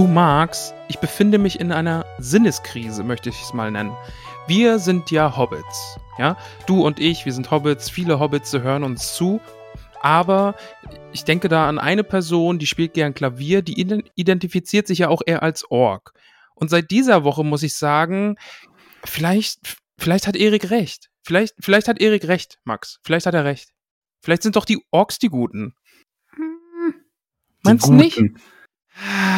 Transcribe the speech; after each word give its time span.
Du 0.00 0.06
magst, 0.06 0.72
ich 0.88 0.98
befinde 0.98 1.36
mich 1.36 1.60
in 1.60 1.72
einer 1.72 2.06
Sinneskrise, 2.18 3.04
möchte 3.04 3.28
ich 3.28 3.42
es 3.42 3.52
mal 3.52 3.70
nennen. 3.70 3.94
Wir 4.46 4.78
sind 4.78 5.10
ja 5.10 5.36
Hobbits, 5.36 5.98
ja? 6.16 6.38
Du 6.66 6.86
und 6.86 6.98
ich, 6.98 7.26
wir 7.26 7.34
sind 7.34 7.50
Hobbits, 7.50 7.90
viele 7.90 8.18
Hobbits 8.18 8.50
hören 8.54 8.82
uns 8.82 9.14
zu, 9.14 9.42
aber 10.00 10.54
ich 11.12 11.24
denke 11.24 11.50
da 11.50 11.68
an 11.68 11.78
eine 11.78 12.02
Person, 12.02 12.58
die 12.58 12.66
spielt 12.66 12.94
gern 12.94 13.12
Klavier, 13.12 13.60
die 13.60 13.78
identifiziert 14.14 14.86
sich 14.86 15.00
ja 15.00 15.08
auch 15.08 15.20
eher 15.26 15.42
als 15.42 15.70
Ork. 15.70 16.14
Und 16.54 16.70
seit 16.70 16.90
dieser 16.90 17.22
Woche 17.22 17.44
muss 17.44 17.62
ich 17.62 17.74
sagen, 17.74 18.36
vielleicht, 19.04 19.76
vielleicht 19.98 20.26
hat 20.26 20.34
Erik 20.34 20.70
recht. 20.70 21.10
Vielleicht, 21.24 21.56
vielleicht 21.60 21.88
hat 21.88 22.00
Erik 22.00 22.26
recht, 22.26 22.58
Max. 22.64 23.00
Vielleicht 23.04 23.26
hat 23.26 23.34
er 23.34 23.44
recht. 23.44 23.68
Vielleicht 24.22 24.44
sind 24.44 24.56
doch 24.56 24.64
die 24.64 24.82
Orks 24.92 25.18
die 25.18 25.28
Guten. 25.28 25.74
Hm. 26.30 26.94
Meinst 27.64 27.86
du 27.86 27.92
nicht? 27.92 28.18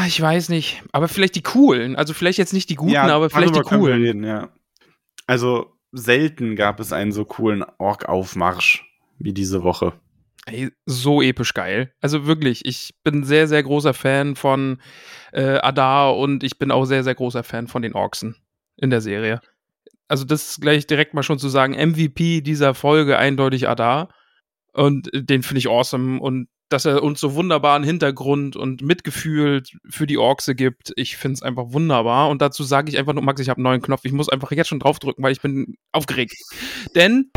Ich 0.07 0.21
weiß 0.21 0.49
nicht. 0.49 0.83
Aber 0.93 1.09
vielleicht 1.09 1.35
die 1.37 1.43
coolen. 1.43 1.97
Also 1.97 2.15
vielleicht 2.15 2.39
jetzt 2.39 2.53
nicht 2.53 2.71
die 2.71 2.75
guten, 2.75 2.93
ja, 2.93 3.07
aber 3.07 3.31
vielleicht 3.31 3.55
die 3.55 3.61
coolen. 3.61 4.03
Reden, 4.03 4.25
ja. 4.25 4.49
Also 5.27 5.73
selten 5.93 6.57
gab 6.57 6.81
es 6.81 6.93
einen 6.93 7.13
so 7.13 7.25
coolen 7.25 7.65
Ork-Aufmarsch 7.79 8.85
wie 9.19 9.33
diese 9.33 9.63
Woche. 9.63 9.93
Ey, 10.47 10.71
so 10.87 11.23
episch 11.23 11.55
geil. 11.55 11.93
Also 12.01 12.27
wirklich, 12.27 12.65
ich 12.65 12.95
bin 13.05 13.23
sehr, 13.23 13.47
sehr 13.47 13.63
großer 13.63 13.95
Fan 13.95 14.35
von 14.35 14.81
äh, 15.33 15.59
Adar 15.59 16.17
und 16.17 16.43
ich 16.43 16.59
bin 16.59 16.73
auch 16.73 16.85
sehr, 16.85 17.05
sehr 17.05 17.15
großer 17.15 17.45
Fan 17.45 17.69
von 17.69 17.83
den 17.83 17.95
Orksen 17.95 18.37
in 18.77 18.91
der 18.91 19.01
Serie. 19.01 19.41
Also 20.09 20.25
das 20.25 20.51
ist 20.51 20.61
gleich 20.61 20.87
direkt 20.87 21.15
mal 21.15 21.23
schon 21.23 21.39
zu 21.39 21.49
sagen, 21.49 21.75
MVP 21.75 22.41
dieser 22.41 22.75
Folge 22.75 23.19
eindeutig 23.19 23.69
Adar. 23.69 24.09
Und 24.73 25.11
den 25.15 25.43
finde 25.43 25.59
ich 25.59 25.69
awesome. 25.69 26.21
Und 26.21 26.49
dass 26.73 26.85
er 26.85 27.03
uns 27.03 27.21
so 27.21 27.35
wunderbaren 27.35 27.85
Hintergrund 27.85 28.57
und 28.57 28.83
Mitgefühl 28.83 29.63
für 29.89 30.07
die 30.07 30.19
Orkse 30.19 30.55
gibt. 30.55 30.93
Ich 30.97 31.17
finde 31.17 31.35
es 31.35 31.43
einfach 31.43 31.65
wunderbar. 31.69 32.31
Und 32.31 32.41
dazu 32.41 32.65
sage 32.65 32.91
ich 32.91 32.99
einfach 32.99 33.13
nur, 33.13 33.23
Max, 33.23 33.41
ich 33.41 33.49
habe 33.49 33.59
einen 33.59 33.65
neuen 33.65 33.83
Knopf. 33.83 34.05
Ich 34.05 34.13
muss 34.13 34.29
einfach 34.29 34.51
jetzt 34.53 34.69
schon 34.69 34.81
draufdrücken, 34.81 35.23
weil 35.23 35.33
ich 35.33 35.41
bin 35.41 35.77
aufgeregt. 35.93 36.35
Denn. 36.95 37.31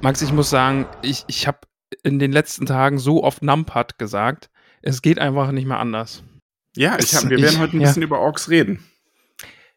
Max, 0.00 0.22
ich 0.22 0.32
muss 0.32 0.50
sagen, 0.50 0.86
ich, 1.02 1.24
ich 1.26 1.46
habe 1.46 1.58
in 2.02 2.18
den 2.18 2.32
letzten 2.32 2.66
Tagen 2.66 2.98
so 2.98 3.24
oft 3.24 3.42
Numpad 3.42 3.98
gesagt. 3.98 4.50
Es 4.82 5.02
geht 5.02 5.18
einfach 5.18 5.50
nicht 5.50 5.66
mehr 5.66 5.80
anders. 5.80 6.22
Ja, 6.76 6.98
ich 6.98 7.14
hab, 7.14 7.28
wir 7.28 7.40
werden 7.40 7.58
heute 7.58 7.76
ein 7.76 7.80
bisschen 7.80 8.02
ja. 8.02 8.06
über 8.06 8.20
Orks 8.20 8.48
reden. 8.50 8.84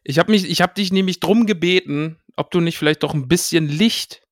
Ich 0.04 0.18
habe 0.18 0.30
mich, 0.30 0.48
ich 0.48 0.60
habe 0.60 0.74
dich 0.74 0.92
nämlich 0.92 1.20
drum 1.20 1.46
gebeten, 1.46 2.18
ob 2.36 2.50
du 2.50 2.60
nicht 2.60 2.78
vielleicht 2.78 3.02
doch 3.02 3.14
ein 3.14 3.28
bisschen 3.28 3.68
Licht 3.68 4.22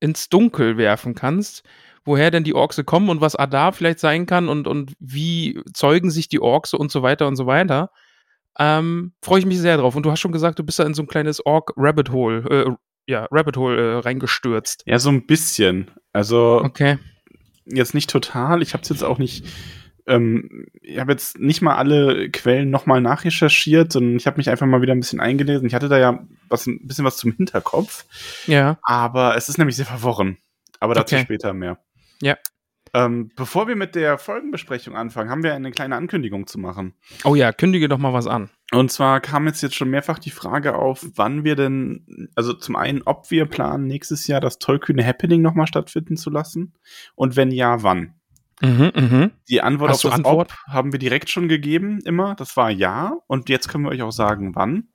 ins 0.00 0.28
Dunkel 0.28 0.76
werfen 0.76 1.14
kannst, 1.14 1.62
woher 2.04 2.30
denn 2.30 2.44
die 2.44 2.54
Orkse 2.54 2.84
kommen 2.84 3.08
und 3.08 3.20
was 3.20 3.36
Adar 3.36 3.72
vielleicht 3.72 3.98
sein 3.98 4.26
kann 4.26 4.48
und, 4.48 4.66
und 4.68 4.94
wie 4.98 5.60
zeugen 5.72 6.10
sich 6.10 6.28
die 6.28 6.40
Orkse 6.40 6.78
und 6.78 6.90
so 6.90 7.02
weiter 7.02 7.26
und 7.26 7.36
so 7.36 7.46
weiter. 7.46 7.90
Ähm, 8.58 9.12
Freue 9.22 9.40
ich 9.40 9.46
mich 9.46 9.58
sehr 9.58 9.76
drauf. 9.76 9.96
Und 9.96 10.04
du 10.04 10.10
hast 10.10 10.20
schon 10.20 10.32
gesagt, 10.32 10.58
du 10.58 10.64
bist 10.64 10.78
da 10.78 10.84
in 10.84 10.94
so 10.94 11.02
ein 11.02 11.08
kleines 11.08 11.44
Ork-Rabbit 11.44 12.10
Hole, 12.10 12.38
äh, 12.48 12.70
ja, 13.06 13.28
Rabbit 13.30 13.56
Hole 13.56 13.76
äh, 13.76 13.98
reingestürzt. 13.98 14.82
Ja, 14.86 14.98
so 14.98 15.10
ein 15.10 15.26
bisschen. 15.26 15.90
Also, 16.12 16.62
okay. 16.64 16.98
jetzt 17.66 17.94
nicht 17.94 18.10
total. 18.10 18.62
Ich 18.62 18.72
habe 18.72 18.82
es 18.82 18.88
jetzt 18.88 19.04
auch 19.04 19.18
nicht 19.18 19.44
ähm, 20.06 20.66
ich 20.82 20.98
habe 20.98 21.12
jetzt 21.12 21.38
nicht 21.38 21.62
mal 21.62 21.76
alle 21.76 22.30
Quellen 22.30 22.70
nochmal 22.70 23.00
nachrecherchiert, 23.00 23.92
sondern 23.92 24.16
ich 24.16 24.26
habe 24.26 24.36
mich 24.36 24.48
einfach 24.48 24.66
mal 24.66 24.82
wieder 24.82 24.94
ein 24.94 25.00
bisschen 25.00 25.20
eingelesen. 25.20 25.66
Ich 25.66 25.74
hatte 25.74 25.88
da 25.88 25.98
ja 25.98 26.26
was, 26.48 26.66
ein 26.66 26.86
bisschen 26.86 27.04
was 27.04 27.16
zum 27.16 27.32
Hinterkopf. 27.32 28.04
Ja. 28.46 28.78
Aber 28.82 29.36
es 29.36 29.48
ist 29.48 29.58
nämlich 29.58 29.76
sehr 29.76 29.86
verworren. 29.86 30.38
Aber 30.80 30.94
dazu 30.94 31.14
okay. 31.14 31.24
später 31.24 31.52
mehr. 31.52 31.78
Ja. 32.22 32.36
Ähm, 32.94 33.30
bevor 33.36 33.68
wir 33.68 33.76
mit 33.76 33.94
der 33.94 34.16
Folgenbesprechung 34.16 34.96
anfangen, 34.96 35.28
haben 35.28 35.42
wir 35.42 35.54
eine 35.54 35.70
kleine 35.70 35.96
Ankündigung 35.96 36.46
zu 36.46 36.58
machen. 36.58 36.94
Oh 37.24 37.34
ja, 37.34 37.52
kündige 37.52 37.88
doch 37.88 37.98
mal 37.98 38.12
was 38.12 38.26
an. 38.26 38.48
Und 38.72 38.90
zwar 38.90 39.20
kam 39.20 39.46
jetzt 39.46 39.62
jetzt 39.62 39.74
schon 39.74 39.90
mehrfach 39.90 40.18
die 40.18 40.30
Frage 40.30 40.76
auf, 40.76 41.04
wann 41.14 41.44
wir 41.44 41.56
denn, 41.56 42.30
also 42.34 42.52
zum 42.52 42.74
einen, 42.74 43.02
ob 43.02 43.30
wir 43.30 43.46
planen, 43.46 43.86
nächstes 43.86 44.26
Jahr 44.26 44.40
das 44.40 44.58
tollkühne 44.58 45.04
Happening 45.04 45.42
nochmal 45.42 45.66
stattfinden 45.66 46.16
zu 46.16 46.30
lassen. 46.30 46.74
Und 47.14 47.36
wenn 47.36 47.50
ja, 47.50 47.82
wann? 47.82 48.14
Mhm, 48.60 48.92
mh. 48.94 49.30
Die 49.48 49.60
Antwort 49.60 49.90
Hast 49.90 50.04
auf 50.04 50.10
das 50.10 50.18
Antwort? 50.18 50.52
Ob 50.52 50.72
haben 50.72 50.92
wir 50.92 50.98
direkt 50.98 51.30
schon 51.30 51.48
gegeben, 51.48 52.00
immer. 52.04 52.34
Das 52.34 52.56
war 52.56 52.70
ja. 52.70 53.18
Und 53.26 53.48
jetzt 53.48 53.68
können 53.68 53.84
wir 53.84 53.90
euch 53.90 54.02
auch 54.02 54.12
sagen, 54.12 54.54
wann. 54.54 54.88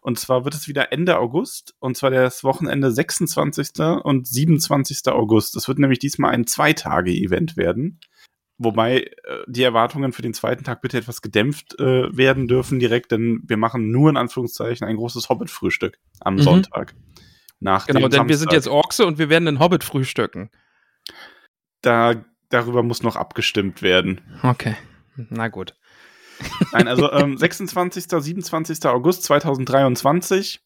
Und 0.00 0.18
zwar 0.18 0.44
wird 0.44 0.54
es 0.54 0.68
wieder 0.68 0.92
Ende 0.92 1.18
August. 1.18 1.74
Und 1.80 1.96
zwar 1.96 2.10
das 2.10 2.44
Wochenende 2.44 2.90
26. 2.90 3.80
und 4.02 4.26
27. 4.26 5.08
August. 5.08 5.56
Das 5.56 5.68
wird 5.68 5.78
nämlich 5.78 5.98
diesmal 5.98 6.32
ein 6.32 6.46
Zwei-Tage-Event 6.46 7.56
werden. 7.56 8.00
Wobei 8.58 9.02
äh, 9.02 9.10
die 9.46 9.62
Erwartungen 9.62 10.12
für 10.12 10.22
den 10.22 10.34
zweiten 10.34 10.64
Tag 10.64 10.82
bitte 10.82 10.98
etwas 10.98 11.22
gedämpft 11.22 11.78
äh, 11.78 12.16
werden 12.16 12.48
dürfen 12.48 12.80
direkt, 12.80 13.12
denn 13.12 13.42
wir 13.46 13.56
machen 13.56 13.92
nur 13.92 14.10
in 14.10 14.16
Anführungszeichen 14.16 14.86
ein 14.86 14.96
großes 14.96 15.28
Hobbit-Frühstück 15.28 15.98
am 16.20 16.34
mhm. 16.34 16.42
Sonntag. 16.42 16.94
Nach 17.60 17.86
genau, 17.86 18.00
denn 18.00 18.10
Samstag. 18.10 18.28
wir 18.28 18.36
sind 18.36 18.52
jetzt 18.52 18.68
Orkse 18.68 19.06
und 19.06 19.18
wir 19.18 19.28
werden 19.28 19.46
den 19.46 19.60
Hobbit 19.60 19.84
frühstücken. 19.84 20.50
Da 21.82 22.24
darüber 22.48 22.82
muss 22.82 23.02
noch 23.02 23.16
abgestimmt 23.16 23.82
werden. 23.82 24.20
Okay, 24.42 24.76
na 25.16 25.48
gut. 25.48 25.74
Nein, 26.72 26.88
also 26.88 27.10
ähm, 27.12 27.36
26. 27.36 28.06
27. 28.08 28.86
August 28.86 29.24
2023 29.24 30.60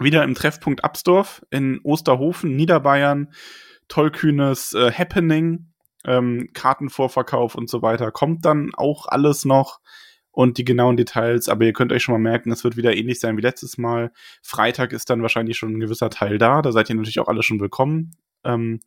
wieder 0.00 0.24
im 0.24 0.34
Treffpunkt 0.34 0.82
Absdorf 0.82 1.44
in 1.50 1.80
Osterhofen, 1.82 2.56
Niederbayern. 2.56 3.32
Tollkühnes 3.88 4.74
äh, 4.74 4.92
Happening, 4.92 5.72
ähm, 6.04 6.48
Kartenvorverkauf 6.52 7.54
und 7.54 7.68
so 7.68 7.82
weiter. 7.82 8.10
Kommt 8.10 8.44
dann 8.44 8.70
auch 8.74 9.06
alles 9.06 9.44
noch 9.44 9.80
und 10.30 10.58
die 10.58 10.64
genauen 10.64 10.96
Details, 10.96 11.48
aber 11.48 11.64
ihr 11.64 11.72
könnt 11.72 11.92
euch 11.92 12.02
schon 12.02 12.14
mal 12.14 12.30
merken, 12.30 12.50
es 12.50 12.64
wird 12.64 12.76
wieder 12.76 12.96
ähnlich 12.96 13.20
sein 13.20 13.36
wie 13.36 13.42
letztes 13.42 13.78
Mal. 13.78 14.10
Freitag 14.42 14.92
ist 14.92 15.10
dann 15.10 15.22
wahrscheinlich 15.22 15.56
schon 15.56 15.74
ein 15.74 15.80
gewisser 15.80 16.10
Teil 16.10 16.38
da, 16.38 16.62
da 16.62 16.72
seid 16.72 16.88
ihr 16.90 16.96
natürlich 16.96 17.20
auch 17.20 17.28
alle 17.28 17.42
schon 17.42 17.60
willkommen. 17.60 18.16
Ähm, 18.42 18.80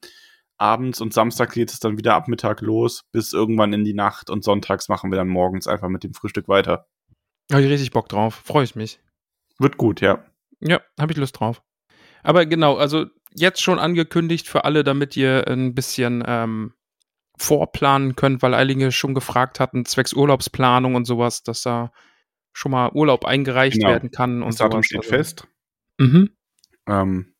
abends 0.57 1.01
und 1.01 1.13
Samstag 1.13 1.51
geht 1.51 1.71
es 1.71 1.79
dann 1.79 1.97
wieder 1.97 2.15
ab 2.15 2.27
Mittag 2.27 2.61
los, 2.61 3.03
bis 3.11 3.33
irgendwann 3.33 3.73
in 3.73 3.83
die 3.83 3.93
Nacht 3.93 4.29
und 4.29 4.43
sonntags 4.43 4.89
machen 4.89 5.11
wir 5.11 5.17
dann 5.17 5.27
morgens 5.27 5.67
einfach 5.67 5.89
mit 5.89 6.03
dem 6.03 6.13
Frühstück 6.13 6.47
weiter. 6.47 6.87
Habe 7.51 7.63
ich 7.63 7.69
richtig 7.69 7.91
Bock 7.91 8.09
drauf, 8.09 8.41
freue 8.45 8.63
ich 8.63 8.75
mich. 8.75 8.99
Wird 9.59 9.77
gut, 9.77 10.01
ja. 10.01 10.23
Ja, 10.59 10.81
habe 10.99 11.11
ich 11.11 11.17
Lust 11.17 11.39
drauf. 11.39 11.61
Aber 12.23 12.45
genau, 12.45 12.75
also 12.75 13.05
jetzt 13.33 13.61
schon 13.61 13.79
angekündigt 13.79 14.47
für 14.47 14.65
alle, 14.65 14.83
damit 14.83 15.15
ihr 15.15 15.47
ein 15.47 15.73
bisschen 15.75 16.23
ähm, 16.25 16.73
vorplanen 17.37 18.15
könnt, 18.15 18.41
weil 18.41 18.53
einige 18.53 18.91
schon 18.91 19.13
gefragt 19.13 19.59
hatten, 19.59 19.85
zwecks 19.85 20.13
Urlaubsplanung 20.13 20.95
und 20.95 21.05
sowas, 21.05 21.43
dass 21.43 21.61
da 21.61 21.91
schon 22.51 22.71
mal 22.71 22.91
Urlaub 22.93 23.25
eingereicht 23.25 23.77
genau. 23.77 23.89
werden 23.89 24.11
kann. 24.11 24.41
Und 24.41 24.49
das 24.49 24.57
Datum 24.57 24.83
steht 24.83 25.01
also. 25.01 25.09
fest. 25.09 25.47
Mhm. 25.99 26.31
Ähm. 26.87 27.33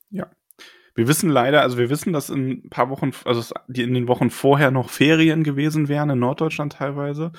Wir 0.97 1.07
wissen 1.07 1.29
leider, 1.29 1.61
also 1.61 1.77
wir 1.77 1.91
wissen, 1.91 2.11
dass 2.11 2.31
in 2.31 2.49
ein 2.49 2.69
paar 2.71 2.89
Wochen, 2.89 3.11
also 3.23 3.53
in 3.71 3.93
den 3.93 4.07
Wochen 4.07 4.31
vorher 4.31 4.71
noch 4.71 4.89
Ferien 4.89 5.43
gewesen 5.43 5.89
wären, 5.89 6.09
in 6.09 6.17
Norddeutschland 6.17 6.73
teilweise. 6.73 7.33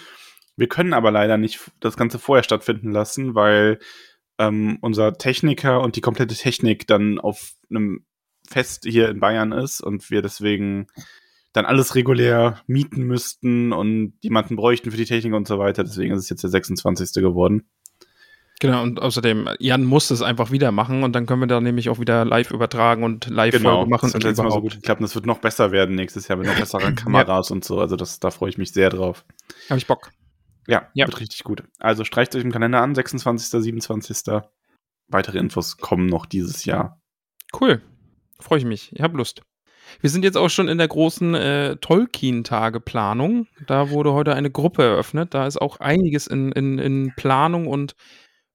Wir 0.57 0.69
können 0.69 0.93
aber 0.93 1.11
leider 1.11 1.39
nicht 1.39 1.73
das 1.81 1.97
Ganze 1.97 2.21
vorher 2.21 2.45
stattfinden 2.45 2.93
lassen, 2.93 3.35
weil 3.35 3.81
ähm, 4.39 4.79
unser 4.81 5.15
Techniker 5.15 5.81
und 5.81 5.97
die 5.97 6.01
komplette 6.01 6.37
Technik 6.37 6.87
dann 6.87 7.19
auf 7.19 7.55
einem 7.69 8.07
Fest 8.49 8.85
hier 8.87 9.09
in 9.09 9.19
Bayern 9.19 9.51
ist 9.51 9.81
und 9.81 10.09
wir 10.09 10.23
deswegen 10.23 10.87
dann 11.53 11.67
alles 11.67 11.97
regulär 11.97 12.61
mieten 12.69 13.03
müssten 13.03 13.73
und 13.73 14.15
jemanden 14.21 14.55
bräuchten 14.55 14.93
für 14.93 14.97
die 14.97 15.05
Technik 15.05 15.35
und 15.35 15.49
so 15.49 15.59
weiter. 15.59 15.83
Deswegen 15.83 16.15
ist 16.15 16.23
es 16.23 16.31
jetzt 16.31 16.45
der 16.45 16.51
26. 16.51 17.15
geworden. 17.25 17.69
Genau, 18.61 18.83
und 18.83 19.01
außerdem, 19.01 19.49
Jan 19.61 19.85
muss 19.85 20.11
es 20.11 20.21
einfach 20.21 20.51
wieder 20.51 20.73
machen 20.73 21.05
und 21.05 21.13
dann 21.13 21.27
können 21.27 21.41
wir 21.43 21.47
da 21.47 21.61
nämlich 21.61 21.89
auch 21.91 22.01
wieder 22.01 22.25
live 22.25 22.51
übertragen 22.51 23.05
und 23.05 23.29
live 23.29 23.55
Genau, 23.57 23.87
machen. 23.87 24.09
das 24.09 24.15
hat 24.15 24.15
und 24.17 24.25
letztes 24.25 24.45
Mal 24.45 24.51
so 24.51 24.61
gut 24.61 24.75
geklappt. 24.75 25.01
und 25.01 25.05
Das 25.05 25.15
wird 25.15 25.27
noch 25.27 25.39
besser 25.39 25.71
werden 25.71 25.95
nächstes 25.95 26.27
Jahr 26.27 26.39
mit 26.39 26.49
noch 26.49 26.57
besseren 26.59 26.97
Kameras 26.97 27.51
und 27.53 27.65
so. 27.65 27.79
Also 27.81 27.95
das, 27.95 28.19
da 28.19 28.31
freue 28.31 28.51
ich 28.51 28.59
mich 28.59 28.73
sehr 28.73 28.91
drauf. 28.91 29.25
Hab 29.71 29.77
ich 29.79 29.87
Bock. 29.87 30.11
Ja, 30.67 30.89
Ja. 30.95 31.07
wird 31.07 31.21
richtig 31.21 31.45
gut. 31.45 31.63
Also 31.79 32.05
streicht 32.05 32.35
euch 32.35 32.43
im 32.43 32.51
Kalender 32.53 32.83
an, 32.83 32.95
26., 32.97 33.63
27. 33.63 34.43
Weitere 35.07 35.39
Infos 35.39 35.77
kommen 35.77 36.07
noch 36.07 36.27
dieses 36.27 36.65
Jahr. 36.65 37.01
Cool. 37.59 37.81
Freue 38.41 38.59
ich 38.59 38.65
mich. 38.65 38.91
Ich 38.93 39.01
habe 39.03 39.17
Lust. 39.17 39.41
Wir 40.01 40.11
sind 40.11 40.23
jetzt 40.25 40.37
auch 40.37 40.51
schon 40.51 40.69
in 40.69 40.77
der 40.79 40.89
großen 40.89 41.35
äh, 41.35 41.77
Tolkien-Tage-Planung. 41.77 43.47
Da 43.67 43.91
wurde 43.91 44.13
heute 44.13 44.35
eine 44.35 44.51
Gruppe 44.51 44.83
eröffnet. 44.83 45.33
Da 45.35 45.47
ist 45.47 45.61
auch 45.61 45.81
einiges 45.81 46.27
in, 46.27 46.53
in, 46.53 46.79
in 46.79 47.13
Planung 47.17 47.67
und 47.67 47.95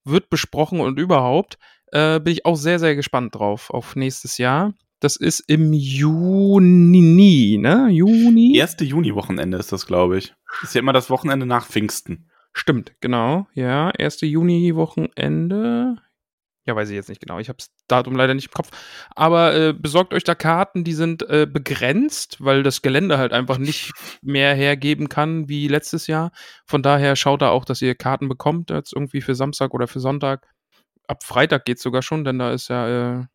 wird 0.05 0.29
besprochen 0.29 0.79
und 0.79 1.00
überhaupt. 1.00 1.57
Äh, 1.91 2.19
bin 2.19 2.33
ich 2.33 2.45
auch 2.45 2.55
sehr, 2.55 2.79
sehr 2.79 2.95
gespannt 2.95 3.35
drauf 3.35 3.69
auf 3.69 3.95
nächstes 3.95 4.38
Jahr. 4.38 4.73
Das 5.00 5.15
ist 5.17 5.41
im 5.47 5.73
Juni, 5.73 7.57
ne? 7.59 7.89
Juni? 7.89 8.55
Erste 8.55 8.85
Juni-Wochenende 8.85 9.57
ist 9.57 9.71
das, 9.71 9.85
glaube 9.85 10.17
ich. 10.17 10.33
Ist 10.61 10.75
ja 10.75 10.79
immer 10.79 10.94
das 10.94 11.09
Wochenende 11.09 11.45
nach 11.45 11.67
Pfingsten. 11.67 12.29
Stimmt, 12.53 12.94
genau. 13.01 13.47
Ja, 13.53 13.89
1. 13.89 14.21
Juni-Wochenende. 14.21 15.97
Ja, 16.65 16.75
weiß 16.75 16.89
ich 16.89 16.95
jetzt 16.95 17.10
nicht 17.10 17.19
genau. 17.19 17.39
Ich 17.39 17.50
habe 17.50 17.57
das 17.57 17.71
Datum 17.88 18.15
leider 18.15 18.33
nicht 18.33 18.48
im 18.48 18.54
Kopf. 18.54 18.69
Aber 19.15 19.54
äh, 19.54 19.74
besorgt 19.74 20.13
euch 20.13 20.24
da 20.24 20.33
Karten, 20.33 20.83
die 20.86 20.94
sind 20.94 21.21
äh, 21.30 21.45
begrenzt, 21.45 22.38
weil 22.39 22.63
das 22.63 22.81
Gelände 22.81 23.18
halt 23.18 23.33
einfach 23.33 23.57
nicht 23.57 23.92
mehr 24.21 24.56
hergeben 24.56 25.10
kann 25.10 25.50
wie 25.50 25.68
letztes 25.68 26.07
Jahr. 26.07 26.31
Von 26.65 26.81
daher 26.81 27.15
schaut 27.18 27.42
da 27.42 27.50
auch, 27.50 27.65
dass 27.65 27.81
ihr 27.81 27.95
Karten 27.95 28.30
bekommt, 28.30 28.69
jetzt 28.69 28.94
irgendwie 28.94 29.21
für 29.21 29.36
Samstag 29.36 29.74
oder 29.74 29.88
für 29.88 30.00
Sonntag. 30.00 30.48
Ab 31.07 31.24
Freitag 31.24 31.65
geht's 31.65 31.83
sogar 31.83 32.01
schon, 32.01 32.24
denn 32.24 32.39
da 32.39 32.51
ist 32.54 32.69
ja 32.69 33.19
äh, 33.19 33.25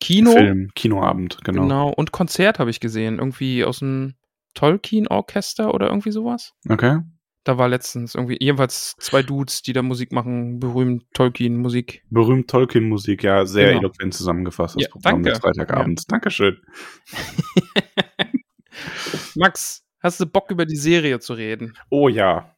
Kino. 0.00 0.32
Film, 0.32 0.70
Kinoabend, 0.74 1.38
genau. 1.44 1.62
Genau. 1.62 1.88
Und 1.90 2.10
Konzert 2.10 2.58
habe 2.58 2.70
ich 2.70 2.80
gesehen. 2.80 3.18
Irgendwie 3.18 3.64
aus 3.64 3.80
dem 3.80 4.14
Tolkien-Orchester 4.54 5.74
oder 5.74 5.88
irgendwie 5.88 6.10
sowas. 6.10 6.54
Okay. 6.68 7.00
Da 7.44 7.58
war 7.58 7.68
letztens 7.68 8.14
irgendwie 8.14 8.36
jedenfalls 8.40 8.94
zwei 9.00 9.22
Dudes, 9.22 9.62
die 9.62 9.72
da 9.72 9.82
Musik 9.82 10.12
machen, 10.12 10.60
berühmt 10.60 11.04
Tolkien-Musik. 11.14 12.04
Berühmt 12.08 12.48
Tolkien-Musik, 12.48 13.24
ja, 13.24 13.44
sehr 13.46 13.68
Genau. 13.68 13.80
eloquent 13.80 14.14
zusammengefasst, 14.14 14.76
das 14.76 14.82
Ja, 14.84 14.88
Programm 14.90 15.14
danke. 15.24 15.30
des 15.30 15.38
Freitagabends. 15.40 16.06
Dankeschön. 16.06 16.60
Max, 19.34 19.84
hast 20.00 20.20
du 20.20 20.26
Bock 20.26 20.50
über 20.50 20.66
die 20.66 20.76
Serie 20.76 21.20
zu 21.20 21.34
reden? 21.34 21.74
Oh 21.90 22.08
ja, 22.08 22.54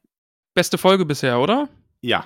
Beste 0.53 0.77
Folge 0.77 1.05
bisher, 1.05 1.39
oder? 1.39 1.69
ja. 2.01 2.25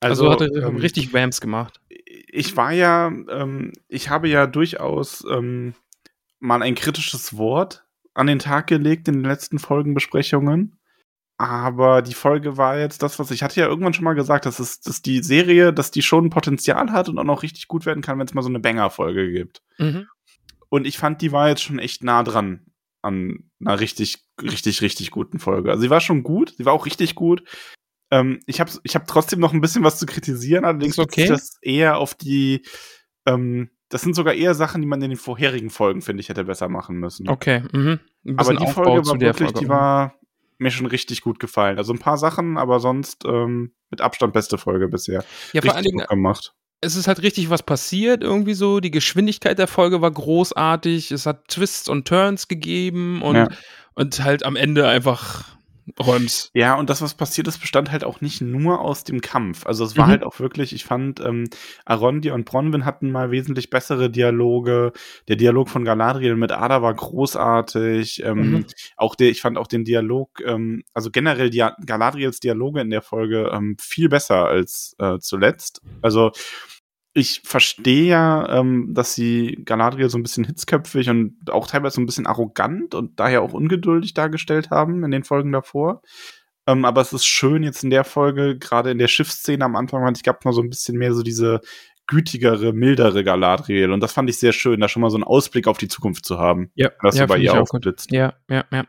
Also, 0.00 0.28
Also, 0.28 0.44
hat 0.44 0.50
er 0.50 0.66
ähm, 0.66 0.78
richtig 0.78 1.14
Wams 1.14 1.40
gemacht. 1.40 1.80
ich 1.88 2.56
war 2.56 2.72
ja, 2.72 3.06
ähm, 3.06 3.70
ich 3.86 4.10
habe 4.10 4.28
ja 4.28 4.48
durchaus 4.48 5.24
ähm, 5.30 5.74
mal 6.40 6.60
ein 6.60 6.74
kritisches 6.74 7.36
Wort 7.36 7.84
an 8.12 8.26
den 8.26 8.40
Tag 8.40 8.66
gelegt 8.66 9.06
in 9.06 9.14
den 9.22 9.30
letzten 9.30 9.60
Folgenbesprechungen. 9.60 10.76
Aber 11.38 12.02
die 12.02 12.14
Folge 12.14 12.56
war 12.56 12.78
jetzt 12.78 13.02
das, 13.02 13.18
was 13.18 13.30
ich 13.30 13.42
hatte 13.42 13.60
ja 13.60 13.66
irgendwann 13.66 13.94
schon 13.94 14.04
mal 14.04 14.14
gesagt, 14.14 14.46
dass 14.46 14.58
es, 14.58 14.80
dass 14.80 15.02
die 15.02 15.22
Serie, 15.22 15.72
dass 15.72 15.90
die 15.90 16.02
schon 16.02 16.30
Potenzial 16.30 16.92
hat 16.92 17.08
und 17.08 17.18
auch 17.18 17.24
noch 17.24 17.42
richtig 17.42 17.68
gut 17.68 17.86
werden 17.86 18.02
kann, 18.02 18.18
wenn 18.18 18.26
es 18.26 18.34
mal 18.34 18.42
so 18.42 18.48
eine 18.48 18.60
Banger-Folge 18.60 19.32
gibt. 19.32 19.62
Mhm. 19.78 20.06
Und 20.68 20.86
ich 20.86 20.98
fand, 20.98 21.20
die 21.20 21.32
war 21.32 21.48
jetzt 21.48 21.62
schon 21.62 21.78
echt 21.78 22.04
nah 22.04 22.22
dran 22.22 22.66
an 23.02 23.50
einer 23.60 23.80
richtig, 23.80 24.24
richtig, 24.40 24.80
richtig 24.80 25.10
guten 25.10 25.38
Folge. 25.38 25.70
Also 25.70 25.82
sie 25.82 25.90
war 25.90 26.00
schon 26.00 26.22
gut, 26.22 26.54
sie 26.56 26.64
war 26.64 26.72
auch 26.72 26.86
richtig 26.86 27.14
gut. 27.14 27.42
Ähm, 28.10 28.40
ich 28.46 28.60
habe 28.60 28.70
ich 28.84 28.94
hab 28.94 29.06
trotzdem 29.06 29.40
noch 29.40 29.52
ein 29.52 29.60
bisschen 29.60 29.82
was 29.82 29.98
zu 29.98 30.06
kritisieren, 30.06 30.64
allerdings 30.64 30.98
Ist 30.98 31.04
okay. 31.04 31.26
das 31.26 31.56
eher 31.62 31.98
auf 31.98 32.14
die, 32.14 32.62
ähm, 33.26 33.70
das 33.88 34.02
sind 34.02 34.14
sogar 34.14 34.34
eher 34.34 34.54
Sachen, 34.54 34.80
die 34.80 34.86
man 34.86 35.02
in 35.02 35.10
den 35.10 35.18
vorherigen 35.18 35.70
Folgen, 35.70 36.00
finde 36.00 36.20
ich, 36.20 36.28
hätte 36.28 36.44
besser 36.44 36.68
machen 36.68 36.96
müssen. 36.96 37.28
Okay. 37.28 37.62
Mhm. 37.72 38.00
Ein 38.24 38.38
aber 38.38 38.52
die 38.52 38.58
Aufbau 38.58 38.84
Folge 38.84 39.02
zu 39.02 39.10
war 39.10 39.18
der 39.18 39.28
wirklich, 39.28 39.50
Folge. 39.50 39.60
die 39.60 39.68
war 39.68 40.14
mir 40.62 40.70
schon 40.70 40.86
richtig 40.86 41.20
gut 41.22 41.38
gefallen. 41.40 41.78
Also 41.78 41.92
ein 41.92 41.98
paar 41.98 42.18
Sachen, 42.18 42.56
aber 42.58 42.80
sonst 42.80 43.24
ähm, 43.24 43.72
mit 43.90 44.00
Abstand 44.00 44.32
beste 44.32 44.58
Folge 44.58 44.88
bisher. 44.88 45.24
ja, 45.52 45.60
vor 45.62 45.70
allen 45.72 45.78
richtig 45.84 45.92
Dingen, 45.98 46.06
gemacht. 46.08 46.54
es 46.80 46.96
ist 46.96 47.08
halt 47.08 47.22
richtig 47.22 47.50
was 47.50 47.62
passiert, 47.62 48.22
irgendwie 48.22 48.54
so. 48.54 48.80
Die 48.80 48.90
Geschwindigkeit 48.90 49.58
der 49.58 49.66
Folge 49.68 50.00
war 50.00 50.10
großartig. 50.10 51.10
Es 51.12 51.26
hat 51.26 51.48
Twists 51.48 51.88
und 51.88 52.08
Turns 52.08 52.48
gegeben 52.48 53.22
und, 53.22 53.36
Ja. 53.36 53.48
und 53.94 54.22
halt 54.24 54.44
am 54.44 54.56
Ende 54.56 54.88
einfach 54.88 55.44
Räums. 56.00 56.50
Ja, 56.54 56.74
und 56.76 56.90
das, 56.90 57.02
was 57.02 57.14
passiert 57.14 57.48
ist, 57.48 57.58
bestand 57.58 57.90
halt 57.90 58.04
auch 58.04 58.20
nicht 58.20 58.40
nur 58.40 58.80
aus 58.80 59.04
dem 59.04 59.20
Kampf. 59.20 59.66
Also 59.66 59.84
es 59.84 59.96
war 59.96 60.06
Mhm. 60.06 60.10
halt 60.10 60.22
auch 60.24 60.40
wirklich, 60.40 60.72
ich 60.74 60.84
fand, 60.84 61.20
ähm, 61.20 61.48
Arondir 61.84 62.34
und 62.34 62.44
Bronwyn 62.44 62.84
hatten 62.84 63.10
mal 63.10 63.30
wesentlich 63.30 63.70
bessere 63.70 64.10
Dialoge. 64.10 64.92
Der 65.28 65.36
Dialog 65.36 65.68
von 65.68 65.84
Galadriel 65.84 66.36
mit 66.36 66.52
Ada 66.52 66.82
war 66.82 66.94
großartig. 66.94 68.22
Ähm, 68.24 68.38
Mhm. 68.52 68.66
Auch 68.96 69.14
der, 69.14 69.30
ich 69.30 69.40
fand 69.40 69.58
auch 69.58 69.66
den 69.66 69.84
Dialog, 69.84 70.40
ähm, 70.44 70.82
also 70.94 71.10
generell 71.10 71.50
die 71.50 71.64
Galadriels 71.86 72.40
Dialoge 72.40 72.80
in 72.80 72.90
der 72.90 73.02
Folge 73.02 73.50
ähm, 73.52 73.76
viel 73.80 74.08
besser 74.08 74.46
als 74.46 74.94
äh, 74.98 75.18
zuletzt. 75.18 75.80
Also 76.00 76.32
ich 77.14 77.42
verstehe 77.44 78.06
ja, 78.06 78.48
ähm, 78.58 78.94
dass 78.94 79.14
sie 79.14 79.60
Galadriel 79.64 80.08
so 80.08 80.18
ein 80.18 80.22
bisschen 80.22 80.44
hitzköpfig 80.44 81.10
und 81.10 81.36
auch 81.50 81.66
teilweise 81.66 81.96
so 81.96 82.00
ein 82.00 82.06
bisschen 82.06 82.26
arrogant 82.26 82.94
und 82.94 83.20
daher 83.20 83.42
auch 83.42 83.52
ungeduldig 83.52 84.14
dargestellt 84.14 84.70
haben 84.70 85.04
in 85.04 85.10
den 85.10 85.24
Folgen 85.24 85.52
davor. 85.52 86.02
Ähm, 86.66 86.84
aber 86.84 87.00
es 87.00 87.12
ist 87.12 87.26
schön 87.26 87.62
jetzt 87.62 87.84
in 87.84 87.90
der 87.90 88.04
Folge, 88.04 88.56
gerade 88.56 88.90
in 88.90 88.98
der 88.98 89.08
Schiffsszene 89.08 89.64
am 89.64 89.76
Anfang, 89.76 90.02
fand 90.02 90.16
ich, 90.16 90.22
gab 90.22 90.44
noch 90.44 90.52
so 90.52 90.62
ein 90.62 90.70
bisschen 90.70 90.96
mehr 90.96 91.12
so 91.12 91.22
diese 91.22 91.60
gütigere, 92.06 92.72
mildere 92.72 93.24
Galadriel. 93.24 93.90
Und 93.90 94.00
das 94.00 94.12
fand 94.12 94.30
ich 94.30 94.38
sehr 94.38 94.52
schön, 94.52 94.80
da 94.80 94.88
schon 94.88 95.02
mal 95.02 95.10
so 95.10 95.16
einen 95.16 95.24
Ausblick 95.24 95.66
auf 95.66 95.78
die 95.78 95.88
Zukunft 95.88 96.24
zu 96.24 96.38
haben. 96.38 96.70
Ja, 96.74 96.90
Das 97.02 97.16
ja, 97.16 97.26
bei 97.26 97.38
ihr 97.38 97.60
aufblitzt. 97.60 98.10
Ja, 98.12 98.34
ja, 98.48 98.64
ja. 98.70 98.84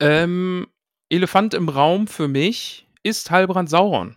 Ähm, 0.00 0.66
Elefant 1.08 1.54
im 1.54 1.68
Raum 1.68 2.06
für 2.06 2.28
mich 2.28 2.88
ist 3.02 3.30
Halbrand 3.30 3.70
Sauron. 3.70 4.16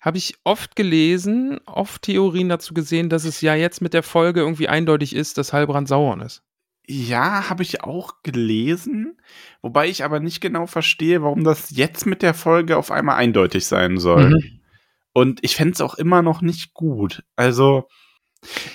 Habe 0.00 0.18
ich 0.18 0.34
oft 0.44 0.76
gelesen, 0.76 1.58
oft 1.66 2.02
Theorien 2.02 2.48
dazu 2.48 2.74
gesehen, 2.74 3.08
dass 3.08 3.24
es 3.24 3.40
ja 3.40 3.54
jetzt 3.54 3.80
mit 3.80 3.94
der 3.94 4.02
Folge 4.02 4.40
irgendwie 4.40 4.68
eindeutig 4.68 5.14
ist, 5.14 5.38
dass 5.38 5.52
Halbrand 5.52 5.88
Sauron 5.88 6.20
ist. 6.20 6.42
Ja, 6.86 7.50
habe 7.50 7.62
ich 7.62 7.82
auch 7.84 8.22
gelesen, 8.22 9.20
wobei 9.60 9.88
ich 9.88 10.04
aber 10.04 10.20
nicht 10.20 10.40
genau 10.40 10.66
verstehe, 10.66 11.22
warum 11.22 11.44
das 11.44 11.70
jetzt 11.70 12.06
mit 12.06 12.22
der 12.22 12.32
Folge 12.32 12.76
auf 12.78 12.90
einmal 12.90 13.16
eindeutig 13.16 13.66
sein 13.66 13.98
soll. 13.98 14.30
Mhm. 14.30 14.60
Und 15.12 15.40
ich 15.44 15.56
fände 15.56 15.72
es 15.74 15.80
auch 15.80 15.96
immer 15.96 16.22
noch 16.22 16.40
nicht 16.42 16.72
gut. 16.74 17.24
Also, 17.36 17.88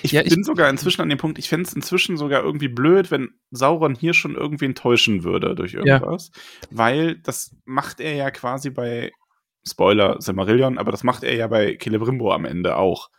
ich 0.02 0.12
Ja, 0.12 0.20
ich- 0.22 0.28
bin 0.34 0.44
sogar 0.44 0.68
inzwischen 0.70 1.00
an 1.00 1.08
dem 1.08 1.18
Punkt, 1.18 1.38
ich 1.38 1.48
fände 1.48 1.66
es 1.66 1.72
inzwischen 1.74 2.16
sogar 2.16 2.42
irgendwie 2.44 2.68
blöd, 2.68 3.10
wenn 3.10 3.30
Sauron 3.50 3.94
hier 3.94 4.14
schon 4.14 4.36
irgendwie 4.36 4.66
enttäuschen 4.66 5.24
würde 5.24 5.54
durch 5.54 5.74
irgendwas. 5.74 6.30
Weil 6.70 7.16
das 7.16 7.56
macht 7.64 7.98
er 7.98 8.14
ja 8.14 8.30
quasi 8.30 8.70
bei, 8.70 9.10
Spoiler, 9.66 10.20
Silmarillion, 10.20 10.78
aber 10.78 10.90
das 10.92 11.04
macht 11.04 11.22
er 11.24 11.34
ja 11.34 11.46
bei 11.46 11.78
Celebrimbo 11.80 12.32
am 12.32 12.44
Ende 12.44 12.76
auch. 12.76 13.10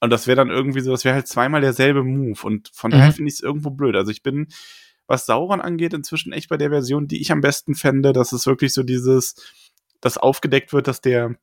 Und 0.00 0.10
das 0.10 0.26
wäre 0.26 0.36
dann 0.36 0.48
irgendwie 0.50 0.80
so, 0.80 0.90
das 0.90 1.04
wäre 1.04 1.14
halt 1.14 1.28
zweimal 1.28 1.60
derselbe 1.60 2.02
Move. 2.02 2.40
Und 2.42 2.70
von 2.72 2.90
Mhm. 2.90 2.94
daher 2.94 3.12
finde 3.12 3.28
ich 3.28 3.34
es 3.34 3.40
irgendwo 3.42 3.70
blöd. 3.70 3.94
Also 3.96 4.10
ich 4.10 4.22
bin, 4.22 4.48
was 5.06 5.26
Sauron 5.26 5.60
angeht, 5.60 5.92
inzwischen 5.92 6.32
echt 6.32 6.48
bei 6.48 6.56
der 6.56 6.70
Version, 6.70 7.06
die 7.06 7.20
ich 7.20 7.30
am 7.32 7.42
besten 7.42 7.74
fände, 7.74 8.12
dass 8.14 8.32
es 8.32 8.46
wirklich 8.46 8.72
so 8.72 8.82
dieses, 8.82 9.34
dass 10.00 10.16
aufgedeckt 10.16 10.72
wird, 10.72 10.88
dass 10.88 11.02
der, 11.02 11.34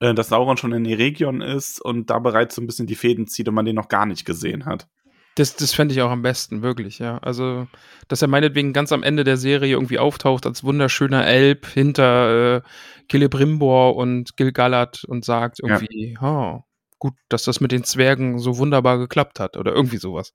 äh, 0.00 0.12
dass 0.12 0.28
Sauron 0.28 0.58
schon 0.58 0.72
in 0.72 0.84
Eregion 0.84 1.40
ist 1.40 1.80
und 1.80 2.10
da 2.10 2.18
bereits 2.18 2.54
so 2.54 2.60
ein 2.60 2.66
bisschen 2.66 2.86
die 2.86 2.96
Fäden 2.96 3.26
zieht 3.28 3.48
und 3.48 3.54
man 3.54 3.64
den 3.64 3.76
noch 3.76 3.88
gar 3.88 4.04
nicht 4.04 4.26
gesehen 4.26 4.66
hat. 4.66 4.88
Das, 5.36 5.54
das 5.54 5.74
fände 5.74 5.94
ich 5.94 6.00
auch 6.02 6.10
am 6.10 6.22
besten, 6.22 6.62
wirklich, 6.62 6.98
ja. 6.98 7.18
Also, 7.18 7.68
dass 8.08 8.22
er 8.22 8.28
meinetwegen 8.28 8.72
ganz 8.72 8.90
am 8.90 9.02
Ende 9.02 9.22
der 9.22 9.36
Serie 9.36 9.72
irgendwie 9.72 9.98
auftaucht 9.98 10.46
als 10.46 10.64
wunderschöner 10.64 11.26
Elb 11.26 11.66
hinter 11.66 12.56
äh, 12.56 12.62
Celebrimbor 13.10 13.96
und 13.96 14.36
Gil-galad 14.36 15.04
und 15.04 15.24
sagt 15.24 15.58
Ja. 15.62 15.68
irgendwie, 15.68 16.18
oh, 16.20 16.62
gut, 16.98 17.14
dass 17.28 17.44
das 17.44 17.60
mit 17.60 17.70
den 17.70 17.84
Zwergen 17.84 18.38
so 18.38 18.56
wunderbar 18.56 18.98
geklappt 18.98 19.38
hat 19.38 19.56
oder 19.56 19.72
irgendwie 19.72 19.98
sowas. 19.98 20.32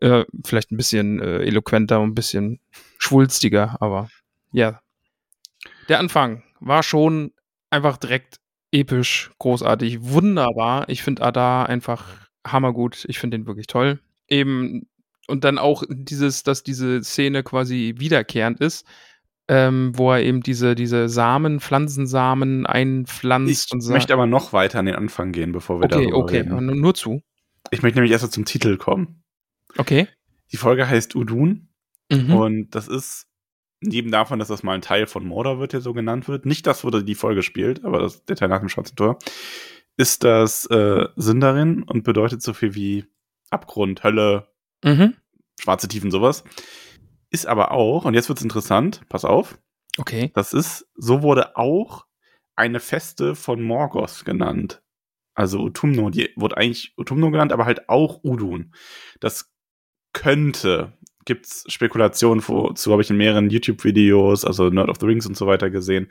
Äh, 0.00 0.24
vielleicht 0.44 0.72
ein 0.72 0.76
bisschen 0.76 1.20
äh, 1.20 1.38
eloquenter 1.44 2.00
und 2.00 2.10
ein 2.10 2.14
bisschen 2.14 2.58
schwulstiger, 2.98 3.76
aber 3.80 4.08
ja. 4.50 4.80
Der 5.88 6.00
Anfang 6.00 6.42
war 6.58 6.82
schon 6.82 7.32
einfach 7.70 7.96
direkt 7.96 8.40
episch, 8.72 9.30
großartig, 9.38 9.98
wunderbar. 10.02 10.88
Ich 10.88 11.02
finde 11.04 11.22
Adar 11.22 11.68
einfach 11.68 12.28
hammergut. 12.44 13.04
Ich 13.06 13.18
finde 13.20 13.38
den 13.38 13.46
wirklich 13.46 13.68
toll. 13.68 14.00
Eben, 14.28 14.86
und 15.28 15.44
dann 15.44 15.58
auch 15.58 15.82
dieses, 15.88 16.42
dass 16.42 16.62
diese 16.62 17.02
Szene 17.02 17.42
quasi 17.42 17.94
wiederkehrend 17.98 18.60
ist, 18.60 18.86
ähm, 19.48 19.92
wo 19.94 20.12
er 20.12 20.22
eben 20.22 20.42
diese, 20.42 20.74
diese 20.74 21.08
Samen, 21.08 21.60
Pflanzensamen 21.60 22.64
einpflanzt 22.66 23.66
Ich 23.68 23.72
und 23.72 23.80
sagt. 23.80 23.92
möchte 23.94 24.12
aber 24.14 24.26
noch 24.26 24.52
weiter 24.52 24.78
an 24.78 24.86
den 24.86 24.94
Anfang 24.94 25.32
gehen, 25.32 25.52
bevor 25.52 25.80
wir 25.80 25.84
Okay, 25.86 25.94
darüber 26.04 26.16
okay, 26.18 26.36
reden. 26.38 26.64
nur 26.66 26.74
nur 26.74 26.94
zu. 26.94 27.22
Ich 27.70 27.82
möchte 27.82 27.98
nämlich 27.98 28.12
erst 28.12 28.24
mal 28.24 28.30
zum 28.30 28.44
Titel 28.44 28.76
kommen. 28.76 29.22
Okay. 29.78 30.08
Die 30.52 30.56
Folge 30.56 30.88
heißt 30.88 31.14
Udun 31.16 31.68
Mhm. 32.10 32.34
und 32.34 32.70
das 32.74 32.88
ist 32.88 33.26
neben 33.80 34.10
davon, 34.10 34.38
dass 34.38 34.48
das 34.48 34.62
mal 34.62 34.74
ein 34.74 34.82
Teil 34.82 35.06
von 35.06 35.24
Mordor 35.26 35.58
wird, 35.58 35.72
der 35.72 35.80
so 35.80 35.94
genannt 35.94 36.28
wird. 36.28 36.44
Nicht 36.46 36.66
das, 36.66 36.84
wo 36.84 36.90
die 36.90 37.14
Folge 37.14 37.42
spielt, 37.42 37.84
aber 37.84 38.00
das, 38.00 38.24
der 38.26 38.36
Teil 38.36 38.48
nach 38.48 38.60
dem 38.60 38.68
Schwarzen 38.68 38.96
Tor. 38.96 39.18
ist 39.96 40.22
das 40.24 40.66
äh, 40.66 41.06
Sindarin 41.16 41.82
und 41.84 42.04
bedeutet 42.04 42.42
so 42.42 42.52
viel 42.52 42.74
wie 42.74 43.04
Abgrund, 43.52 44.02
Hölle, 44.04 44.48
Mhm. 44.84 45.14
schwarze 45.60 45.88
Tiefen, 45.88 46.10
sowas. 46.10 46.44
Ist 47.30 47.46
aber 47.46 47.70
auch, 47.72 48.04
und 48.04 48.14
jetzt 48.14 48.28
wird's 48.28 48.42
interessant, 48.42 49.02
pass 49.08 49.24
auf, 49.24 49.58
Okay. 49.98 50.30
das 50.34 50.52
ist, 50.52 50.88
so 50.96 51.22
wurde 51.22 51.56
auch 51.56 52.06
eine 52.56 52.80
Feste 52.80 53.34
von 53.34 53.62
Morgoth 53.62 54.24
genannt. 54.24 54.82
Also 55.34 55.60
Utumno, 55.60 56.10
die 56.10 56.30
wurde 56.36 56.56
eigentlich 56.58 56.92
Utumno 56.98 57.30
genannt, 57.30 57.52
aber 57.52 57.64
halt 57.64 57.88
auch 57.88 58.22
Udun. 58.22 58.74
Das 59.20 59.50
könnte, 60.12 60.92
gibt's 61.24 61.64
Spekulationen 61.72 62.42
zu, 62.42 62.92
habe 62.92 63.02
ich 63.02 63.08
in 63.10 63.16
mehreren 63.16 63.48
YouTube-Videos, 63.48 64.44
also 64.44 64.68
Nerd 64.68 64.90
of 64.90 64.98
the 65.00 65.06
Rings 65.06 65.26
und 65.26 65.36
so 65.36 65.46
weiter 65.46 65.70
gesehen. 65.70 66.08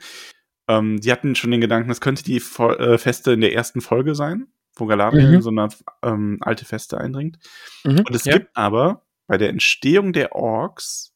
Ähm, 0.68 1.00
die 1.00 1.12
hatten 1.12 1.34
schon 1.36 1.50
den 1.52 1.60
Gedanken, 1.60 1.88
das 1.88 2.00
könnte 2.00 2.24
die 2.24 2.40
Fo 2.40 2.70
äh, 2.70 2.98
Feste 2.98 3.32
in 3.32 3.40
der 3.40 3.52
ersten 3.54 3.80
Folge 3.80 4.14
sein, 4.16 4.48
wo 4.74 4.86
Galadriel 4.86 5.28
Mhm. 5.28 5.34
in 5.34 5.42
so 5.42 5.50
eine 5.50 5.68
ähm, 6.02 6.38
alte 6.40 6.64
Feste 6.64 6.98
eindringt. 6.98 7.38
Mhm. 7.84 7.98
Und 8.00 8.14
es 8.14 8.24
ja. 8.24 8.34
gibt 8.34 8.56
aber 8.56 9.04
bei 9.26 9.38
der 9.38 9.48
Entstehung 9.50 10.12
der 10.12 10.34
Orks 10.34 11.14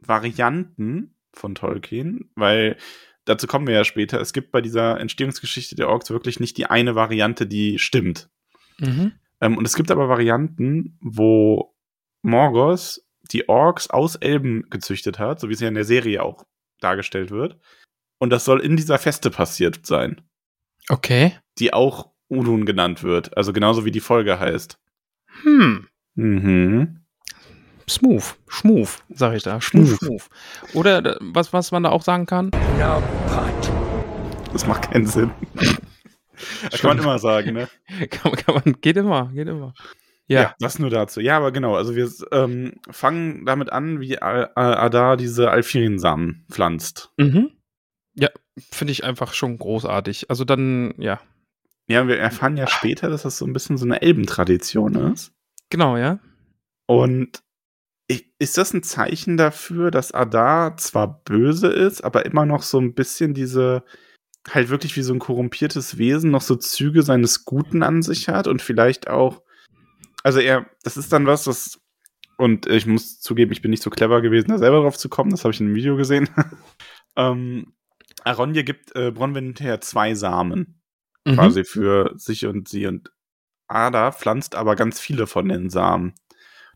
Varianten 0.00 1.16
von 1.32 1.54
Tolkien, 1.54 2.30
weil 2.34 2.76
dazu 3.24 3.46
kommen 3.46 3.66
wir 3.66 3.74
ja 3.74 3.84
später. 3.84 4.20
Es 4.20 4.32
gibt 4.32 4.52
bei 4.52 4.60
dieser 4.60 5.00
Entstehungsgeschichte 5.00 5.74
der 5.74 5.88
Orks 5.88 6.10
wirklich 6.10 6.40
nicht 6.40 6.56
die 6.56 6.66
eine 6.66 6.94
Variante, 6.94 7.46
die 7.46 7.78
stimmt. 7.78 8.30
Mhm. 8.78 9.12
Ähm, 9.40 9.56
und 9.56 9.66
es 9.66 9.74
gibt 9.74 9.90
aber 9.90 10.08
Varianten, 10.08 10.98
wo 11.00 11.74
Morgoth 12.22 13.00
die 13.32 13.48
Orks 13.48 13.90
aus 13.90 14.16
Elben 14.16 14.68
gezüchtet 14.70 15.18
hat, 15.18 15.40
so 15.40 15.48
wie 15.48 15.52
es 15.52 15.60
ja 15.60 15.68
in 15.68 15.74
der 15.74 15.84
Serie 15.84 16.22
auch 16.22 16.44
dargestellt 16.80 17.30
wird. 17.30 17.58
Und 18.18 18.30
das 18.30 18.44
soll 18.44 18.60
in 18.60 18.76
dieser 18.76 18.98
Feste 18.98 19.30
passiert 19.30 19.84
sein, 19.86 20.20
Okay. 20.88 21.36
die 21.58 21.72
auch 21.72 22.10
Udun 22.28 22.64
genannt 22.66 23.02
wird. 23.02 23.36
Also 23.36 23.52
genauso 23.52 23.84
wie 23.84 23.90
die 23.90 24.00
Folge 24.00 24.38
heißt. 24.38 24.78
Hm. 25.42 25.86
Mhm. 26.14 27.00
Smooth. 27.88 28.36
Schmooth, 28.48 29.02
sag 29.08 29.34
ich 29.34 29.42
da. 29.44 29.60
Schmooth, 29.60 29.86
Schmooth. 29.88 29.98
schmooth. 30.00 30.28
Oder 30.74 31.04
äh, 31.04 31.16
was, 31.20 31.52
was 31.52 31.70
man 31.72 31.84
da 31.84 31.90
auch 31.90 32.02
sagen 32.02 32.26
kann? 32.26 32.50
Das 34.52 34.66
macht 34.66 34.90
keinen 34.90 35.06
Sinn. 35.06 35.30
das 36.70 36.80
kann 36.80 36.88
man 36.90 36.98
immer 36.98 37.18
sagen, 37.18 37.52
ne? 37.54 37.68
kann, 38.10 38.32
man- 38.32 38.36
kann 38.44 38.54
man, 38.64 38.80
geht 38.80 38.96
immer, 38.96 39.30
geht 39.32 39.48
immer. 39.48 39.74
Ja. 40.30 40.54
das 40.60 40.78
nur 40.78 40.90
dazu. 40.90 41.20
Ja, 41.22 41.38
aber 41.38 41.52
genau, 41.52 41.74
also 41.76 41.96
wir 41.96 42.10
ähm, 42.32 42.74
fangen 42.90 43.46
damit 43.46 43.72
an, 43.72 44.00
wie 44.00 44.18
Al- 44.18 44.50
Al- 44.54 44.74
Adar 44.74 45.16
diese 45.16 45.50
Alfirin-Samen 45.50 46.44
pflanzt. 46.50 47.10
Mhm. 47.16 47.52
Ja, 48.14 48.28
finde 48.70 48.92
ich 48.92 49.04
einfach 49.04 49.32
schon 49.32 49.56
großartig. 49.58 50.28
Also 50.28 50.44
dann, 50.44 50.92
ja. 50.98 51.18
Ja, 51.88 52.06
wir 52.06 52.18
erfahren 52.18 52.56
ja 52.56 52.66
später, 52.66 53.08
dass 53.08 53.22
das 53.22 53.38
so 53.38 53.46
ein 53.46 53.54
bisschen 53.54 53.78
so 53.78 53.86
eine 53.86 54.02
Elbentradition 54.02 54.94
ist. 55.12 55.32
Genau, 55.70 55.96
ja. 55.96 56.20
Und 56.86 57.42
ist 58.38 58.56
das 58.56 58.72
ein 58.72 58.82
Zeichen 58.82 59.36
dafür, 59.36 59.90
dass 59.90 60.12
Adar 60.12 60.76
zwar 60.76 61.22
böse 61.24 61.68
ist, 61.68 62.02
aber 62.02 62.24
immer 62.24 62.46
noch 62.46 62.62
so 62.62 62.78
ein 62.78 62.94
bisschen 62.94 63.34
diese, 63.34 63.84
halt 64.48 64.68
wirklich 64.68 64.96
wie 64.96 65.02
so 65.02 65.12
ein 65.12 65.18
korrumpiertes 65.18 65.98
Wesen, 65.98 66.30
noch 66.30 66.40
so 66.42 66.56
Züge 66.56 67.02
seines 67.02 67.44
Guten 67.44 67.82
an 67.82 68.02
sich 68.02 68.28
hat 68.28 68.46
und 68.46 68.62
vielleicht 68.62 69.08
auch, 69.08 69.42
also 70.22 70.40
er, 70.40 70.66
das 70.84 70.96
ist 70.96 71.12
dann 71.12 71.26
was, 71.26 71.44
das, 71.44 71.80
und 72.36 72.66
ich 72.66 72.86
muss 72.86 73.20
zugeben, 73.20 73.52
ich 73.52 73.60
bin 73.60 73.70
nicht 73.70 73.82
so 73.82 73.90
clever 73.90 74.22
gewesen, 74.22 74.48
da 74.48 74.58
selber 74.58 74.82
drauf 74.82 74.96
zu 74.96 75.08
kommen, 75.08 75.30
das 75.30 75.44
habe 75.44 75.52
ich 75.52 75.60
in 75.60 75.66
einem 75.66 75.76
Video 75.76 75.96
gesehen. 75.96 76.28
ähm, 77.16 77.74
Aronje 78.24 78.64
gibt 78.64 78.94
äh, 78.94 79.10
Bronwyn 79.10 79.46
hinterher 79.46 79.80
zwei 79.80 80.14
Samen 80.14 80.77
Mhm. 81.26 81.34
quasi 81.34 81.64
für 81.64 82.12
sich 82.16 82.46
und 82.46 82.68
sie 82.68 82.86
und 82.86 83.10
Ada 83.66 84.12
pflanzt 84.12 84.54
aber 84.54 84.76
ganz 84.76 84.98
viele 84.98 85.26
von 85.26 85.48
den 85.48 85.68
Samen. 85.70 86.14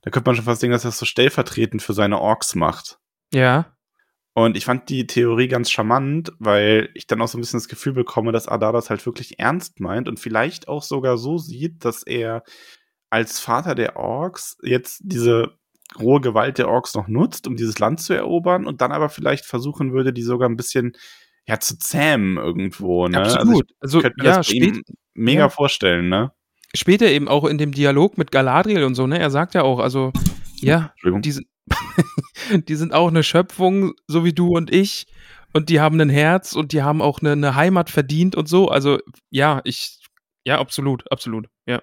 Da 0.02 0.10
könnte 0.10 0.28
man 0.28 0.36
schon 0.36 0.44
fast 0.44 0.62
denken, 0.62 0.72
dass 0.72 0.84
er 0.84 0.88
das 0.88 0.98
so 0.98 1.06
stellvertretend 1.06 1.82
für 1.82 1.94
seine 1.94 2.20
Orks 2.20 2.54
macht. 2.54 2.98
Ja. 3.32 3.76
Und 4.34 4.56
ich 4.56 4.64
fand 4.64 4.88
die 4.88 5.06
Theorie 5.06 5.48
ganz 5.48 5.70
charmant, 5.70 6.32
weil 6.38 6.90
ich 6.94 7.06
dann 7.06 7.20
auch 7.20 7.28
so 7.28 7.36
ein 7.36 7.40
bisschen 7.40 7.58
das 7.58 7.68
Gefühl 7.68 7.92
bekomme, 7.92 8.32
dass 8.32 8.48
Adar 8.48 8.72
das 8.72 8.90
halt 8.90 9.04
wirklich 9.04 9.38
ernst 9.38 9.80
meint 9.80 10.08
und 10.08 10.18
vielleicht 10.18 10.68
auch 10.68 10.82
sogar 10.82 11.18
so 11.18 11.38
sieht, 11.38 11.84
dass 11.84 12.02
er 12.02 12.42
als 13.10 13.40
Vater 13.40 13.74
der 13.74 13.96
Orks 13.96 14.56
jetzt 14.62 15.00
diese 15.04 15.58
rohe 15.98 16.22
Gewalt 16.22 16.56
der 16.56 16.68
Orks 16.68 16.94
noch 16.94 17.08
nutzt, 17.08 17.46
um 17.46 17.56
dieses 17.56 17.78
Land 17.78 18.00
zu 18.00 18.14
erobern 18.14 18.66
und 18.66 18.80
dann 18.80 18.92
aber 18.92 19.10
vielleicht 19.10 19.44
versuchen 19.44 19.92
würde, 19.92 20.14
die 20.14 20.22
sogar 20.22 20.48
ein 20.48 20.56
bisschen 20.56 20.96
ja 21.48 21.58
zu 21.60 21.78
zähmen 21.78 22.36
irgendwo. 22.36 23.08
Ne? 23.08 23.18
Also 23.18 23.36
Absolut. 23.36 23.72
Also, 23.80 23.98
ich 23.98 24.02
könnte 24.02 24.22
mir 24.22 24.28
ja, 24.28 24.36
das 24.36 24.46
spät, 24.46 24.82
mega 25.14 25.40
ja. 25.40 25.48
vorstellen, 25.48 26.08
ne? 26.08 26.32
später 26.74 27.06
eben 27.06 27.28
auch 27.28 27.44
in 27.44 27.58
dem 27.58 27.72
Dialog 27.72 28.18
mit 28.18 28.30
Galadriel 28.30 28.84
und 28.84 28.94
so, 28.94 29.06
ne? 29.06 29.18
Er 29.18 29.30
sagt 29.30 29.54
ja 29.54 29.62
auch, 29.62 29.78
also, 29.78 30.12
ja, 30.56 30.94
die, 31.04 31.32
sind- 31.32 31.46
die 32.68 32.74
sind 32.76 32.92
auch 32.94 33.08
eine 33.08 33.22
Schöpfung, 33.22 33.92
so 34.06 34.24
wie 34.24 34.32
du 34.32 34.56
und 34.56 34.72
ich. 34.72 35.06
Und 35.54 35.68
die 35.68 35.80
haben 35.80 36.00
ein 36.00 36.08
Herz 36.08 36.54
und 36.54 36.72
die 36.72 36.82
haben 36.82 37.02
auch 37.02 37.20
eine, 37.20 37.32
eine 37.32 37.54
Heimat 37.54 37.90
verdient 37.90 38.36
und 38.36 38.48
so. 38.48 38.68
Also, 38.68 38.98
ja, 39.30 39.60
ich, 39.64 39.98
ja, 40.46 40.58
absolut, 40.58 41.10
absolut, 41.12 41.48
ja. 41.66 41.82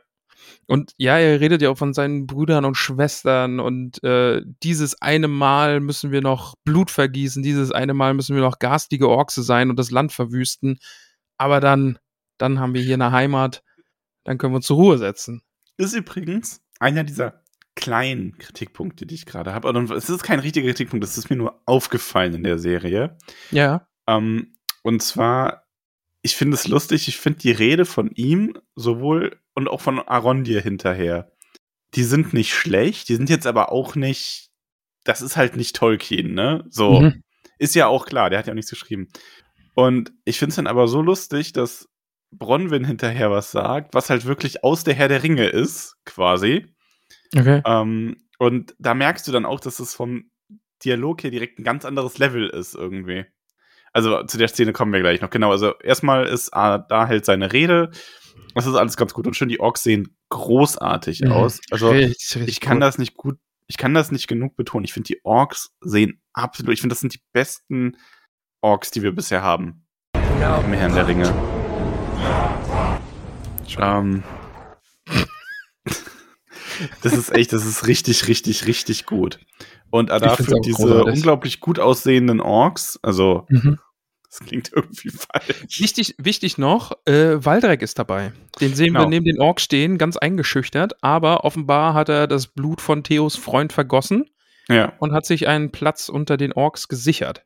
Und 0.69 0.93
ja, 0.97 1.17
er 1.17 1.39
redet 1.39 1.63
ja 1.63 1.71
auch 1.71 1.79
von 1.79 1.95
seinen 1.95 2.27
Brüdern 2.27 2.63
und 2.63 2.75
Schwestern 2.75 3.59
und 3.59 4.03
äh, 4.03 4.43
dieses 4.61 5.01
eine 5.01 5.27
Mal 5.27 5.79
müssen 5.79 6.11
wir 6.11 6.21
noch 6.21 6.53
Blut 6.63 6.91
vergießen, 6.91 7.41
dieses 7.41 7.71
eine 7.71 7.95
Mal 7.95 8.13
müssen 8.13 8.35
wir 8.35 8.43
noch 8.43 8.59
garstige 8.59 9.09
Orkse 9.09 9.41
sein 9.41 9.71
und 9.71 9.79
das 9.79 9.89
Land 9.89 10.13
verwüsten. 10.13 10.77
Aber 11.39 11.59
dann, 11.59 11.97
dann 12.38 12.59
haben 12.59 12.75
wir 12.75 12.83
hier 12.83 12.93
eine 12.93 13.11
Heimat, 13.11 13.63
dann 14.25 14.38
können 14.38 14.53
wir 14.53 14.57
uns 14.57 14.67
zur 14.67 14.77
Ruhe 14.77 14.99
setzen. 14.99 15.41
Ist 15.77 15.95
übrigens 15.95 16.61
einer 16.79 17.03
dieser 17.03 17.41
kleinen 17.73 18.38
Kritikpunkte, 18.38 19.07
die 19.07 19.15
ich 19.15 19.25
gerade 19.25 19.55
habe. 19.55 19.69
Und 19.69 19.89
es 19.89 20.07
ist 20.07 20.21
kein 20.21 20.39
richtiger 20.39 20.67
Kritikpunkt, 20.67 21.03
das 21.03 21.17
ist 21.17 21.31
mir 21.31 21.35
nur 21.35 21.63
aufgefallen 21.65 22.35
in 22.35 22.43
der 22.43 22.59
Serie. 22.59 23.17
Ja. 23.49 23.88
Ähm, 24.05 24.53
und 24.83 25.01
zwar, 25.01 25.63
ich 26.21 26.35
finde 26.35 26.55
es 26.55 26.67
lustig, 26.67 27.07
ich 27.07 27.17
finde 27.17 27.39
die 27.39 27.51
Rede 27.51 27.85
von 27.85 28.11
ihm 28.11 28.57
sowohl 28.75 29.39
und 29.53 29.67
auch 29.67 29.81
von 29.81 29.99
Arondir 29.99 30.61
hinterher, 30.61 31.31
die 31.95 32.03
sind 32.03 32.33
nicht 32.33 32.53
schlecht, 32.53 33.09
die 33.09 33.15
sind 33.15 33.29
jetzt 33.29 33.47
aber 33.47 33.71
auch 33.71 33.95
nicht, 33.95 34.49
das 35.05 35.21
ist 35.21 35.38
halt 35.38 35.55
nicht 35.55 35.75
Tolkien, 35.75 36.33
ne? 36.33 36.65
So, 36.69 37.01
Mhm. 37.01 37.23
ist 37.57 37.75
ja 37.75 37.88
auch 37.88 38.05
klar, 38.05 38.29
der 38.29 38.39
hat 38.39 38.47
ja 38.47 38.53
auch 38.53 38.55
nichts 38.55 38.69
geschrieben. 38.71 39.07
Und 39.75 40.11
ich 40.25 40.39
finde 40.39 40.49
es 40.49 40.55
dann 40.57 40.67
aber 40.67 40.88
so 40.88 41.01
lustig, 41.01 41.53
dass 41.53 41.88
Bronwyn 42.31 42.85
hinterher 42.85 43.31
was 43.31 43.51
sagt, 43.51 43.93
was 43.95 44.09
halt 44.09 44.25
wirklich 44.25 44.63
aus 44.63 44.83
der 44.83 44.93
Herr 44.93 45.07
der 45.07 45.23
Ringe 45.23 45.47
ist, 45.47 45.95
quasi. 46.05 46.67
Okay. 47.35 47.61
Ähm, 47.65 48.27
und 48.38 48.75
da 48.77 48.93
merkst 48.93 49.27
du 49.27 49.31
dann 49.31 49.45
auch, 49.45 49.59
dass 49.59 49.79
es 49.79 49.95
vom 49.95 50.29
Dialog 50.83 51.23
her 51.23 51.31
direkt 51.31 51.59
ein 51.59 51.63
ganz 51.63 51.85
anderes 51.85 52.17
Level 52.19 52.47
ist 52.49 52.75
irgendwie. 52.75 53.25
Also 53.93 54.24
zu 54.24 54.38
der 54.38 54.48
Szene 54.48 54.74
kommen 54.74 54.93
wir 54.93 55.00
gleich 55.01 55.22
noch. 55.22 55.29
Genau, 55.29 55.51
also 55.51 55.74
erstmal 55.79 56.25
ist 56.27 56.53
ah, 56.53 56.77
da 56.77 57.08
hält 57.08 57.25
seine 57.25 57.51
Rede. 57.53 57.91
Das 58.55 58.65
ist 58.65 58.75
alles 58.75 58.98
ganz 58.98 59.13
gut 59.13 59.27
und 59.27 59.36
schön. 59.36 59.50
Die 59.50 59.60
Orks 59.60 59.84
sehen 59.84 60.15
großartig 60.29 61.22
Mhm. 61.22 61.31
aus. 61.31 61.60
Also 61.72 61.89
Richtig, 61.89 62.36
richtig 62.36 62.48
ich 62.50 62.60
kann 62.60 62.77
gut. 62.77 62.84
das 62.84 62.98
nicht 62.98 63.15
gut, 63.15 63.38
ich 63.67 63.77
kann 63.77 63.93
das 63.93 64.12
nicht 64.12 64.27
genug 64.27 64.55
betonen. 64.55 64.86
Ich 64.86 64.93
finde, 64.93 65.08
die 65.08 65.24
Orks 65.24 65.72
sehen 65.81 66.22
absolut, 66.34 66.74
ich 66.74 66.81
finde, 66.81 66.93
das 66.93 67.00
sind 67.00 67.13
die 67.13 67.22
besten 67.34 67.98
Orks, 68.62 68.91
die 68.91 69.01
wir 69.03 69.12
bisher 69.12 69.41
haben. 69.43 69.86
Im 70.15 70.74
Herrn 70.74 70.96
der 70.96 71.08
Ringe. 71.08 71.34
Ähm, 73.77 74.24
das 77.03 77.13
ist 77.13 77.34
echt, 77.34 77.53
das 77.53 77.65
ist 77.65 77.88
richtig, 77.88 78.27
richtig, 78.27 78.65
richtig 78.67 79.05
gut. 79.05 79.39
Und 79.91 80.12
auch 80.12 80.36
diese 80.38 80.72
großartig. 80.75 81.13
unglaublich 81.15 81.60
gut 81.60 81.79
aussehenden 81.79 82.41
Orks, 82.41 83.00
also 83.01 83.46
Mhm. 83.50 83.79
das 84.29 84.39
klingt 84.41 84.72
irgendwie 84.75 85.10
falsch. 85.10 85.79
Wichtig, 85.79 86.15
wichtig 86.17 86.58
noch, 86.58 86.91
äh, 87.05 87.43
Waldreck 87.43 87.81
ist 87.81 87.98
dabei. 88.00 88.31
Den 88.62 88.75
sehen 88.75 88.88
Genau. 88.93 89.01
wir 89.01 89.08
neben 89.08 89.25
den 89.25 89.39
Ork 89.41 89.60
stehen, 89.62 89.98
ganz 89.98 90.17
eingeschüchtert, 90.17 90.93
aber 91.03 91.43
offenbar 91.43 91.93
hat 91.93 92.10
er 92.10 92.27
das 92.27 92.48
Blut 92.48 92.81
von 92.81 93.03
Theos 93.03 93.36
Freund 93.36 93.74
vergossen 93.74 94.25
Ja, 94.67 94.93
und 95.00 95.12
hat 95.13 95.25
sich 95.25 95.48
einen 95.48 95.72
Platz 95.72 96.10
unter 96.10 96.38
den 96.38 96.53
Orks 96.53 96.88
gesichert. 96.88 97.43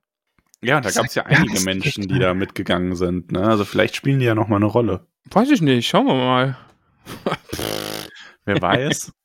ja 0.61 0.81
da 0.81 0.91
gab 0.91 1.05
es 1.05 1.15
ja 1.15 1.23
einige 1.25 1.59
Menschen, 1.61 2.07
die 2.07 2.19
da 2.19 2.33
mitgegangen 2.33 2.95
sind. 2.95 3.31
Ne? 3.31 3.41
Also 3.41 3.63
vielleicht 3.65 3.95
spielen 3.95 4.19
die 4.19 4.25
ja 4.25 4.35
noch 4.35 4.47
mal 4.49 4.57
eine 4.57 4.65
Rolle. 4.65 5.07
Weiß 5.31 5.49
ich 5.51 5.61
nicht, 5.61 5.87
schauen 5.87 6.07
wir 6.07 6.15
mal. 6.15 6.57
Wer 8.45 8.61
weiß. 8.61 9.11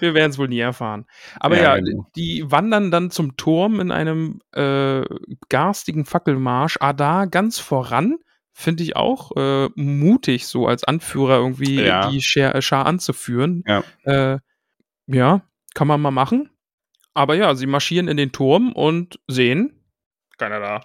Wir 0.00 0.14
werden 0.14 0.30
es 0.30 0.38
wohl 0.38 0.48
nie 0.48 0.58
erfahren. 0.58 1.06
Aber 1.40 1.56
Ja, 1.56 1.76
ja, 1.76 1.82
die 2.16 2.44
wandern 2.50 2.90
dann 2.90 3.10
zum 3.10 3.36
Turm 3.36 3.80
in 3.80 3.90
einem 3.90 4.40
äh, 4.52 5.02
garstigen 5.48 6.04
Fackelmarsch. 6.04 6.78
Adar 6.80 7.26
ganz 7.28 7.58
voran, 7.58 8.16
finde 8.52 8.82
ich 8.82 8.96
auch 8.96 9.30
äh, 9.36 9.68
mutig, 9.76 10.46
so 10.46 10.66
als 10.66 10.84
Anführer 10.84 11.36
irgendwie 11.38 11.80
Ja. 11.82 12.10
die 12.10 12.20
Schar, 12.22 12.60
Schar 12.60 12.86
anzuführen. 12.86 13.62
Ja. 13.66 13.84
Äh, 14.04 14.38
ja, 15.06 15.42
kann 15.74 15.88
man 15.88 16.00
mal 16.00 16.10
machen. 16.10 16.50
Aber 17.14 17.34
ja, 17.34 17.54
sie 17.54 17.66
marschieren 17.66 18.08
in 18.08 18.16
den 18.16 18.32
Turm 18.32 18.72
und 18.72 19.20
sehen 19.28 19.78
keiner 20.38 20.60
da. 20.60 20.80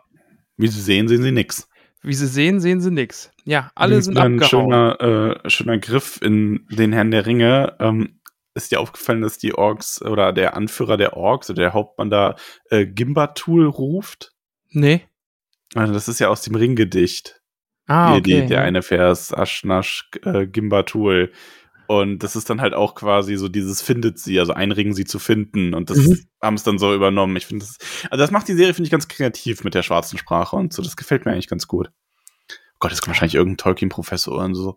Wie 0.58 0.68
Sie 0.68 0.82
sehen, 0.82 1.08
sehen 1.08 1.22
Sie 1.24 1.32
nix. 1.32 1.70
Wie 2.04 2.14
sie 2.14 2.28
sehen, 2.28 2.60
sehen 2.60 2.80
sie 2.80 2.92
nix. 2.92 3.32
Ja, 3.44 3.72
alle 3.76 4.02
sind 4.02 4.18
ein 4.18 4.40
abgehauen. 4.40 4.70
schöner, 4.70 5.42
äh, 5.44 5.50
schöner 5.50 5.78
Griff 5.80 6.22
in 6.22 6.66
den 6.70 6.94
Herrn 6.94 7.12
der 7.12 7.26
Ringe. 7.26 7.76
Ähm, 7.80 8.17
ist 8.58 8.72
dir 8.72 8.80
aufgefallen, 8.80 9.22
dass 9.22 9.38
die 9.38 9.54
Orks 9.54 10.02
oder 10.02 10.34
der 10.34 10.56
Anführer 10.56 10.98
der 10.98 11.16
Orks 11.16 11.50
oder 11.50 11.62
der 11.62 11.74
Hauptmann 11.74 12.10
da 12.10 12.36
äh, 12.70 12.86
Gimbatul 12.86 13.68
ruft? 13.68 14.34
Nee. 14.70 15.06
Also 15.76 15.94
das 15.94 16.08
ist 16.08 16.20
ja 16.20 16.28
aus 16.30 16.42
dem 16.42 16.56
Ringgedicht. 16.56 17.42
Ah, 17.88 18.12
okay. 18.12 18.22
die, 18.22 18.48
der 18.48 18.60
ja. 18.60 18.64
eine 18.64 18.82
Vers, 18.82 19.34
Aschnasch 19.34 20.10
äh, 20.24 20.46
Gimbatul. 20.46 21.32
Und 21.88 22.20
das 22.20 22.36
ist 22.36 22.50
dann 22.50 22.60
halt 22.60 22.74
auch 22.74 22.96
quasi 22.96 23.38
so 23.38 23.48
dieses 23.48 23.82
findet 23.82 24.20
sie, 24.20 24.40
also 24.42 24.52
ein 24.52 24.74
Ring 24.74 24.92
sie 24.92 25.06
zu 25.06 25.20
finden. 25.20 25.74
Und 25.74 25.90
das 25.90 26.00
Mhm. 26.00 26.20
haben 26.42 26.56
es 26.56 26.64
dann 26.64 26.80
so 26.80 26.94
übernommen. 26.94 27.38
Ich 27.38 27.46
finde 27.46 27.66
das, 27.66 27.78
also 28.12 28.22
das 28.22 28.32
macht 28.32 28.50
die 28.50 28.56
Serie, 28.56 28.74
finde 28.74 28.88
ich, 28.88 28.92
ganz 28.92 29.08
kreativ 29.08 29.64
mit 29.64 29.74
der 29.74 29.84
schwarzen 29.84 30.18
Sprache 30.18 30.58
und 30.58 30.74
so. 30.74 30.82
Das 30.82 30.98
gefällt 30.98 31.26
mir 31.26 31.32
eigentlich 31.32 31.48
ganz 31.48 31.66
gut. 31.66 31.90
Oh 32.50 32.80
Gott, 32.80 32.92
jetzt 32.92 33.02
kommt 33.02 33.12
wahrscheinlich 33.16 33.36
irgendein 33.36 33.58
Tolkien-Professor 33.58 34.38
und 34.38 34.54
so. 34.54 34.76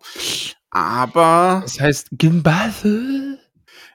Aber, 0.69 1.59
Das 1.63 1.81
heißt 1.81 2.07
Gimbathel? 2.13 3.40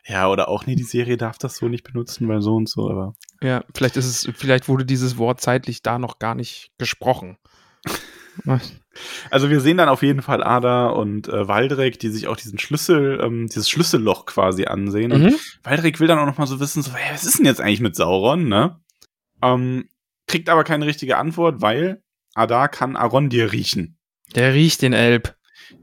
Ja, 0.09 0.29
oder 0.29 0.49
auch, 0.49 0.67
nee, 0.67 0.77
die 0.77 0.83
Serie 0.85 1.17
darf 1.17 1.39
das 1.39 1.57
so 1.57 1.69
nicht 1.69 1.85
benutzen, 1.85 2.29
weil 2.29 2.41
so 2.41 2.55
und 2.57 2.69
so, 2.69 2.89
aber. 2.91 3.15
Ja, 3.43 3.65
vielleicht 3.75 3.97
ist 3.97 4.07
es, 4.07 4.31
vielleicht 4.37 4.69
wurde 4.69 4.85
dieses 4.85 5.19
Wort 5.19 5.41
zeitlich 5.41 5.83
da 5.83 5.99
noch 5.99 6.19
gar 6.19 6.35
nicht 6.35 6.71
gesprochen. 6.79 7.37
Also 9.31 9.51
wir 9.51 9.61
sehen 9.61 9.77
dann 9.77 9.89
auf 9.89 10.03
jeden 10.03 10.23
Fall 10.23 10.43
Ada 10.43 10.89
und 10.89 11.29
äh, 11.29 11.49
Waldrek, 11.49 11.99
die 11.99 12.09
sich 12.11 12.29
auch 12.29 12.37
diesen 12.37 12.59
Schlüssel, 12.59 13.21
ähm, 13.23 13.47
dieses 13.47 13.69
Schlüsselloch 13.69 14.27
quasi 14.27 14.65
ansehen. 14.67 15.13
Und 15.13 15.23
Mhm. 15.23 15.37
Waldrek 15.63 16.01
will 16.01 16.07
dann 16.09 16.19
auch 16.19 16.27
noch 16.27 16.39
mal 16.39 16.47
so 16.47 16.61
wissen, 16.61 16.83
so, 16.83 16.93
hey, 16.95 17.13
was 17.13 17.25
ist 17.25 17.39
denn 17.39 17.47
jetzt 17.47 17.61
eigentlich 17.61 17.81
mit 17.81 17.97
Sauron, 17.97 18.49
ne? 18.49 18.81
Ähm, 19.43 19.89
kriegt 20.27 20.49
aber 20.49 20.65
keine 20.65 20.87
richtige 20.87 21.17
Antwort, 21.19 21.61
weil 21.63 22.03
Ada 22.35 22.69
kann 22.69 22.97
Arondir 22.97 23.53
riechen. 23.53 23.99
Der 24.35 24.55
riecht 24.55 24.83
den 24.83 24.93
Elb. 24.93 25.37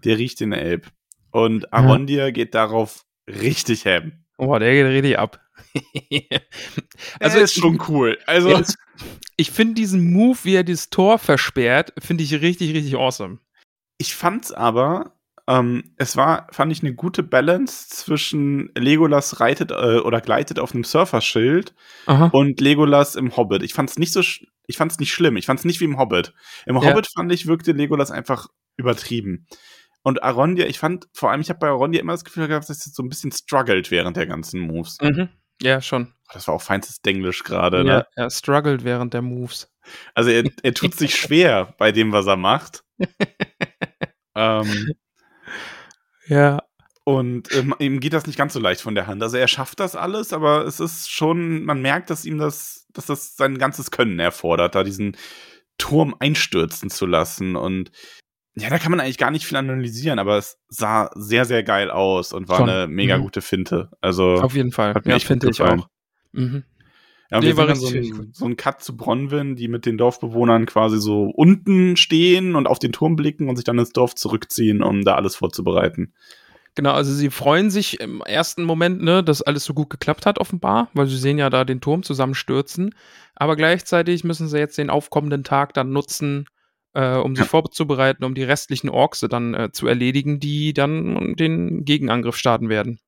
Der 0.03 0.17
riecht 0.17 0.39
den 0.39 0.51
Elb. 0.53 0.91
Und 1.31 1.73
Arondir 1.73 2.31
geht 2.31 2.53
darauf 2.53 3.03
richtig 3.27 3.85
ham. 3.85 4.13
Oh, 4.37 4.57
der 4.57 4.73
geht 4.73 4.85
richtig 4.85 5.19
ab. 5.19 5.39
Also 7.19 7.39
ist 7.39 7.55
schon 7.55 7.81
cool. 7.87 8.17
Also 8.25 8.49
Ja, 8.49 8.59
es- 8.59 8.77
ich 9.35 9.51
finde 9.51 9.75
diesen 9.75 10.11
Move, 10.11 10.37
wie 10.43 10.55
er 10.55 10.63
das 10.63 10.89
Tor 10.89 11.17
versperrt, 11.17 11.93
finde 11.99 12.23
ich 12.23 12.33
richtig, 12.41 12.73
richtig 12.73 12.95
awesome. 12.95 13.39
ich 13.97 14.13
fand's 14.15 14.51
aber, 14.51 15.15
ähm, 15.47 15.93
es 15.97 16.15
war, 16.15 16.47
fand 16.51 16.71
ich 16.71 16.81
eine 16.81 16.93
gute 16.93 17.23
Balance 17.23 17.89
zwischen 17.89 18.71
Legolas 18.77 19.39
reitet 19.39 19.71
äh, 19.71 19.97
oder 19.99 20.21
gleitet 20.21 20.59
auf 20.59 20.73
einem 20.73 20.83
Surferschild 20.83 21.73
Aha. 22.05 22.27
und 22.27 22.61
Legolas 22.61 23.15
im 23.15 23.35
Hobbit. 23.35 23.63
Ich 23.63 23.73
fand's 23.73 23.97
nicht 23.97 24.13
so, 24.13 24.21
ich 24.21 24.77
fand's 24.77 24.99
nicht 24.99 25.13
schlimm. 25.13 25.35
Ich 25.37 25.45
fand's 25.47 25.65
nicht 25.65 25.79
wie 25.79 25.85
im 25.85 25.97
Hobbit. 25.97 26.33
Im 26.65 26.75
Ja. 26.77 26.83
Hobbit 26.83 27.07
fand 27.13 27.31
ich, 27.31 27.47
wirkte 27.47 27.71
Legolas 27.71 28.11
einfach 28.11 28.47
übertrieben. 28.77 29.47
Und 30.03 30.21
Arondir, 30.21 30.67
ich 30.67 30.79
fand, 30.79 31.07
vor 31.13 31.31
allem, 31.31 31.41
ich 31.41 31.49
habe 31.49 31.59
bei 31.59 31.67
Arondir 31.67 32.01
immer 32.01 32.13
das 32.13 32.25
Gefühl 32.25 32.47
gehabt, 32.47 32.69
dass 32.69 32.85
er 32.85 32.91
so 32.91 33.01
ein 33.01 33.09
bisschen 33.09 33.31
struggelt 33.31 33.89
während 33.89 34.17
der 34.17 34.27
ganzen 34.27 34.59
Moves. 34.59 34.97
Mhm. 35.01 35.29
Ja, 35.61 35.81
schon. 35.81 36.13
Das 36.33 36.47
war 36.47 36.55
auch 36.55 36.61
feinstes 36.61 37.01
Denglisch 37.01 37.43
gerade, 37.43 37.77
Ja, 37.77 37.83
ne? 37.83 38.07
er 38.15 38.29
struggelt 38.29 38.83
während 38.83 39.13
der 39.13 39.21
Moves. 39.21 39.71
Also 40.13 40.29
er, 40.29 40.43
er 40.61 40.73
tut 40.73 40.95
sich 40.95 41.15
schwer 41.15 41.73
bei 41.77 41.91
dem, 41.91 42.11
was 42.11 42.27
er 42.27 42.35
macht. 42.35 42.83
ähm, 44.35 44.93
Ja. 46.27 46.63
Und 47.05 47.53
ähm, 47.53 47.75
ihm 47.79 47.99
geht 47.99 48.13
das 48.13 48.27
nicht 48.27 48.37
ganz 48.37 48.53
so 48.53 48.59
leicht 48.59 48.81
von 48.81 48.95
der 48.95 49.07
Hand. 49.07 49.21
Also 49.21 49.35
er 49.35 49.49
schafft 49.49 49.81
das 49.81 49.95
alles, 49.95 50.31
aber 50.31 50.65
es 50.65 50.79
ist 50.79 51.11
schon, 51.11 51.65
man 51.65 51.81
merkt, 51.81 52.09
dass 52.09 52.23
ihm 52.23 52.37
das, 52.37 52.87
dass 52.93 53.07
das 53.07 53.35
sein 53.35 53.57
ganzes 53.57 53.91
Können 53.91 54.19
erfordert, 54.19 54.75
da 54.75 54.83
diesen 54.83 55.17
Turm 55.77 56.15
einstürzen 56.19 56.89
zu 56.89 57.05
lassen. 57.05 57.57
Und 57.57 57.91
ja, 58.55 58.69
da 58.69 58.77
kann 58.77 58.91
man 58.91 58.99
eigentlich 58.99 59.17
gar 59.17 59.31
nicht 59.31 59.45
viel 59.45 59.57
analysieren, 59.57 60.19
aber 60.19 60.37
es 60.37 60.57
sah 60.69 61.09
sehr, 61.15 61.45
sehr 61.45 61.63
geil 61.63 61.89
aus 61.89 62.33
und 62.33 62.49
war 62.49 62.57
Schon. 62.59 62.69
eine 62.69 62.87
mega 62.87 63.17
Mhm. 63.17 63.21
gute 63.23 63.41
Finte. 63.41 63.89
Also, 64.01 64.35
Auf 64.35 64.55
jeden 64.55 64.71
Fall. 64.71 64.93
Hat 64.93 65.05
mir 65.05 65.13
Ja, 65.13 65.19
finde 65.19 65.49
ich 65.49 65.61
auch. 65.61 65.87
Mhm. 66.33 66.63
ja, 67.31 67.37
und 67.37 67.43
Nee, 67.43 67.49
wir 67.49 67.57
war 67.57 67.75
so 67.75 67.87
ein, 67.87 68.29
so 68.31 68.45
ein 68.45 68.55
Cut 68.57 68.83
zu 68.83 68.95
Bronwyn, 68.95 69.55
die 69.55 69.67
mit 69.67 69.85
den 69.85 69.97
Dorfbewohnern 69.97 70.65
quasi 70.65 70.99
so 70.99 71.23
unten 71.25 71.97
stehen 71.97 72.55
und 72.55 72.67
auf 72.67 72.79
den 72.79 72.91
Turm 72.91 73.15
blicken 73.15 73.49
und 73.49 73.55
sich 73.55 73.65
dann 73.65 73.79
ins 73.79 73.91
Dorf 73.91 74.13
zurückziehen, 74.15 74.83
um 74.83 75.03
da 75.03 75.15
alles 75.15 75.35
vorzubereiten. 75.35 76.13
Genau, 76.75 76.91
also 76.93 77.13
sie 77.13 77.29
freuen 77.29 77.69
sich 77.69 77.99
im 77.99 78.21
ersten 78.21 78.63
Moment, 78.63 79.01
ne, 79.03 79.23
dass 79.23 79.43
alles 79.43 79.63
so 79.63 79.75
gut 79.75 79.91
geklappt 79.91 80.25
hat, 80.25 80.39
offenbar, 80.39 80.89
weil 80.93 81.05
sie 81.05 81.17
sehen 81.17 81.37
ja 81.37 81.51
da 81.51 81.65
den 81.65 81.81
Turm 81.81 82.01
zusammenstürzen. 82.01 82.95
Aber 83.35 83.55
gleichzeitig 83.55 84.23
müssen 84.23 84.47
sie 84.47 84.57
jetzt 84.57 84.77
den 84.79 84.89
aufkommenden 84.89 85.43
Tag 85.43 85.75
dann 85.75 85.91
nutzen, 85.91 86.45
äh, 86.93 87.15
um 87.17 87.35
sich 87.35 87.45
Ja. 87.45 87.49
vorzubereiten, 87.49 88.23
um 88.23 88.35
die 88.35 88.43
restlichen 88.43 88.89
Orks 88.89 89.19
dann 89.29 89.53
äh, 89.53 89.71
zu 89.71 89.87
erledigen, 89.87 90.39
die 90.39 90.73
dann 90.73 91.35
den 91.35 91.85
Gegenangriff 91.85 92.35
starten 92.37 92.69
werden. 92.69 92.99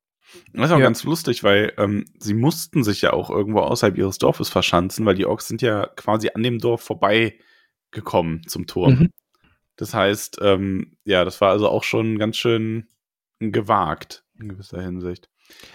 Das 0.53 0.65
ist 0.65 0.71
auch 0.71 0.79
Ja. 0.79 0.85
ganz 0.85 1.03
lustig, 1.03 1.43
weil 1.43 1.73
ähm, 1.77 2.05
sie 2.19 2.33
mussten 2.33 2.83
sich 2.83 3.01
ja 3.01 3.13
auch 3.13 3.29
irgendwo 3.29 3.59
außerhalb 3.59 3.97
ihres 3.97 4.17
Dorfes 4.17 4.49
verschanzen, 4.49 5.05
weil 5.05 5.15
die 5.15 5.25
Orks 5.25 5.47
sind 5.47 5.61
ja 5.61 5.85
quasi 5.95 6.29
an 6.33 6.43
dem 6.43 6.59
Dorf 6.59 6.81
vorbeigekommen 6.81 8.41
zum 8.47 8.67
Turm. 8.67 8.93
Mhm. 8.99 9.09
Das 9.77 9.93
heißt, 9.93 10.39
ähm, 10.41 10.97
ja, 11.03 11.25
das 11.25 11.41
war 11.41 11.51
also 11.51 11.69
auch 11.69 11.83
schon 11.83 12.17
ganz 12.17 12.37
schön 12.37 12.87
gewagt 13.39 14.23
in 14.39 14.49
gewisser 14.49 14.81
Hinsicht. 14.81 15.29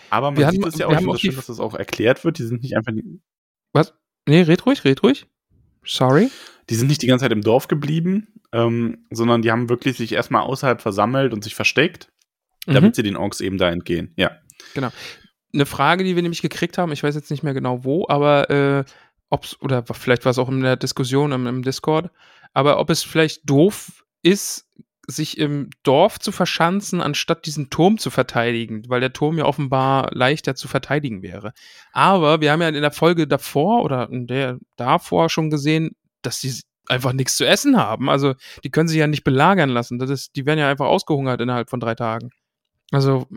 Aber 0.09 0.31
man 0.31 0.41
Wir 0.41 0.51
sieht 0.51 0.67
es 0.67 0.79
ja 0.79 0.87
auch, 0.87 0.97
finde 0.97 1.11
auch 1.11 1.19
schön, 1.19 1.37
dass 1.37 1.47
das 1.47 1.61
auch 1.61 1.75
erklärt 1.75 2.25
wird. 2.25 2.39
Die 2.39 2.45
sind 2.45 2.63
nicht 2.63 2.77
einfach, 2.77 2.93
Was? 3.73 3.95
Nee, 4.27 4.43
red 4.43 4.67
ruhig, 4.67 4.85
red 4.85 5.03
ruhig. 5.03 5.27
Sorry. 5.85 6.31
die 6.69 6.75
sind 6.75 6.87
nicht 6.89 7.03
die 7.03 7.07
ganze 7.07 7.25
Zeit 7.25 7.33
im 7.33 7.43
Dorf 7.43 7.69
geblieben, 7.69 8.29
ähm, 8.53 9.07
sondern 9.11 9.43
die 9.43 9.51
haben 9.51 9.69
wirklich 9.69 9.97
sich 9.97 10.13
erstmal 10.13 10.43
außerhalb 10.43 10.81
versammelt 10.81 11.33
und 11.33 11.43
sich 11.45 11.55
versteckt, 11.55 12.11
Mhm. 12.67 12.75
damit 12.75 12.95
sie 12.95 13.03
den 13.03 13.17
Orks 13.17 13.41
eben 13.41 13.57
da 13.59 13.71
entgehen. 13.71 14.13
Ja. 14.17 14.33
eine 15.53 15.67
Frage, 15.67 16.05
die 16.05 16.15
wir 16.15 16.23
nämlich 16.23 16.43
gekriegt 16.43 16.79
haben, 16.79 16.93
ich 16.93 17.03
weiß 17.03 17.15
jetzt 17.15 17.31
nicht 17.31 17.43
mehr 17.43 17.55
genau 17.55 17.85
wo, 17.85 18.07
aber 18.09 18.51
äh, 18.51 18.85
ob's, 19.31 19.61
oder 19.61 19.83
vielleicht 19.85 20.25
war 20.25 20.31
es 20.31 20.39
auch 20.39 20.49
in 20.49 20.61
der 20.61 20.77
Diskussion 20.77 21.33
im, 21.33 21.47
im 21.47 21.63
Discord, 21.63 22.11
aber 22.53 22.79
ob 22.79 22.91
es 22.91 23.03
vielleicht 23.03 23.49
doof 23.49 24.05
ist, 24.23 24.69
sich 25.11 25.39
im 25.39 25.71
Dorf 25.83 26.19
zu 26.19 26.33
verschanzen, 26.33 27.01
anstatt 27.01 27.47
diesen 27.47 27.71
Turm 27.71 27.99
zu 27.99 28.11
verteidigen, 28.11 28.85
weil 28.89 29.01
der 29.01 29.13
Turm 29.13 29.39
ja 29.39 29.45
offenbar 29.45 30.11
leichter 30.13 30.55
zu 30.55 30.69
verteidigen 30.69 31.23
wäre. 31.23 31.53
Aber 31.93 32.41
wir 32.41 32.53
haben 32.53 32.63
ja 32.63 32.69
in 32.69 32.75
der 32.81 32.91
Folge 32.91 33.27
davor 33.27 33.83
oder 33.83 34.09
in 34.11 34.27
der 34.27 34.59
davor 34.77 35.29
schon 35.29 35.51
gesehen, 35.51 35.97
dass 36.23 36.41
die 36.41 36.53
einfach 36.89 37.13
nichts 37.13 37.37
zu 37.37 37.47
essen 37.47 37.77
haben. 37.77 38.11
Also 38.11 38.35
die 38.65 38.71
können 38.71 38.89
sich 38.89 38.99
ja 38.99 39.07
nicht 39.07 39.25
belagern 39.25 39.71
lassen. 39.71 39.99
Das 39.99 40.11
ist, 40.11 40.37
die 40.37 40.47
werden 40.47 40.59
ja 40.59 40.69
einfach 40.69 40.87
ausgehungert 40.87 41.41
innerhalb 41.41 41.71
von 41.71 41.81
drei 41.81 41.95
Tagen. 41.95 42.31
Also, 42.91 43.29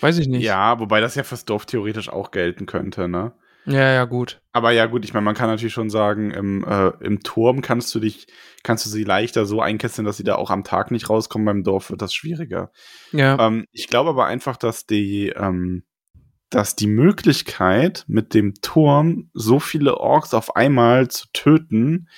weiß 0.00 0.18
ich 0.18 0.28
nicht. 0.28 0.42
Ja, 0.42 0.80
wobei 0.80 1.00
das 1.00 1.14
ja 1.14 1.22
fürs 1.22 1.44
Dorf 1.44 1.66
theoretisch 1.66 2.08
auch 2.08 2.30
gelten 2.30 2.66
könnte, 2.66 3.08
ne? 3.08 3.32
Ja, 3.68 3.92
ja, 3.92 4.04
gut. 4.06 4.40
Aber 4.52 4.70
ja, 4.70 4.86
gut, 4.86 5.04
ich 5.04 5.12
meine, 5.12 5.24
man 5.24 5.34
kann 5.34 5.48
natürlich 5.48 5.74
schon 5.74 5.90
sagen, 5.90 6.30
im, 6.30 6.64
äh, 6.64 6.88
im 7.04 7.20
Turm 7.22 7.60
kannst 7.60 7.94
du 7.94 8.00
dich, 8.00 8.26
kannst 8.62 8.86
du 8.86 8.90
sie 8.90 9.04
leichter 9.04 9.44
so 9.44 9.60
einkesseln, 9.60 10.06
dass 10.06 10.16
sie 10.16 10.24
da 10.24 10.36
auch 10.36 10.50
am 10.50 10.64
Tag 10.64 10.90
nicht 10.90 11.10
rauskommen. 11.10 11.44
Beim 11.44 11.64
Dorf 11.64 11.90
wird 11.90 12.00
das 12.00 12.14
schwieriger. 12.14 12.72
Ja. 13.12 13.38
Ähm, 13.46 13.66
ich 13.72 13.88
glaube 13.88 14.10
aber 14.10 14.26
einfach, 14.26 14.56
dass 14.56 14.86
die, 14.86 15.28
ähm, 15.36 15.84
dass 16.50 16.76
die 16.76 16.86
Möglichkeit, 16.86 18.04
mit 18.08 18.32
dem 18.32 18.54
Turm 18.62 19.30
so 19.34 19.60
viele 19.60 19.98
Orks 19.98 20.32
auf 20.32 20.56
einmal 20.56 21.08
zu 21.08 21.26
töten, 21.34 22.08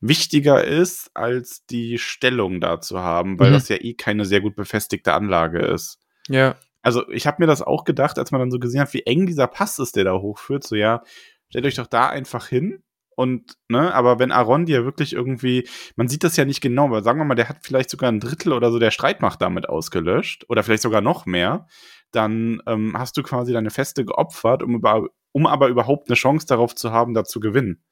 wichtiger 0.00 0.62
ist, 0.62 1.10
als 1.14 1.64
die 1.66 1.98
Stellung 1.98 2.60
da 2.60 2.80
zu 2.80 2.98
haben, 3.00 3.38
weil 3.40 3.48
Mhm. 3.50 3.54
das 3.54 3.68
ja 3.68 3.76
eh 3.80 3.94
keine 3.94 4.24
sehr 4.26 4.40
gut 4.40 4.54
befestigte 4.56 5.12
Anlage 5.14 5.58
ist 5.60 5.98
Ja. 6.28 6.54
Also 6.82 7.08
ich 7.10 7.26
habe 7.26 7.36
mir 7.40 7.46
das 7.46 7.62
auch 7.62 7.84
gedacht, 7.84 8.18
als 8.18 8.30
man 8.30 8.40
dann 8.40 8.50
so 8.50 8.58
gesehen 8.58 8.80
hat, 8.80 8.94
wie 8.94 9.02
eng 9.02 9.26
dieser 9.26 9.46
Pass 9.46 9.78
ist, 9.78 9.96
der 9.96 10.04
da 10.04 10.14
hochführt. 10.14 10.64
So, 10.64 10.76
ja, 10.76 11.02
stellt 11.48 11.66
euch 11.66 11.74
doch 11.74 11.86
da 11.86 12.08
einfach 12.08 12.46
hin. 12.46 12.82
Und, 13.16 13.56
ne, 13.68 13.92
aber 13.94 14.20
wenn 14.20 14.30
Arondir 14.30 14.84
wirklich 14.84 15.12
irgendwie, 15.12 15.68
man 15.96 16.06
sieht 16.06 16.22
das 16.22 16.36
ja 16.36 16.44
nicht 16.44 16.60
genau, 16.60 16.84
aber 16.84 17.02
sagen 17.02 17.18
wir 17.18 17.24
mal, 17.24 17.34
der 17.34 17.48
hat 17.48 17.58
vielleicht 17.62 17.90
sogar 17.90 18.12
ein 18.12 18.20
Drittel 18.20 18.52
oder 18.52 18.70
so 18.70 18.78
der 18.78 18.92
Streitmacht 18.92 19.42
damit 19.42 19.68
ausgelöscht, 19.68 20.44
oder 20.48 20.62
vielleicht 20.62 20.84
sogar 20.84 21.00
noch 21.00 21.26
mehr, 21.26 21.66
dann 22.12 22.62
ähm, 22.68 22.96
hast 22.96 23.16
du 23.16 23.24
quasi 23.24 23.52
deine 23.52 23.70
Feste 23.70 24.04
geopfert, 24.04 24.62
um, 24.62 24.76
über, 24.76 25.08
um 25.32 25.48
aber 25.48 25.66
überhaupt 25.66 26.08
eine 26.08 26.14
Chance 26.14 26.46
darauf 26.46 26.76
zu 26.76 26.92
haben, 26.92 27.12
da 27.12 27.24
zu 27.24 27.40
gewinnen. 27.40 27.82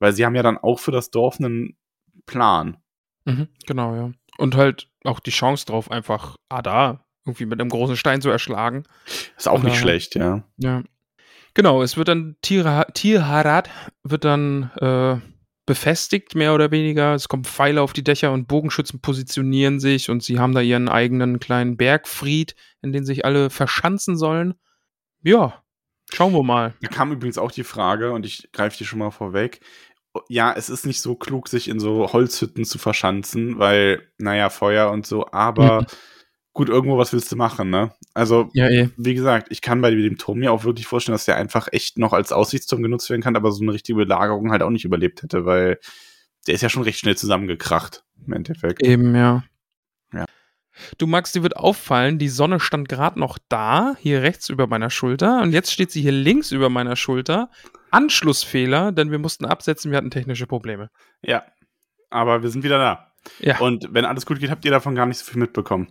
Weil 0.00 0.12
sie 0.12 0.26
haben 0.26 0.34
ja 0.34 0.42
dann 0.42 0.58
auch 0.58 0.80
für 0.80 0.90
das 0.90 1.10
Dorf 1.10 1.38
einen 1.38 1.78
Plan. 2.26 2.78
Mhm, 3.26 3.46
genau, 3.66 3.94
ja. 3.94 4.10
Und 4.38 4.56
halt 4.56 4.90
auch 5.04 5.20
die 5.20 5.30
Chance 5.30 5.66
drauf, 5.66 5.88
einfach, 5.88 6.36
ah, 6.48 6.62
da, 6.62 7.03
irgendwie 7.24 7.46
mit 7.46 7.60
einem 7.60 7.70
großen 7.70 7.96
Stein 7.96 8.20
zu 8.20 8.30
erschlagen. 8.30 8.84
Ist 9.36 9.48
auch 9.48 9.62
nicht 9.62 9.74
Ja. 9.74 9.80
schlecht, 9.80 10.14
ja. 10.14 10.44
Ja. 10.58 10.82
Genau, 11.54 11.82
es 11.82 11.96
wird 11.96 12.08
dann 12.08 12.36
Tira- 12.42 12.92
Tirharat 12.92 13.70
wird 14.02 14.24
dann 14.24 14.70
äh, 14.80 15.16
befestigt, 15.66 16.34
mehr 16.34 16.52
oder 16.54 16.70
weniger. 16.70 17.14
Es 17.14 17.28
kommen 17.28 17.44
Pfeile 17.44 17.80
auf 17.80 17.92
die 17.92 18.04
Dächer 18.04 18.32
und 18.32 18.48
Bogenschützen 18.48 19.00
positionieren 19.00 19.80
sich 19.80 20.10
und 20.10 20.22
sie 20.22 20.38
haben 20.38 20.54
da 20.54 20.60
ihren 20.60 20.88
eigenen 20.88 21.40
kleinen 21.40 21.76
Bergfried, 21.76 22.54
in 22.82 22.92
den 22.92 23.06
sich 23.06 23.24
alle 23.24 23.48
verschanzen 23.50 24.16
sollen. 24.18 24.54
Ja, 25.22 25.62
schauen 26.12 26.34
wir 26.34 26.42
mal. 26.42 26.74
Da 26.82 26.88
kam 26.88 27.12
übrigens 27.12 27.38
auch 27.38 27.50
die 27.52 27.64
Frage, 27.64 28.12
und 28.12 28.26
ich 28.26 28.50
greife 28.52 28.76
die 28.76 28.84
schon 28.84 28.98
mal 28.98 29.10
vorweg, 29.10 29.60
ja, 30.28 30.52
es 30.52 30.68
ist 30.68 30.84
nicht 30.86 31.00
so 31.00 31.14
klug, 31.14 31.48
sich 31.48 31.68
in 31.68 31.80
so 31.80 32.12
Holzhütten 32.12 32.64
zu 32.64 32.78
verschanzen, 32.78 33.58
weil, 33.58 34.06
naja, 34.18 34.50
Feuer 34.50 34.90
und 34.90 35.06
so, 35.06 35.26
aber 35.32 35.80
Mhm. 35.82 35.86
Gut, 36.54 36.68
irgendwo 36.68 36.96
was 36.96 37.12
willst 37.12 37.30
du 37.30 37.36
machen, 37.36 37.68
ne? 37.68 37.92
Also, 38.14 38.48
Ja, 38.54 38.68
eh. 38.70 38.88
wie 38.96 39.14
gesagt, 39.14 39.48
ich 39.50 39.60
kann 39.60 39.80
bei 39.82 39.90
dem 39.90 40.16
Turm 40.16 40.38
mir 40.38 40.52
auch 40.52 40.64
wirklich 40.64 40.86
vorstellen, 40.86 41.14
dass 41.14 41.26
der 41.26 41.36
einfach 41.36 41.68
echt 41.72 41.98
noch 41.98 42.12
als 42.12 42.32
Aussichtsturm 42.32 42.82
genutzt 42.82 43.10
werden 43.10 43.22
kann, 43.22 43.36
aber 43.36 43.52
so 43.52 43.62
eine 43.62 43.72
richtige 43.72 43.96
Belagerung 43.96 44.50
halt 44.52 44.62
auch 44.62 44.70
nicht 44.70 44.84
überlebt 44.84 45.22
hätte, 45.22 45.44
weil 45.44 45.78
der 46.46 46.54
ist 46.54 46.62
ja 46.62 46.68
schon 46.68 46.84
recht 46.84 46.98
schnell 46.98 47.16
zusammengekracht, 47.16 48.04
im 48.26 48.32
Endeffekt. 48.32 48.82
Eben, 48.82 49.14
ja. 49.14 49.44
Ja. 50.12 50.26
Du 50.98 51.06
Max, 51.06 51.32
dir 51.32 51.42
wird 51.42 51.56
auffallen, 51.56 52.18
die 52.18 52.28
Sonne 52.28 52.60
stand 52.60 52.88
gerade 52.88 53.18
noch 53.18 53.38
da, 53.48 53.96
hier 53.98 54.22
rechts 54.22 54.48
über 54.48 54.66
meiner 54.66 54.90
Schulter, 54.90 55.42
und 55.42 55.52
jetzt 55.52 55.72
steht 55.72 55.90
sie 55.90 56.02
hier 56.02 56.12
links 56.12 56.52
über 56.52 56.68
meiner 56.68 56.96
Schulter. 56.96 57.50
Anschlussfehler, 57.90 58.92
denn 58.92 59.10
wir 59.10 59.18
mussten 59.18 59.44
absetzen, 59.44 59.90
wir 59.90 59.98
hatten 59.98 60.10
technische 60.10 60.46
Probleme. 60.46 60.90
Ja. 61.22 61.44
Aber 62.10 62.42
wir 62.42 62.50
sind 62.50 62.62
wieder 62.62 62.78
da. 62.78 63.13
Ja. 63.40 63.58
Und 63.60 63.88
wenn 63.92 64.04
alles 64.04 64.26
gut 64.26 64.38
geht, 64.38 64.50
habt 64.50 64.64
ihr 64.64 64.70
davon 64.70 64.94
gar 64.94 65.06
nicht 65.06 65.18
so 65.18 65.24
viel 65.24 65.40
mitbekommen. 65.40 65.88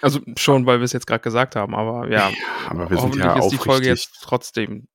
Also 0.00 0.20
schon, 0.38 0.66
weil 0.66 0.78
wir 0.80 0.84
es 0.84 0.92
jetzt 0.92 1.06
gerade 1.06 1.22
gesagt 1.22 1.56
haben, 1.56 1.74
aber 1.74 2.08
ja, 2.10 2.30
Aber 2.68 2.88
wir 2.90 2.98
sind 2.98 3.16
ja 3.16 3.32
ist 3.32 3.36
die 3.36 3.40
aufrichtig. 3.40 3.60
Folge 3.64 3.86
jetzt 3.88 4.18
trotzdem 4.22 4.86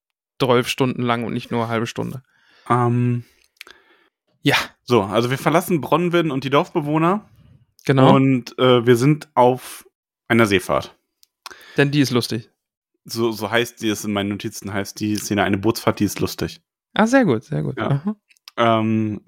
12 0.41 0.67
Stunden 0.67 1.01
lang 1.01 1.23
und 1.25 1.34
nicht 1.34 1.51
nur 1.51 1.62
eine 1.63 1.69
halbe 1.69 1.88
Stunde. 1.88 2.23
Ähm, 2.69 3.25
Ja, 4.41 4.56
so, 4.84 5.01
also 5.04 5.30
wir 5.30 5.38
verlassen 5.38 5.82
Bronwyn 5.82 6.32
und 6.32 6.43
die 6.43 6.49
Dorfbewohner 6.49 7.30
genau, 7.86 8.15
und 8.15 8.58
äh, 8.58 8.86
wir 8.86 8.95
sind 8.95 9.30
auf 9.36 9.86
einer 10.27 10.45
Seefahrt. 10.47 10.95
denn 11.77 11.91
die 11.91 11.99
ist 12.01 12.12
lustig. 12.12 12.49
So, 13.04 13.32
so 13.32 13.51
heißt 13.51 13.82
die 13.82 13.89
es 13.89 14.06
in 14.06 14.13
meinen 14.13 14.30
Notizen, 14.30 14.71
heißt 14.73 14.99
die 14.99 15.15
Szene 15.17 15.43
eine 15.43 15.58
Bootsfahrt, 15.58 15.99
die 15.99 16.06
ist 16.06 16.19
lustig. 16.19 16.62
Ah, 16.93 17.06
sehr 17.08 17.25
gut, 17.25 17.43
sehr 17.43 17.63
gut. 17.63 17.77
Ja. 17.77 18.15
Ähm, 18.58 19.21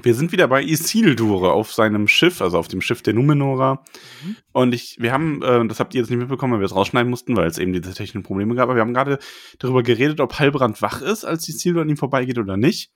wir 0.00 0.14
sind 0.14 0.32
wieder 0.32 0.48
bei 0.48 0.62
Isildure 0.62 1.52
auf 1.52 1.72
seinem 1.72 2.08
Schiff, 2.08 2.40
also 2.40 2.58
auf 2.58 2.68
dem 2.68 2.80
Schiff 2.80 3.02
der 3.02 3.14
Numenora. 3.14 3.84
Mhm. 4.24 4.36
Und 4.52 4.74
ich, 4.74 4.96
wir 4.98 5.12
haben, 5.12 5.42
äh, 5.42 5.66
das 5.66 5.80
habt 5.80 5.94
ihr 5.94 6.00
jetzt 6.00 6.10
nicht 6.10 6.18
mitbekommen, 6.18 6.54
weil 6.54 6.60
wir 6.60 6.66
es 6.66 6.74
rausschneiden 6.74 7.10
mussten, 7.10 7.36
weil 7.36 7.46
es 7.46 7.58
eben 7.58 7.72
diese 7.72 7.92
technischen 7.92 8.22
Probleme 8.22 8.54
gab, 8.54 8.64
aber 8.64 8.76
wir 8.76 8.82
haben 8.82 8.94
gerade 8.94 9.18
darüber 9.58 9.82
geredet, 9.82 10.20
ob 10.20 10.38
Halbrand 10.38 10.80
wach 10.82 11.02
ist, 11.02 11.24
als 11.24 11.48
Isildur 11.48 11.82
an 11.82 11.88
ihm 11.88 11.96
vorbeigeht 11.96 12.38
oder 12.38 12.56
nicht. 12.56 12.90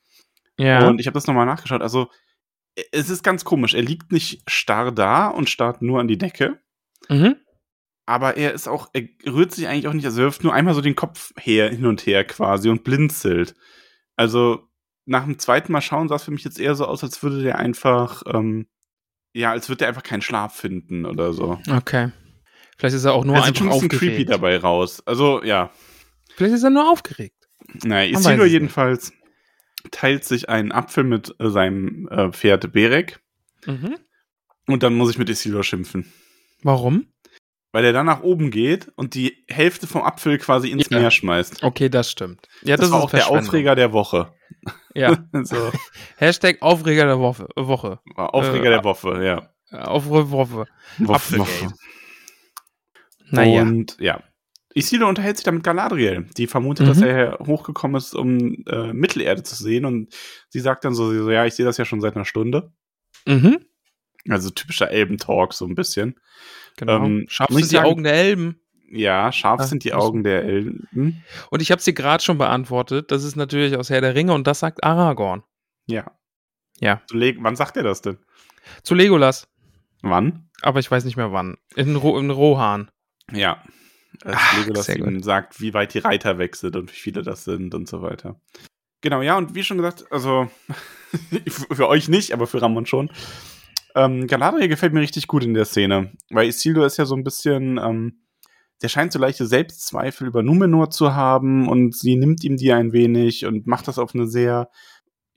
Ja, 0.59 0.89
Und 0.89 1.01
ich 1.01 1.07
habe 1.07 1.15
das 1.15 1.27
nochmal 1.27 1.47
nachgeschaut. 1.47 1.83
Also, 1.83 2.09
es 2.93 3.11
ist 3.11 3.23
ganz 3.23 3.45
komisch. 3.45 3.75
Er 3.75 3.83
liegt 3.83 4.13
nicht 4.13 4.43
starr 4.47 4.93
da 4.93 5.29
und 5.29 5.51
starrt 5.51 5.83
nur 5.83 6.01
an 6.01 6.09
die 6.09 6.19
Decke. 6.19 6.61
mhm. 7.09 7.37
Aber 8.09 8.37
er 8.37 8.53
ist 8.53 8.69
auch, 8.69 8.89
er 8.93 9.03
rührt 9.27 9.51
sich 9.51 9.67
eigentlich 9.67 9.89
auch 9.89 9.93
nicht, 9.93 10.05
also 10.05 10.21
er 10.21 10.27
wirft 10.27 10.45
nur 10.45 10.55
einmal 10.55 10.75
so 10.75 10.81
den 10.81 10.95
Kopf 10.95 11.33
her, 11.41 11.71
hin 11.71 11.87
und 11.87 12.07
her 12.07 12.25
quasi 12.25 12.69
und 12.69 12.85
blinzelt. 12.85 13.57
Also 14.15 14.69
nach 15.07 15.25
dem 15.25 15.39
zweiten 15.39 15.73
Mal 15.73 15.81
schauen 15.81 16.09
sah 16.09 16.17
es 16.17 16.25
für 16.25 16.31
mich 16.33 16.45
jetzt 16.45 16.61
eher 16.61 16.75
so 16.75 16.85
aus, 16.85 17.03
als 17.03 17.23
würde 17.23 17.43
der 17.43 17.59
einfach, 17.59 18.23
ähm, 18.33 18.67
ja, 19.33 19.51
als 19.53 19.69
würde 19.69 19.85
er 19.85 19.89
einfach 19.89 20.03
keinen 20.03 20.23
Schlaf 20.23 20.55
finden 20.57 21.07
oder 21.07 21.33
so. 21.33 21.59
okay. 21.75 22.11
Vielleicht 22.79 22.97
ist 22.97 23.05
er 23.07 23.15
auch 23.15 23.25
nur 23.25 23.37
sieht 23.37 23.45
einfach 23.47 23.59
schon 23.59 23.69
ein 23.69 23.71
bisschen 23.73 23.87
aufgeregt. 23.91 24.15
creepy 24.17 24.25
dabei 24.27 24.59
raus. 24.59 25.03
Also, 25.07 25.43
ja. 25.43 25.71
Vielleicht 26.35 26.57
ist 26.57 26.63
er 26.63 26.71
nur 26.71 26.91
aufgeregt. 26.91 27.49
Naja, 27.85 28.19
es 28.19 28.53
jedenfalls 28.53 29.13
teilt 29.91 30.25
sich 30.25 30.49
einen 30.49 30.73
Apfel 30.73 31.05
mit 31.05 31.35
äh, 31.39 31.49
seinem 31.49 32.09
äh, 32.09 32.31
Pferd 32.33 32.73
Berek 32.73 33.21
Mhm. 33.67 33.97
und 34.69 34.83
dann 34.83 34.95
muss 34.95 35.11
ich 35.11 35.19
mit 35.19 35.29
Isildur 35.29 35.65
schimpfen. 35.65 36.13
Warum? 36.63 37.09
Weil 37.73 37.85
er 37.85 37.93
dann 37.93 38.07
nach 38.07 38.23
oben 38.23 38.51
geht 38.51 38.93
und 38.97 39.15
die 39.15 39.45
Hälfte 39.49 39.87
vom 39.87 40.03
Apfel 40.03 40.39
quasi 40.39 40.71
ins 40.71 40.89
Ja. 40.89 41.01
Meer 41.01 41.11
schmeißt. 41.11 41.63
Okay, 41.65 41.89
das 41.89 42.11
stimmt. 42.11 42.47
Ja, 42.63 42.77
das, 42.77 42.87
das, 42.87 42.91
war 42.93 42.99
ist 43.01 43.05
auch 43.05 43.11
der. 43.11 43.29
Aufreger 43.31 43.75
der 43.75 43.93
Woche. 43.93 44.33
Ja. 44.95 45.17
so, 45.45 45.71
Hashtag 46.17 46.63
Aufreger 46.63 47.07
der 47.07 47.19
Woche. 47.19 47.49
Woche. 47.57 48.01
war 48.15 48.35
Aufreger 48.35 48.67
Äh, 48.67 48.71
der 48.71 48.85
Woche, 48.85 49.25
ja. 49.25 49.51
Aufreger 49.71 50.31
Woche. 50.31 50.67
Woche, 50.99 51.15
Apfelgate. 51.15 51.75
Naja. 53.31 53.63
Und 53.63 53.97
ja. 54.01 54.23
Isildur 54.75 55.09
unterhält 55.09 55.37
sich 55.39 55.45
dann 55.45 55.55
mit 55.55 55.65
Galadriel. 55.65 56.27
Die 56.37 56.47
vermutet, 56.47 56.85
Mhm. 56.87 56.91
dass 56.91 57.01
er 57.01 57.39
hochgekommen 57.47 57.97
ist, 57.97 58.15
um 58.15 58.63
äh, 58.67 58.93
Mittelerde 58.93 59.43
zu 59.43 59.55
sehen. 59.55 59.85
Und 59.87 60.15
sie 60.51 60.61
sagt 60.61 60.85
dann 60.85 60.95
so, 60.95 61.11
sie 61.11 61.19
so, 61.19 61.31
ja, 61.31 61.47
ich 61.47 61.55
sehe 61.55 61.65
das 61.65 61.79
ja 61.79 61.85
schon 61.87 62.01
seit 62.03 62.15
einer 62.15 62.27
Stunde. 62.27 62.73
Mhm. 63.27 63.65
Also 64.29 64.51
typischer 64.51 64.91
Elben-Talk, 64.91 65.55
so 65.55 65.65
ein 65.67 65.75
bisschen. 65.75 66.21
Genau. 66.77 67.05
Ähm, 67.05 67.27
ich 67.29 67.37
sind 67.37 67.57
die 67.59 67.63
sagen- 67.65 67.87
Augen 67.87 68.05
der 68.05 68.15
Elben. 68.15 68.61
Ja, 68.91 69.33
scharf 69.33 69.61
Ah, 69.61 69.65
sind 69.65 69.85
die 69.85 69.93
Augen 69.95 70.23
der 70.23 70.45
Elben. 70.45 71.25
Und 71.51 71.63
ich 71.63 71.71
habe 71.73 71.83
sie 71.83 71.95
gerade 71.95 72.23
schon 72.23 72.39
beantwortet. 72.39 73.11
Das 73.11 73.25
ist 73.25 73.37
natürlich 73.37 73.77
aus 73.77 73.91
Herr 73.91 74.01
der 74.01 74.15
Ringe 74.15 74.33
und 74.33 74.47
das 74.47 74.61
sagt 74.61 74.85
Aragorn. 74.85 75.43
Ja. 75.87 76.11
Ja. 76.79 77.03
Zu 77.09 77.17
Le- 77.17 77.37
Wann 77.41 77.57
sagt 77.57 77.77
er 77.77 77.83
das 77.83 78.03
denn? 78.03 78.19
Zu 78.83 78.95
Legolas. 78.95 79.49
Wann? 80.03 80.49
Aber 80.63 80.79
ich 80.81 80.91
weiß 80.91 81.05
nicht 81.05 81.17
mehr 81.17 81.33
wann. 81.33 81.57
In, 81.75 81.97
Ro 81.97 82.19
in 82.19 82.31
Rohan. 82.31 82.91
Ja. 83.33 83.63
Als 84.25 84.37
Ach, 84.39 84.59
Legolas 84.59 84.89
ihm 84.89 85.23
sagt, 85.23 85.61
wie 85.61 85.75
weit 85.75 85.93
die 85.95 85.99
Reiter 85.99 86.39
weg 86.39 86.57
sind 86.57 86.77
und 86.77 86.91
wie 86.93 86.97
viele 86.99 87.23
das 87.23 87.45
sind 87.45 87.75
und 87.75 87.89
so 87.89 88.03
weiter. 88.03 88.41
Genau, 89.03 89.21
ja, 89.21 89.37
und 89.37 89.55
wie 89.55 89.63
schon 89.65 89.77
gesagt, 89.77 90.05
also 90.11 90.49
für 91.49 91.89
euch 91.89 92.09
nicht, 92.09 92.33
aber 92.33 92.47
für 92.47 92.63
Ramon 92.63 92.87
schon. 92.87 93.11
Ähm, 93.95 94.27
Galadriel 94.27 94.69
gefällt 94.69 94.93
mir 94.93 95.01
richtig 95.01 95.27
gut 95.27 95.45
in 95.45 95.55
der 95.55 95.65
Szene, 95.65 96.13
weil 96.31 96.49
Isildur 96.49 96.87
ist 96.87 96.97
ja 96.99 97.05
so 97.07 97.15
ein 97.15 97.25
bisschen, 97.25 97.79
ähm, 97.79 98.21
der 98.83 98.89
scheint 98.89 99.13
so 99.13 99.19
leichte 99.19 99.47
Selbstzweifel 99.47 100.27
über 100.27 100.43
Numenor 100.43 100.91
zu 100.91 101.15
haben 101.15 101.69
und 101.69 101.97
sie 101.97 102.17
nimmt 102.17 102.45
ihm 102.45 102.57
die 102.57 102.73
ein 102.73 102.93
wenig 102.93 103.47
und 103.47 103.67
macht 103.67 103.89
das 103.89 103.99
auf 103.99 104.15
eine 104.15 104.27
sehr, 104.27 104.71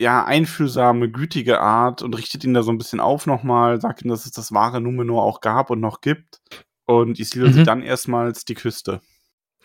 ja, 0.02 0.24
einfühlsame, 0.26 1.10
gütige 1.12 1.60
Art 1.62 2.02
und 2.02 2.18
richtet 2.18 2.44
ihn 2.44 2.54
da 2.54 2.64
so 2.64 2.72
ein 2.72 2.78
bisschen 2.78 3.00
auf 3.00 3.26
nochmal, 3.26 3.82
sagt 3.82 4.02
ihm, 4.02 4.10
dass 4.10 4.26
es 4.26 4.32
das 4.32 4.54
wahre 4.54 4.82
Numenor 4.82 5.24
auch 5.24 5.42
gab 5.42 5.70
und 5.70 5.80
noch 5.82 6.02
gibt. 6.02 6.42
Und 6.86 7.20
Isildur 7.20 7.50
Mhm. 7.50 7.54
sieht 7.54 7.68
dann 7.68 7.82
erstmals 7.84 8.46
die 8.46 8.56
Küste. 8.56 9.02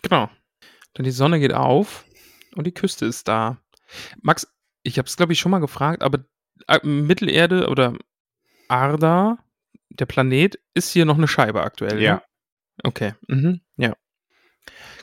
Genau. 0.03 0.29
Denn 0.97 1.05
die 1.05 1.11
Sonne 1.11 1.41
geht 1.41 1.55
auf 1.55 2.05
und 2.55 2.67
die 2.67 2.75
Küste 2.75 3.07
ist 3.07 3.27
da. 3.29 3.59
Max, 4.23 4.47
ich 4.83 4.99
habe 4.99 5.07
es, 5.07 5.17
glaube 5.17 5.33
ich, 5.33 5.41
schon 5.41 5.51
mal 5.51 5.61
gefragt, 5.61 6.03
aber 6.03 6.25
äh, 6.69 6.85
Mittelerde 6.87 7.69
oder 7.69 7.95
Arda, 8.69 9.39
der 9.91 10.07
Planet, 10.07 10.59
ist 10.75 10.91
hier 10.91 11.05
noch 11.05 11.17
eine 11.17 11.29
Scheibe 11.29 11.63
aktuell. 11.63 12.01
Ja. 12.03 12.15
Ne? 12.15 12.23
Okay. 12.85 13.15
Mhm. 13.29 13.61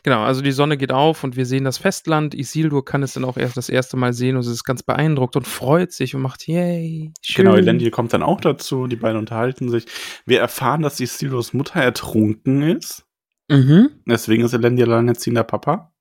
Genau, 0.03 0.23
also 0.23 0.41
die 0.41 0.51
Sonne 0.51 0.77
geht 0.77 0.91
auf 0.91 1.23
und 1.23 1.35
wir 1.35 1.45
sehen 1.45 1.63
das 1.63 1.77
Festland. 1.77 2.33
Isildur 2.33 2.83
kann 2.83 3.03
es 3.03 3.13
dann 3.13 3.23
auch 3.23 3.37
erst 3.37 3.57
das 3.57 3.69
erste 3.69 3.97
Mal 3.97 4.13
sehen 4.13 4.35
und 4.35 4.43
sie 4.43 4.51
ist 4.51 4.63
ganz 4.63 4.81
beeindruckt 4.81 5.35
und 5.35 5.47
freut 5.47 5.91
sich 5.91 6.15
und 6.15 6.21
macht 6.21 6.47
Yay. 6.47 7.13
Schön. 7.21 7.45
Genau, 7.45 7.55
Elendil 7.55 7.91
kommt 7.91 8.13
dann 8.13 8.23
auch 8.23 8.41
dazu, 8.41 8.87
die 8.87 8.95
beiden 8.95 9.19
unterhalten 9.19 9.69
sich. 9.69 9.85
Wir 10.25 10.39
erfahren, 10.39 10.81
dass 10.81 10.99
Isildurs 10.99 11.53
Mutter 11.53 11.81
ertrunken 11.81 12.63
ist. 12.63 13.05
Mhm. 13.47 13.89
Deswegen 14.07 14.43
ist 14.43 14.53
Elendil 14.53 14.91
alleinerziehender 14.91 15.43
Papa. 15.43 15.91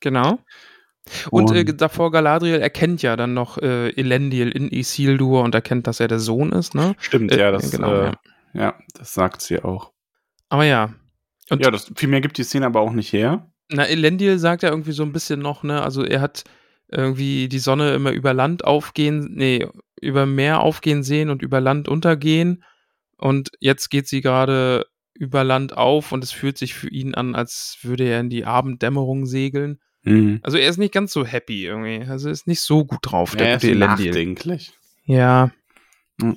Genau. 0.00 0.38
Und, 1.30 1.50
äh, 1.52 1.64
davor 1.64 2.10
Galadriel 2.12 2.60
erkennt 2.60 3.02
ja 3.02 3.16
dann 3.16 3.34
noch 3.34 3.58
äh, 3.58 3.90
Elendil 3.90 4.50
in 4.50 4.70
Isildur 4.70 5.42
und 5.42 5.54
erkennt, 5.54 5.86
dass 5.86 6.00
er 6.00 6.08
der 6.08 6.18
Sohn 6.18 6.52
ist, 6.52 6.74
ne? 6.74 6.94
Stimmt, 6.98 7.32
Äh, 7.32 7.40
ja, 7.40 7.50
das, 7.50 7.70
genau, 7.70 7.92
äh, 7.92 8.04
ja. 8.04 8.12
ja. 8.54 8.74
das 8.94 9.12
sagt 9.12 9.42
sie 9.42 9.62
auch. 9.62 9.92
Aber 10.48 10.64
ja. 10.64 10.94
Und 11.50 11.62
ja, 11.62 11.70
das, 11.70 11.92
viel 11.96 12.08
mehr 12.08 12.20
gibt 12.20 12.38
die 12.38 12.44
Szene 12.44 12.66
aber 12.66 12.80
auch 12.80 12.92
nicht 12.92 13.12
her. 13.12 13.50
na, 13.70 13.84
Elendil 13.86 14.38
sagt 14.38 14.62
ja 14.62 14.70
irgendwie 14.70 14.92
so 14.92 15.02
ein 15.02 15.12
bisschen 15.12 15.40
noch, 15.40 15.62
ne? 15.62 15.82
Also 15.82 16.04
er 16.04 16.20
hat 16.20 16.44
irgendwie 16.88 17.48
die 17.48 17.58
Sonne 17.58 17.94
immer 17.94 18.12
über 18.12 18.34
Land 18.34 18.64
aufgehen, 18.64 19.30
nee, 19.34 19.66
über 20.00 20.26
Meer 20.26 20.60
aufgehen 20.60 21.02
sehen 21.02 21.30
und 21.30 21.42
über 21.42 21.60
Land 21.60 21.88
untergehen. 21.88 22.64
Und 23.16 23.50
jetzt 23.60 23.90
geht 23.90 24.08
sie 24.08 24.20
gerade 24.20 24.86
über 25.14 25.44
Land 25.44 25.76
auf 25.76 26.12
und 26.12 26.24
es 26.24 26.32
fühlt 26.32 26.58
sich 26.58 26.74
für 26.74 26.88
ihn 26.88 27.14
an, 27.14 27.34
als 27.34 27.78
würde 27.82 28.04
er 28.04 28.20
in 28.20 28.30
die 28.30 28.44
Abenddämmerung 28.44 29.26
segeln. 29.26 29.78
Mhm. 30.02 30.40
Also 30.42 30.58
er 30.58 30.68
ist 30.68 30.78
nicht 30.78 30.92
ganz 30.92 31.12
so 31.12 31.24
happy 31.24 31.64
irgendwie. 31.64 32.04
Also 32.08 32.28
er 32.28 32.32
ist 32.32 32.46
nicht 32.46 32.60
so 32.60 32.84
gut 32.84 33.00
drauf, 33.02 33.36
der 33.36 33.48
Er 33.48 33.56
ist 33.56 33.62
gute 33.62 33.76
nachdenklich. 33.76 34.72
Ja. 35.04 35.50
Hm. 36.20 36.36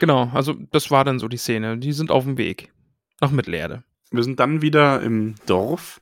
Genau, 0.00 0.30
also 0.34 0.54
das 0.72 0.90
war 0.90 1.04
dann 1.04 1.18
so 1.18 1.28
die 1.28 1.36
Szene. 1.36 1.78
Die 1.78 1.92
sind 1.92 2.10
auf 2.10 2.24
dem 2.24 2.38
Weg 2.38 2.72
nach 3.20 3.30
Mittelerde. 3.30 3.84
Wir 4.10 4.22
sind 4.22 4.40
dann 4.40 4.62
wieder 4.62 5.02
im 5.02 5.34
Dorf 5.46 6.00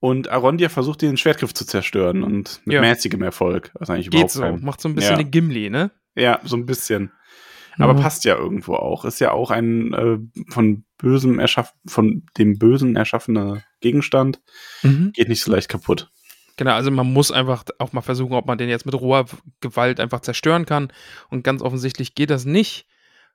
und 0.00 0.28
Arondir 0.28 0.70
versucht, 0.70 1.02
den 1.02 1.16
Schwertgriff 1.16 1.54
zu 1.54 1.64
zerstören 1.66 2.22
und 2.22 2.60
mit 2.64 2.74
Ja. 2.74 2.80
mäßigem 2.80 3.22
Erfolg. 3.22 3.70
Also 3.78 3.92
eigentlich 3.92 4.06
Geht 4.06 4.14
überhaupt 4.14 4.32
so, 4.32 4.40
kein- 4.42 4.62
macht 4.64 4.80
so 4.80 4.88
ein 4.88 4.94
bisschen 4.94 5.12
Ja. 5.12 5.22
den 5.22 5.30
Gimli, 5.30 5.70
ne? 5.70 5.90
Ja, 6.14 6.40
so 6.44 6.56
ein 6.56 6.66
bisschen. 6.66 7.12
Aber 7.80 7.94
Mhm. 7.94 8.00
passt 8.00 8.24
ja 8.24 8.34
irgendwo 8.36 8.74
auch. 8.74 9.04
Ist 9.04 9.20
ja 9.20 9.30
auch 9.30 9.52
ein 9.52 9.92
äh, 9.94 10.18
von 10.52 10.84
bösem 10.98 11.38
erschaffen, 11.38 11.78
von 11.86 12.24
dem 12.36 12.58
Bösen 12.58 12.96
erschaffener 12.96 13.62
Gegenstand. 13.80 14.40
Mhm. 14.82 15.12
Geht 15.12 15.28
nicht 15.28 15.42
so 15.42 15.52
leicht 15.52 15.68
kaputt. 15.68 16.10
Genau, 16.56 16.72
also 16.72 16.90
man 16.90 17.12
muss 17.12 17.30
einfach 17.30 17.64
auch 17.78 17.92
mal 17.92 18.00
versuchen, 18.00 18.32
ob 18.34 18.46
man 18.46 18.58
den 18.58 18.68
jetzt 18.68 18.84
mit 18.84 18.96
roher 18.96 19.26
Gewalt 19.60 20.00
einfach 20.00 20.20
zerstören 20.22 20.66
kann. 20.66 20.92
Und 21.30 21.44
ganz 21.44 21.62
offensichtlich 21.62 22.16
geht 22.16 22.30
das 22.30 22.44
nicht. 22.44 22.88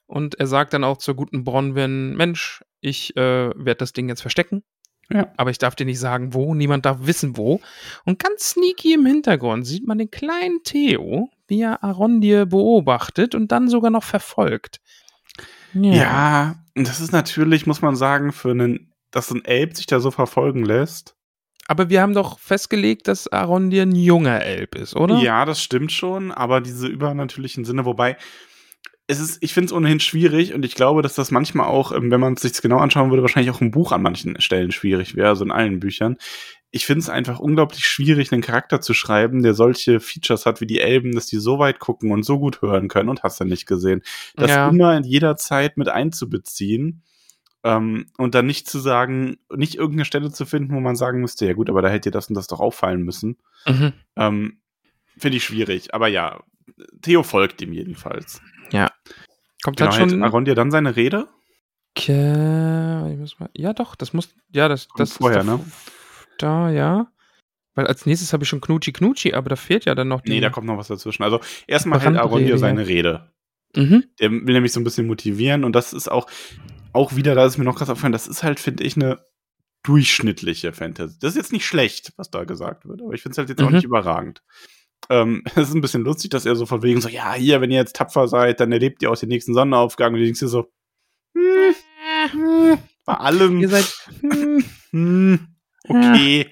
Und 0.08 0.36
er 0.42 0.48
sagt 0.48 0.74
dann 0.74 0.84
auch 0.84 0.98
zur 0.98 1.16
guten 1.16 1.46
Bronwyn, 1.46 2.18
Mensch, 2.18 2.66
ich 2.84 3.16
äh, 3.16 3.50
werde 3.56 3.76
das 3.76 3.94
Ding 3.94 4.10
jetzt 4.10 4.22
verstecken. 4.22 4.64
Ja. 5.10 5.32
Aber 5.38 5.52
ich 5.52 5.58
darf 5.58 5.76
dir 5.76 5.86
nicht 5.86 6.00
sagen, 6.00 6.34
wo. 6.34 6.54
Niemand 6.54 6.86
darf 6.86 7.00
wissen, 7.02 7.38
wo. 7.38 7.62
Und 8.06 8.20
ganz 8.20 8.52
sneaky 8.52 8.94
im 8.94 9.06
Hintergrund 9.06 9.66
sieht 9.66 9.88
man 9.88 9.98
den 9.98 10.12
kleinen 10.12 10.64
Theo, 10.64 11.30
wie 11.48 11.62
er 11.62 11.84
Arondir 11.84 12.46
beobachtet 12.46 13.36
und 13.36 13.52
dann 13.52 13.68
sogar 13.68 13.92
noch 13.92 14.04
verfolgt. 14.04 14.80
Ja. 15.74 15.94
ja, 15.94 16.56
das 16.76 17.00
ist 17.00 17.12
natürlich, 17.12 17.66
muss 17.66 17.82
man 17.82 17.96
sagen, 17.96 18.32
für 18.32 18.52
einen, 18.52 18.94
dass 19.12 19.32
ein 19.32 19.44
Elb 19.44 19.76
sich 19.76 19.88
da 19.88 20.00
so 20.00 20.12
verfolgen 20.12 20.64
lässt. 20.64 21.16
Aber 21.68 21.90
wir 21.90 22.02
haben 22.02 22.14
doch 22.14 22.40
festgelegt, 22.40 23.08
dass 23.08 23.28
Arondir 23.28 23.84
ein 23.84 23.96
junger 23.96 24.42
Elb 24.42 24.76
ist, 24.76 24.96
oder? 24.96 25.20
Ja, 25.20 25.46
das 25.46 25.62
stimmt 25.62 25.92
schon, 25.92 26.32
aber 26.32 26.62
diese 26.62 26.88
übernatürlichen 26.88 27.66
Sinne, 27.66 27.86
wobei 27.86 28.18
es 29.14 29.20
ist, 29.20 29.38
ich 29.42 29.54
finde 29.54 29.68
es 29.68 29.74
ohnehin 29.74 30.00
schwierig 30.00 30.54
und 30.54 30.66
ich 30.66 30.76
glaube, 30.76 31.02
dass 31.02 31.16
das 31.16 31.32
manchmal 31.32 31.68
auch, 31.68 31.92
ähm, 31.92 32.12
wenn 32.12 32.20
man 32.20 32.34
es 32.34 32.42
sich 32.42 32.62
genau 32.62 32.78
anschauen 32.78 33.10
würde, 33.10 33.22
wahrscheinlich 33.22 33.54
auch 33.54 33.62
im 33.62 33.72
Buch 33.72 33.92
an 33.92 34.02
manchen 34.02 34.40
Stellen 34.42 34.72
schwierig 34.72 35.16
wäre, 35.16 35.30
also 35.30 35.44
in 35.44 35.52
allen 35.52 35.80
Büchern. 35.80 36.18
Ich 36.72 36.86
finde 36.86 37.02
es 37.02 37.10
einfach 37.10 37.40
unglaublich 37.40 37.86
schwierig, 37.86 38.32
einen 38.32 38.42
Charakter 38.42 38.82
zu 38.82 38.94
schreiben, 38.94 39.44
der 39.44 39.54
solche 39.54 40.00
Features 40.00 40.46
hat 40.46 40.60
wie 40.60 40.66
die 40.66 40.80
Elben, 40.80 41.14
dass 41.14 41.28
die 41.28 41.38
so 41.38 41.60
weit 41.60 41.80
gucken 41.80 42.12
und 42.12 42.24
so 42.24 42.40
gut 42.40 42.62
hören 42.62 42.88
können 42.88 43.10
und 43.10 43.24
hast 43.24 43.40
du 43.40 43.46
nicht 43.46 43.68
gesehen. 43.68 44.02
Das 44.36 44.50
ja. 44.50 44.70
immer 44.70 44.98
in 44.98 45.04
jeder 45.04 45.36
Zeit 45.36 45.78
mit 45.78 45.88
einzubeziehen. 45.88 47.04
Ähm, 47.64 48.08
und 48.18 48.36
dann 48.36 48.46
nicht 48.46 48.68
zu 48.68 48.80
sagen, 48.80 49.38
nicht 49.56 49.76
irgendeine 49.76 50.06
Stelle 50.06 50.32
zu 50.32 50.46
finden, 50.46 50.74
wo 50.74 50.80
man 50.82 50.96
sagen 50.96 51.22
müsste, 51.22 51.46
ja 51.46 51.54
gut, 51.54 51.70
aber 51.70 51.82
da 51.82 51.90
hätte 51.90 52.10
dir 52.10 52.12
das 52.12 52.28
und 52.28 52.36
das 52.36 52.48
doch 52.48 52.60
auffallen 52.60 53.04
müssen. 53.04 53.38
Mhm. 53.66 53.94
Ähm, 54.18 54.58
Finde 55.18 55.38
ich 55.38 55.44
schwierig. 55.44 55.94
Aber 55.94 56.08
ja, 56.08 56.44
Theo 57.02 57.24
folgt 57.24 57.62
ihm 57.62 57.74
jedenfalls. 57.74 58.42
Ja. 58.74 58.92
Kommt 59.64 59.78
genau, 59.78 59.92
dann 59.92 60.10
schon. 60.10 60.24
Aaron 60.24 60.46
dir 60.46 60.56
dann 60.56 60.72
seine 60.72 60.96
Rede? 60.98 61.30
Ja, 63.56 63.74
doch, 63.74 63.96
das 63.96 64.14
muss. 64.14 64.36
Ja, 64.52 64.68
das, 64.68 64.88
das 64.98 65.14
vorher, 65.14 65.42
ist 65.42 65.46
ne? 65.46 65.60
Da, 66.38 66.70
ja. 66.70 67.08
Weil 67.76 67.88
als 67.88 68.06
nächstes 68.06 68.34
habe 68.34 68.44
ich 68.44 68.50
schon 68.50 68.62
Knutschi 68.62 68.92
Knutschi, 68.92 69.34
aber 69.34 69.50
da 69.50 69.56
fehlt 69.56 69.86
ja 69.86 69.96
dann 69.96 70.08
noch 70.08 70.22
die. 70.22 70.32
Nee, 70.32 70.42
da 70.42 70.50
kommt 70.50 70.68
noch 70.68 70.78
was 70.78 70.88
dazwischen. 70.88 71.24
Also 71.24 71.40
erstmal 71.68 72.00
hält 72.02 72.18
Aaron 72.18 72.46
dir 72.46 72.58
seine 72.58 72.88
Rede. 72.88 73.32
Mhm. 73.76 74.04
Der 74.20 74.32
will 74.32 74.54
nämlich 74.54 74.74
so 74.74 74.80
ein 74.80 74.84
bisschen 74.84 75.08
motivieren 75.08 75.64
und 75.64 75.74
das 75.74 75.94
ist 75.94 76.12
auch, 76.12 76.28
auch 76.92 77.16
wieder, 77.16 77.34
da 77.34 77.46
ist 77.46 77.58
mir 77.58 77.64
noch 77.64 77.76
krass 77.76 77.90
aufgefallen, 77.90 78.14
das 78.14 78.28
ist 78.28 78.44
halt, 78.44 78.60
finde 78.60 78.84
ich, 78.84 78.96
eine 78.96 79.26
durchschnittliche 79.82 80.74
Fantasy. 80.74 81.18
Das 81.20 81.32
ist 81.32 81.38
jetzt 81.38 81.52
nicht 81.52 81.66
schlecht, 81.66 82.14
was 82.18 82.30
da 82.30 82.44
gesagt 82.44 82.88
wird, 82.88 83.02
aber 83.02 83.14
ich 83.14 83.24
finde 83.24 83.34
es 83.34 83.38
halt 83.40 83.50
jetzt 83.50 83.60
mhm. 83.60 83.68
auch 83.68 83.72
nicht 83.72 83.84
überragend. 83.84 84.44
Ähm, 85.10 85.44
es 85.56 85.70
ist 85.70 85.76
ein 85.76 85.82
bisschen 85.82 86.04
lustig, 86.04 86.32
dass 86.32 86.46
er 86.46 86.56
so 86.56 86.66
von 86.66 86.82
wegen 86.84 87.02
so, 87.02 87.10
ja, 87.10 87.34
hier, 87.34 87.62
wenn 87.62 87.72
ihr 87.72 87.80
jetzt 87.80 87.96
tapfer 87.96 88.28
seid, 88.28 88.60
dann 88.60 88.72
erlebt 88.72 89.02
ihr 89.02 89.12
auch 89.12 89.18
den 89.18 89.30
nächsten 89.30 89.54
Sonnenaufgang 89.54 90.14
und 90.14 90.20
du 90.20 90.26
denkst 90.26 90.40
dir 90.40 90.48
so, 90.48 90.68
hm, 91.36 91.76
hm, 92.32 92.78
bei 93.06 93.14
allem, 93.14 93.60
ihr 93.60 93.70
seid, 93.70 93.94
hm, 94.22 94.64
hm 94.92 95.48
okay, 95.88 96.50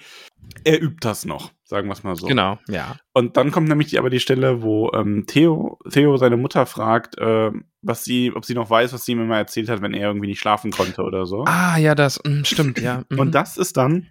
er 0.64 0.82
übt 0.82 0.98
das 1.02 1.26
noch, 1.26 1.52
sagen 1.64 1.88
wir 1.88 1.94
es 1.94 2.04
mal 2.04 2.16
so. 2.16 2.28
Genau, 2.28 2.60
ja. 2.68 2.98
Und 3.14 3.38
dann 3.38 3.52
kommt 3.52 3.70
nämlich 3.70 3.88
die, 3.88 4.00
aber 4.00 4.10
die 4.10 4.20
Stelle, 4.20 4.62
wo 4.62 4.92
ähm, 4.94 5.26
Theo, 5.28 5.80
Theo 5.90 6.18
seine 6.18 6.38
Mutter 6.38 6.66
fragt, 6.66 7.18
äh, 7.18 7.52
was 7.82 8.04
sie, 8.04 8.32
ob 8.36 8.46
sie 8.46 8.54
noch 8.54 8.70
weiß, 8.70 8.94
was 8.94 9.06
sie 9.06 9.14
ihm 9.14 9.22
immer 9.22 9.38
erzählt 9.38 9.70
hat, 9.70 9.82
wenn 9.82 9.94
er 9.94 10.08
irgendwie 10.08 10.28
nicht 10.28 10.40
schlafen 10.40 10.72
konnte 10.72 11.02
oder 11.04 11.26
so. 11.26 11.46
Ah, 11.46 11.78
ja, 11.78 11.96
das 11.96 12.20
mh, 12.24 12.46
stimmt, 12.46 12.80
ja. 12.80 13.04
Mhm. 13.10 13.20
Und 13.20 13.36
das 13.36 13.58
ist 13.58 13.78
dann 13.78 14.08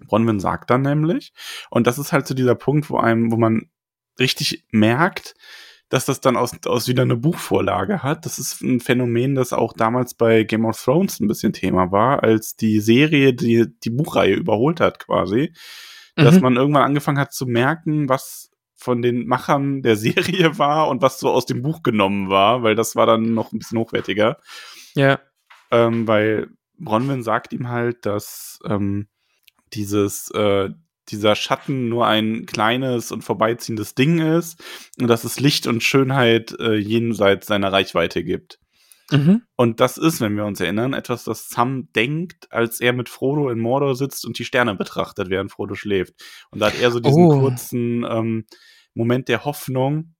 Bronwyn 0.00 0.40
sagt 0.40 0.70
dann 0.70 0.82
nämlich, 0.82 1.32
und 1.70 1.86
das 1.86 1.98
ist 1.98 2.12
halt 2.12 2.26
so 2.26 2.34
dieser 2.34 2.54
Punkt, 2.54 2.90
wo 2.90 2.98
einem, 2.98 3.30
wo 3.30 3.36
man 3.36 3.70
richtig 4.18 4.64
merkt, 4.70 5.34
dass 5.92 6.06
das 6.06 6.22
dann 6.22 6.38
aus, 6.38 6.52
aus 6.64 6.88
wieder 6.88 7.02
eine 7.02 7.16
Buchvorlage 7.16 8.02
hat. 8.02 8.24
Das 8.24 8.38
ist 8.38 8.62
ein 8.62 8.80
Phänomen, 8.80 9.34
das 9.34 9.52
auch 9.52 9.74
damals 9.74 10.14
bei 10.14 10.42
Game 10.42 10.64
of 10.64 10.82
Thrones 10.82 11.20
ein 11.20 11.28
bisschen 11.28 11.52
Thema 11.52 11.92
war, 11.92 12.22
als 12.22 12.56
die 12.56 12.80
Serie 12.80 13.34
die, 13.34 13.66
die 13.84 13.90
Buchreihe 13.90 14.34
überholt 14.34 14.80
hat 14.80 14.98
quasi. 15.00 15.52
Mhm. 16.16 16.24
Dass 16.24 16.40
man 16.40 16.56
irgendwann 16.56 16.84
angefangen 16.84 17.18
hat 17.18 17.34
zu 17.34 17.46
merken, 17.46 18.08
was 18.08 18.50
von 18.74 19.02
den 19.02 19.26
Machern 19.26 19.82
der 19.82 19.96
Serie 19.98 20.58
war 20.58 20.88
und 20.88 21.02
was 21.02 21.20
so 21.20 21.30
aus 21.30 21.44
dem 21.44 21.60
Buch 21.60 21.82
genommen 21.82 22.30
war, 22.30 22.62
weil 22.62 22.74
das 22.74 22.96
war 22.96 23.04
dann 23.04 23.34
noch 23.34 23.52
ein 23.52 23.58
bisschen 23.58 23.78
hochwertiger. 23.78 24.38
Ja. 24.94 25.20
Ähm, 25.70 26.08
weil 26.08 26.48
Bronwyn 26.78 27.22
sagt 27.22 27.52
ihm 27.52 27.68
halt, 27.68 28.06
dass 28.06 28.60
ähm, 28.64 29.08
dieses, 29.74 30.30
äh, 30.30 30.70
dieser 31.08 31.34
Schatten 31.34 31.88
nur 31.88 32.06
ein 32.06 32.46
kleines 32.46 33.12
und 33.12 33.22
vorbeiziehendes 33.22 33.94
Ding 33.94 34.20
ist 34.20 34.62
und 35.00 35.08
dass 35.08 35.24
es 35.24 35.40
Licht 35.40 35.66
und 35.66 35.82
Schönheit 35.82 36.54
äh, 36.58 36.76
jenseits 36.76 37.46
seiner 37.46 37.72
Reichweite 37.72 38.24
gibt. 38.24 38.58
Mhm. 39.10 39.42
Und 39.56 39.80
das 39.80 39.98
ist, 39.98 40.20
wenn 40.20 40.36
wir 40.36 40.46
uns 40.46 40.60
erinnern, 40.60 40.94
etwas, 40.94 41.24
das 41.24 41.48
Sam 41.48 41.88
denkt, 41.94 42.50
als 42.50 42.80
er 42.80 42.92
mit 42.92 43.08
Frodo 43.08 43.50
in 43.50 43.58
Mordor 43.58 43.94
sitzt 43.94 44.24
und 44.24 44.38
die 44.38 44.44
Sterne 44.44 44.74
betrachtet, 44.74 45.28
während 45.28 45.52
Frodo 45.52 45.74
schläft. 45.74 46.14
Und 46.50 46.60
da 46.60 46.66
hat 46.66 46.80
er 46.80 46.90
so 46.90 47.00
diesen 47.00 47.24
oh. 47.24 47.40
kurzen 47.40 48.04
ähm, 48.08 48.46
Moment 48.94 49.28
der 49.28 49.44
Hoffnung. 49.44 50.14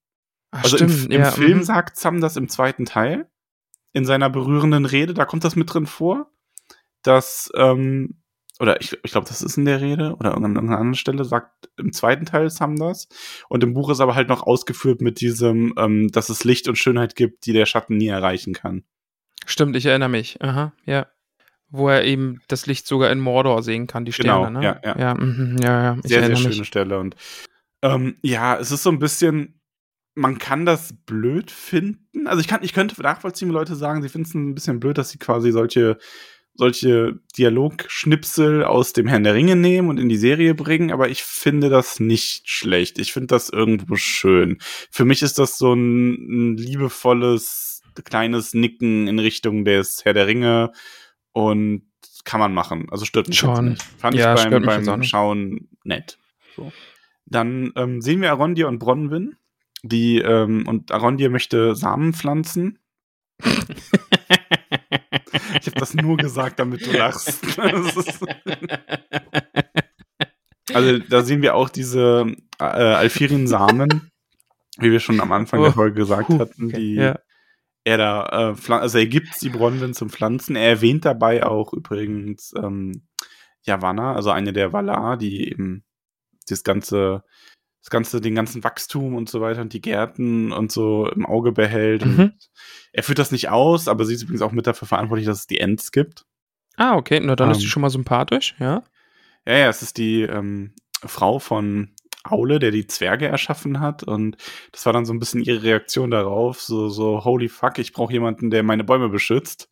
Ach, 0.50 0.64
also 0.64 0.76
stimmt, 0.76 1.06
im, 1.06 1.10
im 1.10 1.20
ja, 1.22 1.30
Film 1.30 1.58
mhm. 1.58 1.62
sagt 1.62 1.96
Sam 1.96 2.20
das 2.20 2.36
im 2.36 2.48
zweiten 2.48 2.84
Teil, 2.84 3.30
in 3.92 4.04
seiner 4.04 4.28
berührenden 4.28 4.84
Rede, 4.84 5.14
da 5.14 5.24
kommt 5.24 5.44
das 5.44 5.56
mit 5.56 5.72
drin 5.72 5.86
vor, 5.86 6.30
dass 7.02 7.50
ähm, 7.54 8.21
oder 8.60 8.80
ich, 8.80 8.96
ich 9.02 9.10
glaube, 9.12 9.26
das 9.28 9.42
ist 9.42 9.56
in 9.56 9.64
der 9.64 9.80
Rede 9.80 10.14
oder 10.18 10.34
an 10.34 10.42
irgendeiner 10.42 10.78
anderen 10.78 10.94
Stelle, 10.94 11.24
sagt 11.24 11.70
im 11.78 11.92
zweiten 11.92 12.26
Teil 12.26 12.50
Sam 12.50 12.76
das. 12.76 13.08
Und 13.48 13.64
im 13.64 13.74
Buch 13.74 13.90
ist 13.90 14.00
aber 14.00 14.14
halt 14.14 14.28
noch 14.28 14.42
ausgeführt 14.42 15.00
mit 15.00 15.20
diesem, 15.20 15.74
ähm, 15.78 16.08
dass 16.12 16.28
es 16.28 16.44
Licht 16.44 16.68
und 16.68 16.76
Schönheit 16.76 17.16
gibt, 17.16 17.46
die 17.46 17.52
der 17.52 17.66
Schatten 17.66 17.96
nie 17.96 18.08
erreichen 18.08 18.52
kann. 18.52 18.84
Stimmt, 19.46 19.76
ich 19.76 19.86
erinnere 19.86 20.10
mich. 20.10 20.40
Aha, 20.42 20.72
ja. 20.84 21.06
Wo 21.68 21.88
er 21.88 22.04
eben 22.04 22.40
das 22.48 22.66
Licht 22.66 22.86
sogar 22.86 23.10
in 23.10 23.18
Mordor 23.18 23.62
sehen 23.62 23.86
kann, 23.86 24.04
die 24.04 24.12
Sterne, 24.12 24.46
genau, 24.48 24.60
ne? 24.60 24.64
Ja, 24.64 24.80
ja. 24.84 24.98
Ja, 24.98 25.14
mh, 25.14 25.62
ja, 25.62 25.82
ja. 25.82 25.98
sehr, 26.04 26.26
sehr 26.26 26.36
schöne 26.36 26.56
mich. 26.56 26.66
Stelle. 26.66 26.98
Und 26.98 27.16
ähm, 27.80 28.16
ja, 28.22 28.58
es 28.58 28.70
ist 28.70 28.82
so 28.82 28.90
ein 28.90 28.98
bisschen, 28.98 29.60
man 30.14 30.38
kann 30.38 30.66
das 30.66 30.94
blöd 31.06 31.50
finden. 31.50 32.26
Also 32.26 32.40
ich 32.40 32.48
kann, 32.48 32.62
ich 32.62 32.74
könnte 32.74 33.00
nachvollziehen, 33.00 33.48
wenn 33.48 33.54
Leute 33.54 33.74
sagen, 33.74 34.02
sie 34.02 34.10
finden 34.10 34.28
es 34.28 34.34
ein 34.34 34.54
bisschen 34.54 34.80
blöd, 34.80 34.98
dass 34.98 35.10
sie 35.10 35.18
quasi 35.18 35.50
solche 35.50 35.98
solche 36.54 37.18
Dialogschnipsel 37.36 38.64
aus 38.64 38.92
dem 38.92 39.06
Herrn 39.06 39.24
der 39.24 39.34
Ringe 39.34 39.56
nehmen 39.56 39.88
und 39.88 39.98
in 39.98 40.08
die 40.08 40.16
Serie 40.16 40.54
bringen, 40.54 40.92
aber 40.92 41.08
ich 41.08 41.22
finde 41.22 41.70
das 41.70 41.98
nicht 41.98 42.48
schlecht. 42.48 42.98
Ich 42.98 43.12
finde 43.12 43.28
das 43.28 43.48
irgendwo 43.48 43.96
schön. 43.96 44.58
Für 44.90 45.04
mich 45.04 45.22
ist 45.22 45.38
das 45.38 45.58
so 45.58 45.72
ein, 45.72 46.12
ein 46.12 46.56
liebevolles, 46.56 47.82
kleines 48.04 48.54
Nicken 48.54 49.08
in 49.08 49.18
Richtung 49.18 49.64
des 49.64 50.04
Herr 50.04 50.14
der 50.14 50.26
Ringe 50.26 50.72
und 51.32 51.82
kann 52.24 52.40
man 52.40 52.54
machen. 52.54 52.86
Also 52.90 53.04
stört 53.04 53.28
mich 53.28 53.38
Schon. 53.38 53.70
nicht. 53.70 53.82
Fand 53.98 54.16
ja, 54.16 54.34
ich 54.34 54.48
beim, 54.48 54.84
beim 54.84 55.02
Schauen 55.02 55.68
nett. 55.84 56.18
So. 56.54 56.72
Dann 57.26 57.72
ähm, 57.76 58.00
sehen 58.00 58.20
wir 58.20 58.30
Arondir 58.30 58.68
und 58.68 58.78
Bronwyn, 58.78 59.36
die 59.82 60.18
ähm, 60.18 60.66
und 60.68 60.92
Arondir 60.92 61.30
möchte 61.30 61.74
Samen 61.74 62.12
pflanzen. 62.12 62.78
Ich 65.60 65.66
habe 65.66 65.78
das 65.78 65.94
nur 65.94 66.16
gesagt, 66.16 66.58
damit 66.58 66.86
du 66.86 66.92
lachst. 66.92 67.40
also 70.72 70.98
da 70.98 71.22
sehen 71.22 71.42
wir 71.42 71.54
auch 71.54 71.68
diese 71.68 72.34
äh, 72.58 72.64
Alfirin-Samen, 72.64 74.10
wie 74.78 74.90
wir 74.90 75.00
schon 75.00 75.20
am 75.20 75.32
Anfang 75.32 75.60
oh. 75.60 75.64
der 75.64 75.72
Folge 75.72 75.94
gesagt 75.94 76.30
uh, 76.30 76.38
hatten, 76.38 76.66
okay. 76.66 76.76
die 76.76 76.94
ja. 76.94 77.18
er 77.84 77.98
da, 77.98 78.54
äh, 78.56 78.72
also 78.72 78.98
er 78.98 79.06
gibt 79.06 79.40
die 79.42 79.50
Bronwyn 79.50 79.94
zum 79.94 80.10
Pflanzen. 80.10 80.56
Er 80.56 80.68
erwähnt 80.68 81.04
dabei 81.04 81.44
auch 81.44 81.72
übrigens 81.72 82.52
ähm, 82.56 83.06
Yavanna, 83.64 84.14
also 84.14 84.30
eine 84.30 84.52
der 84.52 84.72
Valar, 84.72 85.16
die 85.16 85.48
eben 85.48 85.84
das 86.48 86.64
ganze 86.64 87.22
das 87.82 87.90
ganze, 87.90 88.20
den 88.20 88.34
ganzen 88.36 88.62
Wachstum 88.62 89.16
und 89.16 89.28
so 89.28 89.40
weiter 89.40 89.60
und 89.60 89.72
die 89.72 89.80
Gärten 89.80 90.52
und 90.52 90.70
so 90.70 91.08
im 91.08 91.26
Auge 91.26 91.52
behält. 91.52 92.06
Mhm. 92.06 92.32
er 92.92 93.02
führt 93.02 93.18
das 93.18 93.32
nicht 93.32 93.48
aus, 93.48 93.88
aber 93.88 94.04
sie 94.04 94.14
ist 94.14 94.22
übrigens 94.22 94.42
auch 94.42 94.52
mit 94.52 94.66
dafür 94.66 94.86
verantwortlich, 94.86 95.26
dass 95.26 95.40
es 95.40 95.46
die 95.46 95.58
Ents 95.58 95.90
gibt. 95.90 96.24
Ah, 96.76 96.94
okay, 96.94 97.20
na 97.20 97.36
dann 97.36 97.48
ähm, 97.48 97.52
ist 97.52 97.60
sie 97.60 97.66
schon 97.66 97.82
mal 97.82 97.90
sympathisch, 97.90 98.54
ja. 98.58 98.84
Ja, 99.44 99.56
ja, 99.56 99.68
es 99.68 99.82
ist 99.82 99.98
die 99.98 100.22
ähm, 100.22 100.74
Frau 101.04 101.40
von 101.40 101.90
Aule, 102.24 102.60
der 102.60 102.70
die 102.70 102.86
Zwerge 102.86 103.26
erschaffen 103.26 103.80
hat. 103.80 104.04
Und 104.04 104.36
das 104.70 104.86
war 104.86 104.92
dann 104.92 105.04
so 105.04 105.12
ein 105.12 105.18
bisschen 105.18 105.42
ihre 105.42 105.64
Reaktion 105.64 106.12
darauf, 106.12 106.60
so, 106.60 106.88
so, 106.88 107.24
holy 107.24 107.48
fuck, 107.48 107.78
ich 107.78 107.92
brauche 107.92 108.12
jemanden, 108.12 108.50
der 108.50 108.62
meine 108.62 108.84
Bäume 108.84 109.08
beschützt. 109.08 109.71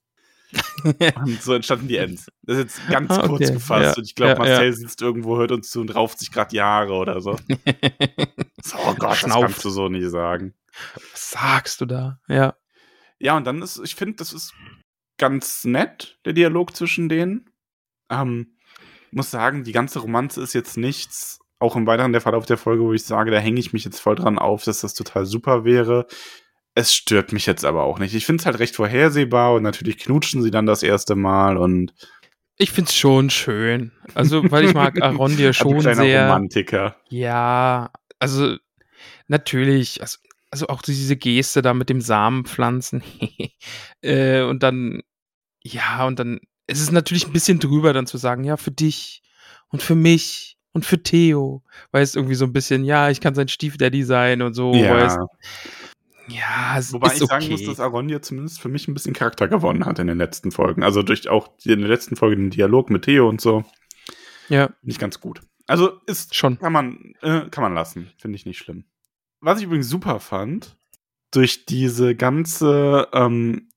und 1.24 1.42
so 1.42 1.54
entstanden 1.54 1.88
die 1.88 1.96
Ends. 1.96 2.26
Das 2.42 2.56
ist 2.56 2.62
jetzt 2.62 2.88
ganz 2.88 3.10
ah, 3.10 3.18
okay. 3.18 3.28
kurz 3.28 3.52
gefasst. 3.52 3.82
Ja. 3.82 3.94
Und 3.96 4.04
ich 4.04 4.14
glaube, 4.14 4.32
ja, 4.32 4.38
Marcel 4.38 4.66
ja. 4.66 4.72
sitzt 4.72 5.02
irgendwo, 5.02 5.36
hört 5.36 5.52
uns 5.52 5.70
zu 5.70 5.80
und 5.80 5.94
rauft 5.94 6.18
sich 6.18 6.32
gerade 6.32 6.60
Haare 6.60 6.94
oder 6.94 7.20
so. 7.20 7.36
so. 8.62 8.76
Oh 8.86 8.94
Gott, 8.94 9.16
Schnauft. 9.16 9.34
das 9.34 9.40
kannst 9.40 9.64
du 9.64 9.70
so 9.70 9.88
nicht 9.88 10.08
sagen. 10.10 10.54
Was 11.12 11.30
sagst 11.30 11.80
du 11.80 11.86
da? 11.86 12.18
Ja. 12.28 12.56
Ja, 13.18 13.36
und 13.36 13.46
dann 13.46 13.60
ist, 13.62 13.80
ich 13.84 13.94
finde, 13.94 14.16
das 14.16 14.32
ist 14.32 14.54
ganz 15.18 15.64
nett, 15.64 16.18
der 16.24 16.32
Dialog 16.32 16.74
zwischen 16.74 17.08
denen. 17.08 17.50
Ähm, 18.10 18.56
muss 19.10 19.30
sagen, 19.30 19.64
die 19.64 19.72
ganze 19.72 19.98
Romanze 19.98 20.40
ist 20.42 20.54
jetzt 20.54 20.76
nichts, 20.76 21.40
auch 21.58 21.76
im 21.76 21.86
weiteren 21.86 22.12
der 22.12 22.22
Verlauf 22.22 22.46
der 22.46 22.56
Folge, 22.56 22.82
wo 22.82 22.92
ich 22.92 23.04
sage, 23.04 23.30
da 23.30 23.38
hänge 23.38 23.60
ich 23.60 23.72
mich 23.72 23.84
jetzt 23.84 24.00
voll 24.00 24.14
dran 24.14 24.38
auf, 24.38 24.64
dass 24.64 24.80
das 24.80 24.94
total 24.94 25.26
super 25.26 25.64
wäre. 25.64 26.06
Es 26.80 26.94
stört 26.94 27.32
mich 27.32 27.46
jetzt 27.46 27.64
aber 27.64 27.84
auch 27.84 27.98
nicht. 27.98 28.14
Ich 28.14 28.24
finde 28.24 28.40
es 28.40 28.46
halt 28.46 28.58
recht 28.58 28.74
vorhersehbar 28.74 29.54
und 29.54 29.62
natürlich 29.62 29.98
knutschen 29.98 30.42
sie 30.42 30.50
dann 30.50 30.66
das 30.66 30.82
erste 30.82 31.14
Mal 31.14 31.56
und. 31.56 31.92
Ich 32.56 32.70
finde 32.72 32.88
es 32.88 32.96
schon 32.96 33.30
schön. 33.30 33.92
Also, 34.14 34.50
weil 34.50 34.64
ich 34.64 34.74
mag 34.74 35.00
Arondir 35.02 35.52
schon 35.52 35.86
also 35.86 35.94
sehr. 35.94 36.24
Romantiker. 36.24 36.96
Ja, 37.08 37.90
also 38.18 38.56
natürlich. 39.28 40.00
Also, 40.00 40.18
also 40.50 40.68
auch 40.68 40.82
diese 40.82 41.16
Geste 41.16 41.62
da 41.62 41.74
mit 41.74 41.90
dem 41.90 42.00
Samenpflanzen. 42.00 43.02
äh, 44.02 44.42
und 44.42 44.62
dann, 44.62 45.02
ja, 45.62 46.06
und 46.06 46.18
dann 46.18 46.40
es 46.66 46.80
ist 46.80 46.92
natürlich 46.92 47.26
ein 47.26 47.32
bisschen 47.32 47.58
drüber, 47.58 47.92
dann 47.92 48.06
zu 48.06 48.16
sagen, 48.16 48.44
ja, 48.44 48.56
für 48.56 48.70
dich 48.70 49.22
und 49.68 49.82
für 49.82 49.96
mich 49.96 50.56
und 50.72 50.86
für 50.86 51.02
Theo. 51.02 51.62
Weil 51.90 52.02
es 52.02 52.14
irgendwie 52.14 52.36
so 52.36 52.44
ein 52.44 52.52
bisschen, 52.52 52.84
ja, 52.84 53.10
ich 53.10 53.20
kann 53.20 53.34
sein 53.34 53.48
Stiefdaddy 53.48 54.04
sein 54.04 54.40
und 54.40 54.54
so. 54.54 54.72
Ja. 54.74 54.94
Weißt, 54.94 55.18
ja, 56.30 56.76
es 56.78 56.92
Wobei 56.92 57.08
ist 57.08 57.20
ich 57.22 57.28
sagen 57.28 57.44
okay. 57.44 57.52
muss, 57.52 57.64
dass 57.64 57.80
Aronja 57.80 58.22
zumindest 58.22 58.60
für 58.60 58.68
mich 58.68 58.88
ein 58.88 58.94
bisschen 58.94 59.12
Charakter 59.14 59.48
gewonnen 59.48 59.84
hat 59.86 59.98
in 59.98 60.06
den 60.06 60.18
letzten 60.18 60.50
Folgen. 60.52 60.82
Also 60.82 61.02
durch 61.02 61.28
auch 61.28 61.48
die- 61.58 61.72
in 61.72 61.80
der 61.80 61.88
letzten 61.88 62.16
Folge 62.16 62.36
den 62.36 62.50
Dialog 62.50 62.90
mit 62.90 63.04
Theo 63.04 63.28
und 63.28 63.40
so. 63.40 63.64
ja, 64.48 64.70
Nicht 64.82 64.98
ganz 65.00 65.20
gut. 65.20 65.40
Also 65.66 66.00
ist 66.06 66.34
schon. 66.34 66.58
kann 66.58 66.72
man 66.72 67.14
äh, 67.22 67.48
kann 67.50 67.62
man 67.62 67.74
lassen, 67.74 68.10
finde 68.18 68.36
ich 68.36 68.46
nicht 68.46 68.58
schlimm. 68.58 68.84
Was 69.40 69.58
ich 69.58 69.64
übrigens 69.66 69.88
super 69.88 70.18
fand, 70.20 70.76
durch 71.32 71.64
diese 71.66 72.14
ganze 72.16 73.08
ähm, 73.12 73.68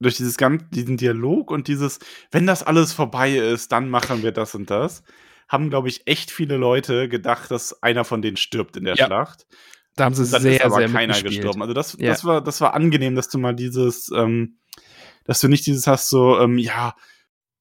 durch 0.00 0.16
dieses 0.16 0.36
ganze 0.36 0.66
diesen 0.66 0.96
Dialog 0.98 1.50
und 1.50 1.66
dieses 1.68 1.98
wenn 2.30 2.46
das 2.46 2.62
alles 2.62 2.92
vorbei 2.92 3.36
ist, 3.36 3.72
dann 3.72 3.88
machen 3.88 4.22
wir 4.22 4.32
das 4.32 4.54
und 4.54 4.68
das, 4.70 5.02
haben 5.48 5.70
glaube 5.70 5.88
ich 5.88 6.06
echt 6.06 6.30
viele 6.30 6.56
Leute 6.58 7.08
gedacht, 7.08 7.50
dass 7.50 7.82
einer 7.82 8.04
von 8.04 8.20
denen 8.22 8.36
stirbt 8.36 8.76
in 8.76 8.84
der 8.84 8.96
Ja. 8.96 9.06
Schlacht. 9.06 9.46
Da 10.00 10.06
haben 10.06 10.14
sie 10.14 10.30
Dann 10.30 10.40
sehr, 10.40 10.54
ist 10.54 10.64
aber 10.64 10.76
sehr 10.76 10.88
keiner 10.88 11.20
gestorben. 11.20 11.60
Also 11.60 11.74
das, 11.74 11.96
Ja. 11.98 12.08
das 12.08 12.24
war, 12.24 12.40
das 12.40 12.60
war 12.62 12.72
angenehm, 12.72 13.14
dass 13.14 13.28
du 13.28 13.38
mal 13.38 13.54
dieses, 13.54 14.10
ähm, 14.16 14.56
dass 15.24 15.40
du 15.40 15.48
nicht 15.48 15.66
dieses 15.66 15.86
hast, 15.86 16.08
so, 16.08 16.38
ähm, 16.40 16.56
ja, 16.56 16.94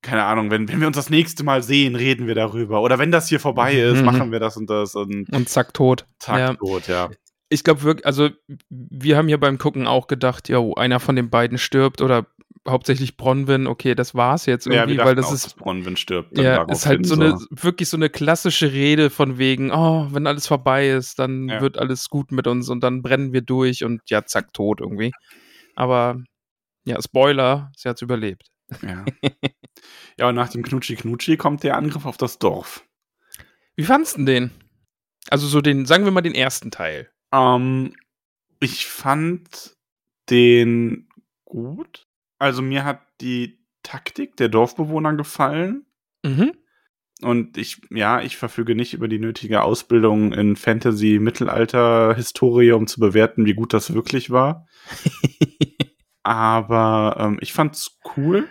keine 0.02 0.24
Ahnung, 0.24 0.50
wenn, 0.50 0.70
wenn 0.70 0.80
wir 0.80 0.88
uns 0.88 0.96
das 0.96 1.10
nächste 1.10 1.44
Mal 1.44 1.62
sehen, 1.62 1.96
reden 1.96 2.28
wir 2.28 2.36
darüber. 2.36 2.82
Oder 2.82 2.98
wenn 2.98 3.12
das 3.12 3.28
hier 3.28 3.42
vorbei 3.42 3.76
ist, 3.78 4.00
Mhm. 4.00 4.06
machen 4.06 4.32
wir 4.32 4.40
das 4.40 4.56
und 4.56 4.70
das 4.70 4.96
und 4.96 5.30
Und 5.34 5.50
zack, 5.50 5.74
tot. 5.74 6.06
zack, 6.20 6.40
Ja. 6.40 6.54
tot, 6.54 6.88
ja. 6.88 7.10
Ich 7.50 7.66
glaube 7.66 7.84
wirklich, 7.84 8.06
also 8.06 8.30
wir 8.70 9.18
haben 9.18 9.28
hier 9.28 9.40
beim 9.40 9.58
Gucken 9.58 9.86
auch 9.86 10.08
gedacht, 10.08 10.48
ja, 10.48 10.60
einer 10.78 11.02
von 11.02 11.18
den 11.18 11.30
beiden 11.30 11.58
stirbt 11.58 12.02
oder 12.02 12.26
hauptsächlich 12.68 13.18
Bronwyn, 13.18 13.68
okay, 13.68 13.96
das 13.96 14.16
war's 14.16 14.46
jetzt 14.46 14.66
Ja, 14.68 14.74
irgendwie, 14.74 14.98
wir 14.98 15.06
weil 15.06 15.16
das 15.16 15.26
auch, 15.28 15.34
ist 15.34 15.46
dass 15.46 15.54
Bronwyn 15.54 15.96
stirbt. 15.98 16.38
dann 16.38 16.46
Ja, 16.46 16.64
ist 16.64 16.86
halt 16.86 17.06
so 17.06 17.16
eine, 17.16 17.38
wirklich 17.50 17.90
so 17.90 17.98
eine 17.98 18.10
klassische 18.10 18.72
Rede 18.72 19.10
von 19.10 19.38
wegen, 19.38 19.72
oh, 19.72 20.08
wenn 20.12 20.28
alles 20.28 20.48
vorbei 20.48 20.90
ist, 20.90 21.20
dann 21.20 21.50
Ja. 21.50 21.62
wird 21.62 21.78
alles 21.78 22.10
gut 22.10 22.32
mit 22.32 22.48
uns 22.48 22.70
und 22.70 22.82
dann 22.82 23.02
brennen 23.02 23.34
wir 23.34 23.42
durch 23.42 23.84
und 23.84 24.02
ja, 24.10 24.26
zack, 24.26 24.54
tot 24.54 24.82
irgendwie. 24.82 25.12
Aber 25.76 26.22
ja, 26.86 27.02
Spoiler, 27.02 27.72
sie 27.76 27.90
hat's 27.90 28.02
überlebt. 28.02 28.48
Ja. 28.82 29.06
ja, 30.20 30.30
und 30.30 30.36
nach 30.36 30.50
dem 30.50 30.62
Knutschi-Knutschi 30.64 31.38
kommt 31.38 31.64
der 31.64 31.76
Angriff 31.78 32.06
auf 32.06 32.18
das 32.18 32.38
Dorf. 32.40 32.86
Wie 33.76 33.84
fandst 33.84 34.18
du 34.18 34.26
den? 34.26 34.52
Also 35.30 35.48
so 35.48 35.62
den, 35.62 35.86
sagen 35.86 36.04
wir 36.06 36.12
mal 36.12 36.22
den 36.22 36.36
ersten 36.36 36.70
Teil. 36.72 37.10
Ähm, 37.34 37.96
ich 38.60 38.86
fand 38.88 39.76
den 40.30 41.08
gut. 41.46 42.08
Also 42.40 42.62
mir 42.62 42.86
hat 42.86 43.02
die 43.22 43.60
Taktik 43.84 44.38
der 44.38 44.50
Dorfbewohner 44.50 45.14
gefallen. 45.14 45.86
Mhm. 46.24 46.54
Und 47.22 47.58
ich, 47.58 47.82
ja, 47.90 48.22
ich 48.22 48.38
verfüge 48.38 48.76
nicht 48.76 48.94
über 48.94 49.10
die 49.10 49.20
nötige 49.20 49.62
Ausbildung 49.62 50.32
in 50.32 50.56
Fantasy, 50.56 51.20
Mittelalter, 51.20 52.16
Historie, 52.16 52.72
um 52.72 52.88
zu 52.88 53.02
bewerten, 53.02 53.46
wie 53.46 53.54
gut 53.54 53.74
das 53.74 53.94
wirklich 53.94 54.30
war. 54.30 54.68
Aber 56.24 57.18
ähm, 57.20 57.38
ich 57.42 57.52
fand's 57.52 57.98
cool. 58.16 58.48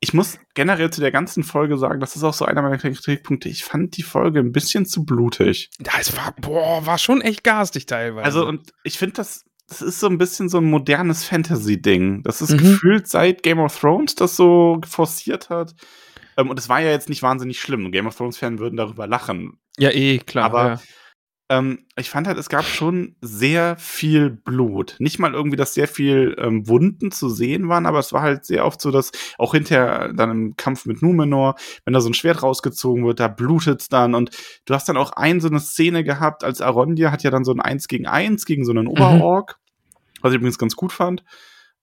Ich 0.00 0.12
muss 0.12 0.38
generell 0.54 0.90
zu 0.90 1.00
der 1.00 1.12
ganzen 1.12 1.42
Folge 1.42 1.78
sagen, 1.78 2.00
das 2.00 2.16
ist 2.16 2.24
auch 2.24 2.34
so 2.34 2.44
einer 2.44 2.60
meiner 2.60 2.78
Kritikpunkte. 2.78 3.48
Ich 3.48 3.64
fand 3.64 3.96
die 3.96 4.02
Folge 4.02 4.40
ein 4.40 4.52
bisschen 4.52 4.84
zu 4.84 5.04
blutig. 5.04 5.70
Das 5.78 6.16
war, 6.16 6.34
boah, 6.40 6.84
war 6.84 6.98
schon 6.98 7.20
echt 7.22 7.44
garstig 7.44 7.86
teilweise. 7.86 8.24
Also, 8.24 8.46
und 8.46 8.72
ich 8.82 8.98
finde, 8.98 9.14
das, 9.14 9.44
das 9.68 9.82
ist 9.82 10.00
so 10.00 10.06
ein 10.08 10.18
bisschen 10.18 10.48
so 10.48 10.58
ein 10.58 10.64
modernes 10.64 11.24
Fantasy-Ding. 11.24 12.22
Das 12.22 12.40
ist 12.42 12.52
Mhm. 12.52 12.58
gefühlt 12.58 13.08
seit 13.08 13.42
Game 13.42 13.58
of 13.58 13.78
Thrones 13.78 14.14
das 14.14 14.36
so 14.36 14.80
forciert 14.86 15.50
hat. 15.50 15.74
Ähm, 16.36 16.50
und 16.50 16.58
es 16.58 16.68
war 16.68 16.80
ja 16.80 16.90
jetzt 16.90 17.08
nicht 17.08 17.22
wahnsinnig 17.22 17.60
schlimm. 17.60 17.90
Game 17.92 18.06
of 18.06 18.14
Thrones-Fan 18.16 18.58
würden 18.58 18.76
darüber 18.76 19.06
lachen. 19.06 19.58
ja, 19.78 19.90
eh, 19.90 20.18
klar. 20.18 20.44
aber- 20.46 20.68
ja. 20.68 20.80
Ähm, 21.48 21.86
ich 21.96 22.10
fand 22.10 22.26
halt, 22.26 22.38
es 22.38 22.48
gab 22.48 22.64
schon 22.64 23.14
sehr 23.20 23.76
viel 23.76 24.30
Blut. 24.30 24.96
Nicht 24.98 25.20
mal 25.20 25.32
irgendwie, 25.32 25.56
dass 25.56 25.74
sehr 25.74 25.86
viel 25.86 26.34
ähm, 26.38 26.68
Wunden 26.68 27.12
zu 27.12 27.28
sehen 27.28 27.68
waren, 27.68 27.86
aber 27.86 28.00
es 28.00 28.12
war 28.12 28.22
halt 28.22 28.44
sehr 28.44 28.64
oft 28.64 28.80
so, 28.80 28.90
dass 28.90 29.12
auch 29.38 29.54
hinterher 29.54 30.12
dann 30.12 30.30
im 30.30 30.56
Kampf 30.56 30.86
mit 30.86 31.02
Numenor, 31.02 31.54
wenn 31.84 31.94
da 31.94 32.00
so 32.00 32.08
ein 32.10 32.14
Schwert 32.14 32.42
rausgezogen 32.42 33.06
wird, 33.06 33.20
da 33.20 33.28
blutet's 33.28 33.88
dann. 33.88 34.14
Und 34.14 34.30
du 34.64 34.74
hast 34.74 34.88
dann 34.88 34.96
auch 34.96 35.12
ein 35.12 35.40
so 35.40 35.48
eine 35.48 35.60
Szene 35.60 36.02
gehabt, 36.02 36.42
als 36.42 36.60
Arondir 36.60 37.12
hat 37.12 37.22
ja 37.22 37.30
dann 37.30 37.44
so 37.44 37.52
ein 37.52 37.60
Eins 37.60 37.86
gegen 37.86 38.06
Eins 38.06 38.44
gegen 38.44 38.64
so 38.64 38.72
einen 38.72 38.88
Oberork, 38.88 39.58
was 40.22 40.32
ich 40.32 40.38
übrigens 40.38 40.58
ganz 40.58 40.74
gut 40.74 40.92
fand. 40.92 41.22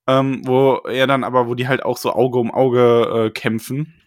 Ähm, 0.06 0.42
wo 0.44 0.82
er 0.86 1.08
dann 1.08 1.24
aber, 1.24 1.48
wo 1.48 1.56
die 1.56 1.70
halt 1.70 1.86
auch 1.86 1.98
so 1.98 2.12
Auge 2.12 2.38
um 2.38 2.52
Auge 2.52 3.28
äh, 3.28 3.30
kämpfen, 3.32 4.03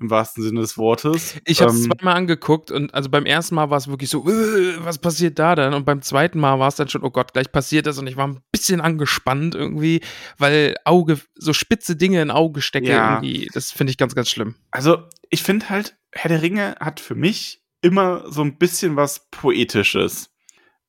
im 0.00 0.10
wahrsten 0.10 0.42
Sinne 0.42 0.60
des 0.60 0.76
Wortes. 0.78 1.36
Ich 1.44 1.60
habe 1.60 1.70
es 1.70 1.84
Ähm, 1.84 1.92
zweimal 1.96 2.16
angeguckt 2.16 2.70
und 2.70 2.94
also 2.94 3.08
beim 3.10 3.26
ersten 3.26 3.54
Mal 3.54 3.70
war 3.70 3.78
es 3.78 3.88
wirklich 3.88 4.10
so, 4.10 4.28
äh, 4.28 4.84
was 4.84 4.98
passiert 4.98 5.38
da 5.38 5.54
dann? 5.54 5.74
Und 5.74 5.84
beim 5.84 6.02
zweiten 6.02 6.38
Mal 6.38 6.58
war 6.58 6.68
es 6.68 6.76
dann 6.76 6.88
schon, 6.88 7.02
oh 7.02 7.10
Gott, 7.10 7.32
gleich 7.32 7.50
passiert 7.52 7.86
das 7.86 7.98
und 7.98 8.06
ich 8.06 8.16
war 8.16 8.28
ein 8.28 8.40
bisschen 8.52 8.80
angespannt 8.80 9.54
irgendwie, 9.54 10.00
weil 10.38 10.76
Auge, 10.84 11.20
so 11.34 11.52
spitze 11.52 11.96
Dinge 11.96 12.22
in 12.22 12.30
Auge 12.30 12.60
stecke 12.60 12.88
Ja. 12.88 13.14
irgendwie, 13.14 13.48
das 13.52 13.70
finde 13.72 13.90
ich 13.90 13.96
ganz, 13.98 14.14
ganz 14.14 14.28
schlimm. 14.30 14.54
Also, 14.70 14.98
ich 15.30 15.42
finde 15.42 15.68
halt, 15.68 15.96
Herr 16.12 16.28
der 16.28 16.42
Ringe 16.42 16.76
hat 16.80 17.00
für 17.00 17.14
mich 17.14 17.62
immer 17.82 18.30
so 18.30 18.42
ein 18.42 18.58
bisschen 18.58 18.96
was 18.96 19.28
Poetisches. 19.30 20.30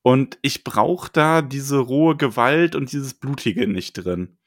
Und 0.01 0.37
ich 0.41 0.63
brauche 0.63 1.11
da 1.11 1.41
diese 1.41 1.77
rohe 1.77 2.15
Gewalt 2.15 2.73
und 2.75 2.91
dieses 2.91 3.13
Blutige 3.13 3.67
nicht 3.67 3.93
drin. 3.93 4.37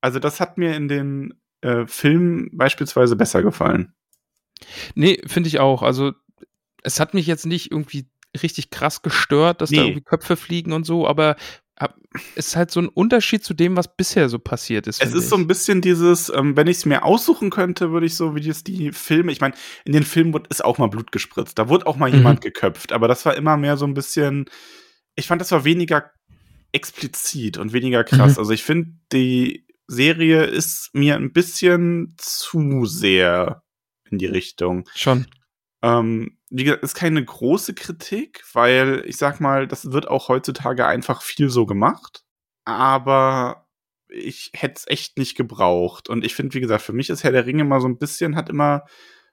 Also, 0.00 0.18
das 0.18 0.40
hat 0.40 0.58
mir 0.58 0.74
in 0.74 0.88
den 0.88 1.40
äh, 1.60 1.86
Filmen 1.86 2.50
beispielsweise 2.52 3.16
besser 3.16 3.42
gefallen. 3.42 3.92
Nee, 4.94 5.20
finde 5.26 5.48
ich 5.48 5.58
auch. 5.60 5.82
Also, 5.82 6.12
es 6.82 7.00
hat 7.00 7.14
mich 7.14 7.26
jetzt 7.26 7.46
nicht 7.46 7.70
irgendwie 7.70 8.08
richtig 8.42 8.70
krass 8.70 9.02
gestört, 9.02 9.60
dass 9.60 9.70
da 9.70 9.76
Nee. 9.76 9.82
irgendwie 9.88 10.02
Köpfe 10.04 10.36
fliegen 10.36 10.72
und 10.72 10.84
so, 10.84 11.06
aber 11.06 11.36
es 12.34 12.48
ist 12.48 12.56
halt 12.56 12.72
so 12.72 12.80
ein 12.80 12.88
Unterschied 12.88 13.44
zu 13.44 13.54
dem, 13.54 13.76
was 13.76 13.94
bisher 13.96 14.28
so 14.28 14.40
passiert 14.40 14.88
ist. 14.88 15.00
Es 15.00 15.12
ist 15.14 15.28
so 15.28 15.36
ich. 15.36 15.42
ein 15.42 15.46
bisschen 15.46 15.80
dieses, 15.80 16.28
ähm, 16.28 16.56
wenn 16.56 16.66
ich 16.66 16.78
es 16.78 16.86
mir 16.86 17.04
aussuchen 17.04 17.50
könnte, 17.50 17.92
würde 17.92 18.06
ich 18.06 18.16
so, 18.16 18.34
wie 18.34 18.40
das 18.40 18.64
die 18.64 18.90
Filme, 18.92 19.30
ich 19.30 19.40
meine, 19.40 19.54
in 19.84 19.92
den 19.92 20.02
Filmen 20.02 20.32
wird, 20.32 20.48
ist 20.48 20.64
auch 20.64 20.78
mal 20.78 20.88
Blut 20.88 21.12
gespritzt. 21.12 21.56
Da 21.58 21.68
wurde 21.68 21.86
auch 21.86 21.96
mal 21.96 22.10
Mhm. 22.10 22.16
jemand 22.16 22.40
geköpft, 22.40 22.90
aber 22.92 23.06
das 23.06 23.24
war 23.26 23.36
immer 23.36 23.56
mehr 23.56 23.76
so 23.76 23.86
ein 23.86 23.94
bisschen, 23.94 24.46
ich 25.14 25.28
fand, 25.28 25.40
das 25.40 25.52
war 25.52 25.64
weniger 25.64 26.10
explizit 26.72 27.58
und 27.58 27.72
weniger 27.72 28.02
krass. 28.04 28.32
Mhm. 28.34 28.38
Also 28.38 28.52
ich 28.52 28.64
finde, 28.64 28.90
die 29.12 29.64
Serie 29.86 30.42
ist 30.44 30.90
mir 30.94 31.14
ein 31.14 31.32
bisschen 31.32 32.14
zu 32.18 32.84
sehr 32.86 33.62
in 34.10 34.18
die 34.18 34.26
Richtung. 34.26 34.88
schon. 34.94 35.26
Ähm, 35.80 36.36
wie 36.50 36.64
gesagt, 36.64 36.82
ist 36.82 36.94
keine 36.94 37.24
große 37.24 37.74
Kritik, 37.74 38.42
weil 38.52 39.02
ich 39.06 39.16
sag 39.16 39.40
mal, 39.40 39.68
das 39.68 39.92
wird 39.92 40.08
auch 40.08 40.28
heutzutage 40.28 40.86
einfach 40.86 41.22
viel 41.22 41.50
so 41.50 41.66
gemacht. 41.66 42.24
Aber 42.64 43.68
ich 44.08 44.50
hätte 44.54 44.74
es 44.76 44.86
echt 44.88 45.18
nicht 45.18 45.36
gebraucht. 45.36 46.08
Und 46.08 46.24
ich 46.24 46.34
finde, 46.34 46.54
wie 46.54 46.60
gesagt, 46.60 46.82
für 46.82 46.92
mich 46.92 47.10
ist 47.10 47.24
Herr 47.24 47.32
der 47.32 47.46
Ringe 47.46 47.62
immer 47.62 47.80
so 47.80 47.88
ein 47.88 47.98
bisschen, 47.98 48.36
hat 48.36 48.48
immer, 48.48 48.84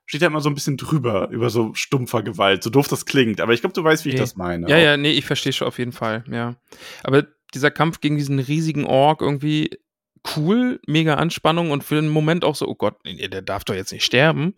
steht 0.05 0.21
da 0.21 0.27
immer 0.27 0.41
so 0.41 0.49
ein 0.49 0.55
bisschen 0.55 0.77
drüber, 0.77 1.29
über 1.29 1.49
so 1.49 1.73
stumpfer 1.73 2.21
Gewalt, 2.21 2.63
so 2.63 2.69
doof 2.69 2.87
das 2.87 3.05
klingt. 3.05 3.41
Aber 3.41 3.53
ich 3.53 3.61
glaube, 3.61 3.73
du 3.73 3.83
weißt, 3.83 4.05
wie 4.05 4.09
ich 4.09 4.15
Okay. 4.15 4.23
das 4.23 4.35
meine. 4.35 4.69
Ja, 4.69 4.77
ja, 4.77 4.97
nee, 4.97 5.11
ich 5.11 5.25
verstehe 5.25 5.53
schon 5.53 5.67
auf 5.67 5.79
jeden 5.79 5.93
Fall, 5.93 6.23
ja. 6.29 6.55
Aber 7.03 7.25
dieser 7.53 7.71
Kampf 7.71 8.01
gegen 8.01 8.17
diesen 8.17 8.39
riesigen 8.39 8.85
Ork 8.85 9.21
irgendwie 9.21 9.71
cool, 10.35 10.79
mega 10.87 11.15
Anspannung 11.15 11.71
und 11.71 11.83
für 11.83 11.97
einen 11.97 12.09
Moment 12.09 12.43
auch 12.43 12.55
so, 12.55 12.67
oh 12.67 12.75
Gott, 12.75 12.95
der 13.05 13.41
darf 13.41 13.63
doch 13.63 13.75
jetzt 13.75 13.91
nicht 13.91 14.05
sterben. 14.05 14.55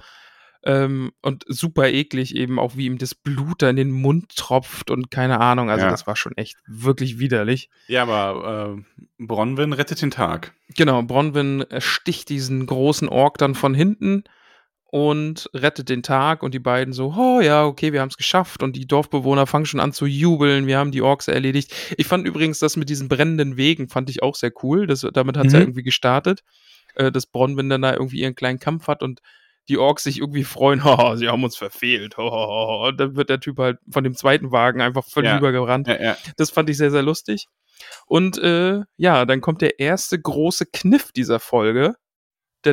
Ähm, 0.64 1.12
und 1.22 1.46
super 1.48 1.88
eklig 1.88 2.36
eben 2.36 2.60
auch, 2.60 2.76
wie 2.76 2.88
ihm 2.88 2.98
das 2.98 3.16
Blut 3.16 3.62
da 3.62 3.70
in 3.70 3.76
den 3.76 3.92
Mund 3.92 4.36
tropft 4.36 4.90
und 4.90 5.12
keine 5.12 5.40
Ahnung. 5.40 5.70
Also 5.70 5.86
Ja. 5.86 5.92
das 5.92 6.08
war 6.08 6.16
schon 6.16 6.36
echt 6.36 6.58
wirklich 6.68 7.20
widerlich. 7.20 7.70
Ja, 7.88 8.02
aber 8.02 8.76
äh, 8.78 9.04
Bronwyn 9.24 9.72
rettet 9.74 10.02
den 10.02 10.12
Tag. 10.12 10.54
Genau, 10.76 11.04
Bronwyn 11.04 11.64
sticht 11.78 12.30
diesen 12.30 12.66
großen 12.66 13.08
Ork 13.08 13.38
dann 13.38 13.56
von 13.56 13.76
hinten 13.76 14.24
und 14.90 15.50
rettet 15.54 15.90
den 15.90 16.02
Tag 16.04 16.44
und 16.44 16.54
die 16.54 16.60
beiden 16.60 16.94
so, 16.94 17.14
oh 17.18 17.42
ja, 17.42 17.66
okay, 17.66 17.92
wir 17.94 18.02
haben 18.02 18.10
es 18.10 18.18
geschafft 18.18 18.64
und 18.64 18.76
die 18.76 18.88
Dorfbewohner 18.88 19.46
fangen 19.46 19.66
schon 19.66 19.80
an 19.82 19.92
zu 19.94 20.06
jubeln, 20.06 20.66
wir 20.68 20.78
haben 20.78 20.92
die 20.92 21.02
Orks 21.02 21.28
erledigt. 21.28 21.74
Ich 21.98 22.08
fand 22.08 22.26
übrigens 22.26 22.60
das 22.60 22.78
mit 22.78 22.90
diesen 22.90 23.10
brennenden 23.10 23.58
Wegen, 23.58 23.90
fand 23.90 24.10
ich 24.10 24.24
auch 24.24 24.36
sehr 24.36 24.52
cool, 24.64 24.88
das, 24.88 25.06
damit 25.14 25.36
hat 25.38 25.48
es 25.48 25.54
ja 25.54 25.60
Mhm. 25.60 25.66
irgendwie 25.66 25.84
gestartet, 25.84 26.42
äh, 26.96 27.12
dass 27.12 27.26
Bronwyn 27.26 27.70
dann 27.70 27.82
da 27.82 27.92
irgendwie 27.94 28.22
ihren 28.22 28.36
kleinen 28.36 28.60
Kampf 28.60 28.88
hat 28.88 29.04
und 29.04 29.20
die 29.68 29.78
Orks 29.78 30.04
sich 30.04 30.20
irgendwie 30.20 30.46
freuen, 30.46 30.82
haha, 30.86 31.18
sie 31.18 31.28
haben 31.28 31.44
uns 31.44 31.58
verfehlt, 31.58 32.16
haha. 32.16 32.88
und 32.88 32.98
dann 32.98 33.18
wird 33.18 33.30
der 33.30 33.42
Typ 33.42 33.60
halt 33.60 33.80
von 33.92 34.06
dem 34.06 34.16
zweiten 34.16 34.54
Wagen 34.54 34.80
einfach 34.80 35.04
völlig 35.06 35.32
Ja. 35.32 35.38
übergerannt. 35.38 35.88
Ja, 35.90 36.02
ja. 36.02 36.18
Das 36.38 36.50
fand 36.50 36.70
ich 36.70 36.78
sehr, 36.78 36.92
sehr 36.92 37.04
lustig. 37.04 37.48
Und 38.06 38.38
äh, 38.38 38.84
ja, 38.96 39.26
dann 39.26 39.42
kommt 39.42 39.62
der 39.62 39.80
erste 39.80 40.18
große 40.20 40.66
Kniff 40.72 41.12
dieser 41.12 41.40
Folge. 41.42 41.96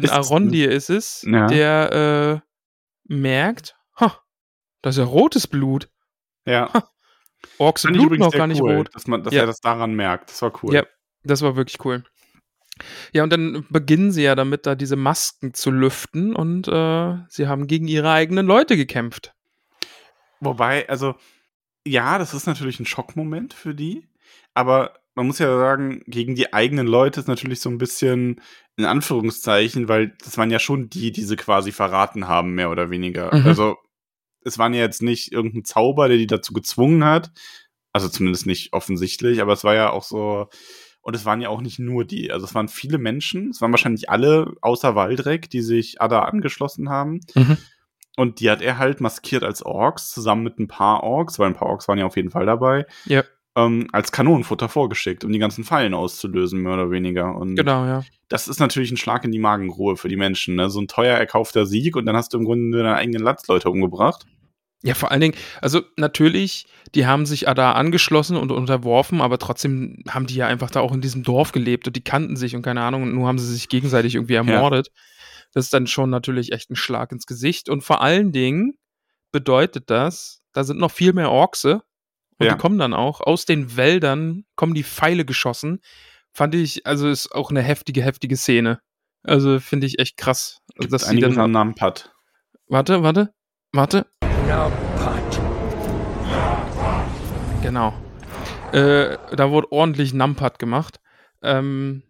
Denn 0.01 0.05
Ist 0.05 0.13
Arondir 0.13 0.71
ist 0.71 0.91
es, 0.91 1.23
Ja. 1.27 1.47
der 1.47 2.43
äh, 3.09 3.13
merkt, 3.15 3.77
ha, 4.01 4.19
das 4.83 4.97
ist 4.97 4.99
ja 5.01 5.05
rotes 5.05 5.47
Blut. 5.47 5.89
ja. 6.47 6.71
Orks 7.59 7.85
im 7.85 7.95
ich 7.95 8.01
Blut 8.01 8.19
noch 8.19 8.33
gar 8.33 8.47
nicht 8.47 8.63
cool, 8.63 8.77
rot. 8.77 8.91
Dass, 8.95 9.07
man, 9.07 9.23
dass 9.23 9.35
Ja. 9.35 9.41
er 9.43 9.47
das 9.47 9.61
daran 9.61 9.93
merkt. 9.95 10.31
Das 10.31 10.41
war 10.41 10.51
cool. 10.63 10.75
Ja, 10.75 10.85
das 11.25 11.43
war 11.43 11.57
wirklich 11.57 11.85
cool. 11.85 12.03
Ja, 13.13 13.23
und 13.23 13.31
dann 13.33 13.67
beginnen 13.69 14.11
sie 14.13 14.23
ja 14.23 14.35
damit, 14.35 14.65
da 14.67 14.75
diese 14.75 14.97
Masken 14.97 15.53
zu 15.55 15.71
lüften 15.71 16.35
und 16.35 16.67
äh, 16.69 17.17
sie 17.29 17.47
haben 17.47 17.67
gegen 17.67 17.87
ihre 17.87 18.11
eigenen 18.11 18.47
Leute 18.47 18.77
gekämpft. 18.79 19.35
Wobei, 20.41 20.89
also, 20.89 21.15
ja, 21.87 22.19
das 22.19 22.33
ist 22.35 22.47
natürlich 22.47 22.81
ein 22.81 22.87
Schockmoment 22.87 23.53
für 23.55 23.75
die, 23.75 24.09
aber 24.55 24.95
man 25.15 25.27
muss 25.27 25.39
ja 25.39 25.57
sagen, 25.57 26.03
gegen 26.07 26.35
die 26.35 26.53
eigenen 26.53 26.87
Leute 26.87 27.21
ist 27.21 27.29
natürlich 27.29 27.61
so 27.61 27.71
ein 27.71 27.79
bisschen 27.79 28.41
in 28.77 28.85
Anführungszeichen, 28.85 29.89
weil 29.89 30.15
das 30.23 30.37
waren 30.37 30.51
ja 30.51 30.59
schon 30.59 30.91
die, 30.91 31.13
die 31.13 31.23
sie 31.23 31.37
quasi 31.37 31.73
verraten 31.73 32.27
haben, 32.27 32.55
mehr 32.55 32.71
oder 32.71 32.91
weniger. 32.91 33.35
Mhm. 33.35 33.47
Also, 33.47 33.77
es 34.45 34.59
waren 34.59 34.75
ja 34.75 34.81
jetzt 34.81 35.03
nicht 35.03 35.33
irgendein 35.33 35.65
Zauber, 35.65 36.09
der 36.09 36.19
die 36.19 36.27
dazu 36.27 36.53
gezwungen 36.53 37.05
hat. 37.05 37.33
Also 37.93 38.09
zumindest 38.09 38.47
nicht 38.47 38.73
offensichtlich, 38.73 39.41
aber 39.41 39.53
es 39.53 39.63
war 39.63 39.75
ja 39.75 39.91
auch 39.91 40.03
so, 40.03 40.49
und 41.01 41.15
es 41.15 41.25
waren 41.25 41.41
ja 41.41 41.49
auch 41.49 41.61
nicht 41.61 41.79
nur 41.79 42.05
die. 42.05 42.33
Also 42.33 42.45
es 42.45 42.55
waren 42.55 42.69
viele 42.69 42.99
Menschen, 42.99 43.51
es 43.51 43.61
waren 43.61 43.71
wahrscheinlich 43.71 44.11
alle 44.11 44.55
außer 44.63 44.97
Waldreck, 44.97 45.49
die 45.49 45.61
sich 45.61 46.01
Ada 46.01 46.23
angeschlossen 46.23 46.89
haben. 46.89 47.21
Mhm. 47.35 47.57
Und 48.17 48.41
die 48.41 48.51
hat 48.51 48.63
er 48.63 48.79
halt 48.79 49.01
maskiert 49.01 49.45
als 49.45 49.63
Orks, 49.63 50.11
zusammen 50.11 50.45
mit 50.45 50.59
ein 50.59 50.69
paar 50.69 51.03
Orks, 51.03 51.39
weil 51.39 51.49
ein 51.49 51.55
paar 51.55 51.69
Orks 51.69 51.89
waren 51.89 51.99
ja 51.99 52.07
auf 52.07 52.17
jeden 52.17 52.31
Fall 52.31 52.47
dabei, 52.47 52.87
Ja, 53.05 53.23
ähm, 53.57 53.89
als 53.93 54.13
Kanonenfutter 54.13 54.69
vorgeschickt, 54.69 55.25
um 55.25 55.33
die 55.33 55.39
ganzen 55.39 55.65
Fallen 55.65 55.95
auszulösen, 55.95 56.61
mehr 56.61 56.75
oder 56.75 56.91
weniger. 56.91 57.35
Und 57.37 57.55
genau, 57.57 57.85
ja. 57.85 58.05
das 58.29 58.49
ist 58.49 58.61
natürlich 58.61 58.91
ein 58.91 58.97
Schlag 58.97 59.25
in 59.25 59.33
die 59.33 59.39
Magenruhe 59.39 59.97
für 59.97 60.09
die 60.09 60.17
Menschen. 60.17 60.57
Ne? 60.57 60.71
So 60.71 60.81
ein 60.81 60.89
teuer 60.89 61.17
erkaufter 61.17 61.67
Sieg 61.67 61.97
und 61.97 62.07
dann 62.07 62.17
hast 62.17 62.33
du 62.33 62.39
im 62.39 62.45
Grunde 62.45 62.79
deine 62.79 62.97
eigenen 62.97 63.23
Landsleute 63.23 63.71
umgebracht. 63.71 64.27
Ja, 64.83 64.93
vor 64.93 65.11
allen 65.11 65.23
Dingen, 65.23 65.35
also 65.63 65.81
natürlich, 65.97 66.67
die 66.95 67.07
haben 67.07 67.25
sich 67.25 67.47
da 67.47 67.73
angeschlossen 67.73 68.37
und 68.37 68.53
unterworfen, 68.53 69.23
aber 69.23 69.39
trotzdem 69.39 70.03
haben 70.11 70.27
die 70.27 70.35
ja 70.35 70.47
einfach 70.47 70.71
da 70.71 70.81
auch 70.81 70.93
in 70.93 71.01
diesem 71.01 71.23
Dorf 71.23 71.53
gelebt 71.53 71.87
und 71.87 71.97
die 71.97 72.05
kannten 72.05 72.37
sich 72.37 72.55
und 72.55 72.61
keine 72.61 72.83
Ahnung, 72.83 73.05
und 73.05 73.15
nur 73.15 73.27
haben 73.27 73.39
sie 73.39 73.51
sich 73.51 73.71
gegenseitig 73.71 74.15
irgendwie 74.15 74.35
ermordet. 74.35 74.91
Das 75.55 75.67
ist 75.67 75.73
dann 75.73 75.87
schon 75.87 76.11
natürlich 76.11 76.53
echt 76.53 76.71
ein 76.71 76.77
Schlag 76.77 77.13
ins 77.13 77.27
Gesicht. 77.27 77.71
Und 77.71 77.83
vor 77.83 78.03
allen 78.03 78.33
Dingen 78.33 78.77
bedeutet 79.33 79.89
das, 79.89 80.43
da 80.53 80.65
sind 80.65 80.79
noch 80.79 80.91
viel 80.91 81.15
mehr 81.15 81.31
Orkse 81.31 81.83
und 82.39 82.47
Ja. 82.47 82.53
die 82.53 82.59
kommen 82.59 82.79
dann 82.79 82.95
auch 82.95 83.21
aus 83.21 83.45
den 83.45 83.77
Wäldern, 83.77 84.45
kommen 84.57 84.75
die 84.75 84.85
Pfeile 84.85 85.25
geschossen. 85.25 85.81
Fand 86.33 86.55
ich, 86.55 86.87
also 86.87 87.09
ist 87.09 87.33
auch 87.33 87.51
eine 87.51 87.63
heftige, 87.63 88.03
heftige 88.03 88.37
Szene. 88.37 88.81
Also 89.23 89.61
finde 89.61 89.87
ich 89.87 89.99
echt 89.99 90.17
krass. 90.17 90.59
Gibt 90.79 90.93
dass 90.93 91.07
sie 91.09 91.19
dann, 91.21 91.39
an 91.39 91.53
Nampat. 91.53 92.13
warte, 92.69 93.03
warte, 93.03 93.33
warte. 93.73 94.07
Genau. 97.63 97.95
Äh, 98.73 99.17
da 99.37 99.51
wurde 99.51 99.71
ordentlich 99.73 100.13
Numpad 100.13 100.59
gemacht. 100.59 101.01
Ähm, 101.43 102.03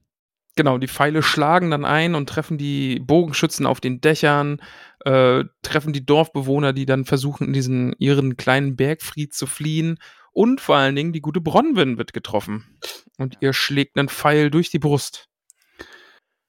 genau, 0.56 0.78
die 0.78 0.88
Pfeile 0.88 1.22
schlagen 1.22 1.70
dann 1.70 1.84
ein 1.84 2.14
und 2.14 2.28
treffen 2.28 2.58
die 2.58 3.00
Bogenschützen 3.00 3.66
auf 3.66 3.80
den 3.80 4.00
Dächern, 4.00 4.60
äh, 5.04 5.44
treffen 5.62 5.92
die 5.92 6.04
Dorfbewohner, 6.06 6.72
die 6.72 6.86
dann 6.86 7.04
versuchen, 7.04 7.48
in 7.48 7.52
diesen 7.52 7.94
ihren 7.98 8.36
kleinen 8.36 8.76
Bergfried 8.76 9.34
zu 9.34 9.46
fliehen. 9.46 9.98
Und 10.32 10.60
vor 10.60 10.76
allen 10.76 10.96
Dingen 10.96 11.12
die 11.12 11.20
gute 11.20 11.40
Bronwyn 11.40 11.96
wird 11.98 12.12
getroffen. 12.12 12.78
Und 13.18 13.36
ihr 13.40 13.52
schlägt 13.52 13.96
einen 13.96 14.08
Pfeil 14.08 14.50
durch 14.50 14.68
die 14.70 14.80
Brust. 14.80 15.28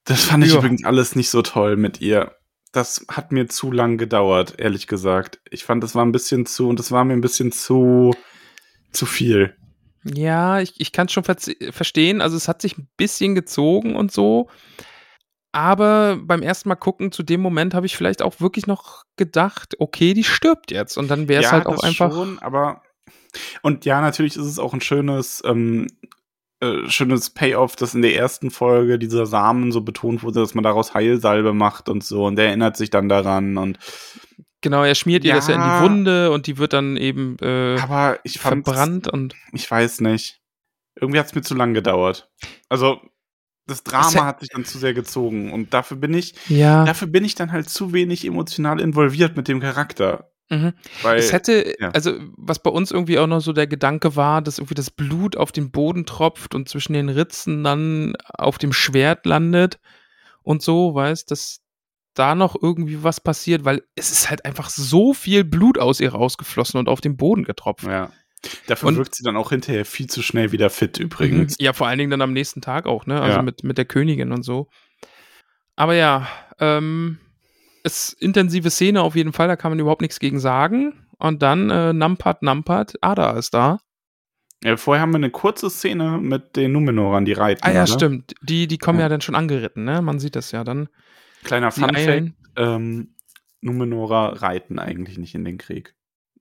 Das 0.06 0.26
fand 0.26 0.43
ich 0.45 0.53
Ja. 0.53 0.60
übrigens 0.60 0.84
alles 0.86 1.16
nicht 1.16 1.30
so 1.30 1.41
toll 1.41 1.76
mit 1.78 2.01
ihr. 2.01 2.36
Das 2.72 3.06
hat 3.10 3.32
mir 3.32 3.47
zu 3.47 3.72
lang 3.72 3.97
gedauert, 3.97 4.56
ehrlich 4.60 4.88
gesagt. 4.88 5.39
Ich 5.49 5.64
fand, 5.64 5.84
das 5.84 5.95
war 5.95 6.06
ein 6.06 6.12
bisschen 6.12 6.45
zu, 6.45 6.68
und 6.68 6.78
das 6.80 6.91
war 6.91 7.06
mir 7.06 7.14
ein 7.14 7.22
bisschen 7.22 7.51
zu, 7.51 8.14
zu 8.91 9.06
viel. 9.06 9.56
Ja, 10.06 10.60
ich, 10.60 10.80
ich 10.80 10.91
kann 10.91 11.08
es 11.08 11.14
schon 11.14 11.24
verze- 11.24 11.72
verstehen. 11.72 12.22
Also 12.22 12.38
es 12.38 12.47
hat 12.47 12.62
sich 12.62 12.78
ein 12.78 12.88
bisschen 12.97 13.36
gezogen 13.36 13.95
und 13.95 14.12
so. 14.12 14.49
Aber 15.51 16.18
beim 16.22 16.41
ersten 16.41 16.70
Mal 16.70 16.76
gucken, 16.76 17.12
zu 17.12 17.24
dem 17.24 17.41
Moment 17.41 17.74
habe 17.74 17.86
ich 17.86 17.95
vielleicht 17.95 18.22
auch 18.22 18.41
wirklich 18.41 18.68
noch 18.68 19.03
gedacht, 19.16 19.76
okay, 19.80 20.14
die 20.14 20.24
stirbt 20.26 20.70
jetzt. 20.70 20.97
Und 20.97 21.10
dann 21.10 21.28
wäre 21.28 21.41
es 21.41 21.49
ja, 21.49 21.53
halt 21.53 21.66
auch 21.66 21.82
einfach. 21.82 22.12
schon, 22.12 22.39
aber 22.39 22.82
und 23.62 23.86
ja, 23.86 24.01
natürlich 24.01 24.36
ist 24.36 24.45
es 24.45 24.60
auch 24.60 24.74
ein 24.74 24.82
schönes, 24.82 25.41
ähm, 25.45 25.88
äh, 26.62 26.89
schönes 26.89 27.30
Payoff, 27.30 27.76
dass 27.76 27.95
in 27.95 28.01
der 28.01 28.16
ersten 28.16 28.51
Folge 28.51 28.99
dieser 28.99 29.26
Samen 29.26 29.72
so 29.72 29.82
betont 29.82 30.24
wurde, 30.24 30.39
dass 30.39 30.56
man 30.56 30.64
daraus 30.64 30.93
Heilsalbe 30.93 31.53
macht 31.53 31.89
und 31.89 32.03
so. 32.03 32.26
Und 32.26 32.36
der 32.36 32.47
erinnert 32.47 32.78
sich 32.78 32.89
dann 32.89 33.10
daran 33.10 33.58
und 33.58 33.80
Genau, 34.66 34.84
er 34.84 34.95
schmiert 34.95 35.24
ihr 35.24 35.36
das 35.36 35.47
ja 35.47 35.53
in 35.53 35.61
Ja. 35.61 35.78
die 35.80 35.86
Wunde 35.86 36.32
und 36.32 36.47
die 36.47 36.57
wird 36.57 36.74
dann 36.74 36.97
eben 36.97 37.38
äh, 37.39 37.78
aber 37.80 38.18
ich 38.24 38.39
verbrannt 38.39 39.07
und. 39.07 39.36
ich 39.53 39.70
weiß 39.70 40.01
nicht. 40.01 40.41
Irgendwie 40.99 41.20
hat 41.20 41.28
es 41.28 41.36
mir 41.36 41.43
zu 41.43 41.53
lang 41.53 41.76
gedauert. 41.76 42.32
Also 42.68 42.99
das 43.68 43.84
Drama 43.84 44.09
hä- 44.11 44.20
hat 44.22 44.39
sich 44.39 44.49
dann 44.49 44.66
zu 44.66 44.80
sehr 44.80 44.95
gezogen 44.95 45.53
und 45.53 45.72
dafür 45.72 45.97
bin 45.97 46.16
ich, 46.16 46.34
Ja. 46.49 46.84
dafür 46.84 47.07
bin 47.07 47.24
ich 47.24 47.36
dann 47.36 47.51
halt 47.51 47.70
zu 47.70 47.93
wenig 47.93 48.26
emotional 48.26 48.82
involviert 48.82 49.38
mit 49.38 49.47
dem 49.47 49.59
Charakter. 49.59 50.32
Mhm. 50.49 50.74
Weil 51.03 51.20
Es 51.20 51.32
hätte, 51.32 51.76
ja. 51.80 51.89
also 51.91 52.13
was 52.38 52.57
bei 52.57 52.72
uns 52.72 52.89
irgendwie 52.89 53.20
auch 53.20 53.28
noch 53.28 53.41
so 53.41 53.53
der 53.53 53.68
Gedanke 53.68 54.16
war, 54.16 54.41
dass 54.41 54.57
irgendwie 54.57 54.74
das 54.76 54.89
Blut 54.89 55.38
auf 55.38 55.51
den 55.51 55.70
Boden 55.70 56.07
tropft 56.07 56.55
und 56.55 56.68
zwischen 56.70 56.93
den 56.93 57.09
Ritzen 57.09 57.63
dann 57.63 58.16
auf 58.36 58.57
dem 58.57 58.74
Schwert 58.74 59.28
landet 59.28 59.80
und 60.41 60.63
so, 60.63 60.95
weißt, 60.95 61.30
dass 61.30 61.61
da 62.16 62.34
noch 62.36 62.55
irgendwie 62.59 63.03
was 63.03 63.22
passiert, 63.22 63.63
weil 63.66 63.84
es 63.95 64.09
ist 64.11 64.30
halt 64.30 64.45
einfach 64.45 64.70
so 64.70 65.13
viel 65.13 65.43
Blut 65.43 65.78
aus 65.78 65.99
ihr 65.99 66.11
rausgeflossen 66.13 66.80
und 66.80 66.89
auf 66.89 67.01
den 67.01 67.18
Boden 67.18 67.43
getropft. 67.43 67.84
ja. 67.86 68.09
Dafür 68.68 68.89
Und- 68.89 68.97
wirkt 68.97 69.16
sie 69.16 69.24
dann 69.24 69.38
auch 69.38 69.49
hinterher 69.49 69.86
viel 69.86 70.05
zu 70.07 70.22
schnell 70.22 70.51
wieder 70.51 70.70
fit 70.70 70.99
Mhm. 70.99 71.05
übrigens. 71.05 71.55
Ja, 71.59 71.74
vor 71.74 71.88
allen 71.88 71.97
Dingen 71.97 72.11
dann 72.11 72.22
am 72.22 72.32
nächsten 72.34 72.61
Tag 72.61 72.86
auch, 72.86 73.07
ne? 73.07 73.20
Also 73.20 73.38
Ja. 73.38 73.41
mit, 73.41 73.63
mit 73.63 73.78
der 73.80 73.86
Königin 73.86 74.32
und 74.32 74.43
so. 74.43 74.68
Aber 75.76 75.95
ja, 75.95 76.28
ähm, 76.59 77.18
es 77.84 78.13
intensive 78.13 78.70
Szene 78.70 79.01
auf 79.01 79.16
jeden 79.16 79.34
Fall, 79.34 79.47
da 79.47 79.55
kann 79.55 79.72
man 79.72 79.80
überhaupt 79.80 80.01
nichts 80.01 80.20
gegen 80.20 80.39
sagen. 80.39 81.07
Und 81.18 81.41
dann 81.41 81.70
äh, 81.72 81.91
Nampat, 81.93 82.43
Nampat, 82.43 82.93
Ada 83.01 83.32
ist 83.32 83.53
da. 83.55 83.80
Ja, 84.63 84.78
vorher 84.78 85.01
haben 85.01 85.11
wir 85.11 85.18
eine 85.18 85.32
kurze 85.32 85.70
Szene 85.72 86.20
mit 86.20 86.55
den 86.55 86.72
Numenorern, 86.72 87.26
die 87.26 87.34
reiten. 87.34 87.61
Ah 87.63 87.72
ja, 87.72 87.82
ne? 87.82 87.88
stimmt. 87.88 88.34
Die, 88.43 88.68
die 88.68 88.78
kommen 88.78 88.99
ja. 88.99 89.05
Ja. 89.05 89.09
dann 89.09 89.22
schon 89.22 89.36
angeritten, 89.36 89.84
ne? 89.86 90.01
Man 90.03 90.20
sieht 90.20 90.36
das 90.36 90.51
ja 90.51 90.63
dann. 90.63 90.88
Kleiner 91.45 91.71
Sie 91.71 91.81
Fun 91.81 91.89
Fact, 91.95 91.99
eilen. 92.07 92.35
ähm, 92.57 93.15
Numenorer 93.61 94.41
reiten 94.41 94.77
eigentlich 94.79 95.17
nicht 95.17 95.33
in 95.35 95.45
den 95.45 95.57
Krieg. 95.57 95.95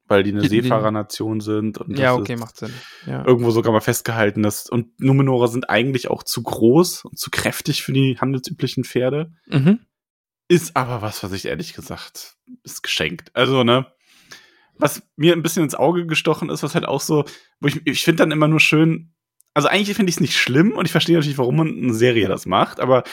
Weil 0.07 0.23
die 0.23 0.33
eine 0.33 0.47
Seefahrernation 0.47 1.41
sind 1.41 1.79
und 1.79 1.99
Ja, 1.99 2.15
okay, 2.15 2.37
macht 2.37 2.59
Sinn. 2.59 2.73
Ja. 3.07 3.25
irgendwo 3.27 3.51
sogar 3.51 3.73
mal 3.73 3.81
festgehalten, 3.81 4.43
dass 4.43 4.69
und 4.69 5.01
Numenorer 5.01 5.49
sind 5.49 5.71
eigentlich 5.71 6.11
auch 6.11 6.23
zu 6.23 6.43
groß 6.43 7.07
und 7.07 7.19
zu 7.19 7.31
kräftig 7.31 7.83
für 7.83 7.93
die 7.95 8.19
handelsüblichen 8.21 8.85
Pferde. 8.85 9.33
Mhm. 9.47 9.81
Ist 10.49 10.77
aber 10.77 11.01
was, 11.01 11.23
was 11.23 11.33
ich 11.33 11.47
ehrlich 11.47 11.73
gesagt, 11.73 12.37
ist 12.65 12.83
geschenkt. 12.83 13.31
Also, 13.35 13.65
ne? 13.65 13.87
Was 14.77 15.03
mir 15.17 15.33
ein 15.33 15.43
bisschen 15.43 15.63
ins 15.63 15.75
Auge 15.75 16.07
gestochen 16.07 16.51
ist, 16.51 16.63
was 16.63 16.75
halt 16.75 16.85
auch 16.85 17.01
so, 17.01 17.25
wo 17.61 17.69
ich, 17.69 17.81
ich 17.87 18.05
finde 18.05 18.25
dann 18.25 18.31
immer 18.31 18.49
nur 18.49 18.61
schön, 18.61 19.15
also 19.55 19.69
eigentlich 19.69 19.97
finde 19.97 20.11
ich 20.11 20.17
es 20.17 20.21
nicht 20.21 20.37
schlimm 20.37 20.73
und 20.73 20.85
ich 20.85 20.93
verstehe 20.93 21.17
natürlich, 21.17 21.39
warum 21.39 21.57
man 21.57 21.69
eine 21.69 21.95
Serie 21.95 22.29
das 22.29 22.45
macht, 22.45 22.79
aber 22.81 23.05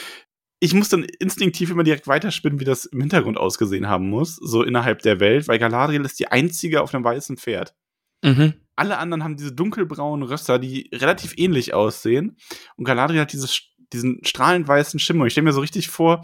ich 0.64 0.76
muss 0.76 0.89
dann 0.89 1.03
instinktiv 1.03 1.72
immer 1.72 1.84
direkt 1.84 2.07
weiterspinnen, 2.07 2.59
wie 2.59 2.66
das 2.66 2.86
im 2.86 3.01
Hintergrund 3.01 3.38
ausgesehen 3.38 3.88
haben 3.88 4.09
muss, 4.09 4.36
so 4.36 4.62
innerhalb 4.62 5.01
der 5.01 5.20
Welt, 5.20 5.47
weil 5.47 5.57
Galadriel 5.57 6.05
ist 6.05 6.20
die 6.20 6.28
einzige 6.28 6.84
auf 6.84 6.93
einem 6.93 7.03
weißen 7.03 7.38
Pferd. 7.38 7.74
Mhm. 8.24 8.53
Alle 8.76 8.99
anderen 8.99 9.24
haben 9.24 9.38
diese 9.38 9.53
dunkelbraunen 9.53 10.28
Rösser, 10.28 10.59
die 10.59 10.91
relativ 10.93 11.34
ähnlich 11.36 11.74
aussehen. 11.74 12.38
Und 12.76 12.86
Galadriel 12.86 13.22
hat 13.22 13.34
dieses, 13.34 13.59
diesen 13.91 14.24
strahlend 14.24 14.68
weißen 14.68 14.99
Schimmer. 14.99 15.26
Ich 15.26 15.34
stelle 15.34 15.45
mir 15.45 15.53
so 15.53 15.62
richtig 15.62 15.89
vor, 15.89 16.24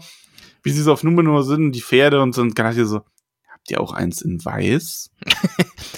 wie 0.62 0.70
sie 0.70 0.82
so 0.82 0.92
auf 0.92 1.02
Numenor 1.02 1.42
sind, 1.42 1.72
die 1.72 1.82
Pferde 1.82 2.22
und 2.22 2.32
so. 2.32 2.42
Und 2.42 2.54
Galadriel 2.54 2.86
so, 2.86 2.98
habt 3.52 3.70
ihr 3.70 3.80
auch 3.80 3.92
eins 3.92 4.22
in 4.22 4.42
weiß? 4.42 5.10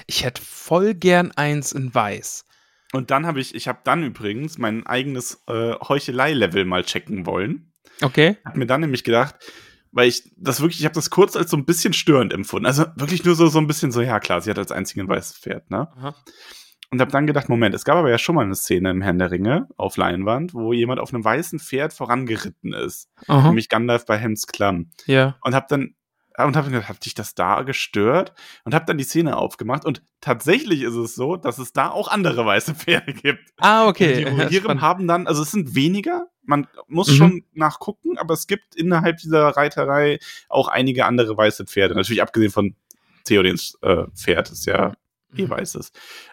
Ich 0.06 0.24
hätte 0.24 0.42
voll 0.42 0.94
gern 0.94 1.30
eins 1.30 1.70
in 1.70 1.94
weiß. 1.94 2.44
Und 2.92 3.12
dann 3.12 3.26
habe 3.26 3.38
ich, 3.38 3.54
ich 3.54 3.68
habe 3.68 3.78
dann 3.84 4.02
übrigens 4.02 4.58
mein 4.58 4.84
eigenes 4.84 5.40
äh, 5.46 5.74
Heuchelei-Level 5.74 6.64
mal 6.64 6.82
checken 6.82 7.26
wollen. 7.26 7.69
Okay. 8.02 8.36
Hab 8.44 8.56
mir 8.56 8.66
dann 8.66 8.80
nämlich 8.80 9.04
gedacht, 9.04 9.36
weil 9.92 10.08
ich 10.08 10.32
das 10.36 10.60
wirklich, 10.60 10.80
ich 10.80 10.84
habe 10.84 10.94
das 10.94 11.10
kurz 11.10 11.36
als 11.36 11.50
so 11.50 11.56
ein 11.56 11.64
bisschen 11.64 11.92
störend 11.92 12.32
empfunden. 12.32 12.66
Also 12.66 12.86
wirklich 12.96 13.24
nur 13.24 13.34
so, 13.34 13.48
so 13.48 13.58
ein 13.58 13.66
bisschen 13.66 13.92
so, 13.92 14.00
ja 14.00 14.20
klar, 14.20 14.40
sie 14.40 14.50
hat 14.50 14.58
als 14.58 14.72
einzige 14.72 15.00
ein 15.00 15.08
weißes 15.08 15.38
Pferd, 15.38 15.70
ne? 15.70 15.88
Aha. 15.96 16.14
Und 16.92 17.00
habe 17.00 17.12
dann 17.12 17.28
gedacht, 17.28 17.48
Moment, 17.48 17.72
es 17.74 17.84
gab 17.84 17.96
aber 17.96 18.10
ja 18.10 18.18
schon 18.18 18.34
mal 18.34 18.44
eine 18.44 18.56
Szene 18.56 18.90
im 18.90 19.00
Herrn 19.00 19.18
der 19.18 19.30
Ringe 19.30 19.68
auf 19.76 19.96
Leinwand, 19.96 20.54
wo 20.54 20.72
jemand 20.72 20.98
auf 20.98 21.14
einem 21.14 21.24
weißen 21.24 21.60
Pferd 21.60 21.92
vorangeritten 21.92 22.72
ist. 22.72 23.08
Aha. 23.28 23.46
Nämlich 23.46 23.68
Gandalf 23.68 24.06
bei 24.06 24.16
Helms 24.16 24.48
Klamm. 24.48 24.90
Ja. 25.06 25.36
Und 25.42 25.54
habe 25.54 25.66
dann 25.68 25.94
und 26.38 26.56
habe 26.56 26.70
gedacht, 26.70 26.88
hat 26.88 27.04
dich 27.04 27.14
das 27.14 27.34
da 27.34 27.62
gestört? 27.62 28.32
Und 28.64 28.74
habe 28.74 28.86
dann 28.86 28.98
die 28.98 29.04
Szene 29.04 29.36
aufgemacht 29.36 29.84
und 29.84 30.02
tatsächlich 30.20 30.82
ist 30.82 30.94
es 30.94 31.14
so, 31.14 31.36
dass 31.36 31.58
es 31.58 31.72
da 31.72 31.90
auch 31.90 32.08
andere 32.08 32.46
weiße 32.46 32.74
Pferde 32.74 33.12
gibt. 33.12 33.50
Ah, 33.58 33.86
okay. 33.86 34.16
Die 34.16 34.24
Rohirrim 34.24 34.80
haben 34.80 35.06
dann, 35.06 35.26
also 35.26 35.42
es 35.42 35.50
sind 35.50 35.74
weniger, 35.74 36.28
man 36.42 36.66
muss 36.88 37.08
Mhm. 37.08 37.14
schon 37.14 37.44
nachgucken, 37.52 38.18
aber 38.18 38.34
es 38.34 38.46
gibt 38.46 38.74
innerhalb 38.74 39.18
dieser 39.18 39.48
Reiterei 39.48 40.18
auch 40.48 40.68
einige 40.68 41.06
andere 41.06 41.36
weiße 41.36 41.66
Pferde. 41.66 41.94
Natürlich 41.94 42.22
abgesehen 42.22 42.50
von 42.50 42.74
Theodens 43.24 43.78
äh, 43.82 44.04
Pferd, 44.14 44.50
ist 44.50 44.66
ja 44.66 44.94
Ihr 45.36 45.48
weiß 45.48 45.76
es. 45.76 45.92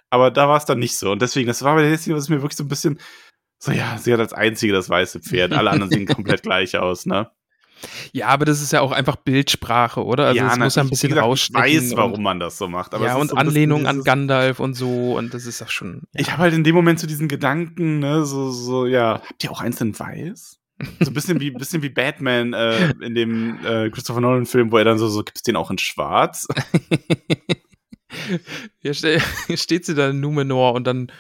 Aber 0.09 0.31
da 0.31 0.49
war 0.49 0.57
es 0.57 0.65
dann 0.65 0.79
nicht 0.79 0.97
so. 0.97 1.11
Und 1.11 1.21
deswegen, 1.21 1.45
das 1.47 1.61
war 1.61 1.75
bei 1.75 1.81
der 1.83 1.91
Destiny, 1.91 2.15
was 2.15 2.29
mir 2.29 2.41
wirklich 2.41 2.57
so 2.57 2.63
ein 2.63 2.67
bisschen 2.67 2.99
so, 3.59 3.71
ja, 3.71 3.97
sie 3.99 4.11
hat 4.11 4.19
als 4.19 4.33
einzige 4.33 4.73
das 4.73 4.89
weiße 4.89 5.19
Pferd. 5.19 5.53
Alle 5.53 5.69
anderen 5.69 5.91
sehen 5.91 6.07
komplett 6.07 6.41
gleich 6.41 6.75
aus, 6.77 7.05
ne? 7.05 7.29
Ja, 8.11 8.27
aber 8.27 8.45
das 8.45 8.61
ist 8.61 8.71
ja 8.71 8.81
auch 8.81 8.91
einfach 8.91 9.15
Bildsprache, 9.15 10.03
oder? 10.03 10.25
Also 10.25 10.37
ja, 10.37 10.51
es 10.51 10.57
muss 10.57 10.75
ja 10.75 10.83
ein 10.83 10.89
bisschen 10.89 11.17
rausstechen. 11.17 11.67
Ich 11.67 11.81
weiß, 11.81 11.97
warum 11.97 12.23
man 12.23 12.39
das 12.39 12.57
so 12.57 12.67
macht. 12.67 12.93
Aber 12.93 13.05
ja, 13.05 13.15
und 13.15 13.29
so 13.29 13.35
Anlehnung 13.35 13.85
an 13.85 14.03
Gandalf 14.03 14.59
und 14.59 14.73
so. 14.73 15.17
Und 15.17 15.33
das 15.33 15.45
ist 15.45 15.61
auch 15.61 15.69
schon. 15.69 16.03
Ja. 16.13 16.21
Ich 16.21 16.31
habe 16.31 16.43
halt 16.43 16.53
in 16.53 16.63
dem 16.63 16.75
Moment 16.75 16.99
so 16.99 17.07
diesen 17.07 17.27
Gedanken, 17.27 17.99
ne, 17.99 18.25
so, 18.25 18.51
so, 18.51 18.85
ja, 18.85 19.21
habt 19.27 19.43
ihr 19.43 19.51
auch 19.51 19.61
eins 19.61 19.79
in 19.81 19.97
weiß? 19.97 20.59
So 20.99 21.11
ein 21.11 21.13
bisschen 21.13 21.39
wie, 21.39 21.51
bisschen 21.57 21.81
wie 21.81 21.89
Batman 21.89 22.53
äh, 22.53 22.91
in 23.01 23.15
dem 23.15 23.65
äh, 23.65 23.89
Christopher 23.89 24.21
Nolan-Film, 24.21 24.71
wo 24.71 24.77
er 24.77 24.85
dann 24.85 24.97
so, 24.97 25.07
so 25.07 25.23
gibt 25.23 25.37
es 25.37 25.43
den 25.43 25.55
auch 25.55 25.71
in 25.71 25.77
schwarz? 25.77 26.47
Hier 28.79 28.93
steht 29.57 29.85
sie 29.85 29.95
da 29.95 30.09
in 30.09 30.19
Numenor 30.19 30.73
und 30.73 30.85
dann 30.87 31.11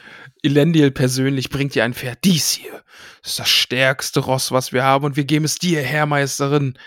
Elendil 0.43 0.91
persönlich 0.91 1.49
bringt 1.49 1.75
ihr 1.75 1.83
ein 1.83 1.93
Pferd. 1.93 2.19
Dies 2.23 2.51
hier 2.51 2.83
ist 3.23 3.39
das 3.39 3.49
stärkste 3.49 4.21
Ross, 4.21 4.51
was 4.51 4.71
wir 4.71 4.83
haben 4.83 5.05
und 5.05 5.15
wir 5.15 5.25
geben 5.25 5.45
es 5.45 5.57
dir, 5.59 5.81
Herrmeisterin. 5.81 6.77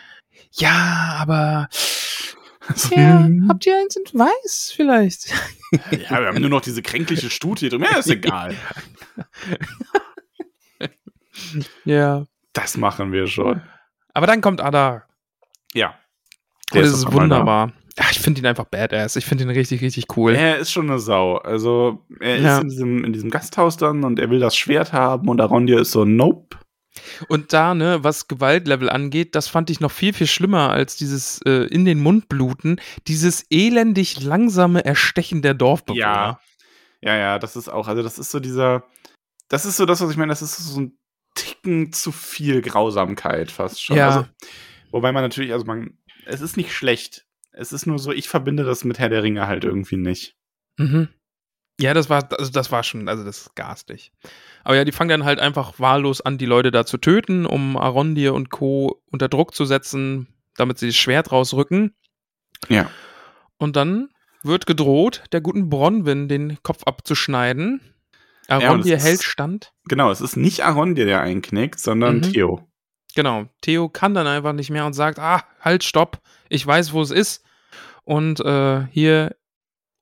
Ja, 0.53 1.16
aber 1.20 1.68
ja, 2.90 3.28
habt 3.48 3.66
ihr 3.66 3.76
eins 3.76 3.96
in 3.96 4.05
weiß 4.18 4.72
vielleicht? 4.74 5.32
Ja, 5.92 6.18
wir 6.18 6.26
haben 6.26 6.40
nur 6.40 6.51
noch 6.51 6.62
diese 6.62 6.82
kränkliche 6.82 7.30
Stute 7.30 7.61
hier 7.61 7.70
drin. 7.70 7.82
Ja, 7.82 7.98
ist 7.98 8.09
egal. 8.09 8.57
ja. 11.84 12.26
Das 12.53 12.76
machen 12.76 13.12
wir 13.12 13.28
schon. 13.28 13.62
Aber 14.12 14.26
dann 14.26 14.40
kommt 14.40 14.61
Ada. 14.61 15.05
Ja. 15.72 15.96
Der 16.72 16.82
und 16.82 16.88
es 16.88 16.94
ist 16.94 17.12
wunderbar. 17.12 17.72
Ja, 17.99 18.05
ich 18.11 18.20
finde 18.20 18.41
ihn 18.41 18.47
einfach 18.47 18.66
badass. 18.66 19.16
Ich 19.16 19.26
finde 19.26 19.45
ihn 19.45 19.51
richtig, 19.51 19.80
richtig 19.80 20.16
cool. 20.16 20.34
Er 20.34 20.59
ist 20.59 20.70
schon 20.70 20.88
eine 20.88 20.99
Sau. 20.99 21.36
Also, 21.38 22.05
er 22.20 22.38
ja. 22.38 22.57
ist 22.57 22.62
in 22.62 22.68
diesem, 22.68 23.05
in 23.05 23.12
diesem 23.12 23.30
Gasthaus 23.30 23.76
dann 23.76 24.05
und 24.05 24.18
er 24.18 24.30
will 24.30 24.38
das 24.38 24.57
Schwert 24.57 24.93
haben 24.93 25.28
und 25.28 25.41
Arondir 25.41 25.80
ist 25.80 25.93
so, 25.93 26.05
nope. 26.05 26.57
Und 27.28 27.53
da, 27.53 27.74
ne, 27.74 28.03
was 28.03 28.28
Gewaltlevel 28.28 28.91
angeht, 28.91 29.34
das 29.34 29.49
fand 29.49 29.70
ich 29.70 29.80
noch 29.80 29.91
viel, 29.91 30.12
viel 30.12 30.26
schlimmer 30.26 30.70
als 30.70 30.97
dieses 30.97 31.41
äh, 31.43 31.66
in 31.66 31.84
den 31.84 32.01
Mund 32.01 32.28
bluten, 32.28 32.80
dieses 33.07 33.47
elendig 33.51 34.20
langsame 34.20 34.84
Erstechen 34.84 35.43
der 35.43 35.55
Dorfbewohner. 35.55 36.01
Ja. 36.01 36.41
Ja, 37.03 37.16
ja, 37.16 37.38
das 37.38 37.57
ist 37.57 37.68
auch, 37.68 37.88
also 37.88 38.03
das 38.03 38.18
ist 38.18 38.30
so 38.30 38.41
dieser, 38.41 38.84
das 39.49 39.64
ist 39.64 39.78
so 39.78 39.86
das, 39.86 40.03
was 40.03 40.11
ich 40.11 40.16
meine, 40.18 40.30
das 40.30 40.43
ist 40.43 40.59
so 40.59 40.80
ein 40.80 40.99
Ticken 41.34 41.93
zu 41.93 42.12
viel 42.12 42.61
Grausamkeit 42.61 43.51
fast 43.51 43.82
schon. 43.82 43.97
Ja. 43.97 44.09
Also, 44.09 44.26
wobei 44.91 45.12
man 45.12 45.22
natürlich, 45.22 45.53
also 45.53 45.64
man, 45.64 45.97
es 46.26 46.43
ist 46.43 46.57
nicht 46.59 46.74
schlecht, 46.74 47.26
es 47.61 47.72
ist 47.72 47.86
nur 47.86 47.98
so, 47.98 48.11
ich 48.11 48.28
verbinde 48.28 48.64
das 48.64 48.84
mit 48.84 48.98
Herr 48.98 49.11
der 49.11 49.22
Ringe 49.22 49.46
halt 49.46 49.64
irgendwie 49.64 49.98
nicht. 49.98 50.34
Mhm. 50.78 51.08
Ja, 51.78 51.94
das 51.94 52.11
war, 52.11 52.28
also 52.38 52.50
das 52.50 52.72
war 52.72 52.82
schon, 52.82 53.08
also 53.08 53.24
das 53.24 53.42
ist 53.42 53.54
garstig. 53.54 54.12
Aber 54.64 54.76
ja, 54.76 54.84
die 54.84 54.92
fangen 54.92 55.11
dann 55.11 55.24
halt 55.24 55.40
einfach 55.40 55.78
wahllos 55.78 56.20
an, 56.20 56.38
die 56.38 56.46
Leute 56.46 56.70
da 56.70 56.84
zu 56.84 56.98
töten, 56.98 57.46
um 57.46 57.76
Arondir 57.76 58.34
und 58.34 58.50
Co. 58.50 59.02
unter 59.11 59.28
Druck 59.28 59.54
zu 59.54 59.64
setzen, 59.64 60.26
damit 60.56 60.78
sie 60.78 60.88
das 60.88 60.96
Schwert 60.96 61.32
rausrücken. 61.32 61.94
Ja. 62.68 62.90
Und 63.56 63.76
dann 63.76 64.11
wird 64.42 64.66
gedroht, 64.66 65.22
der 65.32 65.40
guten 65.40 65.68
Bronwyn 65.70 66.28
den 66.28 66.62
Kopf 66.62 66.84
abzuschneiden. 66.84 67.80
Arondir 68.48 68.96
ja, 68.96 69.02
hält 69.02 69.22
stand. 69.22 69.72
Genau, 69.84 70.11
es 70.11 70.20
ist 70.20 70.36
nicht 70.36 70.64
Arondir, 70.64 71.06
der 71.06 71.20
einknickt, 71.20 71.78
sondern 71.78 72.16
mhm. 72.16 72.22
Theo. 72.22 72.68
Genau, 73.14 73.46
Theo 73.61 73.88
kann 73.88 74.14
dann 74.14 74.26
einfach 74.26 74.52
nicht 74.52 74.70
mehr 74.70 74.86
und 74.86 74.92
sagt, 74.92 75.18
ah, 75.18 75.44
halt, 75.61 75.84
stopp, 75.84 76.20
ich 76.48 76.66
weiß, 76.66 76.92
wo 76.92 77.00
es 77.02 77.11
ist. 77.11 77.44
Und 78.11 78.40
äh, 78.40 78.88
hier 78.90 79.36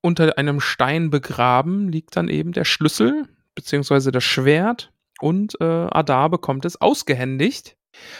unter 0.00 0.38
einem 0.38 0.60
Stein 0.60 1.10
begraben 1.10 1.92
liegt 1.92 2.16
dann 2.16 2.30
eben 2.30 2.52
der 2.52 2.64
Schlüssel, 2.64 3.28
beziehungsweise 3.54 4.12
das 4.12 4.24
Schwert. 4.24 4.94
Und 5.20 5.60
äh, 5.60 5.64
Adar 5.90 6.30
bekommt 6.30 6.64
es 6.64 6.80
ausgehändigt. 6.80 7.76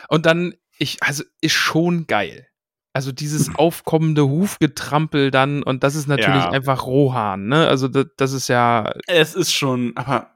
Und 0.09 0.27
dann, 0.27 0.53
ich, 0.77 1.03
also 1.03 1.25
ist 1.41 1.55
schon 1.55 2.07
geil. 2.07 2.49
Also 2.93 3.13
dieses 3.13 3.49
aufkommende 3.55 4.29
Hufgetrampel 4.29 5.31
dann, 5.31 5.63
und 5.63 5.83
das 5.83 5.95
ist 5.95 6.07
natürlich 6.07 6.45
ja. 6.45 6.51
einfach 6.51 6.85
Rohan, 6.85 7.47
ne? 7.47 7.67
Also 7.67 7.89
das, 7.89 8.09
das 8.19 8.33
ist 8.35 8.49
ja. 8.49 8.93
Es 9.07 9.35
ist 9.35 9.55
schon, 9.55 9.97
aber 9.97 10.35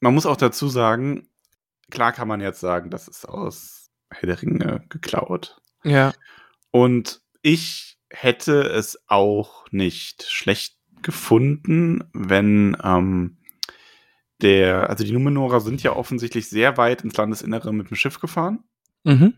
man 0.00 0.14
muss 0.14 0.24
auch 0.24 0.38
dazu 0.38 0.68
sagen, 0.68 1.28
klar 1.90 2.12
kann 2.12 2.28
man 2.28 2.40
jetzt 2.40 2.60
sagen, 2.60 2.88
das 2.88 3.08
ist 3.08 3.28
aus 3.28 3.90
Herr 4.10 4.26
der 4.26 4.40
Ringe 4.40 4.86
geklaut. 4.88 5.60
Ja. 5.84 6.14
Und 6.70 7.20
ich 7.42 7.95
hätte 8.10 8.62
es 8.62 8.98
auch 9.08 9.70
nicht 9.70 10.24
schlecht 10.24 10.76
gefunden, 11.02 12.04
wenn 12.12 12.76
ähm, 12.82 13.38
der, 14.42 14.90
also 14.90 15.04
die 15.04 15.12
Numenorer 15.12 15.60
sind 15.60 15.82
ja 15.82 15.94
offensichtlich 15.94 16.48
sehr 16.48 16.76
weit 16.76 17.02
ins 17.02 17.16
Landesinnere 17.16 17.72
mit 17.72 17.90
dem 17.90 17.96
Schiff 17.96 18.20
gefahren 18.20 18.64
mhm. 19.04 19.34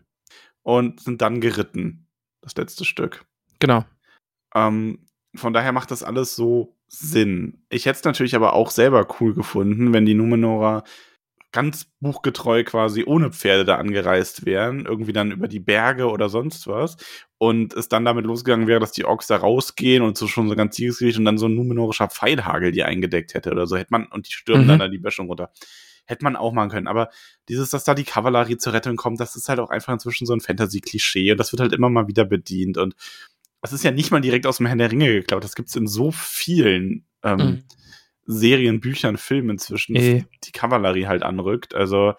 und 0.61 1.01
sind 1.01 1.21
dann 1.21 1.41
geritten, 1.41 2.07
das 2.41 2.55
letzte 2.55 2.85
Stück. 2.85 3.25
Genau. 3.59 3.85
Ähm, 4.53 5.07
von 5.35 5.53
daher 5.53 5.71
macht 5.71 5.91
das 5.91 6.03
alles 6.03 6.35
so 6.35 6.75
Sinn. 6.87 7.63
Ich 7.69 7.85
hätte 7.85 7.99
es 7.99 8.05
natürlich 8.05 8.35
aber 8.35 8.53
auch 8.53 8.71
selber 8.71 9.07
cool 9.19 9.33
gefunden, 9.33 9.93
wenn 9.93 10.05
die 10.05 10.15
Numenorer 10.15 10.83
ganz 11.51 11.85
buchgetreu 11.99 12.63
quasi 12.63 13.03
ohne 13.05 13.31
Pferde 13.31 13.65
da 13.65 13.77
angereist 13.77 14.45
wären, 14.45 14.85
irgendwie 14.85 15.13
dann 15.13 15.31
über 15.31 15.47
die 15.47 15.59
Berge 15.59 16.09
oder 16.09 16.29
sonst 16.29 16.67
was. 16.67 16.97
Und 17.37 17.73
es 17.73 17.89
dann 17.89 18.05
damit 18.05 18.25
losgegangen 18.25 18.67
wäre, 18.67 18.79
dass 18.79 18.91
die 18.91 19.05
Orks 19.05 19.27
da 19.27 19.37
rausgehen 19.37 20.03
und 20.03 20.17
so 20.17 20.27
schon 20.27 20.49
so 20.49 20.55
ganz 20.55 20.75
Siegesgericht 20.75 21.17
und 21.17 21.25
dann 21.25 21.37
so 21.37 21.47
ein 21.47 21.55
numenorischer 21.55 22.09
Pfeilhagel 22.09 22.71
die 22.71 22.83
eingedeckt 22.83 23.33
hätte 23.33 23.51
oder 23.51 23.65
so. 23.65 23.77
Hätte 23.77 23.91
man, 23.91 24.05
und 24.07 24.27
die 24.27 24.33
stürmen 24.33 24.65
mhm. 24.65 24.67
dann 24.67 24.79
da 24.79 24.87
die 24.87 24.99
Böschung 24.99 25.27
runter. 25.27 25.51
Hätte 26.05 26.23
man 26.23 26.35
auch 26.35 26.53
machen 26.53 26.69
können. 26.69 26.87
Aber 26.87 27.09
dieses, 27.47 27.69
dass 27.69 27.83
da 27.83 27.95
die 27.95 28.03
Kavallerie 28.03 28.57
zur 28.57 28.73
Rettung 28.73 28.95
kommt, 28.95 29.19
das 29.19 29.35
ist 29.35 29.49
halt 29.49 29.59
auch 29.59 29.69
einfach 29.69 29.93
inzwischen 29.93 30.25
so 30.25 30.33
ein 30.33 30.41
Fantasy-Klischee 30.41 31.31
und 31.31 31.37
das 31.39 31.51
wird 31.51 31.61
halt 31.61 31.73
immer 31.73 31.89
mal 31.89 32.07
wieder 32.07 32.25
bedient. 32.25 32.77
Und 32.77 32.95
das 33.61 33.73
ist 33.73 33.83
ja 33.83 33.91
nicht 33.91 34.11
mal 34.11 34.21
direkt 34.21 34.45
aus 34.45 34.57
dem 34.57 34.65
Herrn 34.65 34.77
der 34.77 34.91
Ringe 34.91 35.07
geklaut. 35.07 35.43
Das 35.43 35.55
gibt 35.55 35.69
es 35.69 35.75
in 35.75 35.87
so 35.87 36.11
vielen 36.11 37.05
ähm, 37.23 37.37
mhm. 37.37 37.63
Serien, 38.31 38.79
Büchern, 38.79 39.17
Filmen 39.17 39.49
inzwischen, 39.49 39.95
e. 39.95 40.23
die 40.43 40.51
Kavallerie 40.51 41.07
halt 41.07 41.23
anrückt. 41.23 41.73
Also. 41.73 42.13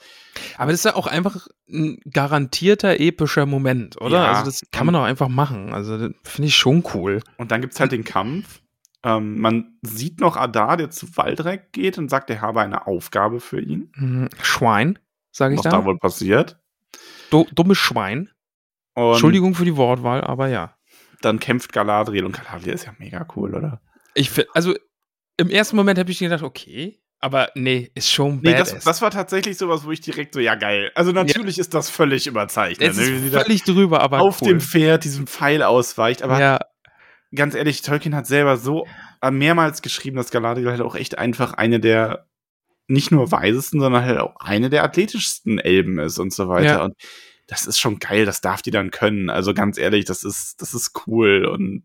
Aber 0.59 0.73
das 0.73 0.81
ist 0.81 0.85
ja 0.85 0.97
auch 0.97 1.07
einfach 1.07 1.47
ein 1.69 2.01
garantierter 2.13 2.99
epischer 2.99 3.47
Moment, 3.47 4.01
oder? 4.01 4.17
Ja, 4.17 4.33
also 4.33 4.45
das 4.47 4.63
kann 4.73 4.87
man 4.87 4.97
auch 4.97 5.05
einfach 5.05 5.29
machen. 5.29 5.73
Also 5.73 5.99
finde 6.25 6.49
ich 6.49 6.57
schon 6.57 6.83
cool. 6.95 7.23
Und 7.37 7.53
dann 7.53 7.61
gibt 7.61 7.75
es 7.75 7.81
halt 7.81 7.93
den 7.93 8.03
Kampf. 8.03 8.61
Ähm, 9.05 9.39
man 9.39 9.79
sieht 9.83 10.19
noch 10.19 10.37
Adar, 10.37 10.77
der 10.77 10.91
zu 10.91 11.17
Waldreck 11.17 11.71
geht 11.71 11.97
und 11.97 12.11
sagt, 12.11 12.29
er 12.29 12.41
habe 12.41 12.61
eine 12.61 12.89
Aufgabe 12.89 13.39
für 13.39 13.61
ihn. 13.61 13.93
Mhm. 13.95 14.29
Schwein, 14.43 14.99
sage 15.31 15.55
ich 15.55 15.59
Was 15.59 15.65
da. 15.65 15.71
Was 15.71 15.79
da 15.79 15.85
wohl 15.85 15.99
passiert. 15.99 16.59
Du, 17.31 17.47
dummes 17.53 17.79
Schwein. 17.79 18.31
Und 18.95 19.13
Entschuldigung 19.13 19.55
für 19.55 19.65
die 19.65 19.77
Wortwahl, 19.77 20.23
aber 20.23 20.49
ja. 20.49 20.75
Dann 21.23 21.39
kämpft 21.39 21.73
Galadriel 21.73 22.25
und 22.25 22.33
Galadriel 22.33 22.75
ist 22.75 22.87
ja 22.87 22.95
mega 22.99 23.25
cool, 23.37 23.55
oder? 23.55 23.81
Ich 24.15 24.31
finde, 24.31 24.51
also 24.55 24.75
im 25.41 25.51
ersten 25.51 25.77
Moment 25.77 25.99
habe 25.99 26.11
ich 26.11 26.19
gedacht, 26.19 26.43
okay, 26.43 27.01
aber 27.19 27.51
nee, 27.55 27.91
ist 27.95 28.11
schon 28.11 28.41
nee, 28.43 28.53
das, 28.53 28.79
das, 28.83 29.03
war 29.03 29.11
tatsächlich 29.11 29.59
sowas, 29.59 29.85
wo 29.85 29.91
ich 29.91 30.01
direkt 30.01 30.33
so, 30.33 30.41
ja 30.41 30.55
geil. 30.55 30.91
Also 30.95 31.13
natürlich 31.13 31.57
ja. 31.57 31.61
ist 31.61 31.75
das 31.75 31.91
völlig 31.91 32.27
überzeichnet. 32.27 32.91
Es 32.91 32.97
ne? 32.97 33.03
ist 33.05 33.35
völlig 33.35 33.63
drüber, 33.65 34.01
aber 34.01 34.21
auf 34.21 34.41
cool. 34.41 34.49
dem 34.49 34.61
Pferd 34.61 35.05
diesem 35.05 35.27
Pfeil 35.27 35.63
ausweicht. 35.63 36.23
Aber 36.23 36.41
ja. 36.41 36.61
ganz 37.35 37.55
ehrlich, 37.55 37.83
Tolkien 37.83 38.15
hat 38.15 38.27
selber 38.27 38.57
so 38.57 38.87
mehrmals 39.31 39.83
geschrieben, 39.83 40.17
dass 40.17 40.31
Galadriel 40.31 40.71
halt 40.71 40.81
auch 40.81 40.95
echt 40.95 41.19
einfach 41.19 41.53
eine 41.53 41.79
der 41.79 42.27
nicht 42.89 43.13
nur 43.13 43.31
weisesten, 43.31 43.81
sondern 43.81 44.05
halt 44.05 44.19
auch 44.19 44.37
eine 44.41 44.71
der 44.71 44.83
athletischsten 44.83 45.59
Elben 45.59 45.99
ist 45.99 46.19
und 46.19 46.33
so 46.33 46.49
weiter. 46.49 46.65
Ja. 46.65 46.85
Und 46.85 46.95
das 47.47 47.67
ist 47.67 47.79
schon 47.79 47.99
geil, 47.99 48.25
das 48.25 48.41
darf 48.41 48.63
die 48.63 48.71
dann 48.71 48.91
können. 48.91 49.29
Also 49.29 49.53
ganz 49.55 49.77
ehrlich, 49.77 50.07
das 50.07 50.25
ist, 50.25 50.61
das 50.63 50.73
ist 50.75 51.07
cool. 51.07 51.45
Und 51.45 51.85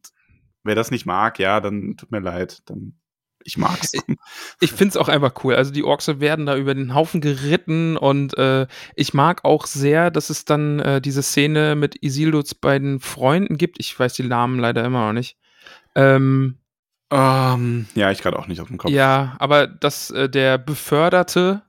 wer 0.63 0.75
das 0.75 0.91
nicht 0.91 1.05
mag, 1.05 1.39
ja, 1.39 1.59
dann 1.59 1.97
tut 1.97 2.11
mir 2.11 2.21
leid. 2.21 2.61
Dann 2.65 2.93
ich 3.45 3.57
mag's. 3.57 3.93
Ich, 3.93 4.01
ich 4.59 4.71
finde 4.71 4.89
es 4.89 4.97
auch 4.97 5.07
einfach 5.07 5.33
cool. 5.43 5.55
Also 5.55 5.71
die 5.71 5.83
Orks 5.83 6.07
werden 6.19 6.45
da 6.45 6.57
über 6.57 6.73
den 6.73 6.93
Haufen 6.93 7.21
geritten 7.21 7.95
und 7.95 8.37
äh, 8.37 8.67
ich 8.95 9.13
mag 9.13 9.45
auch 9.45 9.67
sehr, 9.67 10.11
dass 10.11 10.29
es 10.29 10.45
dann 10.45 10.79
äh, 10.79 10.99
diese 10.99 11.23
Szene 11.23 11.75
mit 11.75 12.03
Isilduts 12.03 12.55
beiden 12.55 12.99
Freunden 12.99 13.57
gibt. 13.57 13.79
Ich 13.79 13.97
weiß 13.97 14.13
die 14.13 14.23
Namen 14.23 14.59
leider 14.59 14.83
immer 14.83 15.07
noch 15.07 15.13
nicht. 15.13 15.37
Ähm, 15.93 16.57
ähm, 17.11 17.85
ja, 17.93 18.11
ich 18.11 18.21
gerade 18.21 18.39
auch 18.39 18.47
nicht 18.47 18.61
auf 18.61 18.67
dem 18.67 18.77
Kopf. 18.77 18.91
Ja, 18.91 19.35
aber 19.39 19.67
dass 19.67 20.09
äh, 20.09 20.27
der 20.27 20.57
Beförderte 20.57 21.61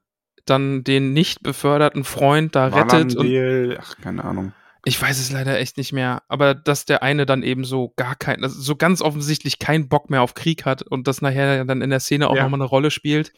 dann 0.47 0.83
den 0.83 1.12
nicht 1.12 1.43
beförderten 1.43 2.05
Freund 2.05 2.55
da 2.55 2.68
rettet. 2.68 3.16
Und, 3.16 3.79
ach, 3.79 3.97
keine 4.01 4.24
Ahnung. 4.24 4.53
Ich 4.89 5.03
weiß 5.03 5.18
es 5.18 5.32
leider 5.32 5.59
echt 5.59 5.78
nicht 5.78 5.93
mehr, 5.93 6.22
aber 6.28 6.55
dass 6.55 6.84
der 6.84 7.03
eine 7.03 7.26
dann 7.26 7.43
eben 7.43 7.64
so 7.64 7.93
gar 7.97 8.14
kein, 8.14 8.45
also 8.45 8.61
so 8.61 8.76
ganz 8.76 9.03
offensichtlich 9.03 9.59
keinen 9.59 9.89
Bock 9.89 10.11
mehr 10.11 10.22
auf 10.22 10.34
Krieg 10.34 10.64
hat 10.64 10.82
und 10.82 11.09
das 11.09 11.20
nachher 11.20 11.64
dann 11.64 11.82
in 11.82 11.91
der 11.91 11.99
Szene 11.99 12.30
auch 12.30 12.37
ja. 12.37 12.45
nochmal 12.45 12.61
eine 12.61 12.68
Rolle 12.68 12.93
spielt. 12.93 13.32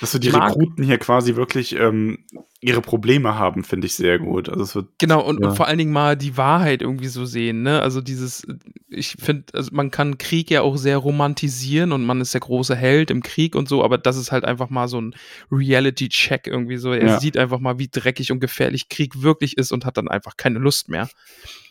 Dass 0.00 0.12
so 0.12 0.18
die 0.18 0.30
Rekruten 0.30 0.82
hier 0.82 0.96
quasi 0.96 1.36
wirklich 1.36 1.76
ähm, 1.76 2.24
ihre 2.64 2.80
Probleme 2.80 3.34
haben, 3.38 3.62
finde 3.62 3.86
ich 3.86 3.94
sehr 3.94 4.18
gut. 4.18 4.48
Also 4.48 4.62
es 4.62 4.74
wird 4.74 4.86
Genau, 4.98 5.22
und, 5.22 5.40
ja. 5.42 5.48
und 5.50 5.56
vor 5.56 5.66
allen 5.66 5.76
Dingen 5.76 5.92
mal 5.92 6.16
die 6.16 6.38
Wahrheit 6.38 6.80
irgendwie 6.80 7.08
so 7.08 7.26
sehen, 7.26 7.62
ne? 7.62 7.82
Also 7.82 8.00
dieses, 8.00 8.46
ich 8.88 9.16
finde, 9.20 9.44
also 9.52 9.70
man 9.74 9.90
kann 9.90 10.16
Krieg 10.16 10.50
ja 10.50 10.62
auch 10.62 10.76
sehr 10.76 10.96
romantisieren 10.96 11.92
und 11.92 12.06
man 12.06 12.22
ist 12.22 12.32
der 12.32 12.40
große 12.40 12.74
Held 12.74 13.10
im 13.10 13.22
Krieg 13.22 13.54
und 13.54 13.68
so, 13.68 13.84
aber 13.84 13.98
das 13.98 14.16
ist 14.16 14.32
halt 14.32 14.46
einfach 14.46 14.70
mal 14.70 14.88
so 14.88 14.98
ein 14.98 15.14
Reality-Check 15.52 16.46
irgendwie 16.46 16.78
so. 16.78 16.92
Er 16.92 17.06
Ja. 17.06 17.20
sieht 17.20 17.36
einfach 17.36 17.58
mal, 17.60 17.78
wie 17.78 17.88
dreckig 17.88 18.32
und 18.32 18.40
gefährlich 18.40 18.88
Krieg 18.88 19.22
wirklich 19.22 19.58
ist 19.58 19.70
und 19.70 19.84
hat 19.84 19.96
dann 19.98 20.08
einfach 20.08 20.36
keine 20.38 20.58
Lust 20.58 20.88
mehr. 20.88 21.08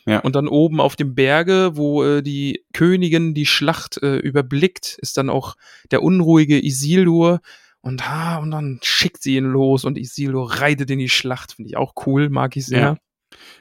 Ja. 0.06 0.20
Und 0.20 0.36
dann 0.36 0.48
oben 0.48 0.80
auf 0.80 0.96
dem 0.96 1.14
Berge, 1.14 1.72
wo 1.74 2.04
äh, 2.04 2.22
die 2.22 2.62
Königin 2.72 3.34
die 3.34 3.46
Schlacht 3.46 4.00
äh, 4.02 4.16
überblickt, 4.18 4.96
ist 5.00 5.16
dann 5.16 5.28
auch 5.30 5.56
der 5.90 6.02
unruhige 6.02 6.62
Isildur. 6.64 7.40
Und, 7.84 8.08
ha, 8.08 8.38
und 8.38 8.50
dann 8.50 8.80
schickt 8.82 9.22
sie 9.22 9.36
ihn 9.36 9.44
los 9.44 9.84
und 9.84 9.98
Isildur 9.98 10.50
reitet 10.60 10.90
in 10.90 10.98
die 10.98 11.10
Schlacht. 11.10 11.52
Finde 11.52 11.68
ich 11.68 11.76
auch 11.76 11.92
cool, 12.06 12.30
mag 12.30 12.56
ich 12.56 12.66
sehr. 12.66 12.80
Ja. 12.80 12.96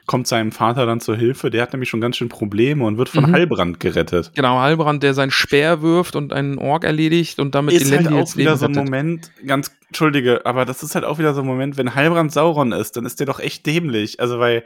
kommt 0.06 0.28
seinem 0.28 0.52
Vater 0.52 0.86
dann 0.86 1.00
zur 1.00 1.16
Hilfe. 1.18 1.50
Der 1.50 1.64
hat 1.64 1.74
nämlich 1.74 1.90
schon 1.90 2.00
ganz 2.00 2.16
schön 2.18 2.30
Probleme 2.30 2.86
und 2.86 2.98
wird 2.98 3.10
von 3.10 3.26
Mhm. 3.26 3.34
Halbrand 3.34 3.80
gerettet. 3.80 4.32
Genau, 4.36 4.60
Halbrand, 4.60 5.02
der 5.02 5.14
seinen 5.14 5.32
Speer 5.32 5.82
wirft 5.82 6.16
und 6.16 6.32
einen 6.32 6.58
Ork 6.60 6.84
erledigt 6.84 7.40
und 7.40 7.56
damit 7.56 7.74
ist 7.74 7.92
halt 7.92 8.08
auch 8.08 8.36
wieder 8.38 8.52
Leben 8.52 8.58
so 8.58 8.66
ein. 8.68 8.72
Moment, 8.74 9.32
ganz, 9.48 9.72
entschuldige, 9.88 10.46
aber 10.46 10.66
das 10.66 10.84
ist 10.84 10.94
halt 10.96 11.06
auch 11.06 11.18
wieder 11.20 11.34
so 11.34 11.42
ein 11.42 11.48
Moment, 11.48 11.78
wenn 11.78 11.96
Halbrand 11.96 12.32
Sauron 12.32 12.72
ist, 12.72 12.96
dann 12.98 13.06
ist 13.06 13.20
der 13.20 13.26
doch 13.26 13.40
echt 13.40 13.66
dämlich. 13.66 14.20
Also, 14.20 14.40
weil 14.40 14.64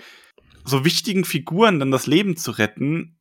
so 0.66 0.84
wichtigen 0.84 1.24
Figuren 1.24 1.80
dann 1.80 1.92
das 1.92 2.06
Leben 2.06 2.36
zu 2.36 2.52
retten, 2.52 3.17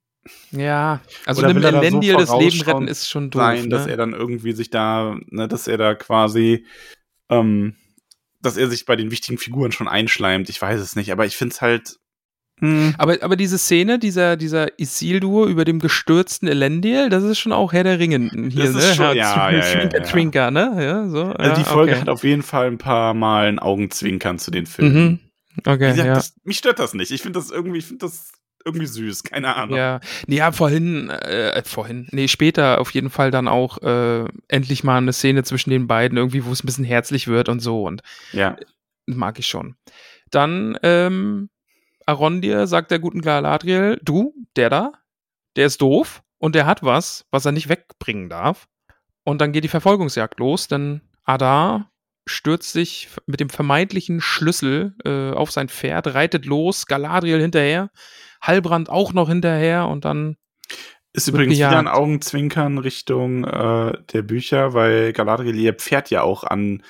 Ja, 0.51 1.01
also 1.24 1.41
Oder 1.41 1.51
einem 1.51 1.62
da 1.62 1.70
so 1.70 1.77
Elendil 1.79 2.14
das 2.14 2.31
Leben 2.39 2.61
retten 2.62 2.89
ist 2.89 3.09
schon 3.09 3.31
doof. 3.31 3.43
sein, 3.43 3.70
dass 3.70 3.87
ne? 3.87 3.93
er 3.93 3.97
dann 3.97 4.12
irgendwie 4.12 4.53
sich 4.53 4.70
da, 4.70 5.16
ne, 5.31 5.49
dass 5.49 5.68
er 5.68 5.79
da 5.79 5.95
quasi, 5.95 6.64
ähm, 7.29 7.74
dass 8.41 8.57
er 8.57 8.68
sich 8.68 8.85
bei 8.85 8.97
den 8.97 9.11
wichtigen 9.11 9.39
Figuren 9.39 9.72
schon 9.72 9.89
einschleimt. 9.89 10.49
Ich 10.49 10.61
weiß 10.61 10.81
es 10.81 10.97
nicht, 10.97 11.12
aber 11.12 11.27
ich 11.27 11.37
finde 11.37 11.55
es 11.55 11.61
halt. 11.62 11.99
Hm, 12.61 12.95
aber, 12.97 13.18
aber 13.20 13.37
diese 13.37 13.59
Szene, 13.59 13.99
dieser, 13.99 14.39
dieser 14.39 14.79
Isildur 14.79 15.47
über 15.47 15.66
dem 15.66 15.79
gestürzten 15.79 16.49
Elendil, 16.49 17.11
das 17.11 17.22
ist 17.22 17.39
schon 17.39 17.53
auch 17.53 17.74
Herr 17.74 17.85
der 17.85 17.99
Ringe 17.99 18.31
hier, 18.49 18.64
Das 18.64 18.72
ne? 18.72 18.79
ist 18.79 18.97
schon- 18.97 19.05
Herr 19.05 19.14
ja, 19.14 19.51
ja, 19.51 19.59
ja, 19.59 19.62
Trinker, 19.62 19.99
ja. 19.99 20.05
Trinker, 20.05 20.51
ne? 20.51 20.77
Ja, 20.83 21.09
so. 21.09 21.24
also 21.24 21.51
ja, 21.51 21.57
die 21.59 21.64
Folge 21.64 21.93
okay. 21.93 22.01
hat 22.01 22.09
auf 22.09 22.24
jeden 22.24 22.43
Fall 22.43 22.68
ein 22.68 22.79
paar 22.79 23.12
Mal 23.12 23.49
ein 23.49 23.59
Augenzwinkern 23.59 24.39
zu 24.39 24.51
den 24.51 24.64
Filmen. 24.64 24.95
Mhm. 24.95 25.20
Okay, 25.64 25.91
gesagt, 25.91 26.07
ja. 26.07 26.14
das, 26.14 26.35
mich 26.45 26.59
stört 26.59 26.79
das 26.79 26.95
nicht. 26.95 27.11
Ich 27.11 27.22
finde 27.22 27.39
das 27.39 27.51
irgendwie, 27.51 27.79
ich 27.79 27.87
finde 27.87 28.07
das 28.07 28.33
irgendwie 28.67 28.87
süß, 28.87 29.23
keine 29.23 29.55
Ahnung. 29.57 29.79
Ja, 29.79 30.01
nee, 30.27 30.37
ja, 30.37 30.53
vorhin, 30.53 31.09
äh, 31.09 31.62
vorhin, 31.64 32.09
nee, 32.11 32.29
später 32.29 32.81
auf 32.81 32.91
jeden 32.91 33.11
Fall 33.11 33.31
dann 33.31 33.49
auch 33.49 33.79
äh, 33.83 34.25
endlich 34.49 34.85
mal 34.85 34.99
eine 34.99 35.12
Szene 35.12 35.45
zwischen 35.45 35.71
den 35.71 35.87
beiden, 35.87 36.19
irgendwie, 36.19 36.45
wo 36.45 36.53
es 36.53 36.62
ein 36.62 36.67
bisschen 36.67 36.85
herzlich 36.85 37.29
wird 37.29 37.49
und 37.49 37.61
so 37.61 37.85
und 37.85 38.03
ja. 38.33 38.57
mag 39.07 39.39
ich 39.39 39.47
schon. 39.47 39.77
Dann, 40.31 40.77
ähm, 40.83 41.49
Arondir 42.07 42.67
sagt 42.67 42.91
der 42.91 42.99
guten 42.99 43.21
Galadriel, 43.21 44.01
du, 44.03 44.35
der 44.57 44.71
da, 44.71 44.93
der 45.57 45.67
ist 45.67 45.81
doof 45.81 46.23
und 46.39 46.55
der 46.55 46.67
hat 46.67 46.83
was, 46.83 47.27
was 47.31 47.45
er 47.45 47.53
nicht 47.53 47.69
wegbringen 47.69 48.29
darf. 48.29 48.69
Und 49.25 49.41
dann 49.41 49.53
geht 49.53 49.64
die 49.64 49.69
Verfolgungsjagd 49.69 50.39
los, 50.39 50.69
denn 50.69 51.01
Adar 51.25 51.91
stürzt 52.27 52.72
sich 52.72 53.09
mit 53.27 53.41
dem 53.41 53.49
vermeintlichen 53.51 54.20
Schlüssel 54.20 54.95
äh, 55.05 55.31
auf 55.31 55.51
sein 55.51 55.68
Pferd, 55.68 56.09
reitet 56.09 56.45
los, 56.45 56.87
Galadriel 56.87 57.41
hinterher, 57.41 57.91
Halbrand 58.43 58.91
auch 58.91 59.12
noch 59.12 59.29
hinterher 59.29 59.87
und 59.89 60.05
dann 60.05 60.37
Ist 61.12 61.29
übrigens 61.29 61.57
wieder 61.57 61.79
ein. 61.79 61.89
Augenzwinkern 61.89 62.79
Richtung 62.79 63.45
äh, 63.45 63.93
der 64.12 64.22
Bücher, 64.22 64.74
weil 64.74 65.12
Galadriel 65.12 65.55
ihr 65.57 65.74
Pferd 65.74 66.11
ja 66.11 66.22
auch 66.22 66.43
an, 66.45 66.83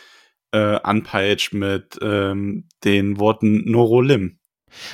äh, 0.53 0.59
anpeitscht 0.59 1.53
mit 1.53 1.99
ähm, 2.03 2.69
den 2.85 3.19
Worten 3.19 3.71
Norolim. 3.71 4.39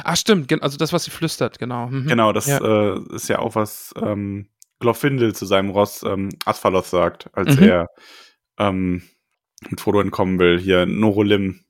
Ah, 0.05 0.17
stimmt, 0.17 0.53
also 0.63 0.77
das, 0.77 0.93
was 0.93 1.05
sie 1.05 1.11
flüstert, 1.11 1.59
genau. 1.59 1.87
Mhm. 1.89 2.07
Genau, 2.07 2.33
das 2.33 2.47
Ja. 2.47 2.59
äh, 2.95 3.01
ist 3.15 3.29
ja 3.29 3.39
auch 3.39 3.55
was 3.55 3.93
ähm, 4.01 4.49
Glorfindel 4.81 5.35
zu 5.35 5.47
seinem 5.47 5.71
Ross 5.71 6.03
ähm, 6.03 6.29
Asphalos 6.45 6.91
sagt, 6.91 7.31
als 7.33 7.57
Mhm. 7.57 7.63
er 7.63 7.87
ähm, 8.59 9.03
mit 9.71 9.81
Frodo 9.81 10.01
entkommen 10.01 10.39
will. 10.39 10.59
Hier 10.59 10.87
Norolim. 10.87 11.61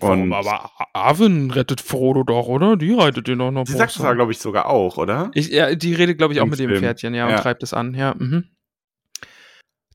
Und 0.00 0.32
aber 0.32 0.70
Arwen 0.92 1.50
rettet 1.50 1.80
Frodo 1.80 2.24
doch, 2.24 2.46
oder? 2.48 2.76
Die 2.76 2.92
reitet 2.92 3.26
den 3.28 3.38
doch 3.38 3.50
noch. 3.50 3.66
sie 3.66 3.72
sagt 3.72 3.96
das 3.98 4.14
glaube 4.16 4.32
ich, 4.32 4.38
sogar 4.38 4.66
auch, 4.66 4.98
oder? 4.98 5.30
Ich, 5.34 5.48
ja, 5.48 5.74
die 5.74 5.94
redet, 5.94 6.18
glaube 6.18 6.34
ich, 6.34 6.40
auch 6.40 6.44
Im 6.44 6.50
mit 6.50 6.58
dem 6.58 6.68
Film. 6.70 6.80
Pferdchen, 6.82 7.14
ja, 7.14 7.28
Ja. 7.28 7.36
und 7.36 7.42
treibt 7.42 7.62
es 7.62 7.72
an, 7.72 7.94
ja. 7.94 8.14
Mhm. 8.18 8.44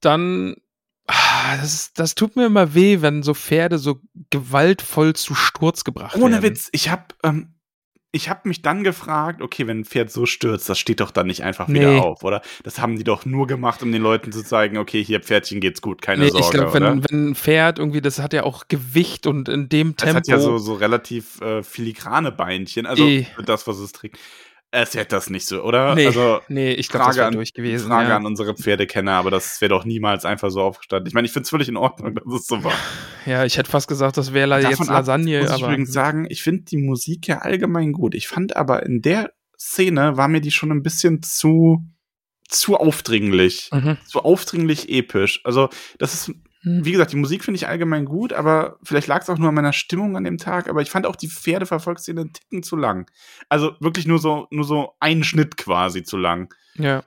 Dann, 0.02 0.56
ah, 1.08 1.58
das, 1.58 1.92
das 1.94 2.16
tut 2.16 2.36
mir 2.36 2.46
immer 2.46 2.74
weh, 2.74 3.02
wenn 3.02 3.22
so 3.24 3.34
Pferde 3.34 3.78
so 3.78 4.00
gewaltvoll 4.30 5.14
zu 5.16 5.36
Sturz 5.36 5.84
gebracht 5.84 6.14
werden. 6.16 6.24
Ohne 6.24 6.42
Witz, 6.42 6.70
ich 6.72 6.90
habe 6.90 7.04
ähm, 7.24 7.54
ich 8.12 8.28
hab 8.30 8.46
mich 8.46 8.62
dann 8.64 8.84
gefragt, 8.84 9.42
okay, 9.42 9.68
wenn 9.68 9.82
ein 9.82 9.86
Pferd 9.86 10.12
so 10.12 10.26
stürzt, 10.26 10.68
das 10.68 10.80
steht 10.80 11.00
doch 11.00 11.12
dann 11.12 11.28
nicht 11.28 11.44
einfach 11.44 11.68
Nee. 11.68 11.80
wieder 11.82 12.04
auf, 12.04 12.24
oder? 12.24 12.42
Das 12.64 12.80
haben 12.80 12.98
die 12.98 13.04
doch 13.04 13.26
nur 13.26 13.46
gemacht, 13.46 13.84
um 13.84 13.92
den 13.92 14.02
Leuten 14.02 14.32
zu 14.32 14.44
zeigen, 14.44 14.78
okay, 14.78 15.04
hier 15.04 15.20
Pferdchen 15.22 15.60
geht's 15.62 15.82
gut, 15.82 16.02
keine 16.02 16.24
Nee, 16.24 16.30
Sorge, 16.32 16.46
ich 16.46 16.52
glaube, 16.52 16.74
wenn, 16.74 17.04
wenn 17.10 17.30
ein 17.30 17.36
Pferd 17.36 17.78
irgendwie, 17.78 18.02
das 18.02 18.18
hat 18.20 18.34
ja 18.34 18.44
auch 18.44 18.68
Gewicht 18.68 19.28
und 19.28 19.48
in 19.48 19.70
dem 19.70 19.96
Tempo. 19.96 20.16
hat 20.16 20.28
ja 20.28 20.40
so, 20.40 20.58
so 20.58 20.74
relativ 20.74 21.40
äh, 21.42 21.62
filigrane 21.62 22.32
Beinchen, 22.32 22.88
also 22.88 23.08
für 23.36 23.44
das, 23.44 23.68
was 23.68 23.78
es 23.78 23.92
trägt. 23.92 24.18
Es 24.72 24.94
hätte 24.94 25.16
das 25.16 25.30
nicht 25.32 25.48
so, 25.48 25.64
oder? 25.64 25.96
nee, 25.96 26.06
Also 26.08 26.42
nee, 26.48 26.72
ich 26.74 26.90
glaube, 26.90 27.08
das 27.08 27.16
wäre 27.16 27.28
an, 27.28 27.34
durch 27.34 27.54
gewesen. 27.54 27.88
Frage 27.88 28.10
ja. 28.10 28.16
an 28.18 28.26
unsere 28.28 28.54
Pferdekenner, 28.56 29.14
aber 29.14 29.32
das 29.32 29.60
wäre 29.62 29.70
doch 29.70 29.84
niemals 29.84 30.26
einfach 30.26 30.52
so 30.52 30.62
aufgestanden. 30.62 31.08
Ich 31.08 31.14
meine, 31.16 31.26
ich 31.26 31.32
finde 31.34 31.46
es 31.46 31.50
völlig 31.50 31.70
in 31.70 31.78
Ordnung, 31.78 32.14
dass 32.16 32.42
es 32.42 32.46
so 32.48 32.64
war. 32.64 32.74
ja, 33.26 33.46
ich 33.46 33.58
hätte 33.58 33.72
fast 33.72 33.88
gesagt, 33.88 34.18
das 34.18 34.32
wäre 34.34 34.60
jetzt 34.62 34.72
Davon 34.74 34.90
ab 34.90 34.96
Lasagne, 34.98 35.42
muss 35.42 35.50
ich 35.50 35.56
aber. 35.56 35.68
übrigens 35.74 35.92
sagen, 35.92 36.28
ich 36.30 36.44
finde 36.44 36.64
die 36.66 36.78
Musik 36.78 37.28
ja 37.28 37.40
allgemein 37.40 37.94
gut. 37.94 38.14
Ich 38.14 38.28
fand 38.28 38.56
aber 38.56 38.84
in 38.86 39.02
der 39.02 39.32
Szene 39.58 40.18
war 40.18 40.28
mir 40.28 40.40
die 40.42 40.52
schon 40.52 40.72
ein 40.72 40.84
bisschen 40.84 41.24
zu 41.24 41.84
zu 42.48 42.78
aufdringlich, 42.78 43.70
Mhm. 43.74 43.98
zu 44.08 44.22
aufdringlich 44.24 44.90
episch. 44.90 45.42
Also 45.44 45.70
das 46.00 46.14
ist, 46.14 46.32
Hm. 46.62 46.84
wie 46.84 46.92
gesagt, 46.92 47.14
die 47.14 47.18
Musik 47.18 47.44
finde 47.44 47.56
ich 47.56 47.68
allgemein 47.68 48.06
gut, 48.06 48.34
aber 48.34 48.78
vielleicht 48.84 49.08
lag 49.08 49.22
es 49.22 49.30
auch 49.30 49.38
nur 49.38 49.50
an 49.50 49.56
meiner 49.56 49.72
Stimmung 49.72 50.18
an 50.18 50.26
dem 50.26 50.38
Tag. 50.38 50.68
Aber 50.70 50.82
ich 50.82 50.90
fand 50.90 51.06
auch 51.06 51.16
die 51.16 51.30
Pferdeverfolgszene 51.30 52.22
einen 52.22 52.34
Ticken 52.34 52.64
zu 52.64 52.76
lang. 52.76 53.10
Also 53.48 53.76
wirklich 53.80 54.08
nur 54.08 54.20
so 54.20 54.48
nur 54.52 54.66
so 54.66 54.94
einen 55.00 55.24
Schnitt 55.24 55.56
quasi 55.56 56.04
zu 56.04 56.18
lang. 56.18 56.54
Ja. 56.76 57.04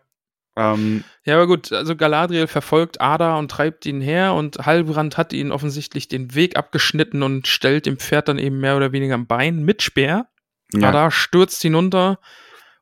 Ähm, 0.56 1.04
Ja, 1.24 1.36
aber 1.36 1.46
gut, 1.46 1.72
also 1.72 1.96
Galadriel 1.96 2.46
verfolgt 2.46 3.00
Ada 3.00 3.38
und 3.38 3.50
treibt 3.50 3.86
ihn 3.86 4.00
her 4.00 4.34
und 4.34 4.58
Halbrand 4.58 5.16
hat 5.16 5.32
ihnen 5.32 5.52
offensichtlich 5.52 6.08
den 6.08 6.34
Weg 6.34 6.56
abgeschnitten 6.56 7.22
und 7.22 7.46
stellt 7.46 7.86
dem 7.86 7.98
Pferd 7.98 8.28
dann 8.28 8.38
eben 8.38 8.58
mehr 8.58 8.76
oder 8.76 8.92
weniger 8.92 9.14
am 9.14 9.26
Bein 9.26 9.64
mit 9.64 9.82
Speer. 9.82 10.28
ja. 10.74 10.88
Ada 10.88 11.10
stürzt 11.10 11.62
hinunter 11.62 12.18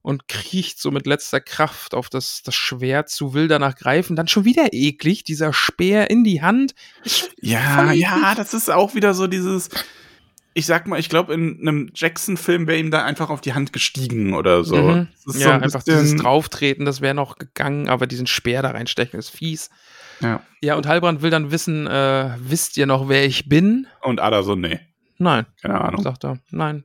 und 0.02 0.28
kriecht 0.28 0.80
so 0.80 0.90
mit 0.90 1.06
letzter 1.06 1.40
Kraft 1.40 1.94
auf 1.94 2.08
das, 2.08 2.42
das 2.42 2.54
Schwert 2.54 3.08
zu, 3.10 3.34
will 3.34 3.48
danach 3.48 3.76
greifen. 3.76 4.16
Dann 4.16 4.28
schon 4.28 4.44
wieder 4.44 4.72
eklig, 4.72 5.24
dieser 5.24 5.52
Speer 5.52 6.10
in 6.10 6.24
die 6.24 6.42
Hand. 6.42 6.74
Ja, 7.40 7.92
ja, 7.92 8.34
das 8.34 8.54
ist 8.54 8.70
auch 8.70 8.94
wieder 8.94 9.14
so 9.14 9.26
dieses. 9.26 9.68
Ich 10.52 10.66
sag 10.66 10.88
mal, 10.88 10.98
ich 10.98 11.08
glaube, 11.08 11.32
in 11.32 11.60
einem 11.60 11.90
Jackson-Film 11.94 12.66
wäre 12.66 12.78
ihm 12.78 12.90
da 12.90 13.04
einfach 13.04 13.30
auf 13.30 13.40
die 13.40 13.54
Hand 13.54 13.72
gestiegen 13.72 14.34
oder 14.34 14.64
so. 14.64 14.76
Mhm. 14.76 15.08
Ja, 15.26 15.32
so 15.32 15.48
ein 15.50 15.62
einfach 15.62 15.84
dieses 15.84 16.16
Drauftreten, 16.16 16.84
das 16.84 17.00
wäre 17.00 17.14
noch 17.14 17.38
gegangen, 17.38 17.88
aber 17.88 18.08
diesen 18.08 18.26
Speer 18.26 18.62
da 18.62 18.70
reinstechen 18.72 19.18
ist 19.18 19.30
fies. 19.30 19.70
Ja. 20.20 20.42
Ja, 20.60 20.74
und 20.74 20.86
Halbrand 20.86 21.22
will 21.22 21.30
dann 21.30 21.50
wissen, 21.52 21.86
äh, 21.86 22.34
wisst 22.38 22.76
ihr 22.76 22.86
noch, 22.86 23.08
wer 23.08 23.24
ich 23.24 23.48
bin? 23.48 23.86
Und 24.02 24.20
Ada 24.20 24.42
so, 24.42 24.56
nee, 24.56 24.80
Nein, 25.18 25.46
keine 25.62 25.80
Ahnung. 25.80 26.02
sagt 26.02 26.24
er. 26.24 26.38
Nein. 26.50 26.84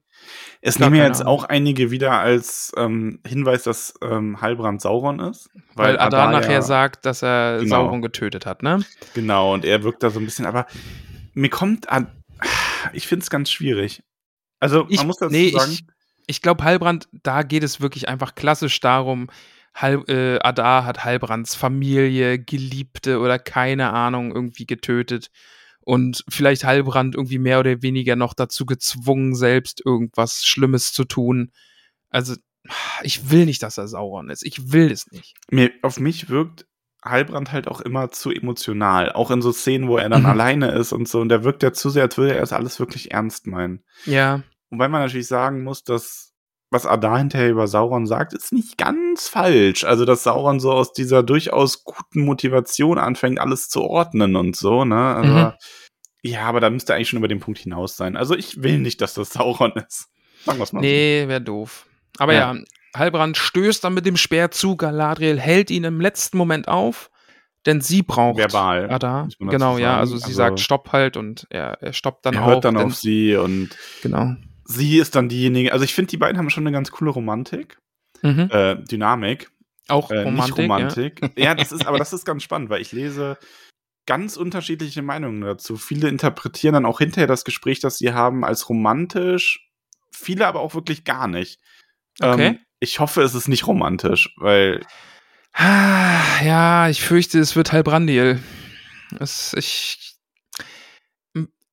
Es 0.62 0.80
nehmen 0.80 0.96
ja 0.96 1.06
jetzt 1.06 1.22
Ahnung. 1.22 1.34
auch 1.34 1.44
einige 1.46 1.92
wieder 1.92 2.14
als 2.20 2.72
ähm, 2.78 3.20
Hinweis, 3.26 3.64
dass 3.64 3.94
ähm, 4.02 4.42
Halbrand 4.42 4.82
Sauron 4.82 5.20
ist. 5.20 5.50
Weil, 5.76 5.98
Adar 6.00 6.24
Adar 6.28 6.32
nachher 6.32 6.52
ja- 6.54 6.62
sagt, 6.62 7.06
dass 7.06 7.22
er 7.24 7.60
Genau. 7.60 7.84
Sauron 7.84 8.02
getötet 8.02 8.46
hat, 8.46 8.64
ne? 8.64 8.84
Genau, 9.14 9.54
und 9.54 9.66
er 9.66 9.84
wirkt 9.84 10.04
da 10.04 10.10
so 10.10 10.20
ein 10.20 10.26
bisschen, 10.26 10.46
aber 10.46 10.66
mir 11.34 11.50
kommt 11.50 11.90
an. 11.90 12.08
Ich 12.94 13.08
finde 13.08 13.24
es 13.24 13.30
ganz 13.30 13.50
schwierig. 13.52 14.04
Also, 14.60 14.86
Ich, 14.90 14.98
man 14.98 15.08
muss 15.08 15.18
dazu 15.18 15.32
nee, 15.34 15.50
sagen. 15.52 15.72
ich, 15.72 15.86
ich 16.28 16.42
glaube, 16.42 16.64
Halbrand, 16.64 17.08
da 17.24 17.44
geht 17.44 17.64
es 17.64 17.82
wirklich 17.82 18.08
einfach 18.10 18.36
klassisch 18.36 18.80
darum, 18.80 19.28
Hal, 19.74 20.04
äh, 20.08 20.40
Adar 20.40 20.86
hat 20.86 21.04
Halbrands 21.04 21.54
Familie, 21.56 22.40
Geliebte 22.40 23.20
oder 23.20 23.38
keine 23.40 23.92
Ahnung 23.92 24.34
irgendwie 24.34 24.66
getötet 24.66 25.30
und 25.86 26.26
vielleicht 26.28 26.66
Halbrand 26.66 27.16
irgendwie 27.16 27.40
mehr 27.40 27.60
oder 27.62 27.82
weniger 27.82 28.18
noch 28.18 28.34
dazu 28.34 28.66
gezwungen, 28.66 29.36
selbst 29.36 29.82
irgendwas 29.86 30.44
Schlimmes 30.44 30.92
zu 30.92 31.06
tun. 31.06 31.52
Also, 32.10 32.36
ich 33.04 33.30
will 33.30 33.46
nicht, 33.46 33.64
dass 33.64 33.78
er 33.78 33.88
Sauron 33.88 34.30
ist. 34.30 34.44
Ich 34.44 34.74
will 34.74 34.92
es 34.92 35.10
nicht. 35.12 35.36
mir, 35.50 35.72
auf 35.84 36.00
mich 36.00 36.30
wirkt 36.30 36.66
Heilbrand 37.06 37.52
halt 37.52 37.68
auch 37.68 37.82
immer 37.82 38.10
zu 38.10 38.32
emotional. 38.32 39.12
Auch 39.12 39.30
in 39.30 39.44
so 39.44 39.52
Szenen, 39.52 39.88
wo 39.88 39.98
er 39.98 40.10
dann 40.10 40.22
Mhm. 40.24 40.26
alleine 40.30 40.72
ist 40.72 40.92
und 40.92 41.08
so. 41.08 41.22
Und 41.22 41.30
der 41.30 41.44
wirkt 41.44 41.62
ja 41.62 41.72
zu 41.72 41.92
sehr, 41.92 42.02
als 42.04 42.18
würde 42.18 42.34
er 42.34 42.42
das 42.42 42.52
alles 42.52 42.80
wirklich 42.80 43.12
ernst 43.12 43.48
meinen. 43.48 43.84
Ja, 44.06 44.42
Wobei 44.72 44.88
man 44.90 45.04
natürlich 45.04 45.28
sagen 45.28 45.64
muss, 45.64 45.84
dass 45.84 46.34
was 46.72 46.86
Adar 46.86 47.18
hinterher 47.20 47.50
über 47.50 47.68
Sauron 47.68 48.08
sagt, 48.08 48.34
ist 48.34 48.52
nicht 48.52 48.78
ganz 48.78 49.28
falsch. 49.28 49.84
Also, 49.84 50.06
dass 50.06 50.24
Sauron 50.24 50.60
so 50.60 50.72
aus 50.72 50.94
dieser 50.94 51.24
durchaus 51.24 51.84
guten 51.84 52.26
Motivation 52.26 52.98
anfängt, 52.98 53.40
alles 53.40 53.70
zu 53.70 53.82
ordnen 53.84 54.36
und 54.36 54.56
so, 54.56 54.86
ne? 54.86 55.16
Also, 55.16 55.34
Mhm. 55.34 55.54
Ja, 56.26 56.48
aber 56.48 56.60
da 56.60 56.72
müsste 56.72 56.96
eigentlich 56.96 57.10
schon 57.10 57.20
über 57.20 57.28
den 57.28 57.40
Punkt 57.40 57.60
hinaus 57.60 57.96
sein. 57.98 58.18
Also 58.18 58.36
ich 58.36 58.64
will 58.64 58.80
nicht, 58.80 59.00
dass 59.00 59.14
das 59.14 59.30
Sauron 59.30 59.74
ist. 59.74 60.10
Sagen 60.44 60.58
wir's 60.58 60.74
mal 60.74 60.82
nee, 60.82 61.26
wäre 61.28 61.40
doof. 61.40 61.86
Aber 62.18 62.34
ja. 62.34 62.52
ja, 62.52 62.62
Halbrand 62.96 63.38
stößt 63.38 63.84
dann 63.84 63.94
mit 63.94 64.08
dem 64.08 64.18
Speer 64.18 64.50
zu, 64.50 64.76
Galadriel 64.76 65.40
hält 65.40 65.70
ihn 65.70 65.84
im 65.84 66.02
letzten 66.02 66.40
Moment 66.40 66.68
auf, 66.68 67.12
denn 67.68 67.80
sie 67.80 68.02
braucht 68.02 68.40
Verbal, 68.40 68.90
Ada. 68.90 69.28
Genau, 69.38 69.78
ja, 69.78 70.00
also 70.00 70.18
sie 70.18 70.24
also, 70.26 70.36
sagt 70.36 70.60
Stopp 70.62 70.92
halt 70.92 71.16
und 71.16 71.46
er, 71.52 71.78
er 71.84 71.94
stoppt 71.94 72.26
dann 72.26 72.34
er 72.34 72.42
auch. 72.42 72.48
Er 72.48 72.54
hört 72.54 72.66
dann 72.66 72.78
auf 72.78 72.96
sie 72.96 73.36
und 73.36 73.70
genau. 74.02 74.36
Sie 74.66 74.98
ist 74.98 75.16
dann 75.16 75.30
diejenige, 75.30 75.72
also 75.72 75.86
ich 75.86 75.94
finde, 75.94 76.10
die 76.10 76.18
beiden 76.18 76.38
haben 76.38 76.50
schon 76.50 76.64
eine 76.64 76.74
ganz 76.74 76.92
coole 76.92 77.12
Romantik, 77.12 77.78
mhm. 78.22 78.50
äh, 78.52 78.76
Dynamik. 78.76 79.52
Auch 79.88 80.10
äh, 80.10 80.24
Romantik. 80.24 80.58
Romantik. 80.58 81.22
Ja. 81.22 81.30
ja, 81.38 81.56
das 81.56 81.72
ist, 81.72 81.86
aber 81.86 82.00
das 82.00 82.12
ist 82.12 82.26
ganz 82.26 82.44
spannend, 82.44 82.70
weil 82.70 82.82
ich 82.82 82.92
lese 82.92 83.38
ganz 84.08 84.38
unterschiedliche 84.38 85.02
Meinungen 85.02 85.42
dazu. 85.42 85.78
Viele 85.78 86.10
interpretieren 86.10 86.74
dann 86.74 86.86
auch 86.86 87.00
hinterher 87.00 87.28
das 87.28 87.44
Gespräch, 87.44 87.80
das 87.80 87.98
sie 87.98 88.14
haben, 88.14 88.44
als 88.44 88.70
romantisch, 88.70 89.70
viele 90.12 90.48
aber 90.48 90.62
auch 90.62 90.74
wirklich 90.74 91.04
gar 91.04 91.28
nicht. 91.28 91.60
Okay. 92.20 92.48
Ähm, 92.48 92.60
ich 92.80 93.00
hoffe, 93.00 93.22
es 93.22 93.36
ist 93.36 93.48
nicht 93.48 93.68
romantisch, 93.68 94.34
weil. 94.38 94.82
Ja, 95.58 96.90
ich 96.90 97.02
fürchte, 97.02 97.40
es 97.40 97.56
wird 97.56 97.72
Halbrandiel. 97.72 98.42
Es, 99.20 99.54
ich, 99.54 100.15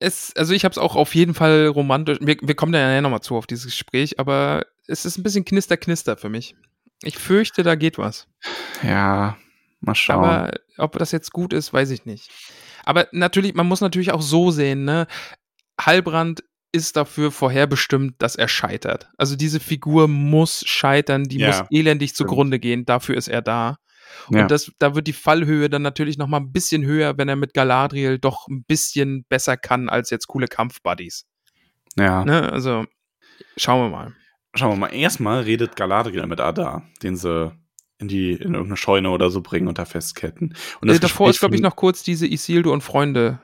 es, 0.02 0.34
also 0.36 0.52
ich 0.52 0.64
habe 0.64 0.72
es 0.72 0.78
auch 0.78 0.96
auf 0.96 1.14
jeden 1.14 1.34
Fall 1.34 1.66
romantisch. 1.66 2.18
Wir, 2.20 2.36
wir 2.40 2.54
kommen 2.54 2.72
da 2.72 2.78
ja 2.78 3.00
nochmal 3.00 3.20
zu 3.20 3.36
auf 3.36 3.46
dieses 3.46 3.66
Gespräch, 3.66 4.18
aber 4.18 4.66
es 4.86 5.04
ist 5.04 5.16
ein 5.16 5.22
bisschen 5.22 5.44
knister-knister 5.44 6.16
für 6.16 6.28
mich. 6.28 6.54
Ich 7.02 7.18
fürchte, 7.18 7.62
da 7.62 7.74
geht 7.74 7.98
was. 7.98 8.26
Ja, 8.82 9.36
mal 9.80 9.94
schauen. 9.94 10.24
Aber 10.24 10.52
ob 10.78 10.98
das 10.98 11.12
jetzt 11.12 11.32
gut 11.32 11.52
ist, 11.52 11.72
weiß 11.72 11.90
ich 11.90 12.04
nicht. 12.04 12.30
Aber 12.84 13.08
natürlich, 13.12 13.54
man 13.54 13.66
muss 13.66 13.80
natürlich 13.80 14.12
auch 14.12 14.22
so 14.22 14.50
sehen, 14.50 14.84
ne? 14.84 15.06
Halbrand 15.80 16.42
ist 16.72 16.96
dafür 16.96 17.30
vorherbestimmt, 17.30 18.14
dass 18.18 18.34
er 18.34 18.48
scheitert. 18.48 19.10
Also 19.18 19.36
diese 19.36 19.60
Figur 19.60 20.08
muss 20.08 20.64
scheitern, 20.66 21.24
die 21.24 21.38
ja, 21.38 21.48
muss 21.48 21.64
elendig 21.70 22.10
stimmt. 22.10 22.30
zugrunde 22.30 22.58
gehen, 22.58 22.84
dafür 22.84 23.16
ist 23.16 23.28
er 23.28 23.42
da. 23.42 23.78
Ja. 24.30 24.42
Und 24.42 24.50
das, 24.50 24.70
da 24.78 24.94
wird 24.94 25.06
die 25.06 25.12
Fallhöhe 25.12 25.68
dann 25.68 25.82
natürlich 25.82 26.18
noch 26.18 26.26
mal 26.26 26.38
ein 26.38 26.52
bisschen 26.52 26.84
höher, 26.84 27.18
wenn 27.18 27.28
er 27.28 27.36
mit 27.36 27.54
Galadriel 27.54 28.18
doch 28.18 28.48
ein 28.48 28.64
bisschen 28.64 29.24
besser 29.28 29.56
kann 29.56 29.88
als 29.88 30.10
jetzt 30.10 30.26
coole 30.26 30.48
Kampfbuddies. 30.48 31.26
Ja. 31.96 32.24
Ne? 32.24 32.50
Also 32.52 32.84
schauen 33.56 33.84
wir 33.84 33.90
mal. 33.90 34.14
Schauen 34.54 34.72
wir 34.72 34.76
mal. 34.76 34.94
Erstmal 34.94 35.42
redet 35.42 35.76
Galadriel 35.76 36.26
mit 36.26 36.40
Ada, 36.40 36.82
den 37.02 37.16
sie 37.16 37.52
in 37.98 38.08
die 38.08 38.32
in 38.32 38.54
irgendeine 38.54 38.76
Scheune 38.76 39.10
oder 39.10 39.30
so 39.30 39.40
bringen 39.40 39.68
und 39.68 39.78
da 39.78 39.84
festketten. 39.84 40.54
Und 40.80 40.88
äh, 40.88 40.98
davor 40.98 41.30
ist 41.30 41.38
glaube 41.38 41.54
ich 41.54 41.62
noch 41.62 41.76
kurz 41.76 42.02
diese 42.02 42.26
Isildur 42.26 42.72
und 42.72 42.82
Freunde 42.82 43.38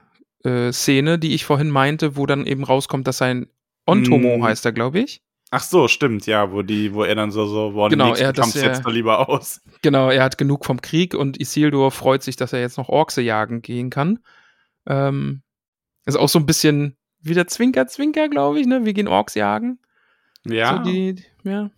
äh, 0.45 0.73
Szene, 0.73 1.19
die 1.19 1.35
ich 1.35 1.45
vorhin 1.45 1.71
meinte, 1.71 2.17
wo 2.17 2.27
dann 2.27 2.47
eben 2.47 2.65
rauskommt, 2.65 3.07
dass 3.07 3.19
sein 3.19 3.47
Ontomo 3.87 4.39
mm. 4.39 4.43
heißt 4.45 4.65
er, 4.67 4.73
glaube 4.73 5.01
ich. 5.01 5.23
Ach 5.51 5.63
so, 5.63 5.89
stimmt, 5.89 6.27
ja, 6.27 6.53
wo 6.53 6.63
die, 6.63 6.93
wo 6.93 7.05
er 7.05 7.15
dann 7.15 7.31
so, 7.31 7.47
so, 7.47 7.75
wo 7.75 7.89
genau, 7.89 8.15
er 8.15 8.35
kommt 8.35 8.55
jetzt 8.55 8.85
doch 8.85 8.91
lieber 8.91 9.29
aus. 9.29 9.63
Genau, 9.81 10.11
er 10.11 10.23
hat 10.23 10.37
genug 10.37 10.67
vom 10.67 10.83
Krieg 10.83 11.15
und 11.15 11.41
Isildur 11.41 11.91
freut 11.91 12.23
sich, 12.23 12.37
dass 12.37 12.53
er 12.53 12.61
jetzt 12.61 12.77
noch 12.77 12.89
Orkse 12.89 13.23
jagen 13.23 13.63
gehen 13.63 13.89
kann. 13.89 14.19
Ähm, 14.87 15.43
ist 16.05 16.17
auch 16.17 16.29
so 16.29 16.39
ein 16.39 16.47
bisschen 16.47 16.97
wieder 17.21 17.47
Zwinker, 17.47 17.87
Zwinker, 17.87 18.29
glaube 18.29 18.61
ich, 18.61 18.67
ne? 18.67 18.85
Wir 18.85 18.93
gehen 18.93 19.09
Orks 19.09 19.35
jagen. 19.35 19.79
Ja. 20.45 20.77
So 20.77 20.91
die, 20.91 21.25
ja. 21.45 21.71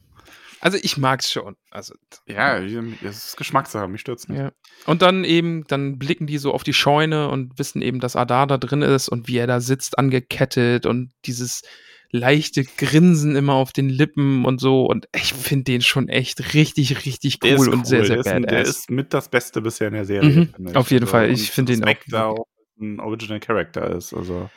Also 0.61 0.77
ich 0.83 0.99
mag's 0.99 1.33
schon. 1.33 1.57
Also, 1.71 1.95
ja, 2.27 2.59
es 2.59 3.27
ist 3.27 3.37
Geschmackssache, 3.37 3.89
mich 3.89 4.03
stürzt 4.03 4.29
nicht. 4.29 4.39
Ja. 4.39 4.53
Und 4.85 5.01
dann 5.01 5.25
eben, 5.25 5.65
dann 5.69 5.99
blicken 5.99 6.27
die 6.27 6.39
so 6.39 6.53
auf 6.53 6.65
die 6.65 6.75
Scheune 6.75 7.31
und 7.31 7.59
wissen 7.59 7.81
eben, 7.81 7.99
dass 7.99 8.17
Adar 8.17 8.47
da 8.47 8.59
drin 8.59 8.83
ist 8.83 9.09
und 9.09 9.27
wie 9.27 9.39
er 9.39 9.47
da 9.47 9.61
sitzt, 9.61 9.99
angekettet 9.99 10.85
und 10.85 11.13
dieses 11.25 11.63
leichte 12.11 12.65
Grinsen 12.65 13.37
immer 13.37 13.55
auf 13.55 13.73
den 13.73 13.89
Lippen 13.89 14.45
und 14.45 14.61
so. 14.61 14.85
Und 14.87 15.09
ich 15.15 15.33
finde 15.33 15.65
den 15.65 15.81
schon 15.81 16.09
echt 16.09 16.55
richtig, 16.55 17.05
richtig 17.05 17.39
cool, 17.45 17.57
cool. 17.59 17.69
und 17.71 17.87
sehr, 17.87 18.05
sehr 18.05 18.23
der 18.23 18.41
badass. 18.41 18.43
Ist, 18.43 18.51
der 18.51 18.63
ist 18.63 18.91
mit 18.91 19.15
das 19.15 19.29
Beste 19.29 19.63
bisher 19.63 19.89
in 19.89 19.95
der 19.95 20.05
Serie. 20.05 20.49
Mhm, 20.57 20.77
auf 20.77 20.91
jeden 20.91 21.05
also, 21.05 21.13
Fall. 21.13 21.31
Ich 21.31 21.51
finde 21.51 21.77
den 21.77 21.85
auch. 21.85 22.39
auch 22.39 22.47
ein 22.81 23.01
Original 23.01 23.41
Character 23.41 23.95
ist. 23.97 24.13
Also. 24.15 24.51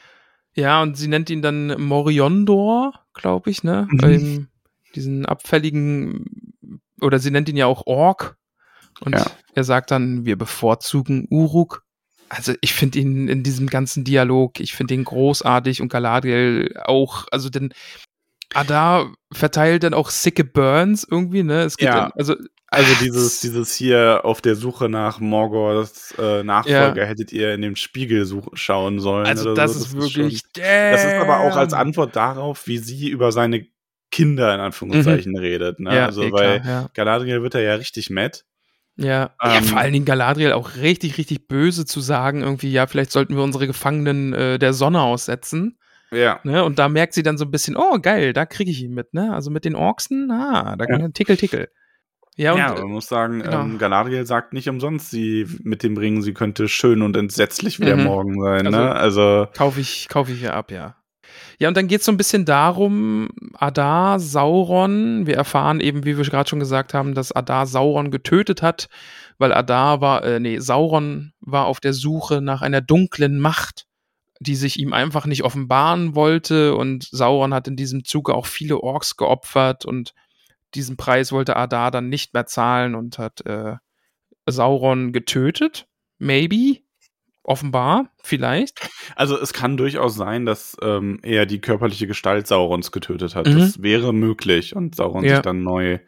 Ja, 0.55 0.81
und 0.81 0.97
sie 0.97 1.07
nennt 1.07 1.29
ihn 1.29 1.41
dann 1.41 1.81
Moriondor, 1.81 2.93
glaube 3.13 3.49
ich, 3.49 3.63
ne? 3.63 3.87
Mhm 3.89 4.47
diesen 4.95 5.25
abfälligen, 5.25 6.51
oder 7.01 7.19
sie 7.19 7.31
nennt 7.31 7.49
ihn 7.49 7.57
ja 7.57 7.65
auch 7.65 7.85
Ork. 7.85 8.37
Und 9.01 9.13
ja. 9.13 9.25
er 9.55 9.63
sagt 9.63 9.91
dann, 9.91 10.25
wir 10.25 10.37
bevorzugen 10.37 11.27
Uruk. 11.29 11.82
Also 12.35 12.53
ich 12.61 12.73
finde 12.73 12.99
ihn 12.99 13.27
in 13.27 13.43
diesem 13.43 13.67
ganzen 13.67 14.03
Dialog, 14.03 14.59
ich 14.59 14.73
finde 14.73 14.93
ihn 14.95 15.03
großartig 15.03 15.81
und 15.81 15.89
Galadriel 15.89 16.75
auch, 16.83 17.25
also 17.31 17.49
denn 17.49 17.73
Adar 18.53 19.13
verteilt 19.31 19.83
dann 19.83 19.93
auch 19.93 20.09
sicke 20.09 20.43
Burns 20.43 21.07
irgendwie, 21.09 21.43
ne? 21.43 21.61
Es 21.61 21.77
geht 21.77 21.89
ja. 21.89 22.01
dann, 22.01 22.11
also 22.15 22.35
also 22.73 22.91
dieses, 23.03 23.39
dieses 23.41 23.75
hier 23.75 24.21
auf 24.23 24.41
der 24.41 24.55
Suche 24.55 24.89
nach 24.89 25.19
Morgoths 25.19 26.15
äh, 26.17 26.43
Nachfolger 26.43 27.03
ja. 27.03 27.07
hättet 27.07 27.31
ihr 27.31 27.53
in 27.53 27.61
dem 27.61 27.75
Spiegel 27.75 28.27
schauen 28.53 28.99
sollen. 28.99 29.27
Also 29.27 29.53
das, 29.53 29.73
so. 29.73 29.79
das, 29.79 29.87
ist 29.87 29.95
wirklich. 29.95 30.39
Schon, 30.39 30.63
das 30.63 31.03
ist 31.03 31.13
aber 31.13 31.41
auch 31.41 31.55
als 31.55 31.73
Antwort 31.73 32.15
darauf, 32.15 32.65
wie 32.65 32.79
sie 32.79 33.09
über 33.09 33.31
seine 33.31 33.67
Kinder 34.09 34.53
in 34.55 34.59
Anführungszeichen 34.59 35.33
mhm. 35.33 35.39
redet. 35.39 35.79
Ne? 35.79 35.95
Ja, 35.95 36.05
also, 36.07 36.23
eh 36.23 36.31
weil 36.31 36.61
klar, 36.61 36.81
ja. 36.81 36.89
Galadriel 36.95 37.43
wird 37.43 37.53
er 37.53 37.61
ja 37.61 37.75
richtig 37.75 38.09
mad. 38.09 38.43
Ja. 38.95 39.31
Ähm, 39.41 39.51
ja, 39.51 39.61
vor 39.61 39.79
allen 39.79 39.93
Dingen 39.93 40.05
Galadriel 40.05 40.53
auch 40.53 40.75
richtig, 40.75 41.17
richtig 41.17 41.47
böse 41.47 41.85
zu 41.85 41.99
sagen, 41.99 42.41
irgendwie, 42.41 42.71
ja, 42.71 42.87
vielleicht 42.87 43.11
sollten 43.11 43.35
wir 43.35 43.43
unsere 43.43 43.67
Gefangenen 43.67 44.33
äh, 44.33 44.59
der 44.59 44.73
Sonne 44.73 45.01
aussetzen. 45.01 45.77
Ja. 46.11 46.39
Ne? 46.43 46.63
Und 46.63 46.77
da 46.77 46.89
merkt 46.89 47.13
sie 47.13 47.23
dann 47.23 47.37
so 47.37 47.45
ein 47.45 47.51
bisschen, 47.51 47.75
oh, 47.75 47.99
geil, 47.99 48.33
da 48.33 48.45
kriege 48.45 48.69
ich 48.69 48.83
ihn 48.83 48.93
mit, 48.93 49.13
ne? 49.13 49.33
Also 49.33 49.49
mit 49.49 49.65
den 49.65 49.75
Orksen, 49.75 50.29
ah, 50.31 50.75
da 50.75 50.85
ja. 50.85 51.07
tickel, 51.09 51.37
tickel. 51.37 51.69
Ja, 52.35 52.53
und, 52.53 52.59
ja, 52.59 52.73
man 52.73 52.91
muss 52.91 53.07
sagen, 53.07 53.41
genau. 53.41 53.61
ähm, 53.61 53.77
Galadriel 53.77 54.25
sagt 54.25 54.53
nicht 54.53 54.67
umsonst, 54.67 55.11
sie 55.11 55.47
mit 55.63 55.83
dem 55.83 55.97
Ring, 55.97 56.21
sie 56.21 56.33
könnte 56.33 56.67
schön 56.67 57.01
und 57.01 57.15
entsetzlich 57.15 57.79
wie 57.79 57.85
der 57.85 57.97
mhm. 57.97 58.03
Morgen 58.03 58.41
sein, 58.41 58.67
also, 58.67 58.79
ne? 58.79 58.95
Also. 58.95 59.47
Kaufe 59.55 59.79
ich, 59.79 60.07
kaufe 60.09 60.31
ich 60.31 60.39
hier 60.39 60.53
ab, 60.53 60.71
ja. 60.71 60.95
Ja, 61.59 61.67
und 61.67 61.77
dann 61.77 61.87
geht 61.87 61.99
es 61.99 62.05
so 62.05 62.11
ein 62.11 62.17
bisschen 62.17 62.45
darum, 62.45 63.29
Adar, 63.53 64.19
Sauron, 64.19 65.27
wir 65.27 65.35
erfahren 65.35 65.79
eben, 65.79 66.05
wie 66.05 66.17
wir 66.17 66.23
gerade 66.25 66.49
schon 66.49 66.59
gesagt 66.59 66.93
haben, 66.93 67.13
dass 67.13 67.31
Adar 67.31 67.65
Sauron 67.67 68.11
getötet 68.11 68.61
hat, 68.61 68.89
weil 69.37 69.53
Adar 69.53 70.01
war, 70.01 70.23
äh, 70.23 70.39
nee, 70.39 70.59
Sauron 70.59 71.33
war 71.41 71.65
auf 71.65 71.79
der 71.79 71.93
Suche 71.93 72.41
nach 72.41 72.61
einer 72.61 72.81
dunklen 72.81 73.39
Macht, 73.39 73.85
die 74.39 74.55
sich 74.55 74.79
ihm 74.79 74.93
einfach 74.93 75.25
nicht 75.25 75.43
offenbaren 75.43 76.15
wollte 76.15 76.75
und 76.75 77.03
Sauron 77.03 77.53
hat 77.53 77.67
in 77.67 77.75
diesem 77.75 78.03
Zuge 78.03 78.33
auch 78.33 78.45
viele 78.45 78.79
Orks 78.79 79.15
geopfert 79.15 79.85
und 79.85 80.13
diesen 80.75 80.97
Preis 80.97 81.31
wollte 81.31 81.55
Adar 81.55 81.91
dann 81.91 82.09
nicht 82.09 82.33
mehr 82.33 82.45
zahlen 82.45 82.95
und 82.95 83.19
hat 83.19 83.45
äh, 83.45 83.75
Sauron 84.45 85.13
getötet. 85.13 85.87
Maybe. 86.17 86.82
Offenbar, 87.45 88.09
vielleicht. 88.23 88.89
Also 89.17 89.37
es 89.37 89.51
kann 89.51 89.75
durchaus 89.75 90.15
sein, 90.15 90.45
dass 90.45 90.77
ähm, 90.81 91.19
er 91.23 91.45
die 91.45 91.59
körperliche 91.59 92.07
Gestalt 92.07 92.47
Saurons 92.47 92.93
getötet 92.93 93.35
hat. 93.35 93.47
Mhm. 93.47 93.59
Das 93.59 93.81
wäre 93.81 94.13
möglich 94.13 94.75
und 94.75 94.95
Sauron 94.95 95.25
ja. 95.25 95.35
sich 95.35 95.41
dann 95.41 95.61
neu 95.61 95.99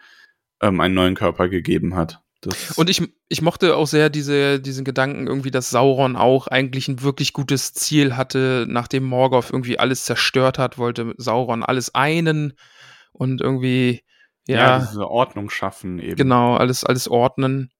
ähm, 0.61 0.79
einen 0.79 0.93
neuen 0.93 1.15
Körper 1.15 1.49
gegeben 1.49 1.95
hat. 1.95 2.21
Das 2.39 2.77
und 2.77 2.89
ich, 2.89 3.01
ich 3.27 3.41
mochte 3.41 3.75
auch 3.75 3.87
sehr 3.87 4.09
diese, 4.09 4.61
diesen 4.61 4.85
Gedanken 4.85 5.27
irgendwie, 5.27 5.51
dass 5.51 5.69
Sauron 5.69 6.15
auch 6.15 6.47
eigentlich 6.47 6.87
ein 6.87 7.01
wirklich 7.01 7.33
gutes 7.33 7.73
Ziel 7.73 8.15
hatte, 8.15 8.65
nachdem 8.69 9.03
Morgoth 9.03 9.49
irgendwie 9.51 9.77
alles 9.77 10.05
zerstört 10.05 10.57
hat, 10.57 10.77
wollte 10.77 11.15
Sauron 11.17 11.63
alles 11.63 11.93
einen 11.95 12.53
und 13.11 13.41
irgendwie 13.41 14.03
ja, 14.47 14.57
ja 14.57 14.79
diese 14.79 15.09
Ordnung 15.09 15.49
schaffen 15.49 15.99
eben. 15.99 16.15
Genau, 16.15 16.55
alles 16.55 16.85
alles 16.85 17.09
ordnen 17.09 17.71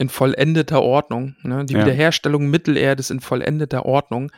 in 0.00 0.08
vollendeter 0.08 0.80
Ordnung. 0.80 1.36
Ne? 1.42 1.66
Die 1.66 1.74
ja. 1.74 1.80
Wiederherstellung 1.80 2.48
Mittelerdes 2.48 3.10
in 3.10 3.20
vollendeter 3.20 3.84
Ordnung. 3.84 4.32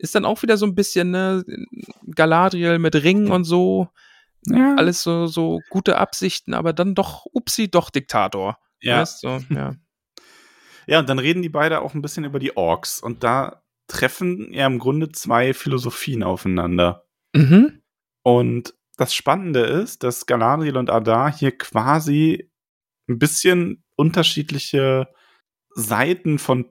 Ist 0.00 0.16
dann 0.16 0.24
auch 0.24 0.42
wieder 0.42 0.56
so 0.56 0.66
ein 0.66 0.74
bisschen 0.74 1.12
ne, 1.12 1.44
Galadriel 2.12 2.80
mit 2.80 2.96
Ringen 2.96 3.30
und 3.30 3.44
so. 3.44 3.88
Ja. 4.46 4.74
Alles 4.76 5.04
so, 5.04 5.28
so 5.28 5.60
gute 5.70 5.98
Absichten, 5.98 6.52
aber 6.52 6.72
dann 6.72 6.96
doch, 6.96 7.26
upsi, 7.32 7.70
doch 7.70 7.90
Diktator. 7.90 8.58
Ja. 8.80 9.00
Weißt, 9.02 9.20
so, 9.20 9.38
ja. 9.50 9.76
ja, 10.88 10.98
und 10.98 11.08
dann 11.08 11.20
reden 11.20 11.42
die 11.42 11.48
beide 11.48 11.80
auch 11.80 11.94
ein 11.94 12.02
bisschen 12.02 12.24
über 12.24 12.40
die 12.40 12.56
Orks. 12.56 13.00
Und 13.00 13.22
da 13.22 13.62
treffen 13.86 14.52
ja 14.52 14.66
im 14.66 14.80
Grunde 14.80 15.12
zwei 15.12 15.54
Philosophien 15.54 16.24
aufeinander. 16.24 17.06
Mhm. 17.32 17.82
Und 18.24 18.74
das 18.96 19.14
Spannende 19.14 19.60
ist, 19.60 20.02
dass 20.02 20.26
Galadriel 20.26 20.76
und 20.76 20.90
Adar 20.90 21.32
hier 21.32 21.56
quasi 21.56 22.50
ein 23.08 23.20
bisschen 23.20 23.83
unterschiedliche 23.96 25.08
Seiten 25.74 26.38
von 26.38 26.66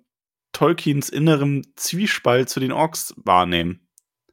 Tolkiens 0.54 1.10
innerem 1.10 1.64
Zwiespalt 1.76 2.50
zu 2.50 2.60
den 2.60 2.72
Orks 2.72 3.14
wahrnehmen. 3.18 3.88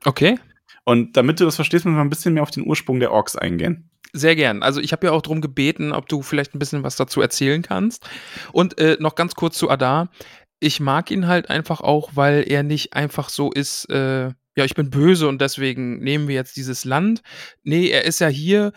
Okay. 0.05 0.39
Und 0.85 1.17
damit 1.17 1.41
du 1.41 1.45
das 1.45 1.57
verstehst, 1.57 1.85
müssen 1.85 1.97
wir 1.97 2.03
ein 2.03 2.11
bisschen 2.11 2.35
mehr 2.35 2.43
auf 2.43 2.51
den 2.51 2.67
Ursprung 2.67 3.01
der 3.01 3.13
Orks 3.13 3.37
eingehen. 3.37 3.91
Sehr 4.13 4.35
gern. 4.35 4.63
Also 4.63 4.81
ich 4.81 4.93
habe 4.93 5.07
ja 5.07 5.13
auch 5.13 5.23
darum 5.23 5.41
gebeten, 5.41 5.93
ob 5.93 6.09
du 6.09 6.23
vielleicht 6.23 6.55
ein 6.55 6.59
bisschen 6.59 6.83
was 6.83 6.97
dazu 6.97 7.21
erzählen 7.21 7.63
kannst. 7.63 8.09
Und 8.53 8.79
äh, 8.79 8.97
noch 9.01 9.15
ganz 9.15 9.35
kurz 9.35 9.57
zu 9.57 9.71
Adar. 9.71 10.11
Ich 10.59 10.81
mag 10.81 11.11
ihn 11.11 11.27
halt 11.27 11.49
einfach 11.49 11.81
auch, 11.81 12.11
weil 12.15 12.45
er 12.47 12.63
nicht 12.63 12.93
einfach 12.93 13.29
so 13.29 13.51
ist, 13.53 13.89
äh, 13.89 14.33
ja, 14.57 14.65
ich 14.65 14.75
bin 14.75 14.91
böse 14.91 15.29
und 15.29 15.41
deswegen 15.41 16.01
nehmen 16.01 16.29
wir 16.29 16.35
jetzt 16.35 16.57
dieses 16.57 16.85
Land. 16.85 17.23
Nee, 17.63 17.89
er 17.89 18.05
ist 18.05 18.19
ja 18.19 18.29
hier 18.29 18.73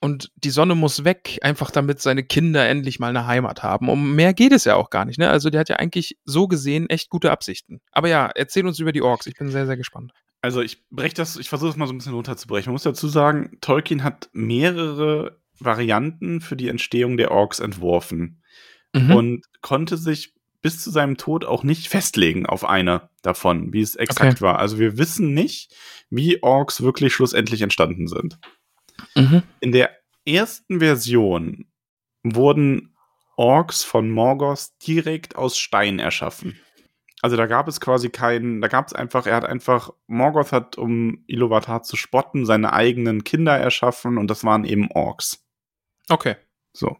und 0.00 0.30
die 0.36 0.50
Sonne 0.50 0.74
muss 0.74 1.04
weg, 1.04 1.38
einfach 1.42 1.70
damit 1.70 2.00
seine 2.00 2.22
Kinder 2.22 2.68
endlich 2.68 2.98
mal 2.98 3.08
eine 3.08 3.26
Heimat 3.26 3.62
haben. 3.62 3.88
Um 3.88 4.14
mehr 4.14 4.34
geht 4.34 4.52
es 4.52 4.64
ja 4.64 4.74
auch 4.74 4.90
gar 4.90 5.04
nicht, 5.04 5.18
ne? 5.18 5.30
Also 5.30 5.50
der 5.50 5.60
hat 5.60 5.68
ja 5.68 5.76
eigentlich 5.76 6.18
so 6.24 6.48
gesehen 6.48 6.88
echt 6.90 7.08
gute 7.08 7.30
Absichten. 7.30 7.80
Aber 7.92 8.08
ja, 8.08 8.30
erzähl 8.34 8.66
uns 8.66 8.78
über 8.78 8.92
die 8.92 9.02
Orks. 9.02 9.26
Ich 9.26 9.34
bin 9.34 9.50
sehr, 9.50 9.66
sehr 9.66 9.76
gespannt. 9.76 10.12
Also 10.42 10.60
ich 10.60 10.86
breche 10.90 11.14
das, 11.14 11.36
ich 11.36 11.48
versuche 11.48 11.70
das 11.70 11.76
mal 11.76 11.86
so 11.86 11.94
ein 11.94 11.98
bisschen 11.98 12.14
runterzubrechen. 12.14 12.70
Man 12.70 12.74
muss 12.74 12.82
dazu 12.82 13.08
sagen, 13.08 13.58
Tolkien 13.60 14.04
hat 14.04 14.28
mehrere 14.32 15.40
Varianten 15.58 16.40
für 16.40 16.56
die 16.56 16.68
Entstehung 16.68 17.16
der 17.16 17.30
Orks 17.30 17.58
entworfen 17.58 18.42
mhm. 18.92 19.12
und 19.12 19.46
konnte 19.62 19.96
sich 19.96 20.34
bis 20.62 20.82
zu 20.82 20.90
seinem 20.90 21.16
Tod 21.16 21.44
auch 21.44 21.62
nicht 21.62 21.88
festlegen 21.88 22.46
auf 22.46 22.64
eine 22.64 23.08
davon, 23.22 23.72
wie 23.72 23.80
es 23.80 23.94
exakt 23.94 24.32
okay. 24.32 24.40
war. 24.40 24.58
Also 24.58 24.78
wir 24.78 24.98
wissen 24.98 25.32
nicht, 25.32 25.74
wie 26.10 26.42
Orks 26.42 26.82
wirklich 26.82 27.14
schlussendlich 27.14 27.62
entstanden 27.62 28.08
sind. 28.08 28.38
Mhm. 29.14 29.42
In 29.60 29.72
der 29.72 29.90
ersten 30.24 30.80
Version 30.80 31.66
wurden 32.22 32.94
Orks 33.36 33.84
von 33.84 34.10
Morgoth 34.10 34.70
direkt 34.86 35.36
aus 35.36 35.58
Stein 35.58 35.98
erschaffen. 35.98 36.58
Also 37.22 37.36
da 37.36 37.46
gab 37.46 37.66
es 37.66 37.80
quasi 37.80 38.10
keinen, 38.10 38.60
da 38.60 38.68
gab 38.68 38.86
es 38.86 38.92
einfach, 38.92 39.26
er 39.26 39.36
hat 39.36 39.44
einfach, 39.44 39.90
Morgoth 40.06 40.52
hat, 40.52 40.78
um 40.78 41.24
Iluvatar 41.26 41.82
zu 41.82 41.96
spotten, 41.96 42.46
seine 42.46 42.72
eigenen 42.72 43.24
Kinder 43.24 43.56
erschaffen 43.56 44.18
und 44.18 44.28
das 44.30 44.44
waren 44.44 44.64
eben 44.64 44.90
Orks. 44.92 45.44
Okay. 46.08 46.36
So. 46.72 46.96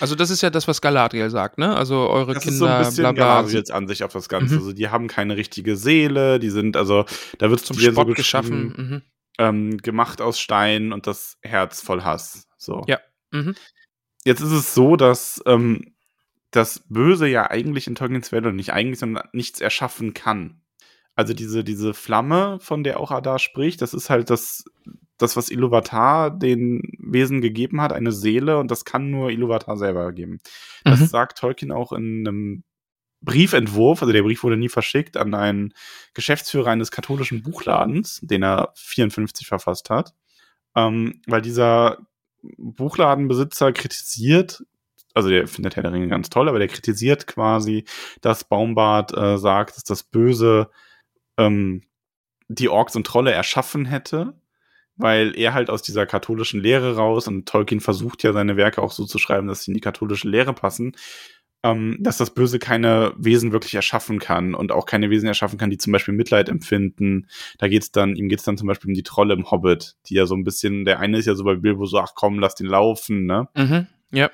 Also 0.00 0.14
das 0.14 0.30
ist 0.30 0.42
ja 0.42 0.50
das, 0.50 0.68
was 0.68 0.80
Galadriel 0.80 1.30
sagt, 1.30 1.58
ne? 1.58 1.74
Also 1.74 2.08
eure 2.08 2.34
das 2.34 2.42
Kinder, 2.42 2.54
ist 2.54 2.58
so 2.58 2.66
ein 2.66 2.78
bisschen 2.78 3.02
bla 3.02 3.12
bla. 3.12 3.24
Galadriels 3.24 3.70
Ansicht 3.70 4.02
auf 4.02 4.12
das 4.12 4.28
Ganze. 4.28 4.54
Mhm. 4.54 4.60
Also 4.60 4.72
die 4.72 4.88
haben 4.88 5.08
keine 5.08 5.36
richtige 5.36 5.76
Seele, 5.76 6.38
die 6.38 6.50
sind, 6.50 6.76
also 6.76 7.04
da 7.38 7.50
wird 7.50 7.60
zum 7.60 7.78
Spott 7.78 8.08
so 8.08 8.14
geschaffen, 8.14 8.74
mhm. 8.76 9.02
Ähm, 9.38 9.78
gemacht 9.78 10.20
aus 10.20 10.38
Stein 10.38 10.92
und 10.92 11.06
das 11.06 11.38
Herz 11.42 11.80
voll 11.80 12.02
Hass. 12.02 12.48
So. 12.56 12.82
Ja. 12.86 13.00
Mhm. 13.30 13.54
Jetzt 14.24 14.40
ist 14.40 14.52
es 14.52 14.74
so, 14.74 14.96
dass 14.96 15.42
ähm, 15.46 15.94
das 16.50 16.84
Böse 16.88 17.26
ja 17.26 17.50
eigentlich 17.50 17.86
in 17.86 17.94
Tolkiens 17.94 18.32
Welt 18.32 18.46
und 18.46 18.56
nicht 18.56 18.72
eigentlich, 18.72 18.98
sondern 18.98 19.28
nichts 19.32 19.60
erschaffen 19.60 20.14
kann. 20.14 20.60
Also 21.16 21.34
diese, 21.34 21.62
diese 21.64 21.94
Flamme, 21.94 22.58
von 22.60 22.84
der 22.84 23.00
auch 23.00 23.10
Adar 23.10 23.38
spricht, 23.38 23.82
das 23.82 23.94
ist 23.94 24.10
halt 24.10 24.30
das 24.30 24.64
das, 25.18 25.36
was 25.36 25.48
Iluvatar 25.48 26.30
den 26.30 26.82
Wesen 26.98 27.40
gegeben 27.40 27.80
hat, 27.80 27.92
eine 27.92 28.12
Seele, 28.12 28.58
und 28.58 28.70
das 28.70 28.84
kann 28.84 29.10
nur 29.10 29.30
Iluvatar 29.30 29.76
selber 29.76 30.12
geben. 30.12 30.40
Das 30.84 31.00
mhm. 31.00 31.06
sagt 31.06 31.38
Tolkien 31.38 31.72
auch 31.72 31.92
in 31.92 32.26
einem 32.26 32.64
Briefentwurf, 33.24 34.02
also 34.02 34.12
der 34.12 34.22
Brief 34.22 34.42
wurde 34.42 34.56
nie 34.56 34.68
verschickt, 34.68 35.16
an 35.16 35.34
einen 35.34 35.74
Geschäftsführer 36.14 36.70
eines 36.70 36.90
katholischen 36.90 37.42
Buchladens, 37.42 38.20
den 38.22 38.42
er 38.42 38.72
54 38.74 39.46
verfasst 39.46 39.90
hat, 39.90 40.14
ähm, 40.76 41.20
weil 41.26 41.42
dieser 41.42 41.98
Buchladenbesitzer 42.58 43.72
kritisiert, 43.72 44.64
also 45.14 45.28
der 45.28 45.46
findet 45.48 45.76
Herr 45.76 45.82
der 45.82 45.92
Ringe 45.92 46.08
ganz 46.08 46.28
toll, 46.28 46.48
aber 46.48 46.58
der 46.58 46.68
kritisiert 46.68 47.26
quasi, 47.26 47.84
dass 48.20 48.44
Baumbart 48.44 49.16
äh, 49.16 49.38
sagt, 49.38 49.76
dass 49.76 49.84
das 49.84 50.02
Böse 50.02 50.70
ähm, 51.38 51.82
die 52.48 52.68
Orks 52.68 52.96
und 52.96 53.06
Trolle 53.06 53.32
erschaffen 53.32 53.86
hätte 53.86 54.34
weil 54.96 55.36
er 55.36 55.54
halt 55.54 55.70
aus 55.70 55.82
dieser 55.82 56.06
katholischen 56.06 56.60
Lehre 56.60 56.96
raus 56.96 57.26
und 57.26 57.48
Tolkien 57.48 57.80
versucht 57.80 58.22
ja 58.22 58.32
seine 58.32 58.56
Werke 58.56 58.80
auch 58.80 58.92
so 58.92 59.04
zu 59.04 59.18
schreiben, 59.18 59.48
dass 59.48 59.64
sie 59.64 59.70
in 59.70 59.74
die 59.74 59.80
katholische 59.80 60.28
Lehre 60.28 60.52
passen, 60.52 60.96
ähm, 61.64 61.96
dass 61.98 62.18
das 62.18 62.34
Böse 62.34 62.58
keine 62.58 63.14
Wesen 63.16 63.50
wirklich 63.50 63.74
erschaffen 63.74 64.18
kann 64.18 64.54
und 64.54 64.70
auch 64.70 64.84
keine 64.84 65.08
Wesen 65.08 65.26
erschaffen 65.26 65.58
kann, 65.58 65.70
die 65.70 65.78
zum 65.78 65.94
Beispiel 65.94 66.12
Mitleid 66.12 66.50
empfinden. 66.50 67.26
Da 67.56 67.68
geht's 67.68 67.90
dann, 67.90 68.16
ihm 68.16 68.28
geht's 68.28 68.44
dann 68.44 68.58
zum 68.58 68.68
Beispiel 68.68 68.90
um 68.90 68.94
die 68.94 69.02
Trolle 69.02 69.32
im 69.32 69.50
Hobbit, 69.50 69.96
die 70.06 70.14
ja 70.14 70.26
so 70.26 70.34
ein 70.34 70.44
bisschen, 70.44 70.84
der 70.84 71.00
eine 71.00 71.16
ist 71.16 71.24
ja 71.24 71.34
so 71.34 71.42
bei 71.42 71.54
Bilbo 71.54 71.86
so, 71.86 71.98
ach 71.98 72.12
komm, 72.14 72.38
lass 72.38 72.54
den 72.54 72.66
laufen, 72.66 73.24
ne? 73.24 73.48
Mhm, 73.56 73.86
ja. 74.12 74.30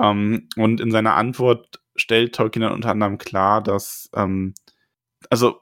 Ähm, 0.00 0.48
und 0.56 0.80
in 0.80 0.90
seiner 0.90 1.14
Antwort 1.16 1.82
stellt 1.96 2.34
Tolkien 2.34 2.62
dann 2.62 2.72
unter 2.72 2.90
anderem 2.90 3.18
klar, 3.18 3.62
dass, 3.62 4.08
ähm, 4.14 4.54
also 5.28 5.60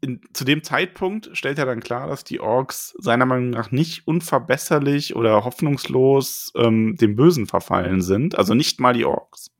in, 0.00 0.20
zu 0.32 0.44
dem 0.44 0.64
Zeitpunkt 0.64 1.30
stellt 1.34 1.58
er 1.58 1.66
dann 1.66 1.80
klar, 1.80 2.08
dass 2.08 2.24
die 2.24 2.40
Orks 2.40 2.94
seiner 2.98 3.26
Meinung 3.26 3.50
nach 3.50 3.70
nicht 3.70 4.06
unverbesserlich 4.08 5.14
oder 5.14 5.44
hoffnungslos 5.44 6.52
ähm, 6.56 6.96
dem 6.96 7.14
Bösen 7.14 7.46
verfallen 7.46 8.02
sind. 8.02 8.36
Also 8.36 8.54
nicht 8.54 8.80
mal 8.80 8.92
die 8.92 9.04
Orks. 9.04 9.52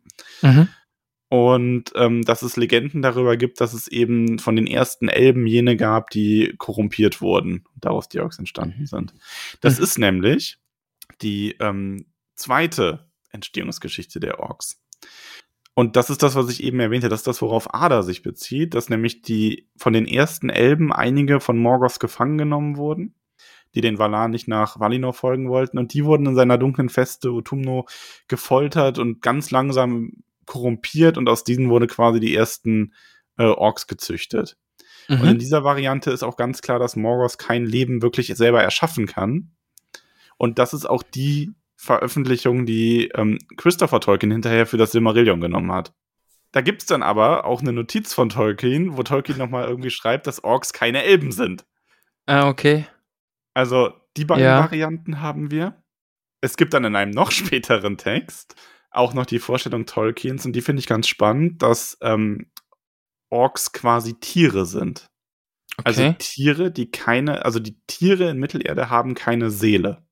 Mhm. 0.43 0.69
Und 1.29 1.93
ähm, 1.95 2.23
dass 2.23 2.43
es 2.43 2.57
Legenden 2.59 3.01
darüber 3.01 3.39
gibt, 3.39 3.63
dass 3.63 3.73
es 3.73 3.89
eben 3.89 4.39
von 4.39 4.55
den 4.55 4.67
ersten 4.67 5.09
Elben 5.09 5.47
jene 5.47 5.79
gab, 5.79 6.11
die 6.11 6.55
korrumpiert 6.59 7.23
wurden, 7.23 7.65
daraus 7.75 8.11
die 8.11 8.21
Orks 8.21 8.39
entstanden 8.39 8.81
mhm. 8.81 8.87
sind. 8.87 9.15
Das 9.63 9.79
mhm. 9.79 9.85
ist 9.85 9.99
nämlich 9.99 10.59
die 11.23 11.57
ähm, 11.59 12.05
zweite 12.35 13.11
Entstehungsgeschichte 13.31 14.21
der 14.21 14.41
Orks. 14.41 14.83
Und 15.75 15.97
das 15.97 16.11
ist 16.11 16.23
das, 16.23 16.35
was 16.35 16.51
ich 16.51 16.63
eben 16.63 16.81
erwähnte, 16.81 17.09
das 17.09 17.21
ist 17.21 17.27
das, 17.27 17.41
worauf 17.41 17.73
Ada 17.73 18.03
sich 18.03 18.23
bezieht, 18.23 18.75
dass 18.75 18.91
nämlich 18.91 19.23
die 19.23 19.71
von 19.77 19.95
den 19.95 20.07
ersten 20.07 20.51
Elben 20.51 20.93
einige 20.93 21.41
von 21.41 21.57
Morgoth 21.57 21.99
gefangen 21.99 22.37
genommen 22.37 22.77
wurden, 22.77 23.15
die 23.75 23.81
den 23.81 23.99
Valar 23.99 24.29
nicht 24.29 24.49
nach 24.49 24.79
Valinor 24.79 25.15
folgen 25.15 25.49
wollten, 25.49 25.79
und 25.79 25.95
die 25.95 26.05
wurden 26.05 26.27
in 26.27 26.35
seiner 26.35 26.59
dunklen 26.59 26.91
Feste 26.91 27.33
Utumno 27.33 27.87
gefoltert 28.29 28.99
und 28.99 29.23
ganz 29.23 29.51
langsam 29.51 30.13
korrumpiert 30.47 31.19
und 31.19 31.29
aus 31.29 31.45
diesen 31.45 31.71
wurde 31.71 31.87
quasi 31.87 32.21
die 32.21 32.35
ersten 32.35 32.95
äh, 33.39 33.45
Orks 33.45 33.87
gezüchtet. 33.87 34.57
Mhm. 35.09 35.21
Und 35.21 35.29
in 35.29 35.39
dieser 35.39 35.65
Variante 35.65 36.11
ist 36.11 36.23
auch 36.23 36.37
ganz 36.37 36.63
klar, 36.63 36.79
dass 36.79 36.97
Morgoth 36.97 37.39
kein 37.39 37.67
Leben 37.67 38.03
wirklich 38.03 38.29
selber 38.29 38.63
erschaffen 38.63 39.07
kann. 39.07 39.53
Und 40.37 40.59
das 40.59 40.75
ist 40.75 40.87
auch 40.87 41.03
die 41.03 41.53
Veröffentlichung, 41.77 42.67
die 42.67 43.09
ähm, 43.15 43.39
Christopher 43.57 44.01
Tolkien 44.01 44.31
hinterher 44.31 44.67
für 44.67 44.77
das 44.77 44.93
Silmarillion 44.93 45.41
genommen 45.41 45.73
hat. 45.73 45.93
Da 46.53 46.61
gibt 46.61 46.83
es 46.83 46.87
dann 46.87 47.03
aber 47.03 47.47
auch 47.47 47.61
eine 47.61 47.73
Notiz 47.73 48.13
von 48.13 48.29
Tolkien, 48.29 48.97
wo 48.97 49.03
Tolkien 49.03 49.39
nochmal 49.39 49.67
irgendwie 49.67 49.91
schreibt, 49.91 50.27
dass 50.27 50.45
Orks 50.45 50.73
keine 50.73 51.03
Elben 51.03 51.33
sind. 51.33 51.65
Ah, 52.27 52.49
okay. 52.49 52.87
Also 53.55 53.95
die 54.17 54.25
beiden 54.25 54.45
ja. 54.45 54.61
Varianten 54.61 55.21
haben 55.21 55.51
wir. 55.51 55.83
Es 56.41 56.57
gibt 56.57 56.75
dann 56.75 56.85
in 56.85 56.95
einem 56.95 57.13
noch 57.13 57.31
späteren 57.33 57.97
Text 57.97 58.55
auch 58.93 59.15
noch 59.15 59.27
die 59.27 59.39
Vorstellung 59.39 59.87
Tolkiens 59.87 60.45
und 60.47 60.53
die 60.55 60.63
finde 60.63 60.81
ich 60.81 60.87
ganz 60.87 61.09
spannend, 61.09 61.63
dass 61.63 61.97
ähm, 62.03 62.51
Orks 63.31 63.73
quasi 63.73 64.15
Tiere 64.21 64.67
sind. 64.67 65.07
Also 65.85 66.03
okay. 66.03 66.09
Also 66.09 66.19
Tiere, 66.19 66.71
die 66.71 66.91
keine, 66.91 67.45
also 67.45 67.59
die 67.59 67.81
Tiere 67.87 68.29
in 68.29 68.39
Mittelerde 68.39 68.91
haben 68.91 69.15
keine 69.15 69.51
Seele. 69.51 70.05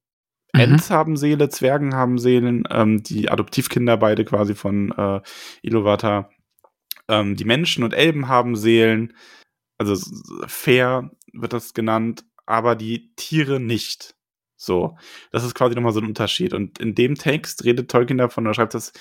Mhm. 0.54 0.60
Ents 0.60 0.90
haben 0.90 1.16
Seele, 1.16 1.48
Zwergen 1.50 1.94
haben 1.94 2.18
Seelen, 2.18 2.64
ähm, 2.70 3.02
die 3.02 3.30
Adoptivkinder 3.30 3.96
beide 3.96 4.24
quasi 4.24 4.54
von 4.54 4.92
äh, 4.92 5.20
Iluvatar. 5.62 6.30
Ähm, 7.08 7.36
die 7.36 7.44
Menschen 7.44 7.84
und 7.84 7.92
Elben 7.92 8.28
haben 8.28 8.56
Seelen, 8.56 9.14
also 9.78 9.96
fair 10.46 11.10
wird 11.32 11.52
das 11.52 11.74
genannt, 11.74 12.24
aber 12.46 12.74
die 12.74 13.14
Tiere 13.16 13.60
nicht. 13.60 14.14
So, 14.62 14.98
das 15.32 15.42
ist 15.42 15.54
quasi 15.54 15.74
nochmal 15.74 15.92
so 15.92 16.00
ein 16.00 16.06
Unterschied. 16.06 16.52
Und 16.52 16.78
in 16.78 16.94
dem 16.94 17.14
Text 17.14 17.64
redet 17.64 17.90
Tolkien 17.90 18.18
davon, 18.18 18.44
er 18.44 18.52
schreibt, 18.52 18.74
dass 18.74 18.92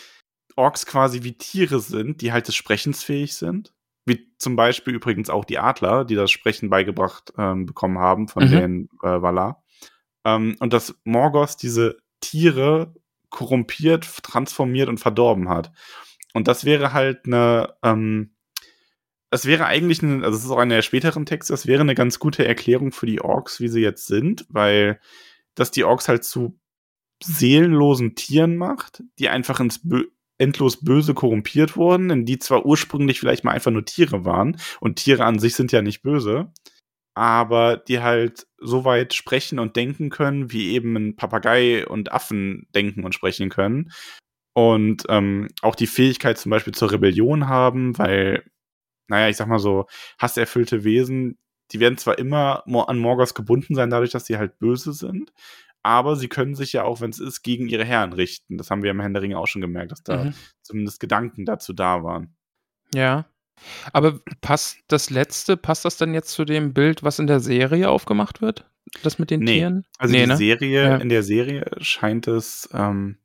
Orks 0.56 0.86
quasi 0.86 1.24
wie 1.24 1.38
Tiere 1.38 1.82
sind, 1.82 2.22
die 2.22 2.32
halt 2.32 2.48
des 2.48 2.56
Sprechens 2.56 3.04
fähig 3.04 3.36
sind. 3.36 3.74
Wie 4.06 4.32
zum 4.38 4.56
Beispiel 4.56 4.96
übrigens 4.96 5.30
auch 5.30 5.44
die 5.44 5.60
Adler, 5.60 6.06
die 6.06 6.16
das 6.16 6.32
Sprechen 6.32 6.70
beigebracht 6.70 7.34
ähm, 7.38 7.66
bekommen 7.66 8.00
haben 8.00 8.30
von 8.30 8.46
mhm. 8.46 8.52
den 8.52 8.90
äh, 9.04 9.22
Valar. 9.22 9.62
Ähm, 10.24 10.56
und 10.62 10.72
dass 10.72 10.96
Morgoth 11.04 11.62
diese 11.62 11.98
Tiere 12.22 12.96
korrumpiert, 13.30 14.06
transformiert 14.24 14.88
und 14.88 15.00
verdorben 15.02 15.50
hat. 15.50 15.74
Und 16.34 16.48
das 16.48 16.64
wäre 16.64 16.94
halt 16.94 17.26
eine, 17.26 17.76
ähm, 17.84 18.32
das 19.30 19.46
wäre 19.46 19.66
eigentlich, 19.66 20.02
eine, 20.02 20.24
also 20.24 20.38
es 20.38 20.46
ist 20.46 20.52
auch 20.52 20.58
einer 20.58 20.76
der 20.76 20.84
späteren 20.84 21.26
Texte, 21.26 21.52
das 21.52 21.68
wäre 21.68 21.82
eine 21.82 21.96
ganz 21.96 22.18
gute 22.18 22.48
Erklärung 22.48 22.94
für 22.94 23.08
die 23.08 23.20
Orks, 23.20 23.60
wie 23.60 23.68
sie 23.68 23.82
jetzt 23.82 24.08
sind, 24.08 24.46
weil 24.48 25.02
das 25.56 25.72
die 25.72 25.84
Orks 25.84 26.08
halt 26.08 26.24
zu 26.24 26.60
seelenlosen 27.24 28.16
Tieren 28.16 28.56
macht, 28.58 29.04
die 29.20 29.30
einfach 29.30 29.60
ins 29.60 29.88
Bö 29.88 30.06
endlos 30.42 30.80
böse 30.80 31.14
korrumpiert 31.14 31.76
wurden, 31.76 32.10
in 32.12 32.26
die 32.26 32.40
zwar 32.40 32.66
ursprünglich 32.66 33.20
vielleicht 33.20 33.44
mal 33.44 33.52
einfach 33.52 33.72
nur 33.72 33.84
Tiere 33.84 34.24
waren, 34.24 34.58
und 34.80 34.96
Tiere 34.96 35.26
an 35.26 35.38
sich 35.38 35.54
sind 35.54 35.74
ja 35.74 35.82
nicht 35.82 36.02
böse, 36.02 36.54
aber 37.14 37.76
die 37.76 38.00
halt 38.00 38.48
so 38.58 38.86
weit 38.86 39.14
sprechen 39.14 39.60
und 39.60 39.76
denken 39.76 40.10
können, 40.10 40.52
wie 40.54 40.72
eben 40.72 40.96
ein 40.96 41.16
Papagei 41.18 41.86
und 41.86 42.14
Affen 42.14 42.68
denken 42.74 43.04
und 43.04 43.14
sprechen 43.14 43.50
können. 43.50 43.92
Und 44.54 45.04
ähm, 45.10 45.50
auch 45.62 45.76
die 45.76 45.88
Fähigkeit 45.88 46.38
zum 46.38 46.52
Beispiel 46.52 46.74
zur 46.74 46.92
Rebellion 46.92 47.50
haben, 47.50 47.98
weil, 47.98 48.44
naja, 49.10 49.30
ich 49.30 49.38
sag 49.38 49.48
mal 49.48 49.60
so, 49.60 49.88
hasserfüllte 50.18 50.86
Wesen, 50.86 51.38
die 51.72 51.80
werden 51.80 51.98
zwar 51.98 52.18
immer 52.18 52.64
an 52.68 52.98
Morgoth 52.98 53.36
gebunden 53.36 53.76
sein, 53.76 53.90
dadurch, 53.90 54.12
dass 54.12 54.26
sie 54.26 54.38
halt 54.38 54.60
böse 54.60 54.94
sind, 54.94 55.32
aber 55.84 56.16
sie 56.16 56.28
können 56.28 56.56
sich 56.56 56.74
ja 56.74 56.84
auch, 56.84 57.02
wenn 57.02 57.10
es 57.10 57.20
ist, 57.20 57.42
gegen 57.42 57.68
ihre 57.68 57.86
Herren 57.86 58.14
richten. 58.14 58.58
Das 58.58 58.70
haben 58.70 58.84
wir 58.84 58.92
im 58.92 59.00
Herrn 59.00 59.14
der 59.14 59.22
Ringe 59.22 59.38
auch 59.38 59.48
schon 59.48 59.62
gemerkt, 59.62 59.92
dass 59.92 60.04
da 60.04 60.26
mhm. 60.26 60.34
zumindest 60.62 61.00
Gedanken 61.00 61.46
dazu 61.46 61.74
da 61.74 62.04
waren. 62.04 62.36
Ja. 62.94 63.26
Aber 63.92 64.20
passt 64.42 64.78
das 64.88 65.10
letzte, 65.10 65.58
passt 65.58 65.86
das 65.86 65.98
dann 65.98 66.14
jetzt 66.14 66.32
zu 66.32 66.46
dem 66.46 66.74
Bild, 66.74 67.04
was 67.04 67.20
in 67.20 67.28
der 67.28 67.40
Serie 67.40 67.90
aufgemacht 67.90 68.42
wird? 68.42 68.70
Das 69.04 69.20
mit 69.20 69.30
den 69.32 69.42
Nee. 69.42 69.60
Tieren? 69.60 69.86
Also 69.98 70.14
Nee, 70.14 70.22
die 70.22 70.28
ne? 70.28 70.38
Serie, 70.38 70.84
Ja. 70.84 70.96
in 70.98 71.10
der 71.10 71.24
Serie 71.24 71.66
scheint 71.80 72.28
es, 72.28 72.70
ähm, 72.74 73.18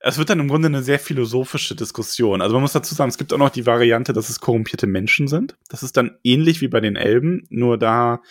es 0.00 0.16
wird 0.16 0.30
dann 0.30 0.40
im 0.40 0.48
Grunde 0.48 0.66
eine 0.66 0.82
sehr 0.82 0.98
philosophische 0.98 1.76
Diskussion. 1.76 2.40
Also 2.40 2.54
man 2.54 2.62
muss 2.62 2.72
dazu 2.72 2.94
sagen, 2.94 3.10
es 3.10 3.18
gibt 3.18 3.32
auch 3.32 3.38
noch 3.38 3.50
die 3.50 3.66
Variante, 3.66 4.14
dass 4.14 4.30
es 4.30 4.40
korrumpierte 4.40 4.86
Menschen 4.86 5.28
sind. 5.28 5.56
Das 5.68 5.82
ist 5.82 5.96
dann 5.96 6.18
ähnlich 6.24 6.62
wie 6.62 6.68
bei 6.68 6.80
den 6.80 6.96
Elben, 6.96 7.46
nur 7.50 7.76
da, 7.76 8.22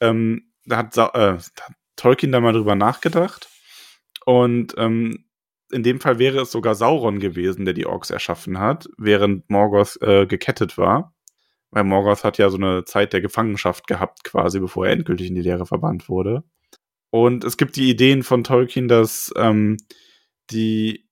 ähm, 0.00 0.52
da 0.66 0.76
hat, 0.76 0.96
äh, 0.96 0.98
da 0.98 1.34
hat 1.38 1.72
Tolkien 1.96 2.32
da 2.32 2.40
mal 2.40 2.52
drüber 2.52 2.74
nachgedacht. 2.74 3.48
Und 4.26 4.74
ähm, 4.76 5.24
in 5.72 5.82
dem 5.82 6.00
Fall 6.00 6.18
wäre 6.18 6.42
es 6.42 6.52
sogar 6.52 6.74
Sauron 6.74 7.18
gewesen, 7.18 7.64
der 7.64 7.74
die 7.74 7.86
Orks 7.86 8.10
erschaffen 8.10 8.58
hat, 8.58 8.86
während 8.98 9.48
Morgoth 9.48 10.00
äh, 10.02 10.26
gekettet 10.26 10.76
war. 10.76 11.14
Weil 11.70 11.84
Morgoth 11.84 12.24
hat 12.24 12.36
ja 12.36 12.50
so 12.50 12.58
eine 12.58 12.84
Zeit 12.84 13.14
der 13.14 13.22
Gefangenschaft 13.22 13.86
gehabt, 13.86 14.22
quasi, 14.22 14.60
bevor 14.60 14.86
er 14.86 14.92
endgültig 14.92 15.28
in 15.28 15.34
die 15.34 15.42
Leere 15.42 15.66
verbannt 15.66 16.08
wurde. 16.10 16.44
Und 17.10 17.44
es 17.44 17.56
gibt 17.56 17.76
die 17.76 17.88
Ideen 17.88 18.22
von 18.22 18.44
Tolkien, 18.44 18.88
dass 18.88 19.32
ähm, 19.36 19.78
die 20.50 21.05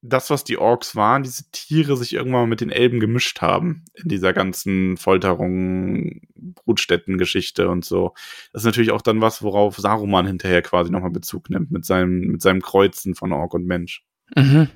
das, 0.00 0.30
was 0.30 0.44
die 0.44 0.58
Orks 0.58 0.94
waren, 0.94 1.24
diese 1.24 1.50
Tiere 1.50 1.96
sich 1.96 2.12
irgendwann 2.12 2.42
mal 2.42 2.46
mit 2.46 2.60
den 2.60 2.70
Elben 2.70 3.00
gemischt 3.00 3.40
haben 3.40 3.84
in 3.94 4.08
dieser 4.08 4.32
ganzen 4.32 4.96
Folterung, 4.96 6.20
Brutstätten-Geschichte 6.34 7.68
und 7.68 7.84
so. 7.84 8.14
Das 8.52 8.62
ist 8.62 8.66
natürlich 8.66 8.92
auch 8.92 9.02
dann 9.02 9.20
was, 9.20 9.42
worauf 9.42 9.76
Saruman 9.76 10.26
hinterher 10.26 10.62
quasi 10.62 10.90
nochmal 10.90 11.10
Bezug 11.10 11.50
nimmt 11.50 11.70
mit 11.70 11.84
seinem, 11.84 12.20
mit 12.20 12.42
seinem 12.42 12.62
Kreuzen 12.62 13.14
von 13.14 13.32
Ork 13.32 13.54
und 13.54 13.66
Mensch. 13.66 14.04
Mhm. 14.36 14.68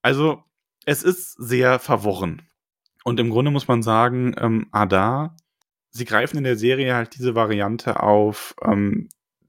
Also, 0.00 0.44
es 0.84 1.02
ist 1.02 1.32
sehr 1.34 1.78
verworren. 1.78 2.42
Und 3.04 3.18
im 3.18 3.30
Grunde 3.30 3.50
muss 3.50 3.66
man 3.66 3.82
sagen, 3.82 4.34
ähm, 4.38 4.68
Adar, 4.70 5.36
sie 5.90 6.04
greifen 6.04 6.38
in 6.38 6.44
der 6.44 6.56
Serie 6.56 6.94
halt 6.94 7.16
diese 7.16 7.34
Variante 7.34 8.00
auf, 8.00 8.54
ähm, 8.62 9.08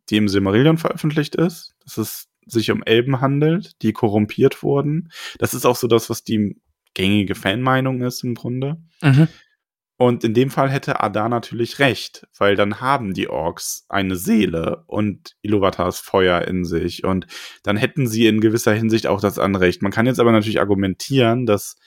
die 0.09 0.17
im 0.17 0.27
Silmarillion 0.27 0.77
veröffentlicht 0.77 1.35
ist. 1.35 1.75
Dass 1.83 1.97
es 1.97 2.32
sich 2.45 2.71
um 2.71 2.83
Elben 2.83 3.21
handelt, 3.21 3.81
die 3.81 3.93
korrumpiert 3.93 4.63
wurden. 4.63 5.09
Das 5.39 5.53
ist 5.53 5.65
auch 5.65 5.75
so 5.75 5.87
das, 5.87 6.09
was 6.09 6.23
die 6.23 6.61
gängige 6.93 7.35
Fanmeinung 7.35 8.01
ist 8.01 8.23
im 8.23 8.35
Grunde. 8.35 8.77
Mhm. 9.01 9.27
Und 9.97 10.23
in 10.23 10.33
dem 10.33 10.49
Fall 10.49 10.69
hätte 10.69 11.01
Adar 11.01 11.29
natürlich 11.29 11.79
recht, 11.79 12.27
weil 12.37 12.55
dann 12.55 12.81
haben 12.81 13.13
die 13.13 13.29
Orks 13.29 13.85
eine 13.89 14.15
Seele 14.15 14.83
und 14.87 15.35
Iluvatars 15.43 15.99
Feuer 15.99 16.41
in 16.41 16.65
sich 16.65 17.03
und 17.03 17.27
dann 17.63 17.77
hätten 17.77 18.07
sie 18.07 18.27
in 18.27 18.41
gewisser 18.41 18.73
Hinsicht 18.73 19.07
auch 19.07 19.21
das 19.21 19.37
Anrecht. 19.37 19.81
Man 19.81 19.91
kann 19.91 20.07
jetzt 20.07 20.19
aber 20.19 20.31
natürlich 20.31 20.59
argumentieren, 20.59 21.45
dass 21.45 21.77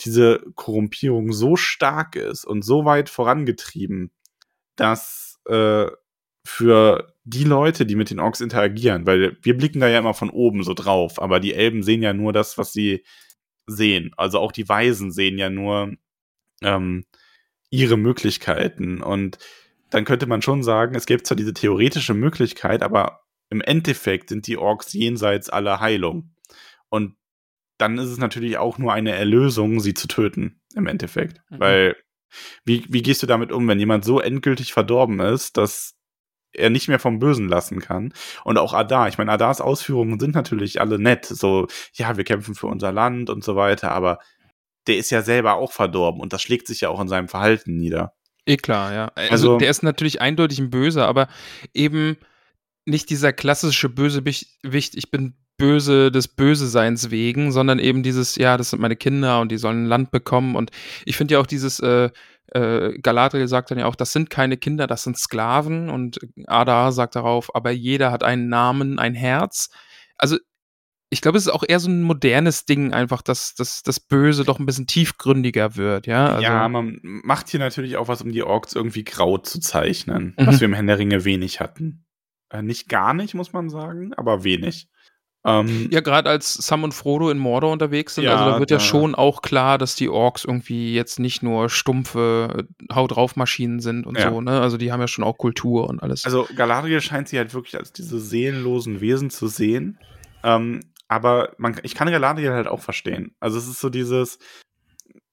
diese 0.00 0.44
Korrumpierung 0.54 1.32
so 1.32 1.56
stark 1.56 2.14
ist 2.14 2.44
und 2.44 2.62
so 2.62 2.84
weit 2.84 3.08
vorangetrieben, 3.08 4.12
dass 4.76 5.40
äh, 5.46 5.86
für 6.46 7.12
die 7.24 7.44
Leute, 7.44 7.86
die 7.86 7.96
mit 7.96 8.10
den 8.10 8.20
Orks 8.20 8.40
interagieren, 8.40 9.04
weil 9.04 9.36
wir 9.42 9.56
blicken 9.56 9.80
da 9.80 9.88
ja 9.88 9.98
immer 9.98 10.14
von 10.14 10.30
oben 10.30 10.62
so 10.62 10.74
drauf, 10.74 11.20
aber 11.20 11.40
die 11.40 11.54
Elben 11.54 11.82
sehen 11.82 12.02
ja 12.02 12.12
nur 12.12 12.32
das, 12.32 12.56
was 12.56 12.72
sie 12.72 13.04
sehen. 13.66 14.12
Also 14.16 14.38
auch 14.38 14.52
die 14.52 14.68
Weisen 14.68 15.10
sehen 15.10 15.38
ja 15.38 15.50
nur 15.50 15.92
ähm, 16.62 17.04
ihre 17.70 17.96
Möglichkeiten. 17.96 19.02
Und 19.02 19.38
dann 19.90 20.04
könnte 20.04 20.26
man 20.26 20.40
schon 20.40 20.62
sagen, 20.62 20.94
es 20.94 21.06
gäbe 21.06 21.24
zwar 21.24 21.36
diese 21.36 21.52
theoretische 21.52 22.14
Möglichkeit, 22.14 22.82
aber 22.82 23.22
im 23.50 23.60
Endeffekt 23.60 24.28
sind 24.28 24.46
die 24.46 24.56
Orks 24.56 24.92
jenseits 24.92 25.50
aller 25.50 25.80
Heilung. 25.80 26.30
Und 26.88 27.16
dann 27.76 27.98
ist 27.98 28.08
es 28.08 28.18
natürlich 28.18 28.56
auch 28.58 28.78
nur 28.78 28.92
eine 28.92 29.12
Erlösung, 29.12 29.80
sie 29.80 29.94
zu 29.94 30.06
töten, 30.06 30.60
im 30.76 30.86
Endeffekt. 30.86 31.40
Mhm. 31.50 31.60
Weil, 31.60 31.96
wie, 32.64 32.84
wie 32.88 33.02
gehst 33.02 33.24
du 33.24 33.26
damit 33.26 33.50
um, 33.50 33.66
wenn 33.66 33.80
jemand 33.80 34.04
so 34.04 34.20
endgültig 34.20 34.72
verdorben 34.72 35.18
ist, 35.18 35.56
dass 35.56 35.95
er 36.58 36.70
nicht 36.70 36.88
mehr 36.88 36.98
vom 36.98 37.18
Bösen 37.18 37.48
lassen 37.48 37.80
kann. 37.80 38.12
Und 38.44 38.58
auch 38.58 38.72
Adar, 38.72 39.08
ich 39.08 39.18
meine, 39.18 39.32
Adars 39.32 39.60
Ausführungen 39.60 40.18
sind 40.20 40.34
natürlich 40.34 40.80
alle 40.80 40.98
nett. 40.98 41.26
So, 41.26 41.66
ja, 41.94 42.16
wir 42.16 42.24
kämpfen 42.24 42.54
für 42.54 42.66
unser 42.66 42.92
Land 42.92 43.30
und 43.30 43.44
so 43.44 43.56
weiter, 43.56 43.92
aber 43.92 44.18
der 44.86 44.96
ist 44.96 45.10
ja 45.10 45.22
selber 45.22 45.54
auch 45.54 45.72
verdorben 45.72 46.20
und 46.20 46.32
das 46.32 46.42
schlägt 46.42 46.66
sich 46.66 46.80
ja 46.82 46.88
auch 46.88 47.00
in 47.00 47.08
seinem 47.08 47.28
Verhalten 47.28 47.76
nieder. 47.76 48.12
Eh 48.46 48.56
klar, 48.56 48.92
ja. 48.92 49.10
Also, 49.16 49.32
Also- 49.32 49.58
der 49.58 49.70
ist 49.70 49.82
natürlich 49.82 50.20
eindeutig 50.20 50.58
ein 50.60 50.70
Böser, 50.70 51.06
aber 51.08 51.28
eben 51.74 52.16
nicht 52.84 53.10
dieser 53.10 53.32
klassische 53.32 53.88
Bösewicht, 53.88 54.46
ich 54.62 55.10
bin 55.10 55.34
böse 55.58 56.12
des 56.12 56.28
Böseseins 56.28 57.10
wegen, 57.10 57.50
sondern 57.50 57.78
eben 57.78 58.02
dieses, 58.02 58.36
ja, 58.36 58.56
das 58.56 58.70
sind 58.70 58.80
meine 58.80 58.96
Kinder 58.96 59.40
und 59.40 59.50
die 59.50 59.58
sollen 59.58 59.84
ein 59.84 59.88
Land 59.88 60.10
bekommen. 60.10 60.54
Und 60.54 60.70
ich 61.04 61.16
finde 61.16 61.34
ja 61.34 61.40
auch 61.40 61.46
dieses, 61.46 61.80
äh, 61.80 62.10
äh, 62.52 62.98
Galadriel 62.98 63.48
sagt 63.48 63.70
dann 63.70 63.78
ja 63.78 63.86
auch, 63.86 63.96
das 63.96 64.12
sind 64.12 64.30
keine 64.30 64.56
Kinder, 64.56 64.86
das 64.86 65.02
sind 65.04 65.18
Sklaven. 65.18 65.90
Und 65.90 66.18
Adar 66.46 66.92
sagt 66.92 67.16
darauf, 67.16 67.54
aber 67.54 67.70
jeder 67.70 68.12
hat 68.12 68.22
einen 68.22 68.48
Namen, 68.48 68.98
ein 68.98 69.14
Herz. 69.14 69.70
Also 70.16 70.36
ich 71.08 71.20
glaube, 71.20 71.38
es 71.38 71.46
ist 71.46 71.52
auch 71.52 71.62
eher 71.66 71.78
so 71.78 71.88
ein 71.88 72.02
modernes 72.02 72.64
Ding, 72.64 72.92
einfach, 72.92 73.22
dass, 73.22 73.54
dass 73.54 73.82
das 73.84 74.00
Böse 74.00 74.44
doch 74.44 74.58
ein 74.58 74.66
bisschen 74.66 74.88
tiefgründiger 74.88 75.76
wird, 75.76 76.08
ja. 76.08 76.26
Also, 76.30 76.42
ja, 76.42 76.68
man 76.68 76.98
macht 77.02 77.48
hier 77.48 77.60
natürlich 77.60 77.96
auch 77.96 78.08
was, 78.08 78.22
um 78.22 78.32
die 78.32 78.42
Orks 78.42 78.74
irgendwie 78.74 79.04
grau 79.04 79.38
zu 79.38 79.60
zeichnen, 79.60 80.34
Mhm. 80.36 80.46
was 80.46 80.60
wir 80.60 80.64
im 80.66 80.74
Herrn 80.74 80.88
der 80.88 80.98
Ringe 80.98 81.24
wenig 81.24 81.60
hatten. 81.60 82.04
Äh, 82.50 82.62
nicht 82.62 82.88
gar 82.88 83.14
nicht, 83.14 83.34
muss 83.34 83.52
man 83.52 83.70
sagen, 83.70 84.14
aber 84.14 84.42
wenig. 84.42 84.88
Ähm, 85.48 85.88
Ja, 85.92 86.00
gerade 86.00 86.28
als 86.28 86.54
Sam 86.54 86.82
und 86.82 86.92
Frodo 86.92 87.30
in 87.30 87.38
Mordor 87.38 87.72
unterwegs 87.72 88.16
sind, 88.16 88.24
Ja, 88.24 88.32
also 88.32 88.44
da 88.46 88.58
wird 88.58 88.70
ja 88.72 88.78
da- 88.78 88.82
schon 88.82 89.14
auch 89.14 89.42
klar, 89.42 89.78
dass 89.78 89.94
die 89.94 90.08
Orks 90.08 90.44
irgendwie 90.44 90.92
jetzt 90.94 91.20
nicht 91.20 91.42
nur 91.42 91.68
stumpfe 91.70 92.66
äh, 92.90 92.94
Haut 92.94 93.12
drauf 93.14 93.36
Maschinen 93.36 93.78
sind 93.80 94.06
und 94.06 94.18
Ja. 94.18 94.30
so, 94.30 94.40
ne? 94.40 94.60
Also 94.60 94.76
die 94.76 94.90
haben 94.90 95.00
ja 95.00 95.06
schon 95.08 95.24
auch 95.24 95.38
Kultur 95.38 95.88
und 95.88 96.02
alles. 96.02 96.24
Also 96.24 96.48
Galadriel 96.56 97.00
scheint 97.00 97.28
sie 97.28 97.38
halt 97.38 97.54
wirklich 97.54 97.76
als 97.76 97.92
diese 97.92 98.18
seelenlosen 98.18 99.00
Wesen 99.00 99.30
zu 99.30 99.46
sehen. 99.46 99.98
Ähm, 100.42 100.80
aber 101.08 101.54
man, 101.58 101.76
ich 101.84 101.94
kann 101.94 102.10
Galadriel 102.10 102.50
halt 102.52 102.66
auch 102.66 102.80
verstehen. 102.80 103.36
Also 103.38 103.58
es 103.58 103.68
ist 103.68 103.80
so 103.80 103.88
dieses, 103.90 104.38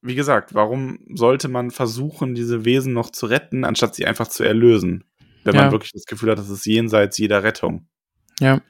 wie 0.01 0.13
gesagt, 0.15 0.53
warum 0.53 0.99
sollte 1.15 1.47
man 1.47 1.71
versuchen, 1.71 2.35
diese 2.35 2.65
Wesen 2.65 2.93
noch 2.93 3.09
zu 3.09 3.25
retten, 3.25 3.63
anstatt 3.65 3.95
sie 3.95 4.05
einfach 4.05 4.27
zu 4.27 4.43
erlösen? 4.43 5.05
Wenn 5.43 5.55
Ja. 5.55 5.63
man 5.63 5.71
wirklich 5.71 5.91
das 5.93 6.05
Gefühl 6.05 6.29
hat, 6.29 6.37
das 6.37 6.49
ist 6.49 6.65
jenseits 6.67 7.17
jeder 7.17 7.41
Rettung. 7.43 7.87
ja. 8.39 8.61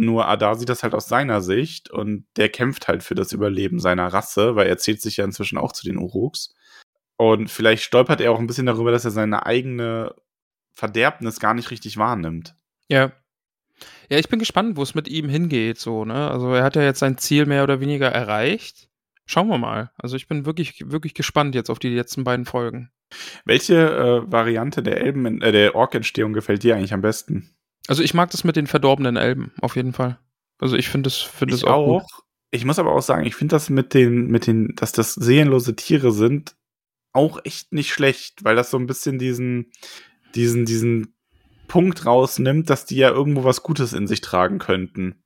Nur 0.00 0.26
Adar 0.28 0.56
sieht 0.56 0.70
das 0.70 0.82
halt 0.82 0.94
aus 0.94 1.08
seiner 1.08 1.42
Sicht 1.42 1.90
und 1.90 2.24
der 2.38 2.48
kämpft 2.48 2.88
halt 2.88 3.02
für 3.02 3.14
das 3.14 3.32
Überleben 3.32 3.80
seiner 3.80 4.06
Rasse, 4.06 4.56
weil 4.56 4.66
er 4.66 4.78
zählt 4.78 5.02
sich 5.02 5.18
ja 5.18 5.26
inzwischen 5.26 5.58
auch 5.58 5.72
zu 5.72 5.84
den 5.84 5.98
Uruks. 5.98 6.54
Und 7.18 7.50
vielleicht 7.50 7.82
stolpert 7.82 8.22
er 8.22 8.32
auch 8.32 8.38
ein 8.38 8.46
bisschen 8.46 8.64
darüber, 8.64 8.92
dass 8.92 9.04
er 9.04 9.10
seine 9.10 9.44
eigene 9.44 10.14
Verderbnis 10.72 11.38
gar 11.38 11.52
nicht 11.52 11.70
richtig 11.70 11.98
wahrnimmt. 11.98 12.54
Ja. 12.88 13.12
Ja, 14.08 14.16
ich 14.16 14.30
bin 14.30 14.38
gespannt, 14.38 14.78
wo 14.78 14.82
es 14.82 14.94
mit 14.94 15.06
ihm 15.06 15.28
hingeht, 15.28 15.78
so, 15.78 16.06
ne? 16.06 16.30
Also 16.30 16.54
er 16.54 16.64
hat 16.64 16.76
ja 16.76 16.82
jetzt 16.82 17.00
sein 17.00 17.18
Ziel 17.18 17.44
mehr 17.44 17.62
oder 17.62 17.80
weniger 17.80 18.08
erreicht. 18.08 18.88
Schauen 19.26 19.48
wir 19.48 19.58
mal. 19.58 19.90
Also 19.98 20.16
ich 20.16 20.28
bin 20.28 20.46
wirklich, 20.46 20.90
wirklich 20.90 21.12
gespannt 21.12 21.54
jetzt 21.54 21.68
auf 21.68 21.78
die 21.78 21.94
letzten 21.94 22.24
beiden 22.24 22.46
Folgen. 22.46 22.90
Welche 23.44 23.74
äh, 23.76 24.32
Variante 24.32 24.82
der 24.82 24.96
Elben, 25.02 25.42
äh, 25.42 25.52
der 25.52 25.74
Ork-Entstehung 25.74 26.32
gefällt 26.32 26.62
dir 26.62 26.76
eigentlich 26.76 26.94
am 26.94 27.02
besten? 27.02 27.54
Also 27.86 28.02
ich 28.02 28.14
mag 28.14 28.30
das 28.30 28.44
mit 28.44 28.56
den 28.56 28.66
verdorbenen 28.66 29.16
Elben, 29.16 29.52
auf 29.60 29.76
jeden 29.76 29.92
Fall. 29.92 30.18
Also 30.58 30.76
ich 30.76 30.88
finde 30.88 31.10
finde 31.10 31.54
es 31.54 31.62
ich 31.62 31.66
auch, 31.66 31.86
auch. 31.86 32.02
gut. 32.02 32.22
Ich 32.50 32.64
muss 32.64 32.78
aber 32.78 32.92
auch 32.92 33.02
sagen, 33.02 33.24
ich 33.24 33.34
finde 33.34 33.54
das 33.54 33.70
mit 33.70 33.94
den, 33.94 34.26
mit 34.26 34.46
den, 34.46 34.74
dass 34.76 34.92
das 34.92 35.14
seelenlose 35.14 35.76
Tiere 35.76 36.12
sind, 36.12 36.56
auch 37.12 37.40
echt 37.44 37.72
nicht 37.72 37.92
schlecht, 37.92 38.44
weil 38.44 38.56
das 38.56 38.70
so 38.70 38.78
ein 38.78 38.86
bisschen 38.86 39.18
diesen, 39.18 39.72
diesen, 40.34 40.64
diesen 40.64 41.14
Punkt 41.68 42.04
rausnimmt, 42.04 42.68
dass 42.68 42.84
die 42.84 42.96
ja 42.96 43.10
irgendwo 43.10 43.44
was 43.44 43.62
Gutes 43.62 43.92
in 43.92 44.08
sich 44.08 44.20
tragen 44.20 44.58
könnten. 44.58 45.22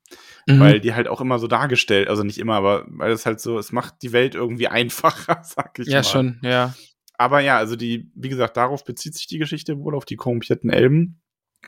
Mhm. 0.47 0.59
Weil 0.59 0.79
die 0.79 0.93
halt 0.93 1.07
auch 1.07 1.19
immer 1.19 1.39
so 1.39 1.47
dargestellt, 1.47 2.07
also 2.07 2.23
nicht 2.23 2.37
immer, 2.37 2.53
aber 2.53 2.85
weil 2.87 3.11
es 3.11 3.25
halt 3.25 3.39
so, 3.39 3.57
es 3.57 3.71
macht 3.71 3.95
die 4.03 4.11
Welt 4.11 4.35
irgendwie 4.35 4.67
einfacher, 4.67 5.41
sag 5.43 5.79
ich 5.79 5.87
ja, 5.87 5.97
mal. 5.97 6.03
schon, 6.03 6.39
ja. 6.43 6.75
Aber 7.17 7.39
ja, 7.39 7.57
also 7.57 7.75
die, 7.75 8.11
wie 8.13 8.29
gesagt, 8.29 8.57
darauf 8.57 8.83
bezieht 8.83 9.15
sich 9.15 9.25
die 9.25 9.39
Geschichte 9.39 9.79
wohl, 9.79 9.95
auf 9.95 10.05
die 10.05 10.17
korrumpierten 10.17 10.69
Elben. 10.69 11.21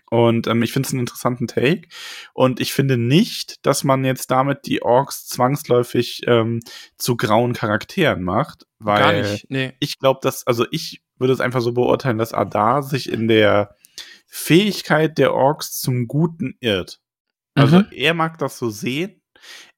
Und 0.10 0.48
ähm, 0.48 0.64
ich 0.64 0.72
finde 0.74 0.88
es 0.88 0.94
einen 0.94 1.02
interessanten 1.02 1.48
Take. 1.48 1.88
Und 2.34 2.60
ich 2.60 2.74
finde 2.74 2.98
nicht, 2.98 3.66
dass 3.66 3.84
man 3.84 4.04
jetzt 4.06 4.32
damit 4.32 4.66
die 4.66 4.82
Orks 4.82 5.28
zwangsläufig 5.28 6.22
ähm, 6.28 6.60
zu 6.98 7.18
grauen 7.18 7.54
Charakteren 7.54 8.24
macht. 8.24 8.66
Weil 8.80 9.00
Gar 9.00 9.14
nicht. 9.32 9.50
Nee. 9.50 9.74
ich 9.80 10.00
glaube, 10.00 10.20
dass, 10.22 10.46
also 10.46 10.66
ich 10.72 11.02
würde 11.18 11.34
es 11.34 11.42
einfach 11.42 11.62
so 11.62 11.72
beurteilen, 11.74 12.18
dass 12.18 12.34
Adar 12.34 12.84
sich 12.84 13.12
in 13.12 13.28
der 13.28 13.76
Fähigkeit 14.28 15.18
der 15.18 15.34
Orks 15.34 15.80
zum 15.80 16.08
Guten 16.08 16.56
irrt. 16.60 17.00
Also 17.56 17.80
Mhm. 17.80 17.88
er 17.92 18.14
mag 18.14 18.38
das 18.38 18.58
so 18.60 18.70
sehen. 18.70 19.22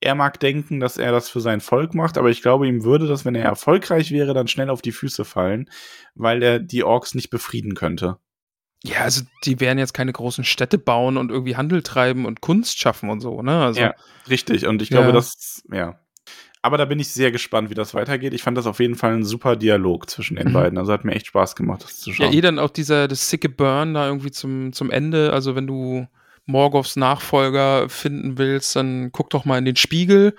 Er 0.01 0.15
mag 0.15 0.39
denken, 0.39 0.79
dass 0.79 0.97
er 0.97 1.11
das 1.11 1.29
für 1.29 1.41
sein 1.41 1.59
Volk 1.61 1.93
macht, 1.93 2.17
aber 2.17 2.29
ich 2.29 2.41
glaube, 2.41 2.67
ihm 2.67 2.83
würde 2.83 3.07
das, 3.07 3.25
wenn 3.25 3.35
er 3.35 3.43
erfolgreich 3.43 4.11
wäre, 4.11 4.33
dann 4.33 4.47
schnell 4.47 4.69
auf 4.69 4.81
die 4.81 4.93
Füße 4.93 5.25
fallen, 5.25 5.69
weil 6.15 6.41
er 6.41 6.59
die 6.59 6.83
Orks 6.83 7.13
nicht 7.13 7.29
befrieden 7.29 7.75
könnte. 7.75 8.17
Ja, 8.83 9.01
also 9.01 9.23
die 9.43 9.59
werden 9.59 9.77
jetzt 9.77 9.93
keine 9.93 10.13
großen 10.13 10.43
Städte 10.43 10.77
bauen 10.77 11.17
und 11.17 11.31
irgendwie 11.31 11.57
Handel 11.57 11.83
treiben 11.83 12.25
und 12.25 12.41
Kunst 12.41 12.79
schaffen 12.79 13.09
und 13.09 13.19
so, 13.19 13.41
ne? 13.41 13.63
Also 13.65 13.81
Ja, 13.81 13.93
richtig. 14.29 14.65
Und 14.65 14.81
ich 14.81 14.89
glaube, 14.89 15.07
Ja. 15.07 15.13
das, 15.13 15.63
ja. 15.71 15.99
aber 16.61 16.77
da 16.77 16.85
bin 16.85 16.97
ich 16.99 17.09
sehr 17.09 17.31
gespannt, 17.31 17.69
wie 17.69 17.73
das 17.73 17.93
weitergeht. 17.93 18.33
Ich 18.33 18.41
fand 18.41 18.57
das 18.57 18.65
auf 18.67 18.79
jeden 18.79 18.95
Fall 18.95 19.13
ein 19.13 19.25
super 19.25 19.57
Dialog 19.57 20.09
zwischen 20.09 20.37
den 20.37 20.49
mhm. 20.49 20.53
beiden. 20.53 20.77
Also 20.77 20.93
hat 20.93 21.03
mir 21.03 21.13
echt 21.13 21.27
Spaß 21.27 21.57
gemacht, 21.57 21.83
das 21.83 21.99
zu 21.99 22.13
schauen. 22.13 22.31
Ja, 22.31 22.37
eh 22.37 22.41
dann 22.41 22.57
auch 22.57 22.69
dieser 22.69 23.09
das 23.09 23.29
sicke 23.29 23.49
Burn 23.49 23.93
da 23.93 24.07
irgendwie 24.07 24.31
zum, 24.31 24.71
zum 24.71 24.91
Ende. 24.91 25.33
Also 25.33 25.55
wenn 25.55 25.67
du 25.67 26.07
Morgoths 26.45 26.95
Nachfolger 26.95 27.89
finden 27.89 28.37
willst, 28.37 28.75
dann 28.77 29.11
guck 29.11 29.29
doch 29.29 29.43
mal 29.43 29.57
in 29.57 29.65
den 29.65 29.75
Spiegel. 29.75 30.35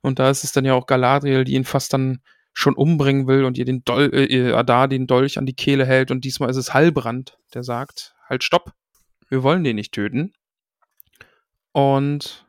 Und 0.00 0.18
da 0.18 0.30
ist 0.30 0.44
es 0.44 0.52
dann 0.52 0.64
ja 0.64 0.74
auch 0.74 0.86
Galadriel, 0.86 1.44
die 1.44 1.52
ihn 1.52 1.64
fast 1.64 1.92
dann 1.92 2.20
schon 2.52 2.74
umbringen 2.74 3.26
will 3.26 3.44
und 3.44 3.58
ihr 3.58 3.64
den 3.64 3.84
Dol 3.84 4.10
äh, 4.12 4.52
Adar 4.52 4.88
den 4.88 5.06
Dolch 5.06 5.38
an 5.38 5.46
die 5.46 5.54
Kehle 5.54 5.86
hält. 5.86 6.10
Und 6.10 6.24
diesmal 6.24 6.50
ist 6.50 6.56
es 6.56 6.74
Hallbrand, 6.74 7.38
der 7.54 7.62
sagt, 7.62 8.14
halt 8.28 8.44
stopp, 8.44 8.72
wir 9.28 9.42
wollen 9.42 9.64
den 9.64 9.76
nicht 9.76 9.92
töten. 9.92 10.32
Und 11.72 12.46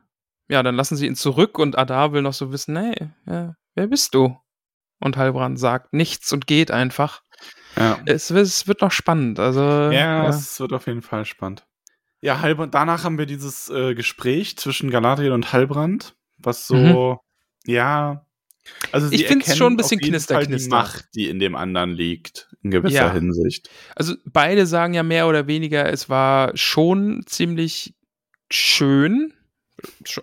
ja, 0.48 0.62
dann 0.62 0.74
lassen 0.74 0.96
sie 0.96 1.06
ihn 1.06 1.16
zurück 1.16 1.58
und 1.58 1.78
Adar 1.78 2.12
will 2.12 2.22
noch 2.22 2.34
so 2.34 2.52
wissen, 2.52 2.76
hey, 2.76 3.10
ja, 3.26 3.54
wer 3.74 3.86
bist 3.86 4.14
du? 4.14 4.36
Und 5.00 5.16
Halbrand 5.16 5.58
sagt 5.58 5.92
nichts 5.92 6.32
und 6.32 6.46
geht 6.46 6.70
einfach. 6.70 7.22
Ja. 7.76 7.98
Es, 8.06 8.30
es 8.30 8.68
wird 8.68 8.82
noch 8.82 8.92
spannend. 8.92 9.38
Also, 9.40 9.60
ja, 9.60 9.90
ja, 9.90 10.28
es 10.28 10.60
wird 10.60 10.72
auf 10.72 10.86
jeden 10.86 11.02
Fall 11.02 11.24
spannend. 11.24 11.66
Ja, 12.20 12.40
Halbrand, 12.40 12.74
danach 12.74 13.04
haben 13.04 13.18
wir 13.18 13.26
dieses 13.26 13.68
äh, 13.70 13.94
Gespräch 13.94 14.56
zwischen 14.56 14.90
Galadriel 14.90 15.32
und 15.32 15.52
Halbrand, 15.52 16.14
was 16.38 16.66
so, 16.66 16.76
mhm. 16.76 17.72
ja, 17.72 18.26
also 18.92 19.10
ich 19.10 19.26
finde 19.26 19.44
es 19.46 19.56
schon 19.56 19.72
ein 19.74 19.76
bisschen 19.76 20.00
knister, 20.00 20.40
knister. 20.42 20.68
Die 20.68 20.70
Macht, 20.70 21.06
die 21.14 21.28
in 21.28 21.38
dem 21.38 21.54
anderen 21.54 21.92
liegt, 21.92 22.48
in 22.62 22.70
gewisser 22.70 22.94
ja. 22.94 23.12
Hinsicht. 23.12 23.70
Also 23.94 24.14
beide 24.24 24.66
sagen 24.66 24.94
ja 24.94 25.02
mehr 25.02 25.28
oder 25.28 25.46
weniger, 25.46 25.90
es 25.92 26.08
war 26.08 26.56
schon 26.56 27.24
ziemlich 27.26 27.94
schön, 28.50 29.32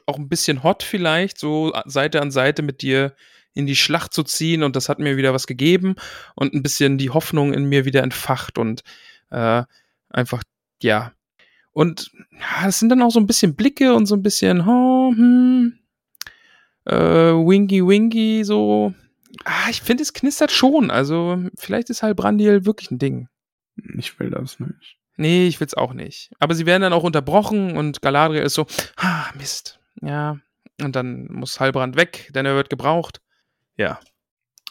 auch 0.06 0.18
ein 0.18 0.30
bisschen 0.30 0.64
hot 0.64 0.84
vielleicht, 0.84 1.38
so 1.38 1.74
Seite 1.86 2.22
an 2.22 2.32
Seite 2.32 2.62
mit 2.62 2.82
dir 2.82 3.16
in 3.54 3.66
die 3.66 3.76
Schlacht 3.76 4.14
zu 4.14 4.24
ziehen 4.24 4.64
und 4.64 4.76
das 4.76 4.89
hat 4.89 5.00
mir 5.00 5.18
wieder 5.18 5.34
was 5.34 5.46
gegeben 5.46 5.96
und 6.36 6.54
ein 6.54 6.64
bisschen 6.64 6.98
die 6.98 7.10
Hoffnung 7.10 7.54
in 7.54 7.66
mir 7.66 7.86
wieder 7.86 8.04
entfacht 8.04 8.58
und 8.58 8.84
äh, 9.30 9.64
einfach, 10.10 10.44
ja. 10.82 11.14
Und 11.74 12.12
ja, 12.32 12.68
es 12.68 12.80
sind 12.80 12.89
dann 12.89 13.02
auch 13.02 13.12
so 13.12 13.20
ein 13.20 13.28
bisschen 13.28 13.56
Blicke 13.56 13.94
und 13.94 14.06
so 14.06 14.16
ein 14.16 14.24
bisschen, 14.24 14.62
oh, 14.62 15.12
hm, 15.16 15.78
äh, 16.86 16.94
Wingy 16.96 17.86
Wingy, 17.86 18.44
so. 18.44 18.94
Ah, 19.46 19.70
ich 19.70 19.82
finde, 19.82 20.04
es 20.04 20.14
knistert 20.14 20.52
schon. 20.52 20.92
Also, 20.92 21.38
vielleicht 21.58 21.90
ist 21.90 22.04
halt 22.04 22.18
Brandiel 22.18 22.66
wirklich 22.66 22.92
ein 22.92 23.00
Ding. 23.00 23.28
Ich 23.98 24.20
will 24.20 24.30
das 24.30 24.60
nicht. 24.60 24.98
Nee, 25.18 25.48
ich 25.48 25.60
will's 25.60 25.74
auch 25.74 25.94
nicht. 25.94 26.32
Aber 26.40 26.56
sie 26.56 26.66
werden 26.66 26.82
dann 26.82 26.94
auch 26.94 27.04
unterbrochen 27.04 27.78
und 27.78 28.02
Galadriel 28.02 28.44
ist 28.44 28.54
so, 28.54 28.66
ah, 28.98 29.26
Mist. 29.38 29.80
Ja. 30.02 30.38
Und 30.82 30.96
dann 30.96 31.28
muss 31.30 31.60
Halbrand 31.60 31.96
weg, 31.96 32.30
denn 32.34 32.46
er 32.46 32.56
wird 32.56 32.70
gebraucht. 32.70 33.22
Ja. 33.78 34.00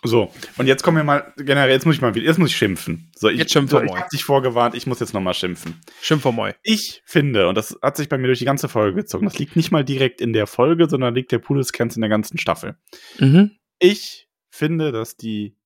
So, 0.03 0.33
und 0.57 0.67
jetzt 0.67 0.83
kommen 0.83 0.97
wir 0.97 1.05
mal, 1.05 1.33
generell, 1.37 1.71
jetzt 1.71 1.85
muss 1.85 1.95
ich 1.95 2.01
mal 2.01 2.15
wieder, 2.15 2.25
jetzt 2.25 2.39
muss 2.39 2.51
ich 2.51 2.57
schimpfen. 2.57 3.11
So, 3.15 3.29
ich, 3.29 3.39
jetzt 3.39 3.53
schimpfen 3.53 3.81
so, 3.81 3.85
ich 3.85 3.93
hab 3.93 4.09
dich 4.09 4.25
vorgewarnt, 4.25 4.75
ich 4.75 4.87
muss 4.87 4.99
jetzt 5.01 5.13
nochmal 5.13 5.35
schimpfen. 5.35 5.79
Schimpfen 6.01 6.35
moi. 6.35 6.55
Ich 6.63 7.03
finde, 7.05 7.49
und 7.49 7.55
das 7.55 7.77
hat 7.83 7.99
sich 7.99 8.09
bei 8.09 8.17
mir 8.17 8.29
durch 8.29 8.39
die 8.39 8.47
ganze 8.47 8.69
Folge 8.69 8.97
gezogen, 8.97 9.27
das 9.27 9.39
liegt 9.39 9.57
nicht 9.57 9.73
mal 9.73 9.85
direkt 9.85 10.23
in 10.23 10.33
der 10.33 10.47
Folge, 10.47 10.89
sondern 10.89 11.15
liegt 11.15 11.33
der 11.33 11.41
Camps 11.41 11.97
in 11.97 12.01
der 12.01 12.09
ganzen 12.09 12.39
Staffel. 12.39 12.77
Mhm. 13.19 13.51
Ich 13.79 14.29
finde, 14.51 14.91
dass 14.91 15.17
die 15.17 15.57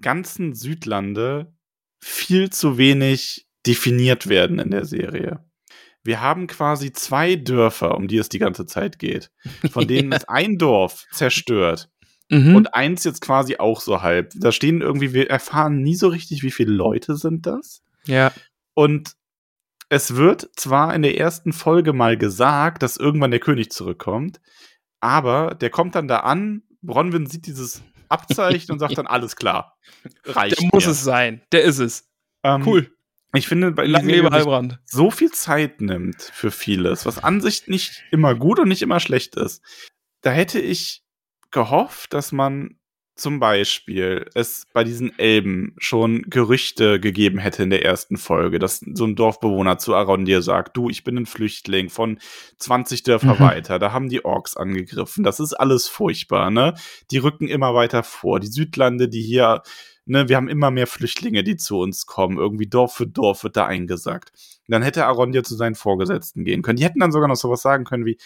ganzen 0.00 0.54
Südlande 0.54 1.52
viel 2.00 2.50
zu 2.50 2.78
wenig 2.78 3.48
definiert 3.66 4.28
werden 4.28 4.60
in 4.60 4.70
der 4.70 4.84
Serie. 4.84 5.44
Wir 6.02 6.20
haben 6.20 6.46
quasi 6.46 6.92
zwei 6.92 7.36
Dörfer, 7.36 7.96
um 7.96 8.08
die 8.08 8.16
es 8.16 8.28
die 8.28 8.38
ganze 8.38 8.66
Zeit 8.66 8.98
geht, 8.98 9.30
von 9.70 9.86
denen 9.86 10.10
ja. 10.12 10.18
ist 10.18 10.28
ein 10.28 10.56
Dorf 10.58 11.06
zerstört 11.10 11.90
mhm. 12.30 12.56
und 12.56 12.74
eins 12.74 13.04
jetzt 13.04 13.20
quasi 13.20 13.56
auch 13.58 13.80
so 13.80 14.02
halb. 14.02 14.32
Da 14.36 14.52
stehen 14.52 14.80
irgendwie, 14.80 15.12
wir 15.12 15.28
erfahren 15.28 15.82
nie 15.82 15.94
so 15.94 16.08
richtig, 16.08 16.42
wie 16.42 16.50
viele 16.50 16.72
Leute 16.72 17.16
sind 17.16 17.46
das. 17.46 17.82
Ja. 18.06 18.32
Und 18.74 19.14
es 19.88 20.16
wird 20.16 20.48
zwar 20.56 20.94
in 20.94 21.02
der 21.02 21.18
ersten 21.18 21.52
Folge 21.52 21.92
mal 21.92 22.16
gesagt, 22.16 22.82
dass 22.82 22.96
irgendwann 22.96 23.32
der 23.32 23.40
König 23.40 23.70
zurückkommt, 23.70 24.40
aber 25.00 25.54
der 25.54 25.70
kommt 25.70 25.94
dann 25.94 26.08
da 26.08 26.20
an, 26.20 26.62
Bronwyn 26.82 27.26
sieht 27.26 27.46
dieses 27.46 27.82
Abzeichen 28.08 28.72
und 28.72 28.78
sagt 28.78 28.96
dann, 28.96 29.06
alles 29.08 29.36
klar, 29.36 29.76
reicht. 30.24 30.60
Der 30.60 30.68
muss 30.72 30.86
mir. 30.86 30.92
es 30.92 31.04
sein, 31.04 31.42
der 31.52 31.64
ist 31.64 31.78
es. 31.78 32.08
Ähm, 32.42 32.66
cool 32.66 32.90
ich 33.34 33.46
finde, 33.46 33.70
bei 33.70 33.86
Lang 33.86 34.78
so 34.84 35.10
viel 35.10 35.30
Zeit 35.30 35.80
nimmt 35.80 36.20
für 36.20 36.50
vieles, 36.50 37.06
was 37.06 37.22
an 37.22 37.40
sich 37.40 37.68
nicht 37.68 38.02
immer 38.10 38.34
gut 38.34 38.58
und 38.58 38.68
nicht 38.68 38.82
immer 38.82 38.98
schlecht 38.98 39.36
ist. 39.36 39.62
Da 40.22 40.30
hätte 40.30 40.58
ich 40.58 41.04
gehofft, 41.50 42.14
dass 42.14 42.32
man 42.32 42.76
zum 43.16 43.38
Beispiel 43.38 44.24
es 44.34 44.64
bei 44.72 44.82
diesen 44.82 45.16
Elben 45.18 45.74
schon 45.76 46.22
Gerüchte 46.22 46.98
gegeben 46.98 47.38
hätte 47.38 47.62
in 47.62 47.70
der 47.70 47.84
ersten 47.84 48.16
Folge, 48.16 48.58
dass 48.58 48.78
so 48.94 49.04
ein 49.04 49.14
Dorfbewohner 49.14 49.76
zu 49.76 49.94
Arondir 49.94 50.40
sagt, 50.40 50.76
du, 50.76 50.88
ich 50.88 51.04
bin 51.04 51.18
ein 51.18 51.26
Flüchtling 51.26 51.90
von 51.90 52.18
20 52.58 53.02
Dörfer 53.02 53.34
mhm. 53.34 53.40
weiter, 53.40 53.78
da 53.78 53.92
haben 53.92 54.08
die 54.08 54.24
Orks 54.24 54.56
angegriffen, 54.56 55.22
das 55.22 55.38
ist 55.38 55.52
alles 55.52 55.86
furchtbar, 55.86 56.50
ne? 56.50 56.74
Die 57.10 57.18
rücken 57.18 57.46
immer 57.46 57.74
weiter 57.74 58.02
vor, 58.02 58.40
die 58.40 58.46
Südlande, 58.46 59.08
die 59.08 59.22
hier 59.22 59.62
ne, 60.06 60.28
wir 60.28 60.36
haben 60.36 60.48
immer 60.48 60.70
mehr 60.70 60.86
Flüchtlinge, 60.86 61.44
die 61.44 61.56
zu 61.56 61.78
uns 61.78 62.06
kommen. 62.06 62.36
Irgendwie 62.36 62.66
Dorf 62.66 62.94
für 62.94 63.06
Dorf 63.06 63.44
wird 63.44 63.56
da 63.56 63.66
eingesagt. 63.66 64.32
dann 64.66 64.82
hätte 64.82 65.06
Arondir 65.06 65.42
zu 65.42 65.56
seinen 65.56 65.74
Vorgesetzten 65.74 66.44
gehen 66.44 66.62
können. 66.62 66.76
Die 66.76 66.84
hätten 66.84 67.00
dann 67.00 67.12
sogar 67.12 67.28
noch 67.28 67.36
sowas 67.36 67.62
sagen 67.62 67.84
können 67.84 68.06
wie, 68.06 68.18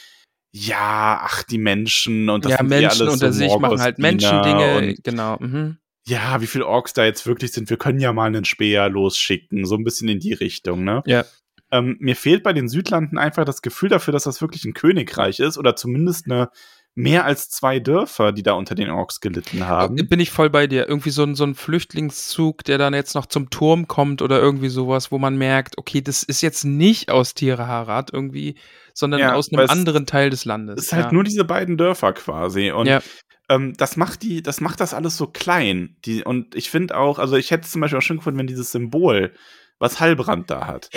ja, 0.57 1.21
ach, 1.21 1.43
die 1.43 1.59
Menschen 1.59 2.31
und 2.31 2.45
das 2.45 2.53
ja, 2.53 2.59
sind 2.59 2.69
Menschen 2.69 3.09
unter 3.09 3.33
so 3.33 3.39
sich 3.39 3.59
machen 3.59 3.81
halt 3.81 3.99
Menschendinge, 3.99 4.95
genau. 5.03 5.37
Mhm. 5.41 5.79
Ja, 6.07 6.41
wie 6.41 6.47
viele 6.47 6.67
Orks 6.67 6.93
da 6.93 7.05
jetzt 7.05 7.27
wirklich 7.27 7.51
sind, 7.51 7.71
wir 7.71 7.77
können 7.77 7.99
ja 7.99 8.13
mal 8.13 8.27
einen 8.27 8.45
Speer 8.45 8.89
losschicken, 8.89 9.65
so 9.65 9.75
ein 9.75 9.83
bisschen 9.83 10.09
in 10.09 10.21
die 10.21 10.33
Richtung, 10.33 10.85
ne? 10.85 11.03
Ja. 11.07 11.25
Ähm, 11.73 11.97
mir 11.99 12.15
fehlt 12.15 12.45
bei 12.45 12.53
den 12.53 12.69
Südlanden 12.69 13.19
einfach 13.19 13.45
das 13.45 13.63
Gefühl 13.63 13.89
dafür, 13.89 14.13
dass 14.13 14.23
das 14.23 14.41
wirklich 14.41 14.65
ein 14.65 14.75
Königreich 14.75 15.41
ist 15.41 15.59
oder 15.59 15.75
zumindest 15.75 16.31
eine 16.31 16.51
mehr 16.95 17.25
als 17.25 17.51
zwei 17.51 17.81
Dörfer, 17.81 18.33
die 18.33 18.43
da 18.43 18.53
unter 18.53 18.75
den 18.75 18.91
Orks 18.91 19.21
gelitten 19.21 19.67
haben. 19.67 19.97
Bin 19.97 20.21
ich 20.21 20.31
voll 20.31 20.49
bei 20.49 20.67
dir. 20.67 20.89
Irgendwie 20.89 21.11
so 21.11 21.25
ein, 21.25 21.35
so 21.35 21.45
ein 21.45 21.55
Flüchtlingszug, 21.55 22.63
der 22.65 22.79
dann 22.79 22.95
jetzt 22.95 23.15
noch 23.15 23.27
zum 23.27 23.51
Turm 23.51 23.89
kommt 23.89 24.23
oder 24.23 24.41
irgendwie 24.41 24.69
sowas, 24.69 25.11
wo 25.11 25.19
man 25.19 25.37
merkt, 25.37 25.77
okay, 25.77 26.01
das 26.01 26.23
ist 26.23 26.41
jetzt 26.41 26.65
nicht 26.65 27.11
aus 27.11 27.35
Tiraharat 27.35 28.13
irgendwie, 28.13 28.57
sondern 28.93 29.21
ja, 29.21 29.35
aus 29.35 29.53
einem 29.53 29.69
anderen 29.69 30.07
Teil 30.07 30.31
des 30.31 30.45
Landes. 30.45 30.79
Es 30.79 30.87
ist 30.87 30.93
halt 30.93 31.07
ja. 31.07 31.13
nur 31.13 31.25
diese 31.25 31.45
beiden 31.45 31.77
Dörfer 31.77 32.13
quasi. 32.13 32.71
Und 32.71 32.87
ja. 32.87 33.03
ähm, 33.49 33.75
das 33.77 33.97
macht 33.97 34.23
die, 34.23 34.43
das 34.43 34.61
macht 34.61 34.81
das 34.81 34.95
alles 34.95 35.17
so 35.17 35.27
klein. 35.27 35.97
Die, 36.05 36.23
und 36.23 36.55
ich 36.55 36.71
finde 36.71 36.97
auch, 36.97 37.19
also 37.19 37.37
ich 37.37 37.51
hätte 37.51 37.65
es 37.65 37.73
zum 37.73 37.81
Beispiel 37.81 37.99
auch 37.99 38.03
schön 38.03 38.19
gefunden, 38.19 38.39
wenn 38.39 38.47
dieses 38.47 38.71
Symbol 38.71 39.33
was 39.79 40.01
Hallbrand 40.01 40.51
da 40.51 40.67
hat. 40.67 40.91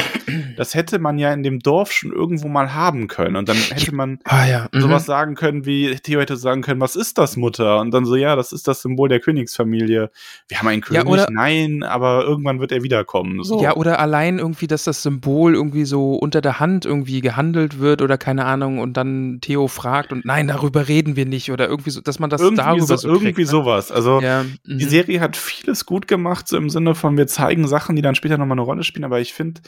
Das 0.56 0.76
hätte 0.76 1.00
man 1.00 1.18
ja 1.20 1.34
in 1.34 1.44
dem 1.44 1.60
Dorf 1.60 1.92
schon 1.92 2.12
irgendwo 2.12 2.48
mal 2.48 2.74
haben 2.74 3.08
können. 3.08 3.36
Und 3.36 3.50
dann 3.50 3.58
hätte 3.58 3.94
man 3.94 4.20
ah, 4.24 4.46
ja. 4.46 4.68
mhm. 4.72 4.82
sowas 4.82 5.06
sagen 5.06 5.36
können, 5.36 5.66
wie 5.66 5.96
Theo 5.96 6.20
hätte 6.20 6.38
sagen 6.38 6.62
können, 6.62 6.82
was 6.82 6.96
ist 6.96 7.18
das, 7.18 7.38
Mutter? 7.38 7.80
Und 7.80 7.92
dann 7.92 8.06
so, 8.06 8.16
ja, 8.16 8.36
das 8.36 8.52
ist 8.52 8.68
das 8.68 8.82
Symbol 8.82 9.10
der 9.10 9.20
Königsfamilie. 9.20 10.10
Wir 10.48 10.60
haben 10.60 10.68
einen 10.68 10.82
König, 10.82 11.04
ja, 11.04 11.10
oder, 11.10 11.28
nein, 11.32 11.84
aber 11.84 12.24
irgendwann 12.24 12.60
wird 12.60 12.72
er 12.72 12.84
wiederkommen. 12.84 13.44
So. 13.44 13.62
Ja, 13.62 13.76
oder 13.76 14.00
allein 14.00 14.40
irgendwie, 14.40 14.68
dass 14.68 14.84
das 14.84 15.04
Symbol 15.04 15.54
irgendwie 15.54 15.86
so 15.86 16.16
unter 16.16 16.42
der 16.42 16.60
Hand 16.60 16.86
irgendwie 16.86 17.22
gehandelt 17.22 17.80
wird 17.80 18.02
oder 18.02 18.18
keine 18.18 18.46
Ahnung 18.46 18.80
und 18.80 18.98
dann 18.98 19.40
Theo 19.42 19.68
fragt 19.68 20.12
und 20.12 20.26
nein, 20.26 20.48
darüber 20.48 20.88
reden 20.88 21.16
wir 21.16 21.26
nicht 21.26 21.52
oder 21.52 21.68
irgendwie 21.68 21.90
so, 21.90 22.02
dass 22.02 22.20
man 22.20 22.30
das 22.30 22.41
irgendwie 22.41 22.64
darüber 22.64 22.86
so, 22.86 22.95
so 22.98 23.08
Irgendwie 23.08 23.34
kriegt, 23.34 23.40
ne? 23.40 23.45
sowas. 23.45 23.91
Also 23.91 24.22
ja, 24.22 24.45
die 24.66 24.86
mhm. 24.86 24.90
Serie 24.90 25.20
hat 25.20 25.36
vieles 25.36 25.86
gut 25.86 26.08
gemacht, 26.08 26.48
so 26.48 26.58
im 26.58 26.70
Sinne 26.70 26.95
von, 26.95 27.18
wir 27.18 27.28
zeigen 27.28 27.68
Sachen, 27.68 27.95
die 27.95 28.02
dann 28.02 28.16
später 28.16 28.38
nochmal 28.38 28.58
eine 28.58 28.62
Rolle 28.62 28.77
spielen, 28.84 29.06
aber 29.06 29.20
ich 29.20 29.34
finde, 29.34 29.62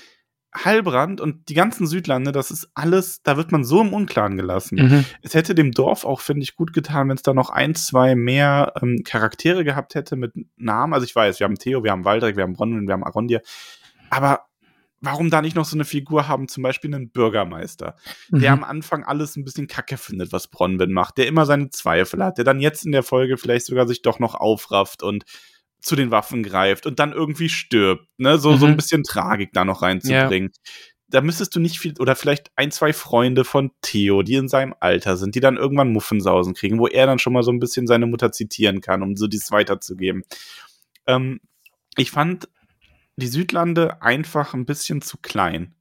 Heilbrand 0.55 1.21
und 1.21 1.47
die 1.49 1.53
ganzen 1.53 1.85
Südlande, 1.85 2.31
das 2.31 2.49
ist 2.49 2.69
alles, 2.73 3.21
da 3.21 3.37
wird 3.37 3.51
man 3.51 3.63
so 3.63 3.81
im 3.81 3.93
Unklaren 3.93 4.35
gelassen. 4.35 4.77
Mhm. 4.77 5.05
Es 5.21 5.35
hätte 5.35 5.53
dem 5.53 5.71
Dorf 5.71 6.05
auch, 6.05 6.21
finde 6.21 6.41
ich, 6.41 6.55
gut 6.55 6.73
getan, 6.73 7.07
wenn 7.07 7.17
es 7.17 7.21
da 7.21 7.35
noch 7.35 7.51
ein, 7.51 7.75
zwei 7.75 8.15
mehr 8.15 8.73
ähm, 8.81 9.03
Charaktere 9.03 9.63
gehabt 9.63 9.93
hätte 9.93 10.15
mit 10.15 10.33
Namen. 10.57 10.93
Also 10.93 11.05
ich 11.05 11.15
weiß, 11.15 11.39
wir 11.39 11.45
haben 11.45 11.55
Theo, 11.55 11.83
wir 11.83 11.91
haben 11.91 12.03
Waldreck, 12.03 12.35
wir 12.35 12.43
haben 12.43 12.53
Bronwyn, 12.53 12.87
wir 12.87 12.93
haben 12.93 13.03
Arondir. 13.03 13.41
Aber 14.09 14.47
warum 15.01 15.29
da 15.29 15.43
nicht 15.43 15.55
noch 15.55 15.65
so 15.65 15.77
eine 15.77 15.85
Figur 15.85 16.27
haben, 16.27 16.47
zum 16.47 16.63
Beispiel 16.63 16.93
einen 16.93 17.11
Bürgermeister, 17.11 17.95
mhm. 18.29 18.39
der 18.39 18.51
am 18.51 18.63
Anfang 18.63 19.03
alles 19.03 19.35
ein 19.35 19.45
bisschen 19.45 19.67
kacke 19.67 19.97
findet, 19.97 20.31
was 20.31 20.47
Bronwyn 20.47 20.91
macht, 20.91 21.19
der 21.19 21.27
immer 21.27 21.45
seine 21.45 21.69
Zweifel 21.69 22.23
hat, 22.23 22.39
der 22.39 22.45
dann 22.45 22.59
jetzt 22.59 22.87
in 22.87 22.91
der 22.91 23.03
Folge 23.03 23.37
vielleicht 23.37 23.67
sogar 23.67 23.87
sich 23.87 24.01
doch 24.01 24.17
noch 24.17 24.33
aufrafft 24.33 25.03
und 25.03 25.25
zu 25.81 25.95
den 25.95 26.11
Waffen 26.11 26.43
greift 26.43 26.85
und 26.85 26.99
dann 26.99 27.13
irgendwie 27.13 27.49
stirbt, 27.49 28.07
ne? 28.17 28.37
So, 28.37 28.51
mhm. 28.51 28.57
so 28.57 28.65
ein 28.65 28.71
mhm. 28.73 28.77
bisschen 28.77 29.03
Tragik 29.03 29.51
da 29.53 29.65
noch 29.65 29.81
reinzubringen. 29.81 30.51
Ja. 30.53 30.71
Da 31.11 31.21
müsstest 31.21 31.55
du 31.55 31.59
nicht 31.59 31.79
viel, 31.79 31.93
oder 31.99 32.15
vielleicht 32.15 32.51
ein, 32.55 32.69
zwei 32.71 32.93
Freunde 32.93 33.43
von 33.43 33.71
Theo, 33.81 34.21
die 34.21 34.35
in 34.35 34.47
seinem 34.47 34.75
Alter 34.79 35.17
sind, 35.17 35.33
die 35.33 35.39
dann 35.39 35.57
irgendwann 35.57 35.91
Muffensausen 35.91 36.53
kriegen, 36.53 36.77
wo 36.77 36.87
er 36.87 37.07
dann 37.07 37.17
schon 37.17 37.33
mal 37.33 37.41
so 37.41 37.51
ein 37.51 37.59
bisschen 37.59 37.87
seine 37.87 38.05
Mutter 38.05 38.31
zitieren 38.31 38.81
kann, 38.81 39.01
um 39.01 39.15
so 39.15 39.25
dies 39.27 39.51
weiterzugeben. 39.51 40.23
Ähm, 41.07 41.39
ich 41.97 42.11
fand 42.11 42.47
die 43.15 43.27
Südlande 43.27 44.01
einfach 44.01 44.53
ein 44.53 44.65
bisschen 44.65 45.01
zu 45.01 45.17
klein. 45.17 45.73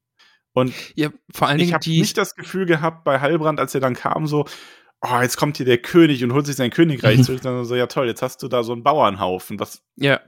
Und 0.53 0.75
ja, 0.95 1.11
vor 1.31 1.47
allen 1.47 1.59
Dingen 1.59 1.69
ich 1.69 1.75
habe 1.75 1.91
nicht 1.91 2.17
das 2.17 2.35
Gefühl 2.35 2.67
gehabt 2.67 3.05
bei 3.05 3.21
Heilbrand, 3.21 3.61
als 3.61 3.75
er 3.75 3.81
dann 3.81 3.95
kam, 3.95 4.27
so, 4.27 4.47
oh, 5.03 5.21
jetzt 5.23 5.37
kommt 5.37 5.57
hier 5.57 5.67
der 5.67 5.79
König 5.79 6.23
und 6.25 6.33
holt 6.33 6.47
sich 6.47 6.57
sein 6.57 6.71
Königreich 6.71 7.23
zurück, 7.23 7.41
sondern 7.43 7.65
so, 7.65 7.75
ja 7.77 7.87
toll, 7.87 8.07
jetzt 8.07 8.23
hast 8.23 8.43
du 8.43 8.49
da 8.49 8.63
so 8.63 8.73
einen 8.73 8.83
Bauernhaufen. 8.83 9.59
Was, 9.61 9.83
Ja. 9.97 10.21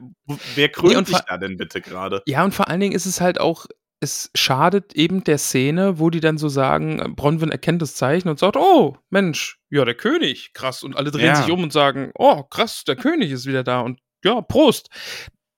wer 0.54 0.68
krönt 0.68 0.96
und 0.96 1.08
dich 1.08 1.18
da 1.28 1.38
denn 1.38 1.56
bitte 1.56 1.80
gerade? 1.80 2.22
Ja, 2.26 2.44
und 2.44 2.54
vor 2.54 2.68
allen 2.68 2.80
Dingen 2.80 2.94
ist 2.94 3.06
es 3.06 3.20
halt 3.20 3.40
auch, 3.40 3.66
es 4.02 4.30
schadet 4.34 4.94
eben 4.94 5.24
der 5.24 5.36
Szene, 5.38 5.98
wo 5.98 6.08
die 6.08 6.20
dann 6.20 6.38
so 6.38 6.48
sagen, 6.48 7.00
äh, 7.00 7.08
Bronwyn 7.08 7.50
erkennt 7.50 7.82
das 7.82 7.94
Zeichen 7.94 8.28
und 8.28 8.38
sagt, 8.38 8.56
oh, 8.56 8.96
Mensch, 9.10 9.58
ja, 9.68 9.84
der 9.84 9.94
König, 9.94 10.52
krass. 10.54 10.82
Und 10.82 10.96
alle 10.96 11.10
drehen 11.10 11.26
Ja. 11.26 11.36
sich 11.36 11.50
um 11.50 11.62
und 11.62 11.72
sagen, 11.72 12.10
oh, 12.14 12.42
krass, 12.44 12.84
der 12.84 12.96
König 12.96 13.30
ist 13.30 13.44
wieder 13.46 13.62
da 13.62 13.80
und 13.80 14.00
ja, 14.24 14.40
Prost. 14.40 14.88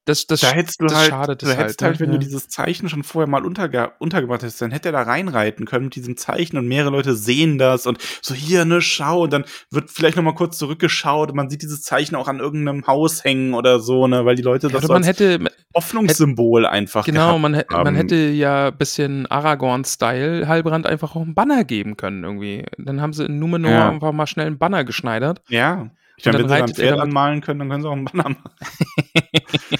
Das, 0.04 0.26
das, 0.26 0.40
Da 0.40 0.50
hättest 0.50 0.80
du 0.80 0.86
das 0.86 0.96
halt, 0.98 1.08
schadet 1.10 1.42
es 1.44 1.48
hättest 1.56 1.80
halt, 1.80 1.82
halt, 1.82 2.00
ne? 2.00 2.06
wenn 2.06 2.12
Ja. 2.14 2.18
du 2.18 2.24
dieses 2.24 2.48
Zeichen 2.48 2.88
schon 2.88 3.04
vorher 3.04 3.28
mal 3.28 3.44
unterge 3.44 3.92
untergebracht 4.00 4.42
hättest, 4.42 4.60
dann 4.60 4.72
hätte 4.72 4.88
er 4.88 4.92
da 4.92 5.02
reinreiten 5.02 5.64
können 5.64 5.84
mit 5.84 5.94
diesem 5.94 6.16
Zeichen 6.16 6.58
und 6.58 6.66
mehrere 6.66 6.90
Leute 6.90 7.14
sehen 7.14 7.56
das 7.56 7.86
und 7.86 7.98
so 8.20 8.34
hier, 8.34 8.64
ne, 8.64 8.80
schau, 8.80 9.22
und 9.22 9.32
dann 9.32 9.44
wird 9.70 9.90
vielleicht 9.92 10.16
noch 10.16 10.24
mal 10.24 10.34
kurz 10.34 10.58
zurückgeschaut 10.58 11.30
und 11.30 11.36
man 11.36 11.50
sieht 11.50 11.62
dieses 11.62 11.82
Zeichen 11.82 12.16
auch 12.16 12.26
an 12.26 12.40
irgendeinem 12.40 12.84
Haus 12.88 13.22
hängen 13.22 13.54
oder 13.54 13.78
so, 13.78 14.08
ne, 14.08 14.24
weil 14.24 14.34
die 14.34 14.42
Leute 14.42 14.66
Ja, 14.66 14.72
das 14.72 14.82
so 14.82 14.88
man 14.88 14.98
als 15.02 15.06
hätte, 15.06 15.38
Hoffnungssymbol 15.72 16.66
einfach 16.66 17.04
genau, 17.04 17.38
man, 17.38 17.54
hä- 17.54 17.64
man 17.70 17.94
hätte 17.94 18.16
ja 18.16 18.68
ein 18.68 18.76
bisschen 18.76 19.26
Aragorn-Style 19.26 20.48
Heilbrand 20.48 20.86
einfach 20.86 21.14
auch 21.16 21.22
einen 21.22 21.34
Banner 21.34 21.64
geben 21.64 21.96
können 21.96 22.24
irgendwie. 22.24 22.64
Dann 22.78 23.00
haben 23.00 23.12
sie 23.12 23.24
in 23.26 23.38
Numenor 23.38 23.70
Ja. 23.70 23.88
einfach 23.90 24.12
mal 24.12 24.26
schnell 24.26 24.46
einen 24.46 24.58
Banner 24.58 24.84
geschneidert. 24.84 25.40
Ja. 25.48 25.90
Ich 26.22 26.26
meine, 26.26 26.38
wenn 26.38 26.48
sie 26.48 26.54
ein 26.54 26.68
er 26.68 26.74
Pferd 26.74 27.00
anmalen 27.00 27.40
können, 27.40 27.58
dann 27.58 27.68
können 27.68 27.82
sie 27.82 27.88
auch 27.88 27.92
einen 27.92 28.04
Banner 28.04 28.28
machen. 28.30 28.44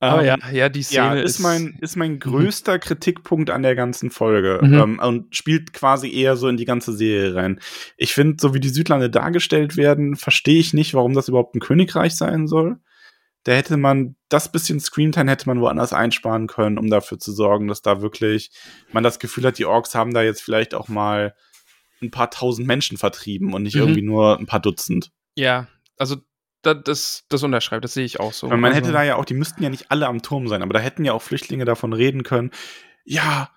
Aber 0.00 0.20
Ähm, 0.24 0.26
ja, 0.26 0.50
ja, 0.52 0.68
die 0.68 0.84
Szene 0.84 1.16
ja, 1.16 1.22
ist 1.22 1.40
mein, 1.40 1.76
ist 1.80 1.96
mein 1.96 2.20
größter 2.20 2.78
Kritikpunkt 2.78 3.50
an 3.50 3.62
der 3.62 3.74
ganzen 3.74 4.12
Folge 4.12 4.60
Mhm. 4.62 4.74
ähm, 4.74 4.98
und 5.00 5.34
spielt 5.34 5.72
quasi 5.72 6.12
eher 6.12 6.36
so 6.36 6.46
in 6.46 6.56
die 6.56 6.66
ganze 6.66 6.92
Serie 6.92 7.34
rein. 7.34 7.58
Ich 7.96 8.14
finde, 8.14 8.36
so 8.40 8.54
wie 8.54 8.60
die 8.60 8.68
Südlande 8.68 9.10
dargestellt 9.10 9.76
werden, 9.76 10.14
verstehe 10.14 10.60
ich 10.60 10.72
nicht, 10.72 10.94
warum 10.94 11.14
das 11.14 11.26
überhaupt 11.26 11.56
ein 11.56 11.60
Königreich 11.60 12.14
sein 12.14 12.46
soll. 12.46 12.76
Da 13.42 13.52
hätte 13.52 13.76
man, 13.76 14.14
das 14.28 14.52
bisschen 14.52 14.78
Screamtime 14.78 15.30
hätte 15.30 15.48
man 15.48 15.60
woanders 15.60 15.92
einsparen 15.92 16.46
können, 16.46 16.78
um 16.78 16.90
dafür 16.90 17.18
zu 17.18 17.32
sorgen, 17.32 17.66
dass 17.66 17.82
da 17.82 18.00
wirklich 18.00 18.52
man 18.92 19.02
das 19.02 19.18
Gefühl 19.18 19.46
hat, 19.46 19.58
die 19.58 19.64
Orks 19.64 19.96
haben 19.96 20.14
da 20.14 20.22
jetzt 20.22 20.42
vielleicht 20.42 20.74
auch 20.74 20.86
mal 20.86 21.34
ein 22.02 22.10
paar 22.10 22.30
tausend 22.30 22.66
Menschen 22.66 22.96
vertrieben 22.98 23.52
und 23.54 23.62
nicht 23.62 23.74
Mhm. 23.74 23.80
irgendwie 23.82 24.02
nur 24.02 24.38
ein 24.38 24.46
paar 24.46 24.60
Dutzend. 24.60 25.10
Ja, 25.36 25.66
also 25.96 26.16
da, 26.62 26.74
das, 26.74 27.24
das 27.28 27.42
unterschreibt, 27.42 27.84
das 27.84 27.94
sehe 27.94 28.04
ich 28.04 28.20
auch 28.20 28.32
so. 28.32 28.50
Weil 28.50 28.58
man 28.58 28.72
also, 28.72 28.82
hätte 28.82 28.92
da 28.92 29.02
ja 29.02 29.16
auch, 29.16 29.24
die 29.24 29.34
müssten 29.34 29.62
ja 29.62 29.70
nicht 29.70 29.90
alle 29.90 30.06
am 30.08 30.22
Turm 30.22 30.48
sein, 30.48 30.62
aber 30.62 30.74
da 30.74 30.80
hätten 30.80 31.04
ja 31.04 31.12
auch 31.12 31.22
Flüchtlinge 31.22 31.64
davon 31.64 31.92
reden 31.92 32.24
können, 32.24 32.50
ja, 33.04 33.50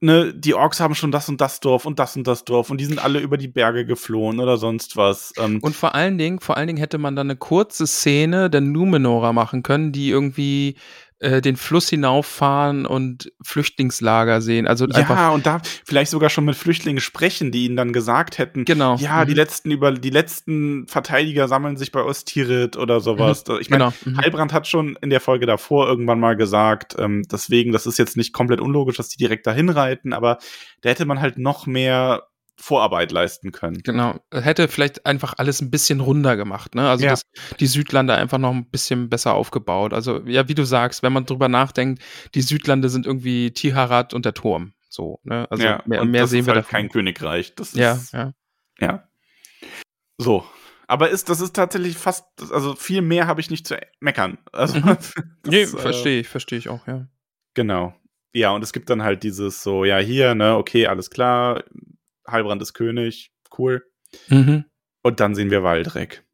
ne, 0.00 0.34
die 0.34 0.54
Orks 0.54 0.80
haben 0.80 0.94
schon 0.96 1.12
das 1.12 1.28
und 1.28 1.40
das 1.40 1.60
Dorf 1.60 1.86
und 1.86 1.98
das 2.00 2.16
und 2.16 2.26
das 2.26 2.44
Dorf 2.44 2.70
und 2.70 2.78
die 2.78 2.84
sind 2.84 3.02
alle 3.02 3.20
über 3.20 3.38
die 3.38 3.48
Berge 3.48 3.86
geflohen 3.86 4.40
oder 4.40 4.56
sonst 4.56 4.96
was. 4.96 5.32
Ähm, 5.38 5.60
Und 5.62 5.76
vor 5.76 5.94
allen 5.94 6.18
Dingen, 6.18 6.40
vor 6.40 6.56
allen 6.56 6.66
Dingen 6.66 6.78
hätte 6.80 6.98
man 6.98 7.14
dann 7.14 7.28
eine 7.30 7.36
kurze 7.36 7.86
Szene 7.86 8.50
der 8.50 8.60
Numenorer 8.60 9.32
machen 9.32 9.62
können, 9.62 9.92
die 9.92 10.10
irgendwie 10.10 10.76
äh, 11.22 11.40
den 11.40 11.56
Fluss 11.56 11.88
hinauffahren 11.88 12.84
und 12.84 13.32
Flüchtlingslager 13.42 14.40
sehen. 14.40 14.66
Also 14.66 14.86
einfach 14.86 15.16
ja, 15.16 15.30
und 15.30 15.46
da 15.46 15.60
vielleicht 15.84 16.10
sogar 16.10 16.30
schon 16.30 16.44
mit 16.44 16.56
Flüchtlingen 16.56 17.00
sprechen, 17.00 17.52
die 17.52 17.64
ihnen 17.64 17.76
dann 17.76 17.92
gesagt 17.92 18.38
hätten, 18.38 18.64
genau. 18.64 18.96
ja, 18.96 19.24
die 19.24 19.32
Mhm. 19.32 19.36
letzten 19.36 19.70
über 19.70 19.92
die 19.92 20.10
letzten 20.10 20.86
Verteidiger 20.88 21.48
sammeln 21.48 21.76
sich 21.76 21.92
bei 21.92 22.02
Osttirit 22.02 22.76
oder 22.76 23.00
sowas. 23.00 23.44
Ich 23.60 23.70
meine, 23.70 23.84
genau. 23.84 23.92
Mhm. 24.04 24.18
Heilbrand 24.18 24.52
hat 24.52 24.66
schon 24.66 24.98
in 25.00 25.10
der 25.10 25.20
Folge 25.20 25.46
davor 25.46 25.86
irgendwann 25.88 26.20
mal 26.20 26.36
gesagt, 26.36 26.96
ähm, 26.98 27.22
deswegen, 27.30 27.72
das 27.72 27.86
ist 27.86 27.98
jetzt 27.98 28.16
nicht 28.16 28.32
komplett 28.32 28.60
unlogisch, 28.60 28.96
dass 28.96 29.08
die 29.08 29.18
direkt 29.18 29.46
dahin 29.46 29.68
reiten, 29.68 30.12
aber 30.12 30.38
da 30.80 30.90
hätte 30.90 31.04
man 31.04 31.20
halt 31.20 31.38
noch 31.38 31.66
mehr 31.66 32.24
Vorarbeit 32.56 33.10
leisten 33.12 33.50
können. 33.50 33.82
Genau, 33.82 34.20
hätte 34.32 34.68
vielleicht 34.68 35.04
einfach 35.06 35.34
alles 35.38 35.60
ein 35.60 35.70
bisschen 35.70 36.00
runder 36.00 36.36
gemacht, 36.36 36.74
ne? 36.74 36.88
Also 36.88 37.04
Ja. 37.04 37.10
das, 37.10 37.22
die 37.60 37.66
Südlande 37.66 38.14
einfach 38.14 38.38
noch 38.38 38.52
ein 38.52 38.70
bisschen 38.70 39.08
besser 39.08 39.34
aufgebaut. 39.34 39.92
Also 39.92 40.20
ja, 40.26 40.48
wie 40.48 40.54
du 40.54 40.64
sagst, 40.64 41.02
wenn 41.02 41.12
man 41.12 41.24
drüber 41.26 41.48
nachdenkt, 41.48 42.02
die 42.34 42.42
Südlande 42.42 42.88
sind 42.88 43.06
irgendwie 43.06 43.50
Tiharat 43.52 44.14
und 44.14 44.24
der 44.24 44.34
Turm. 44.34 44.74
So, 44.88 45.20
ne? 45.24 45.46
Also 45.50 45.64
ja, 45.64 45.82
mehr, 45.86 46.02
und 46.02 46.10
mehr 46.10 46.22
das 46.22 46.30
sehen 46.30 46.40
ist 46.40 46.46
wir 46.46 46.54
halt 46.54 46.64
davon. 46.66 46.70
kein 46.70 46.88
Königreich. 46.90 47.54
Das 47.54 47.72
ja, 47.74 47.92
ist, 47.94 48.12
ja. 48.12 48.32
ja. 48.80 49.08
So. 50.18 50.44
Aber 50.86 51.08
ist, 51.08 51.28
das 51.30 51.40
ist 51.40 51.56
tatsächlich 51.56 51.96
fast, 51.96 52.24
also 52.52 52.74
viel 52.74 53.00
mehr 53.02 53.26
habe 53.26 53.40
ich 53.40 53.50
nicht 53.50 53.66
zu 53.66 53.78
meckern. 54.00 54.38
Also, 54.52 54.78
Mhm. 54.78 54.84
das, 54.86 55.12
Nee, 55.46 55.62
äh, 55.62 55.66
verstehe 55.66 56.20
ich, 56.20 56.28
verstehe 56.28 56.58
ich 56.58 56.68
auch, 56.68 56.86
ja. 56.86 57.06
Genau. 57.54 57.94
Ja, 58.34 58.50
und 58.50 58.62
es 58.62 58.72
gibt 58.72 58.88
dann 58.90 59.02
halt 59.02 59.22
dieses 59.22 59.62
so, 59.62 59.84
ja, 59.84 59.98
hier, 59.98 60.34
ne, 60.34 60.56
okay, 60.56 60.86
alles 60.86 61.10
klar, 61.10 61.64
Heilbrand 62.28 62.62
ist 62.62 62.74
König, 62.74 63.32
cool. 63.58 63.84
Mhm. 64.28 64.64
Und 65.02 65.20
dann 65.20 65.34
sehen 65.34 65.50
wir 65.50 65.62
Waldreck. 65.62 66.24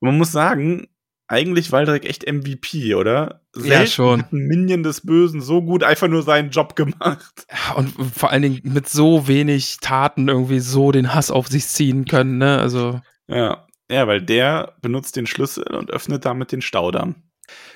Und 0.00 0.08
man 0.08 0.18
muss 0.18 0.32
sagen, 0.32 0.88
eigentlich 1.26 1.72
Waldreck 1.72 2.04
echt 2.04 2.30
MVP, 2.30 2.94
oder? 2.94 3.42
Ja, 3.56 3.86
schon. 3.86 4.22
hat 4.22 4.32
ein 4.32 4.46
Minion 4.46 4.82
des 4.82 5.04
Bösen 5.04 5.40
so 5.40 5.62
gut 5.62 5.82
einfach 5.82 6.08
nur 6.08 6.22
seinen 6.22 6.50
Job 6.50 6.76
gemacht. 6.76 7.46
Und 7.76 7.90
vor 8.14 8.30
allen 8.30 8.42
Dingen 8.42 8.60
mit 8.62 8.88
so 8.88 9.28
wenig 9.28 9.78
Taten 9.80 10.28
irgendwie 10.28 10.60
so 10.60 10.92
den 10.92 11.14
Hass 11.14 11.30
auf 11.30 11.48
sich 11.48 11.66
ziehen 11.66 12.06
können, 12.06 12.38
ne? 12.38 12.58
Also, 12.58 13.00
Ja. 13.26 13.64
Ja, 13.90 14.06
weil 14.06 14.20
der 14.20 14.76
benutzt 14.82 15.16
den 15.16 15.26
Schlüssel 15.26 15.64
und 15.74 15.90
öffnet 15.90 16.24
damit 16.26 16.52
den 16.52 16.60
Staudamm. 16.60 17.27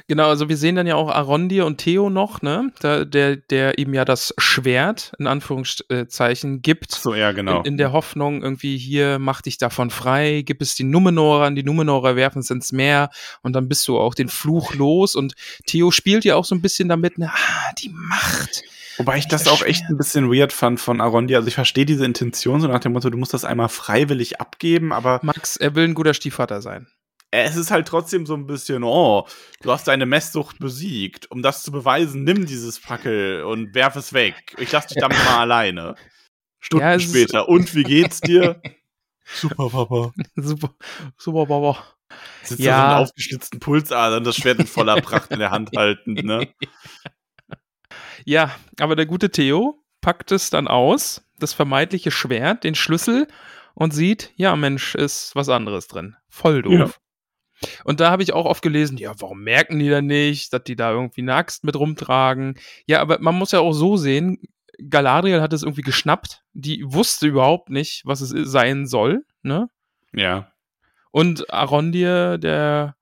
Genau, 0.08 0.28
also 0.28 0.48
wir 0.48 0.56
sehen 0.56 0.76
dann 0.76 0.86
ja 0.86 0.96
auch 0.96 1.10
Arondir 1.10 1.66
und 1.66 1.78
Theo 1.78 2.10
noch, 2.10 2.42
ne? 2.42 2.72
Da, 2.80 3.04
der, 3.04 3.36
der 3.36 3.78
ihm 3.78 3.94
ja 3.94 4.04
das 4.04 4.34
Schwert, 4.38 5.12
in 5.18 5.26
Anführungszeichen, 5.26 6.62
gibt. 6.62 6.92
So, 6.92 7.14
ja, 7.14 7.32
genau. 7.32 7.60
In, 7.60 7.72
in 7.72 7.76
der 7.76 7.92
Hoffnung, 7.92 8.42
irgendwie 8.42 8.76
hier, 8.78 9.18
mach 9.18 9.42
dich 9.42 9.58
davon 9.58 9.90
frei, 9.90 10.42
gib 10.44 10.62
es 10.62 10.74
die 10.74 10.84
Numenorern, 10.84 11.54
die 11.54 11.62
Numenorer 11.62 12.16
werfen 12.16 12.40
es 12.40 12.50
ins 12.50 12.72
Meer 12.72 13.10
und 13.42 13.54
dann 13.54 13.68
bist 13.68 13.86
du 13.88 13.98
auch 13.98 14.14
den 14.14 14.28
Fluch 14.28 14.74
los. 14.74 15.14
Und 15.14 15.34
Theo 15.66 15.90
spielt 15.90 16.24
ja 16.24 16.36
auch 16.36 16.44
so 16.44 16.54
ein 16.54 16.62
bisschen 16.62 16.88
damit, 16.88 17.18
ne, 17.18 17.30
ah, 17.32 17.72
die 17.78 17.90
Macht. 17.90 18.62
Wobei 18.98 19.18
ich 19.18 19.26
das 19.26 19.44
das 19.44 19.52
auch 19.52 19.62
echt 19.62 19.84
ein 19.88 19.96
bisschen 19.96 20.30
weird 20.30 20.52
fand 20.52 20.80
von 20.80 21.00
Arondi. 21.00 21.34
Also 21.34 21.48
ich 21.48 21.54
verstehe 21.54 21.86
diese 21.86 22.04
Intention 22.04 22.60
so 22.60 22.68
nach 22.68 22.80
dem 22.80 22.92
Motto, 22.92 23.10
du 23.10 23.18
musst 23.18 23.34
das 23.34 23.44
einmal 23.44 23.68
freiwillig 23.68 24.40
abgeben, 24.40 24.92
aber 24.92 25.20
Max, 25.22 25.56
er 25.56 25.74
will 25.74 25.84
ein 25.84 25.94
guter 25.94 26.14
Stiefvater 26.14 26.60
sein. 26.62 26.86
Es 27.34 27.56
ist 27.56 27.70
halt 27.70 27.88
trotzdem 27.88 28.26
so 28.26 28.34
ein 28.34 28.46
bisschen, 28.46 28.84
oh, 28.84 29.26
du 29.62 29.72
hast 29.72 29.88
deine 29.88 30.06
Messsucht 30.06 30.58
besiegt. 30.58 31.30
Um 31.30 31.42
das 31.42 31.62
zu 31.62 31.72
beweisen, 31.72 32.24
nimm 32.24 32.46
dieses 32.46 32.78
Fackel 32.78 33.42
und 33.44 33.74
werf 33.74 33.96
es 33.96 34.12
weg. 34.12 34.54
Ich 34.58 34.70
lass 34.70 34.86
dich 34.86 34.98
damit 35.00 35.18
mal 35.24 35.38
alleine. 35.40 35.94
Stunden 36.60 36.84
Ja, 36.84 37.00
später. 37.00 37.48
Und 37.48 37.74
wie 37.74 37.82
geht's 37.84 38.20
dir? 38.20 38.60
Super, 39.24 39.70
Papa. 39.70 40.12
Super, 40.36 40.74
super, 41.16 41.46
Baba. 41.46 41.82
Sitzt 42.42 42.60
Ja. 42.60 42.76
da 42.76 42.82
so 42.82 42.88
mit 43.00 43.08
aufgeschlitzten 43.08 43.60
Pulsadern, 43.60 44.24
das 44.24 44.36
Schwert 44.36 44.58
in 44.58 44.66
voller 44.66 45.00
Pracht 45.00 45.30
in 45.30 45.38
der 45.38 45.50
Hand 45.50 45.70
haltend, 45.76 46.24
ne? 46.24 46.48
Ja, 48.24 48.54
aber 48.78 48.94
der 48.96 49.06
gute 49.06 49.30
Theo 49.30 49.82
packt 50.00 50.32
es 50.32 50.50
dann 50.50 50.68
aus, 50.68 51.22
das 51.38 51.52
vermeintliche 51.54 52.10
Schwert, 52.10 52.64
den 52.64 52.74
Schlüssel 52.74 53.26
und 53.74 53.94
sieht, 53.94 54.32
ja, 54.36 54.54
Mensch, 54.56 54.94
ist 54.94 55.34
was 55.34 55.48
anderes 55.48 55.86
drin. 55.88 56.16
Voll 56.28 56.62
doof. 56.62 56.72
Ja. 56.72 56.90
Und 57.84 58.00
da 58.00 58.10
habe 58.10 58.22
ich 58.22 58.32
auch 58.32 58.46
oft 58.46 58.62
gelesen, 58.62 58.96
ja, 58.98 59.12
warum 59.18 59.42
merken 59.42 59.78
die 59.78 59.88
denn 59.88 60.06
nicht, 60.06 60.52
dass 60.52 60.64
die 60.64 60.76
da 60.76 60.90
irgendwie 60.92 61.22
eine 61.22 61.34
Axt 61.34 61.64
mit 61.64 61.76
rumtragen? 61.76 62.58
Ja, 62.86 63.00
aber 63.00 63.18
man 63.20 63.34
muss 63.36 63.52
ja 63.52 63.60
auch 63.60 63.72
so 63.72 63.96
sehen, 63.96 64.38
Galadriel 64.88 65.40
hat 65.40 65.52
es 65.52 65.62
irgendwie 65.62 65.82
geschnappt, 65.82 66.42
die 66.54 66.82
wusste 66.84 67.26
überhaupt 67.26 67.70
nicht, 67.70 68.02
was 68.04 68.20
es 68.20 68.30
sein 68.50 68.86
soll, 68.86 69.24
ne? 69.42 69.68
Ja. 70.14 70.52
Und 71.10 71.52
Arondir, 71.52 72.38
der 72.38 72.96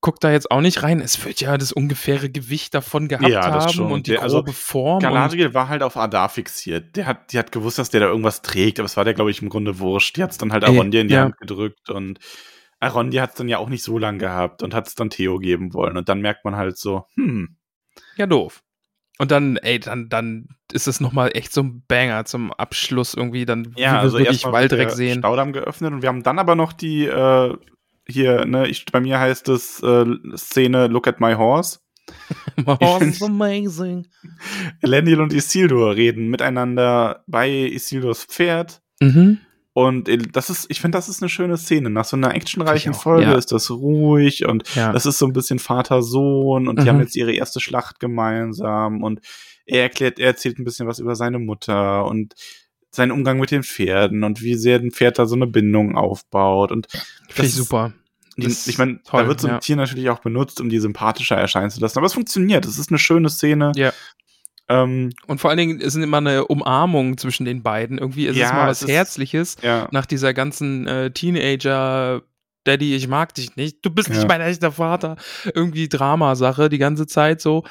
guckt 0.00 0.24
da 0.24 0.32
jetzt 0.32 0.50
auch 0.50 0.62
nicht 0.62 0.82
rein. 0.82 1.00
Es 1.02 1.22
wird 1.26 1.42
ja 1.42 1.58
das 1.58 1.72
ungefähre 1.72 2.30
Gewicht 2.30 2.72
davon 2.72 3.06
gehabt 3.06 3.28
Ja, 3.28 3.50
das 3.50 3.64
haben 3.66 3.72
schon. 3.74 3.92
und 3.92 4.06
die 4.06 4.12
Der- 4.12 4.22
also 4.22 4.38
grobe 4.38 4.54
Form. 4.54 5.00
Galadriel 5.00 5.52
war 5.52 5.68
halt 5.68 5.82
auf 5.82 5.96
Adar 5.98 6.30
fixiert. 6.30 6.96
Der 6.96 7.04
hat, 7.06 7.32
die 7.32 7.38
hat 7.38 7.52
gewusst, 7.52 7.78
dass 7.78 7.90
der 7.90 8.00
da 8.00 8.06
irgendwas 8.06 8.40
trägt, 8.40 8.78
aber 8.80 8.86
es 8.86 8.96
war 8.96 9.04
der, 9.04 9.12
glaube 9.12 9.30
ich, 9.30 9.42
im 9.42 9.50
Grunde 9.50 9.78
wurscht. 9.78 10.16
Die 10.16 10.22
hat 10.22 10.30
es 10.30 10.38
dann 10.38 10.52
halt 10.52 10.64
Ey, 10.64 10.70
Arondir 10.74 11.02
in 11.02 11.08
die 11.08 11.14
ja. 11.14 11.24
Hand 11.24 11.36
gedrückt 11.36 11.90
und 11.90 12.18
Arondir 12.80 13.22
hat 13.22 13.30
es 13.30 13.36
dann 13.36 13.48
ja 13.48 13.58
auch 13.58 13.68
nicht 13.68 13.84
so 13.84 13.98
lang 13.98 14.18
gehabt 14.18 14.62
und 14.62 14.74
hat 14.74 14.88
es 14.88 14.94
dann 14.94 15.10
Theo 15.10 15.38
geben 15.38 15.74
wollen. 15.74 15.96
Und 15.96 16.08
dann 16.08 16.20
merkt 16.20 16.44
man 16.44 16.56
halt 16.56 16.78
so, 16.78 17.04
hm, 17.14 17.56
Ja, 18.16 18.26
doof. 18.26 18.62
Und 19.18 19.30
dann, 19.30 19.58
ey, 19.58 19.78
dann, 19.78 20.08
dann 20.08 20.48
ist 20.72 20.88
es 20.88 20.98
nochmal 20.98 21.32
echt 21.34 21.52
so 21.52 21.62
ein 21.62 21.84
Banger 21.86 22.24
zum 22.24 22.52
Abschluss 22.54 23.12
irgendwie, 23.12 23.44
dann 23.44 23.74
ja, 23.76 23.98
also 23.98 24.16
wir 24.16 24.24
wirklich 24.24 24.44
Waldreck 24.44 24.90
sehen. 24.92 25.18
Staudamm 25.18 25.52
geöffnet 25.52 25.92
und 25.92 26.00
wir 26.00 26.08
haben 26.08 26.22
dann 26.22 26.38
aber 26.38 26.54
noch 26.54 26.72
die, 26.72 27.04
äh, 27.04 27.54
hier, 28.08 28.46
ne, 28.46 28.66
ich, 28.66 28.86
bei 28.86 29.00
mir 29.00 29.20
heißt 29.20 29.50
es 29.50 29.82
äh, 29.82 30.06
Szene 30.36 30.86
Look 30.86 31.06
at 31.06 31.20
my 31.20 31.34
horse. 31.34 31.80
Oh, 32.66 32.98
this 32.98 33.16
is 33.16 33.22
amazing. 33.22 34.06
Elendil 34.80 35.20
und 35.20 35.32
Isildur 35.32 35.94
reden 35.96 36.28
miteinander 36.28 37.22
bei 37.26 37.48
Isildurs 37.50 38.24
Pferd. 38.24 38.82
Mhm. 39.00 39.38
Und 39.86 40.08
äh, 40.08 40.18
das 40.18 40.50
ist, 40.50 40.66
ich 40.68 40.80
finde, 40.80 40.98
das 40.98 41.08
ist 41.08 41.22
eine 41.22 41.28
schöne 41.28 41.56
Szene. 41.56 41.88
Nach 41.90 42.04
so 42.04 42.16
einer 42.16 42.34
actionreichen 42.34 42.92
Folge 42.94 43.30
ja. 43.30 43.34
ist 43.34 43.50
das 43.52 43.70
ruhig 43.70 44.46
und 44.46 44.74
Ja. 44.74 44.92
das 44.92 45.06
ist 45.06 45.18
so 45.18 45.26
ein 45.26 45.32
bisschen 45.32 45.58
Vater-Sohn 45.58 46.68
und 46.68 46.78
die 46.78 46.84
Mhm. 46.84 46.88
haben 46.88 47.00
jetzt 47.00 47.16
ihre 47.16 47.32
erste 47.32 47.60
Schlacht 47.60 47.98
gemeinsam 48.00 49.02
und 49.02 49.20
er 49.66 49.82
erklärt, 49.82 50.18
er 50.18 50.26
erzählt 50.28 50.58
ein 50.58 50.64
bisschen 50.64 50.86
was 50.86 50.98
über 50.98 51.14
seine 51.14 51.38
Mutter 51.38 52.04
und 52.06 52.34
sein 52.90 53.10
Umgang 53.12 53.38
mit 53.38 53.52
den 53.52 53.62
Pferden 53.62 54.24
und 54.24 54.42
wie 54.42 54.54
sehr 54.54 54.78
ein 54.80 54.90
Pferd 54.90 55.18
da 55.18 55.26
so 55.26 55.36
eine 55.36 55.46
Bindung 55.46 55.96
aufbaut. 55.96 56.72
Und 56.72 56.88
Finde 57.28 57.48
ich 57.48 57.54
super. 57.54 57.92
Die, 58.36 58.46
ich 58.46 58.78
meine, 58.78 59.00
da 59.10 59.26
wird 59.28 59.40
so 59.40 59.48
ein 59.48 59.54
ja. 59.54 59.58
Tier 59.60 59.76
natürlich 59.76 60.08
auch 60.10 60.20
benutzt, 60.20 60.60
um 60.60 60.68
die 60.70 60.78
sympathischer 60.80 61.36
erscheinen 61.36 61.70
zu 61.70 61.80
lassen. 61.80 61.98
Aber 61.98 62.06
es 62.06 62.14
funktioniert. 62.14 62.64
Es 62.64 62.78
ist 62.78 62.90
eine 62.90 62.98
schöne 62.98 63.28
Szene. 63.28 63.72
Ja. 63.76 63.92
Ähm, 64.70 65.12
und 65.26 65.40
vor 65.40 65.50
allen 65.50 65.58
Dingen 65.58 65.80
ist 65.80 65.96
immer 65.96 66.18
eine 66.18 66.46
Umarmung 66.46 67.18
zwischen 67.18 67.44
den 67.44 67.62
beiden. 67.62 67.98
Irgendwie 67.98 68.26
ist 68.26 68.36
ja, 68.36 68.46
es 68.46 68.52
mal 68.52 68.68
was 68.68 68.82
es 68.82 68.88
Herzliches 68.88 69.56
ja. 69.62 69.88
nach 69.90 70.06
dieser 70.06 70.32
ganzen 70.32 70.86
äh, 70.86 71.10
Teenager- 71.10 72.22
Daddy, 72.64 72.94
ich 72.94 73.08
mag 73.08 73.34
dich 73.34 73.56
nicht, 73.56 73.82
du 73.82 73.90
bist 73.90 74.10
nicht 74.10 74.28
mein 74.28 74.42
echter 74.42 74.70
Vater. 74.70 75.16
Irgendwie 75.54 75.88
Dramasache 75.88 76.68
die 76.68 76.76
ganze 76.76 77.06
Zeit 77.06 77.40
so. 77.40 77.64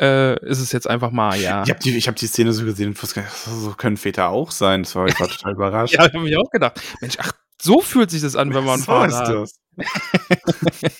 Äh, 0.00 0.38
ist 0.46 0.60
es 0.60 0.70
jetzt 0.70 0.88
einfach 0.88 1.10
mal, 1.10 1.36
ja. 1.40 1.64
Ich 1.64 1.70
habe 1.70 1.80
die, 1.80 2.00
hab 2.00 2.14
die 2.14 2.28
Szene 2.28 2.52
so 2.52 2.64
gesehen, 2.64 2.94
so 2.94 3.74
können 3.76 3.96
Väter 3.96 4.28
auch 4.28 4.52
sein. 4.52 4.84
Das 4.84 4.94
war, 4.94 5.08
ich 5.08 5.18
war 5.18 5.26
total 5.28 5.54
überrascht. 5.54 5.94
ja, 5.94 6.04
habe 6.04 6.28
ich 6.28 6.36
auch 6.36 6.50
gedacht. 6.52 6.80
Mensch, 7.00 7.16
ach, 7.18 7.32
so 7.60 7.80
fühlt 7.80 8.12
sich 8.12 8.22
das 8.22 8.36
an, 8.36 8.54
wenn 8.54 8.64
man 8.64 8.78
so 8.78 8.84
Vater 8.84 9.42
ist 9.42 9.58
das. 9.76 10.92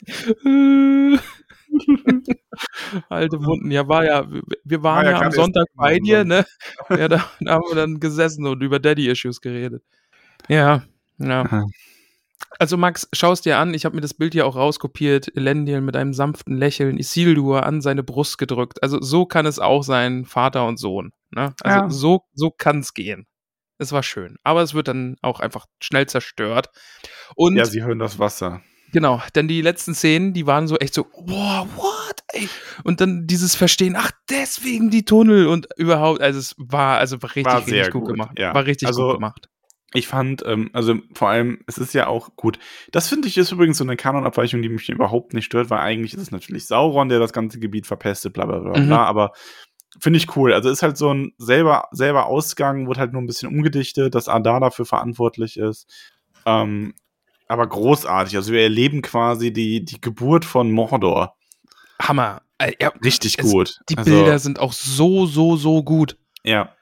Alte 3.08 3.44
Wunden. 3.44 3.70
Ja, 3.70 3.88
war 3.88 4.04
ja, 4.04 4.26
wir 4.64 4.82
waren 4.82 5.04
ja, 5.04 5.12
ja 5.12 5.20
am 5.20 5.32
Sonntag 5.32 5.66
bei 5.74 5.98
dir, 5.98 6.24
ne? 6.24 6.44
Ja, 6.90 7.08
da, 7.08 7.24
da, 7.40 7.52
haben 7.52 7.64
wir 7.68 7.76
dann 7.76 8.00
gesessen 8.00 8.46
und 8.46 8.62
über 8.62 8.78
Daddy-Issues 8.78 9.40
geredet. 9.40 9.82
Ja, 10.48 10.82
ja. 11.18 11.64
Also 12.58 12.76
Max, 12.76 13.08
schau 13.12 13.32
es 13.32 13.40
dir 13.40 13.58
an. 13.58 13.74
Ich 13.74 13.84
habe 13.84 13.94
mir 13.94 14.00
das 14.00 14.14
Bild 14.14 14.32
hier 14.32 14.46
auch 14.46 14.56
rauskopiert. 14.56 15.34
Elendil 15.36 15.80
mit 15.80 15.96
einem 15.96 16.12
sanften 16.12 16.56
Lächeln, 16.56 16.98
Isildur 16.98 17.64
an 17.64 17.80
seine 17.80 18.02
Brust 18.02 18.38
gedrückt. 18.38 18.82
Also 18.82 19.00
so 19.00 19.26
kann 19.26 19.46
es 19.46 19.58
auch 19.58 19.82
sein, 19.82 20.24
Vater 20.24 20.66
und 20.66 20.78
Sohn. 20.78 21.12
Ne? 21.30 21.54
Also 21.62 21.78
ja. 21.78 21.90
so, 21.90 22.24
so 22.34 22.50
kann 22.50 22.80
es 22.80 22.94
gehen. 22.94 23.26
Es 23.78 23.92
war 23.92 24.02
schön. 24.02 24.36
Aber 24.42 24.62
es 24.62 24.74
wird 24.74 24.88
dann 24.88 25.16
auch 25.22 25.40
einfach 25.40 25.66
schnell 25.80 26.06
zerstört. 26.06 26.68
Und 27.36 27.56
ja, 27.56 27.64
sie 27.64 27.82
hören 27.82 28.00
das 28.00 28.18
Wasser. 28.18 28.62
Genau, 28.92 29.22
denn 29.34 29.48
die 29.48 29.60
letzten 29.60 29.94
Szenen, 29.94 30.32
die 30.32 30.46
waren 30.46 30.66
so 30.66 30.76
echt 30.78 30.94
so, 30.94 31.06
wow, 31.12 31.66
what? 31.76 32.22
Ey? 32.32 32.48
Und 32.84 33.00
dann 33.00 33.26
dieses 33.26 33.54
Verstehen, 33.54 33.96
ach, 33.96 34.10
deswegen 34.30 34.90
die 34.90 35.04
Tunnel 35.04 35.46
und 35.46 35.68
überhaupt, 35.76 36.20
also 36.20 36.38
es 36.38 36.54
war 36.58 36.98
also 36.98 37.16
richtig, 37.16 37.46
war 37.46 37.66
richtig 37.66 37.90
gut, 37.90 38.02
gut, 38.02 38.08
gemacht. 38.12 38.38
Ja. 38.38 38.54
War 38.54 38.66
richtig 38.66 38.88
also, 38.88 39.06
gut 39.06 39.14
gemacht. 39.16 39.48
Ich 39.94 40.06
fand, 40.06 40.44
ähm, 40.46 40.68
also 40.74 40.96
vor 41.14 41.30
allem, 41.30 41.60
es 41.66 41.78
ist 41.78 41.94
ja 41.94 42.08
auch 42.08 42.36
gut. 42.36 42.58
Das 42.92 43.08
finde 43.08 43.26
ich 43.28 43.38
ist 43.38 43.52
übrigens 43.52 43.78
so 43.78 43.84
eine 43.84 43.96
Kanonabweichung, 43.96 44.60
die 44.60 44.68
mich 44.68 44.88
überhaupt 44.90 45.32
nicht 45.32 45.46
stört, 45.46 45.70
weil 45.70 45.78
eigentlich 45.78 46.12
ist 46.12 46.20
es 46.20 46.30
natürlich 46.30 46.66
Sauron, 46.66 47.08
der 47.08 47.18
das 47.18 47.32
ganze 47.32 47.58
Gebiet 47.58 47.86
verpestet, 47.86 48.34
bla 48.34 48.44
bla 48.44 48.58
bla, 48.58 48.78
mhm. 48.78 48.86
bla 48.86 49.04
aber 49.04 49.32
finde 49.98 50.18
ich 50.18 50.36
cool. 50.36 50.52
Also 50.52 50.68
ist 50.68 50.82
halt 50.82 50.98
so 50.98 51.12
ein 51.12 51.32
selber, 51.38 51.88
selber 51.90 52.26
Ausgang, 52.26 52.86
wird 52.86 52.98
halt 52.98 53.12
nur 53.12 53.22
ein 53.22 53.26
bisschen 53.26 53.48
umgedichtet, 53.48 54.14
dass 54.14 54.28
Adar 54.28 54.60
dafür 54.60 54.84
verantwortlich 54.84 55.56
ist. 55.56 55.90
Ähm, 56.44 56.94
aber 57.48 57.66
großartig. 57.66 58.36
Also 58.36 58.52
wir 58.52 58.62
erleben 58.62 59.02
quasi 59.02 59.52
die, 59.52 59.84
die 59.84 60.00
Geburt 60.00 60.44
von 60.44 60.70
Mordor. 60.70 61.34
Hammer. 62.00 62.42
Äh, 62.58 62.72
ja, 62.80 62.92
Richtig 63.04 63.38
es, 63.38 63.44
gut. 63.44 63.80
Die 63.88 63.96
also, 63.96 64.10
Bilder 64.10 64.38
sind 64.38 64.58
auch 64.58 64.72
so, 64.72 65.26
so, 65.26 65.56
so 65.56 65.82
gut. 65.82 66.16
Ja. 66.44 66.74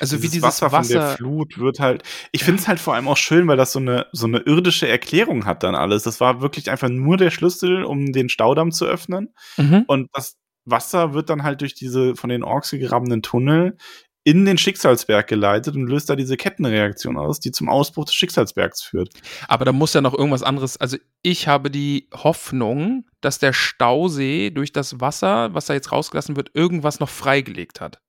Also 0.00 0.16
dieses 0.16 0.22
wie 0.22 0.34
dieses 0.34 0.42
Wasser, 0.42 0.72
Wasser, 0.72 0.92
von 0.92 1.00
der 1.00 1.16
Flut 1.16 1.58
wird 1.58 1.80
halt. 1.80 2.02
Ich 2.32 2.42
ja. 2.42 2.46
finde 2.46 2.62
es 2.62 2.68
halt 2.68 2.78
vor 2.80 2.94
allem 2.94 3.08
auch 3.08 3.16
schön, 3.16 3.48
weil 3.48 3.56
das 3.56 3.72
so 3.72 3.80
eine 3.80 4.06
so 4.12 4.26
eine 4.26 4.38
irdische 4.38 4.88
Erklärung 4.88 5.44
hat 5.44 5.62
dann 5.62 5.74
alles. 5.74 6.04
Das 6.04 6.20
war 6.20 6.40
wirklich 6.40 6.70
einfach 6.70 6.88
nur 6.88 7.16
der 7.16 7.30
Schlüssel, 7.30 7.84
um 7.84 8.12
den 8.12 8.28
Staudamm 8.28 8.72
zu 8.72 8.86
öffnen. 8.86 9.34
Mhm. 9.56 9.84
Und 9.86 10.08
das 10.12 10.36
Wasser 10.64 11.12
wird 11.12 11.28
dann 11.28 11.42
halt 11.42 11.60
durch 11.60 11.74
diese 11.74 12.14
von 12.16 12.30
den 12.30 12.44
Orks 12.44 12.70
gegrabenen 12.70 13.22
Tunnel 13.22 13.76
in 14.24 14.46
den 14.46 14.56
Schicksalsberg 14.56 15.26
geleitet 15.28 15.76
und 15.76 15.86
löst 15.86 16.08
da 16.08 16.16
diese 16.16 16.38
Kettenreaktion 16.38 17.18
aus, 17.18 17.40
die 17.40 17.52
zum 17.52 17.68
Ausbruch 17.68 18.06
des 18.06 18.14
Schicksalsbergs 18.14 18.82
führt. 18.82 19.10
Aber 19.48 19.66
da 19.66 19.72
muss 19.72 19.92
ja 19.92 20.00
noch 20.00 20.14
irgendwas 20.16 20.42
anderes. 20.42 20.78
Also 20.78 20.96
ich 21.22 21.46
habe 21.46 21.70
die 21.70 22.08
Hoffnung, 22.12 23.06
dass 23.20 23.38
der 23.38 23.52
Stausee 23.52 24.50
durch 24.50 24.72
das 24.72 24.98
Wasser, 25.00 25.52
was 25.52 25.66
da 25.66 25.74
jetzt 25.74 25.92
rausgelassen 25.92 26.36
wird, 26.36 26.50
irgendwas 26.54 27.00
noch 27.00 27.10
freigelegt 27.10 27.82
hat. 27.82 28.00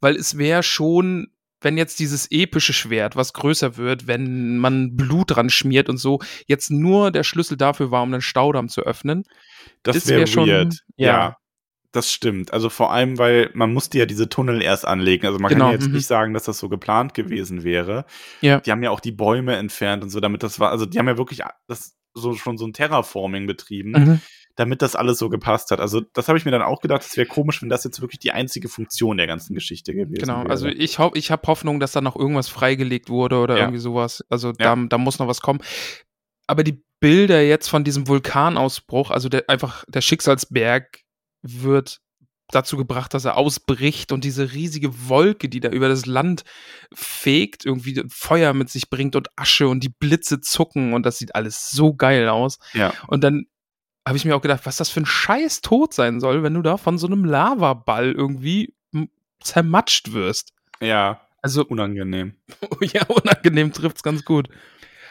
Weil 0.00 0.14
es 0.14 0.38
wäre 0.38 0.62
schon, 0.62 1.32
wenn 1.60 1.76
jetzt 1.76 1.98
dieses 1.98 2.30
epische 2.30 2.72
Schwert, 2.72 3.16
was 3.16 3.32
größer 3.32 3.76
wird, 3.76 4.06
wenn 4.06 4.58
man 4.58 4.96
Blut 4.96 5.32
dran 5.32 5.50
schmiert 5.50 5.88
und 5.88 5.96
so, 5.96 6.20
jetzt 6.46 6.70
nur 6.70 7.10
der 7.10 7.24
Schlüssel 7.24 7.56
dafür 7.56 7.90
war, 7.90 8.04
um 8.04 8.12
den 8.12 8.20
Staudamm 8.20 8.68
zu 8.68 8.82
öffnen. 8.82 9.24
Das 9.82 10.06
wäre 10.06 10.20
wär 10.20 10.26
schon, 10.28 10.48
weird. 10.48 10.84
ja. 10.96 11.06
ja 11.06 11.36
das 11.96 12.12
stimmt. 12.12 12.52
Also 12.52 12.68
vor 12.68 12.92
allem, 12.92 13.18
weil 13.18 13.50
man 13.54 13.72
musste 13.72 13.98
ja 13.98 14.06
diese 14.06 14.28
Tunnel 14.28 14.62
erst 14.62 14.86
anlegen. 14.86 15.26
Also 15.26 15.38
man 15.38 15.48
genau. 15.48 15.66
kann 15.66 15.74
jetzt 15.74 15.88
mhm. 15.88 15.94
nicht 15.94 16.06
sagen, 16.06 16.34
dass 16.34 16.44
das 16.44 16.58
so 16.58 16.68
geplant 16.68 17.14
gewesen 17.14 17.64
wäre. 17.64 18.04
Ja. 18.40 18.60
Die 18.60 18.70
haben 18.70 18.82
ja 18.82 18.90
auch 18.90 19.00
die 19.00 19.12
Bäume 19.12 19.56
entfernt 19.56 20.02
und 20.02 20.10
so, 20.10 20.20
damit 20.20 20.42
das 20.42 20.60
war, 20.60 20.70
also 20.70 20.86
die 20.86 20.98
haben 20.98 21.08
ja 21.08 21.16
wirklich 21.16 21.40
das 21.66 21.96
so 22.14 22.34
schon 22.34 22.58
so 22.58 22.66
ein 22.66 22.72
Terraforming 22.72 23.46
betrieben, 23.46 23.90
mhm. 23.90 24.20
damit 24.56 24.82
das 24.82 24.96
alles 24.96 25.18
so 25.18 25.28
gepasst 25.28 25.70
hat. 25.70 25.80
Also 25.80 26.00
das 26.12 26.28
habe 26.28 26.38
ich 26.38 26.44
mir 26.44 26.50
dann 26.50 26.62
auch 26.62 26.80
gedacht, 26.80 27.02
es 27.02 27.16
wäre 27.16 27.26
komisch, 27.26 27.62
wenn 27.62 27.68
das 27.68 27.84
jetzt 27.84 28.00
wirklich 28.00 28.18
die 28.18 28.32
einzige 28.32 28.68
Funktion 28.68 29.16
der 29.16 29.26
ganzen 29.26 29.54
Geschichte 29.54 29.92
gewesen 29.92 30.14
genau. 30.14 30.34
wäre. 30.34 30.42
Genau, 30.44 30.50
also 30.50 30.68
ich, 30.68 30.98
ho 30.98 31.10
ich 31.14 31.30
habe 31.30 31.46
Hoffnung, 31.46 31.80
dass 31.80 31.92
da 31.92 32.00
noch 32.00 32.16
irgendwas 32.16 32.48
freigelegt 32.48 33.08
wurde 33.08 33.38
oder 33.38 33.56
ja. 33.56 33.64
irgendwie 33.64 33.80
sowas. 33.80 34.24
Also 34.28 34.48
ja. 34.58 34.74
da, 34.74 34.76
da 34.88 34.98
muss 34.98 35.18
noch 35.18 35.28
was 35.28 35.40
kommen. 35.40 35.60
Aber 36.46 36.62
die 36.62 36.82
Bilder 37.00 37.42
jetzt 37.42 37.68
von 37.68 37.84
diesem 37.84 38.08
Vulkanausbruch, 38.08 39.10
also 39.10 39.28
der, 39.28 39.48
einfach 39.48 39.84
der 39.88 40.00
Schicksalsberg 40.00 41.00
wird 41.46 42.00
dazu 42.50 42.76
gebracht, 42.76 43.12
dass 43.12 43.24
er 43.24 43.36
ausbricht 43.36 44.12
und 44.12 44.24
diese 44.24 44.52
riesige 44.52 45.08
Wolke, 45.08 45.48
die 45.48 45.60
da 45.60 45.68
über 45.68 45.88
das 45.88 46.06
Land 46.06 46.44
fegt, 46.94 47.64
irgendwie 47.64 48.04
Feuer 48.08 48.52
mit 48.52 48.70
sich 48.70 48.88
bringt 48.88 49.16
und 49.16 49.28
Asche 49.36 49.68
und 49.68 49.82
die 49.82 49.88
Blitze 49.88 50.40
zucken 50.40 50.92
und 50.92 51.04
das 51.04 51.18
sieht 51.18 51.34
alles 51.34 51.70
so 51.70 51.94
geil 51.94 52.28
aus. 52.28 52.58
Ja. 52.72 52.92
Und 53.08 53.24
dann 53.24 53.46
habe 54.06 54.16
ich 54.16 54.24
mir 54.24 54.36
auch 54.36 54.42
gedacht, 54.42 54.64
was 54.64 54.76
das 54.76 54.88
für 54.88 55.00
ein 55.00 55.06
scheiß 55.06 55.62
Tod 55.62 55.92
sein 55.92 56.20
soll, 56.20 56.44
wenn 56.44 56.54
du 56.54 56.62
da 56.62 56.76
von 56.76 56.98
so 56.98 57.08
einem 57.08 57.24
Lavaball 57.24 58.12
irgendwie 58.12 58.74
zermatscht 59.40 60.12
wirst. 60.12 60.52
Ja. 60.80 61.20
Also 61.42 61.64
unangenehm. 61.64 62.34
ja, 62.80 63.04
unangenehm 63.06 63.72
trifft's 63.72 64.02
ganz 64.02 64.24
gut. 64.24 64.48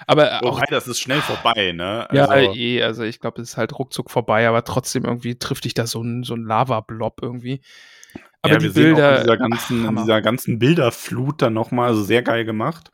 Aber 0.08 0.40
Wobei, 0.42 0.50
auch, 0.50 0.62
das 0.70 0.88
ist 0.88 1.00
schnell 1.00 1.22
vorbei, 1.22 1.72
ne? 1.72 2.10
Also, 2.10 2.34
ja, 2.34 2.54
eh, 2.54 2.84
also 2.84 3.04
ich 3.04 3.20
glaube, 3.20 3.42
es 3.42 3.52
ist 3.52 3.58
halt 3.58 3.78
ruckzuck 3.78 4.12
vorbei, 4.12 4.48
aber 4.48 4.64
trotzdem 4.64 5.06
irgendwie 5.06 5.36
trifft 5.36 5.66
dich 5.66 5.74
da 5.74 5.88
so 5.88 6.02
ein, 6.02 6.24
so 6.24 6.36
ein 6.36 6.44
Lava-Blob 6.44 7.20
irgendwie. 7.22 7.62
Aber 8.42 8.54
ja, 8.54 8.60
die 8.60 8.70
Bilder. 8.70 9.18
in 9.18 9.22
dieser 9.24 9.38
ganzen, 9.38 9.86
in 9.90 9.96
dieser 9.96 10.22
ganzen 10.22 10.60
Bilderflut 10.60 11.42
dann 11.42 11.54
nochmal, 11.54 11.90
also 11.90 12.04
sehr 12.04 12.22
geil 12.22 12.46
gemacht. 12.46 12.92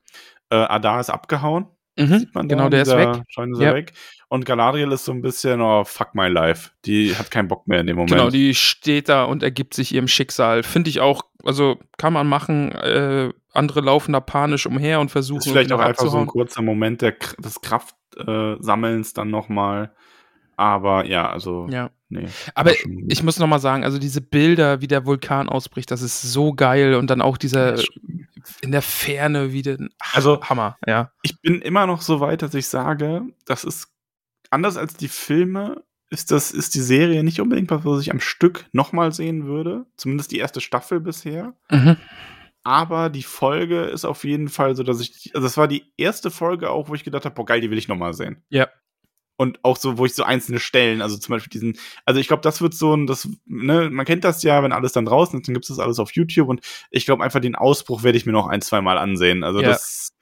Äh, 0.49 0.55
Adar 0.55 0.99
ist 0.99 1.09
abgehauen. 1.09 1.67
Mhm, 1.97 2.19
sieht 2.19 2.35
man 2.35 2.47
da, 2.47 2.55
genau, 2.55 2.69
der 2.69 2.83
ist 2.83 2.95
weg. 2.95 3.21
Schein 3.27 3.51
ist 3.51 3.59
ja. 3.59 3.73
weg. 3.73 3.91
Und 4.29 4.45
Galadriel 4.45 4.91
ist 4.93 5.03
so 5.03 5.11
ein 5.11 5.21
bisschen, 5.21 5.59
oh, 5.59 5.83
fuck 5.83 6.15
my 6.15 6.29
life. 6.29 6.71
Die 6.85 7.15
hat 7.15 7.31
keinen 7.31 7.49
Bock 7.49 7.67
mehr 7.67 7.81
in 7.81 7.87
dem 7.87 7.97
Moment. 7.97 8.11
Genau, 8.11 8.29
die 8.29 8.55
steht 8.55 9.09
da 9.09 9.25
und 9.25 9.43
ergibt 9.43 9.73
sich 9.73 9.93
ihrem 9.93 10.07
Schicksal. 10.07 10.63
Finde 10.63 10.89
ich 10.89 11.01
auch, 11.01 11.23
also 11.43 11.77
kann 11.97 12.13
man 12.13 12.27
machen. 12.27 12.71
Äh, 12.71 13.33
andere 13.51 13.81
laufen 13.81 14.13
da 14.13 14.19
panisch 14.19 14.65
umher 14.65 14.99
und 14.99 15.11
versuchen. 15.11 15.39
Ist 15.39 15.49
vielleicht 15.49 15.71
auch 15.71 15.79
einfach 15.79 16.07
so 16.07 16.17
ein 16.17 16.27
kurzer 16.27 16.61
Moment 16.61 17.01
der, 17.01 17.15
des 17.37 17.61
Kraftsammelns 17.61 19.11
äh, 19.11 19.13
dann 19.13 19.29
nochmal. 19.29 19.91
Aber 20.55 21.05
ja, 21.05 21.29
also. 21.29 21.67
Ja. 21.69 21.89
Nee, 22.13 22.27
Aber 22.55 22.73
ich 23.07 23.23
muss 23.23 23.39
nochmal 23.39 23.61
sagen, 23.61 23.85
also 23.85 23.97
diese 23.97 24.19
Bilder, 24.19 24.81
wie 24.81 24.87
der 24.87 25.05
Vulkan 25.05 25.47
ausbricht, 25.47 25.91
das 25.91 26.01
ist 26.01 26.21
so 26.21 26.51
geil 26.53 26.95
und 26.95 27.09
dann 27.09 27.21
auch 27.21 27.37
dieser 27.37 27.75
in 28.61 28.71
der 28.71 28.81
Ferne 28.81 29.53
wieder. 29.53 29.77
Also 30.13 30.41
Hammer, 30.41 30.77
ja. 30.85 31.11
Ich 31.21 31.41
bin 31.41 31.61
immer 31.61 31.87
noch 31.87 32.01
so 32.01 32.19
weit, 32.19 32.41
dass 32.41 32.53
ich 32.53 32.67
sage, 32.67 33.21
das 33.45 33.63
ist 33.63 33.87
anders 34.49 34.75
als 34.75 34.95
die 34.95 35.07
Filme, 35.07 35.83
ist 36.09 36.31
das, 36.31 36.51
ist 36.51 36.75
die 36.75 36.81
Serie 36.81 37.23
nicht 37.23 37.39
unbedingt 37.39 37.71
was, 37.71 37.85
was 37.85 38.01
ich 38.01 38.11
am 38.11 38.19
Stück 38.19 38.65
nochmal 38.73 39.13
sehen 39.13 39.45
würde. 39.45 39.85
Zumindest 39.95 40.31
die 40.31 40.39
erste 40.39 40.59
Staffel 40.59 40.99
bisher. 40.99 41.53
Mhm. 41.69 41.95
Aber 42.63 43.09
die 43.09 43.23
Folge 43.23 43.83
ist 43.85 44.05
auf 44.05 44.23
jeden 44.23 44.49
Fall 44.49 44.75
so, 44.75 44.83
dass 44.83 44.99
ich, 44.99 45.31
also 45.33 45.45
das 45.45 45.57
war 45.57 45.67
die 45.67 45.91
erste 45.97 46.29
Folge 46.29 46.69
auch, 46.69 46.89
wo 46.89 46.95
ich 46.95 47.03
gedacht 47.03 47.25
habe, 47.25 47.33
boah 47.35 47.45
geil, 47.45 47.61
die 47.61 47.71
will 47.71 47.77
ich 47.77 47.87
nochmal 47.87 48.13
sehen. 48.13 48.43
Ja, 48.49 48.67
und 49.41 49.57
auch 49.63 49.75
so, 49.75 49.97
wo 49.97 50.05
ich 50.05 50.13
so 50.13 50.23
einzelne 50.23 50.59
Stellen, 50.59 51.01
also 51.01 51.17
zum 51.17 51.33
Beispiel 51.33 51.49
diesen, 51.49 51.75
also 52.05 52.19
ich 52.19 52.27
glaube, 52.27 52.43
das 52.43 52.61
wird 52.61 52.75
so 52.75 52.95
ein, 52.95 53.07
das, 53.07 53.27
ne, 53.47 53.89
man 53.89 54.05
kennt 54.05 54.23
das 54.23 54.43
ja, 54.43 54.61
wenn 54.61 54.71
alles 54.71 54.93
dann 54.93 55.05
draußen 55.05 55.39
ist, 55.39 55.47
dann 55.47 55.55
gibt 55.55 55.65
es 55.65 55.69
das 55.69 55.79
alles 55.79 55.97
auf 55.97 56.11
YouTube 56.11 56.47
und 56.47 56.61
ich 56.91 57.05
glaube 57.07 57.23
einfach 57.23 57.39
den 57.39 57.55
Ausbruch 57.55 58.03
werde 58.03 58.19
ich 58.19 58.27
mir 58.27 58.33
noch 58.33 58.45
ein, 58.45 58.61
zwei 58.61 58.81
Mal 58.81 58.99
ansehen. 58.99 59.43
Also 59.43 59.59
ja. 59.59 59.69
das. 59.69 60.15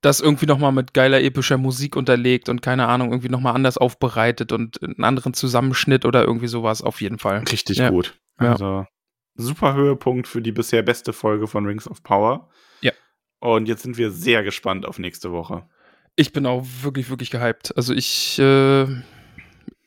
Das 0.00 0.20
irgendwie 0.20 0.46
nochmal 0.46 0.72
mit 0.72 0.94
geiler 0.94 1.22
epischer 1.22 1.58
Musik 1.58 1.94
unterlegt 1.94 2.48
und 2.48 2.60
keine 2.60 2.88
Ahnung, 2.88 3.10
irgendwie 3.10 3.28
nochmal 3.28 3.54
anders 3.54 3.78
aufbereitet 3.78 4.50
und 4.50 4.82
einen 4.82 5.04
anderen 5.04 5.32
Zusammenschnitt 5.32 6.04
oder 6.04 6.24
irgendwie 6.24 6.48
sowas 6.48 6.82
auf 6.82 7.00
jeden 7.00 7.20
Fall. 7.20 7.44
Richtig 7.52 7.78
ja. 7.78 7.90
gut. 7.90 8.18
Also 8.36 8.64
ja. 8.64 8.88
Super 9.34 9.74
Höhepunkt 9.74 10.28
für 10.28 10.42
die 10.42 10.52
bisher 10.52 10.82
beste 10.82 11.12
Folge 11.12 11.46
von 11.46 11.66
Rings 11.66 11.88
of 11.88 12.02
Power. 12.02 12.48
Ja. 12.80 12.92
Und 13.40 13.66
jetzt 13.66 13.82
sind 13.82 13.98
wir 13.98 14.10
sehr 14.10 14.42
gespannt 14.42 14.86
auf 14.86 14.98
nächste 14.98 15.32
Woche. 15.32 15.68
Ich 16.16 16.32
bin 16.32 16.46
auch 16.46 16.64
wirklich, 16.82 17.08
wirklich 17.10 17.30
gehypt. 17.30 17.76
Also 17.76 17.94
ich, 17.94 18.38
äh, 18.38 18.86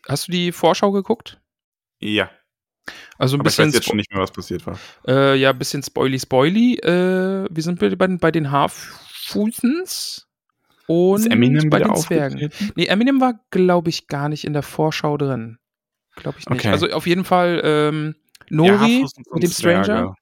hast 0.08 0.28
du 0.28 0.32
die 0.32 0.52
Vorschau 0.52 0.92
geguckt? 0.92 1.40
Ja. 2.00 2.30
Also 3.18 3.38
ein 3.38 3.42
Aber 3.42 3.50
ich 3.50 3.56
bisschen, 3.56 3.68
weiß 3.68 3.76
jetzt 3.76 3.86
schon 3.88 3.98
nicht 3.98 4.12
mehr, 4.12 4.22
was 4.22 4.32
passiert 4.32 4.66
war. 4.66 4.78
äh, 5.08 5.36
ja, 5.36 5.52
ein 5.52 5.58
bisschen 5.58 5.82
spoily, 5.84 6.20
spoily. 6.20 6.76
Äh, 6.76 7.48
wir 7.50 7.64
sind 7.64 7.80
bei, 7.80 7.90
bei, 7.96 8.32
den 8.32 8.52
Haarfußens 8.52 10.28
und 10.88 11.20
Ist 11.22 11.32
Eminem 11.32 11.70
bei 11.70 11.80
den 11.80 11.96
Zwergen. 11.96 12.52
Nee, 12.76 12.86
Eminem 12.86 13.22
war, 13.22 13.40
glaube 13.50 13.90
ich, 13.90 14.08
gar 14.08 14.30
nicht 14.30 14.46
in 14.46 14.54
der 14.54 14.64
Vorschau 14.64 15.18
drin. 15.18 15.58
Glaube 16.16 16.38
ich 16.40 16.48
nicht. 16.48 16.60
Okay. 16.60 16.70
Also 16.70 16.90
auf 16.90 17.08
jeden 17.08 17.26
Fall 17.26 17.62
ähm, 17.64 18.16
Nori 18.50 18.70
Haarfußen 18.78 19.24
mit 19.34 19.44
dem. 19.44 19.52
Stranger. 19.52 20.16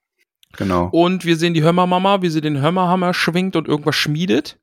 Genau. 0.55 0.87
Und 0.91 1.25
wir 1.25 1.35
sehen 1.37 1.53
die 1.53 1.63
Hörmermama, 1.63 2.21
wie 2.21 2.29
sie 2.29 2.41
den 2.41 2.59
Hörmerhammer 2.61 3.13
schwingt 3.13 3.55
und 3.55 3.67
irgendwas 3.67 3.95
schmiedet. 3.95 4.59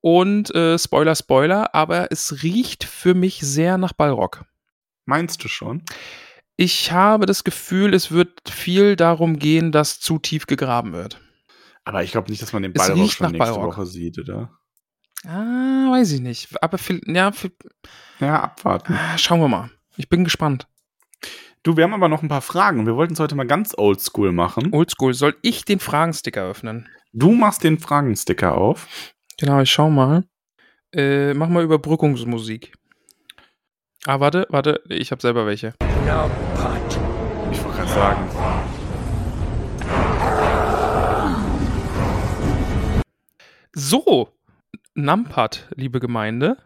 Und 0.00 0.54
äh, 0.54 0.78
Spoiler, 0.78 1.14
Spoiler, 1.16 1.74
aber 1.74 2.12
es 2.12 2.42
riecht 2.42 2.84
für 2.84 3.14
mich 3.14 3.40
sehr 3.40 3.78
nach 3.78 3.92
Ballrock. 3.94 4.44
Meinst 5.06 5.42
du 5.42 5.48
schon? 5.48 5.82
Ich 6.56 6.92
habe 6.92 7.26
das 7.26 7.42
Gefühl, 7.42 7.94
es 7.94 8.10
wird 8.12 8.48
viel 8.48 8.96
darum 8.96 9.38
gehen, 9.38 9.72
dass 9.72 9.98
zu 9.98 10.18
tief 10.18 10.46
gegraben 10.46 10.92
wird. 10.92 11.20
Aber 11.84 12.04
ich 12.04 12.12
glaube 12.12 12.30
nicht, 12.30 12.40
dass 12.42 12.52
man 12.52 12.62
den 12.62 12.72
Ballrock 12.72 13.10
schon 13.10 13.24
nach 13.26 13.32
nächste 13.32 13.38
Ballrock. 13.54 13.76
Woche 13.76 13.86
sieht, 13.86 14.18
oder? 14.18 14.50
Ah, 15.26 15.90
weiß 15.90 16.12
ich 16.12 16.20
nicht. 16.20 16.62
Aber 16.62 16.78
viel, 16.78 17.00
ja, 17.06 17.32
viel, 17.32 17.52
Ja, 18.20 18.42
abwarten. 18.44 18.92
ah, 18.94 19.18
schauen 19.18 19.40
wir 19.40 19.48
mal. 19.48 19.70
Ich 19.96 20.08
bin 20.08 20.22
gespannt. 20.22 20.68
Du, 21.64 21.78
wir 21.78 21.84
haben 21.84 21.94
aber 21.94 22.10
noch 22.10 22.22
ein 22.22 22.28
paar 22.28 22.42
Fragen. 22.42 22.84
Wir 22.84 22.94
wollten 22.94 23.14
es 23.14 23.20
heute 23.20 23.34
mal 23.34 23.46
ganz 23.46 23.72
oldschool 23.74 24.32
machen. 24.32 24.68
Oldschool, 24.74 25.14
soll 25.14 25.34
ich 25.40 25.64
den 25.64 25.80
Fragensticker 25.80 26.42
öffnen? 26.42 26.90
Du 27.14 27.32
machst 27.32 27.64
den 27.64 27.78
Fragensticker 27.78 28.54
auf. 28.54 28.86
Genau, 29.38 29.62
ich 29.62 29.70
schau 29.70 29.88
mal. 29.88 30.24
Äh, 30.94 31.32
mach 31.32 31.48
mal 31.48 31.64
Überbrückungsmusik. 31.64 32.74
Ah, 34.04 34.20
warte, 34.20 34.46
warte, 34.50 34.82
ich 34.90 35.10
habe 35.10 35.22
selber 35.22 35.46
welche. 35.46 35.72
Ich 37.50 37.64
wollte 37.64 37.78
gerade 37.78 37.88
sagen. 37.88 38.28
So, 43.72 44.28
Numpad, 44.92 45.70
liebe 45.76 45.98
Gemeinde. 45.98 46.58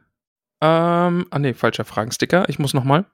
Ähm, 0.61 1.27
ah 1.31 1.39
nee, 1.39 1.55
falscher 1.55 1.85
Fragensticker. 1.85 2.49
Ich 2.49 2.59
muss 2.59 2.75
noch 2.75 2.83
mal. 2.83 3.05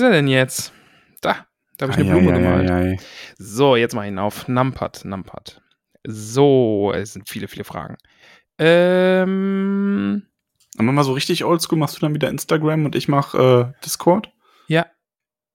Ist 0.00 0.04
er 0.06 0.12
denn 0.12 0.28
jetzt? 0.28 0.72
Da, 1.20 1.46
da 1.76 1.86
habe 1.86 1.92
ich 1.92 1.98
eine 1.98 2.10
Blume 2.18 2.32
gemalt. 2.32 2.70
Eieieiei. 2.70 2.98
So, 3.38 3.76
jetzt 3.76 3.94
mach 3.94 4.02
ich 4.04 4.08
ihn 4.08 4.18
auf. 4.18 4.48
Numpad, 4.48 5.04
Numpad. 5.04 5.60
So, 6.06 6.92
es 6.94 7.12
sind 7.12 7.28
viele, 7.28 7.48
viele 7.48 7.64
Fragen. 7.64 7.96
Ähm, 8.58 10.22
Aber 10.78 10.92
mal 10.92 11.04
so 11.04 11.12
richtig 11.12 11.44
oldschool 11.44 11.78
machst 11.78 11.96
du 11.96 12.00
dann 12.00 12.14
wieder 12.14 12.28
Instagram 12.28 12.84
und 12.86 12.94
ich 12.94 13.08
mach 13.08 13.34
äh, 13.34 13.72
Discord? 13.84 14.32
ja. 14.68 14.86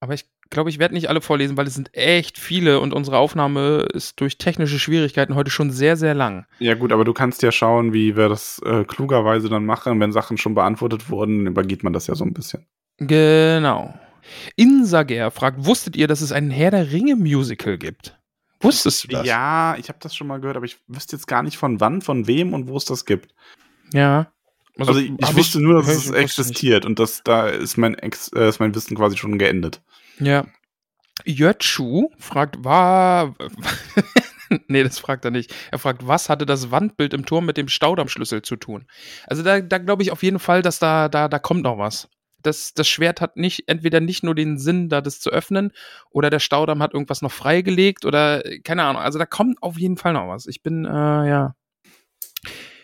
Aber 0.02 0.14
ich 0.14 0.26
glaube, 0.52 0.70
ich 0.70 0.78
werde 0.78 0.94
nicht 0.94 1.10
alle 1.10 1.22
vorlesen, 1.22 1.58
weil 1.58 1.66
es 1.66 1.74
sind 1.74 1.90
echt 1.96 2.38
viele 2.38 2.80
und 2.80 2.94
unsere 2.94 3.18
Aufnahme 3.18 3.88
ist 3.94 4.20
durch 4.20 4.38
technische 4.38 4.78
Schwierigkeiten 4.78 5.34
heute 5.34 5.50
schon 5.50 5.72
sehr, 5.72 5.98
sehr 5.98 6.14
lang. 6.14 6.46
Ja 6.60 6.76
gut, 6.76 6.92
aber 6.92 7.06
du 7.06 7.14
kannst 7.14 7.42
ja 7.42 7.52
schauen, 7.52 7.94
wie 7.94 8.16
wir 8.16 8.30
das 8.30 8.62
äh, 8.66 8.84
klugerweise 8.84 9.50
dann 9.50 9.66
machen. 9.66 10.00
Wenn 10.00 10.12
Sachen 10.12 10.38
schon 10.38 10.54
beantwortet 10.54 11.10
wurden, 11.10 11.48
übergeht 11.48 11.84
man 11.84 11.94
das 11.94 12.06
ja 12.06 12.14
so 12.14 12.24
ein 12.24 12.34
bisschen. 12.34 12.68
Genau. 12.98 13.98
Insager 14.56 15.32
fragt, 15.32 15.66
wusstet 15.66 15.96
ihr, 15.96 16.08
dass 16.08 16.22
es 16.22 16.32
ein 16.32 16.50
Herr 16.52 16.72
der 16.72 16.92
Ringe 16.92 17.16
Musical 17.16 17.78
gibt? 17.78 18.18
Wusstest 18.62 19.04
du 19.04 19.08
das? 19.10 19.26
Ja, 19.28 19.76
ich 19.78 19.90
habe 19.90 20.00
das 20.02 20.16
schon 20.16 20.28
mal 20.28 20.40
gehört, 20.40 20.58
aber 20.58 20.66
ich 20.66 20.78
wüsste 20.88 21.16
jetzt 21.16 21.28
gar 21.28 21.44
nicht 21.44 21.58
von 21.58 21.80
wann, 21.80 22.02
von 22.02 22.26
wem 22.28 22.54
und 22.54 22.68
wo 22.68 22.78
es 22.78 22.86
das 22.86 23.06
gibt. 23.06 23.34
Ja. 23.94 24.32
Also, 24.78 24.98
ich, 25.00 25.12
ich 25.18 25.28
hab 25.28 25.36
wusste 25.36 25.60
nur, 25.62 25.76
dass 25.82 25.88
es 25.90 26.06
ich- 26.06 26.12
ich 26.12 26.18
existiert 26.18 26.86
und 26.86 27.00
das, 27.00 27.22
da 27.24 27.48
ist 27.48 27.78
mein, 27.78 27.96
Ex, 27.96 28.30
äh, 28.36 28.50
ist 28.50 28.60
mein 28.60 28.74
Wissen 28.76 28.98
quasi 28.98 29.18
schon 29.18 29.38
geendet. 29.38 29.82
Ja. 30.20 30.46
Jötschu 31.26 32.10
fragt, 32.20 32.64
war. 32.64 33.36
nee, 34.68 34.84
das 34.84 35.00
fragt 35.00 35.26
er 35.26 35.32
nicht. 35.32 35.54
Er 35.72 35.80
fragt, 35.80 36.06
was 36.08 36.30
hatte 36.30 36.46
das 36.46 36.72
Wandbild 36.72 37.14
im 37.14 37.26
Turm 37.26 37.46
mit 37.46 37.58
dem 37.58 37.68
Staudammschlüssel 37.68 38.42
zu 38.42 38.56
tun? 38.58 38.86
Also 39.28 39.44
da, 39.44 39.62
da 39.62 39.78
glaube 39.78 40.04
ich 40.04 40.12
auf 40.12 40.24
jeden 40.24 40.40
Fall, 40.40 40.62
dass 40.62 40.80
da, 40.80 41.08
da, 41.10 41.28
da 41.30 41.40
kommt 41.40 41.64
noch 41.64 41.78
was. 41.78 42.10
Das, 42.46 42.74
das 42.74 42.88
Schwert 42.88 43.22
hat 43.22 43.38
nicht, 43.38 43.64
entweder 43.68 44.00
nicht 44.00 44.24
nur 44.24 44.36
den 44.36 44.58
Sinn, 44.58 44.90
da 44.90 45.02
das 45.02 45.20
zu 45.20 45.30
öffnen, 45.30 45.72
oder 46.10 46.30
der 46.30 46.40
Staudamm 46.40 46.82
hat 46.82 46.94
irgendwas 46.94 47.22
noch 47.22 47.32
freigelegt 47.32 48.06
oder 48.06 48.46
äh, 48.46 48.60
keine 48.60 48.84
Ahnung. 48.84 49.02
Also 49.02 49.20
da 49.20 49.26
kommt 49.26 49.62
auf 49.62 49.78
jeden 49.78 49.98
Fall 49.98 50.14
noch 50.14 50.28
was. 50.28 50.46
Ich 50.46 50.62
bin, 50.64 50.86
äh, 50.86 50.90
ja. 50.90 51.56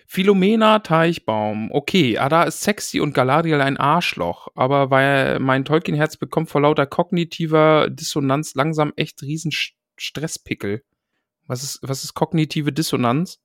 Philomena 0.08 0.80
Teichbaum. 0.80 1.72
Okay, 1.72 2.18
Ada 2.18 2.44
ist 2.44 2.62
sexy 2.62 3.00
und 3.00 3.14
Galadriel 3.14 3.62
ein 3.62 3.78
Arschloch, 3.78 4.50
aber 4.56 4.92
weil 4.92 5.40
mein 5.40 5.64
Tolkien-Herz 5.64 6.18
bekommt 6.18 6.50
vor 6.50 6.60
lauter 6.60 6.86
kognitiver 6.86 7.90
Dissonanz 7.90 8.54
langsam 8.56 8.92
echt 8.98 9.22
riesen 9.22 9.52
Stresspickel. 9.96 10.84
Was 11.48 11.64
ist, 11.64 11.80
was 11.82 12.04
ist 12.04 12.14
kognitive 12.14 12.74
Dissonanz? 12.74 13.40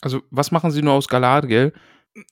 Also, 0.00 0.22
was 0.30 0.50
machen 0.50 0.72
sie 0.72 0.82
nur 0.82 0.94
aus 0.94 1.06
Galadriel? 1.06 1.72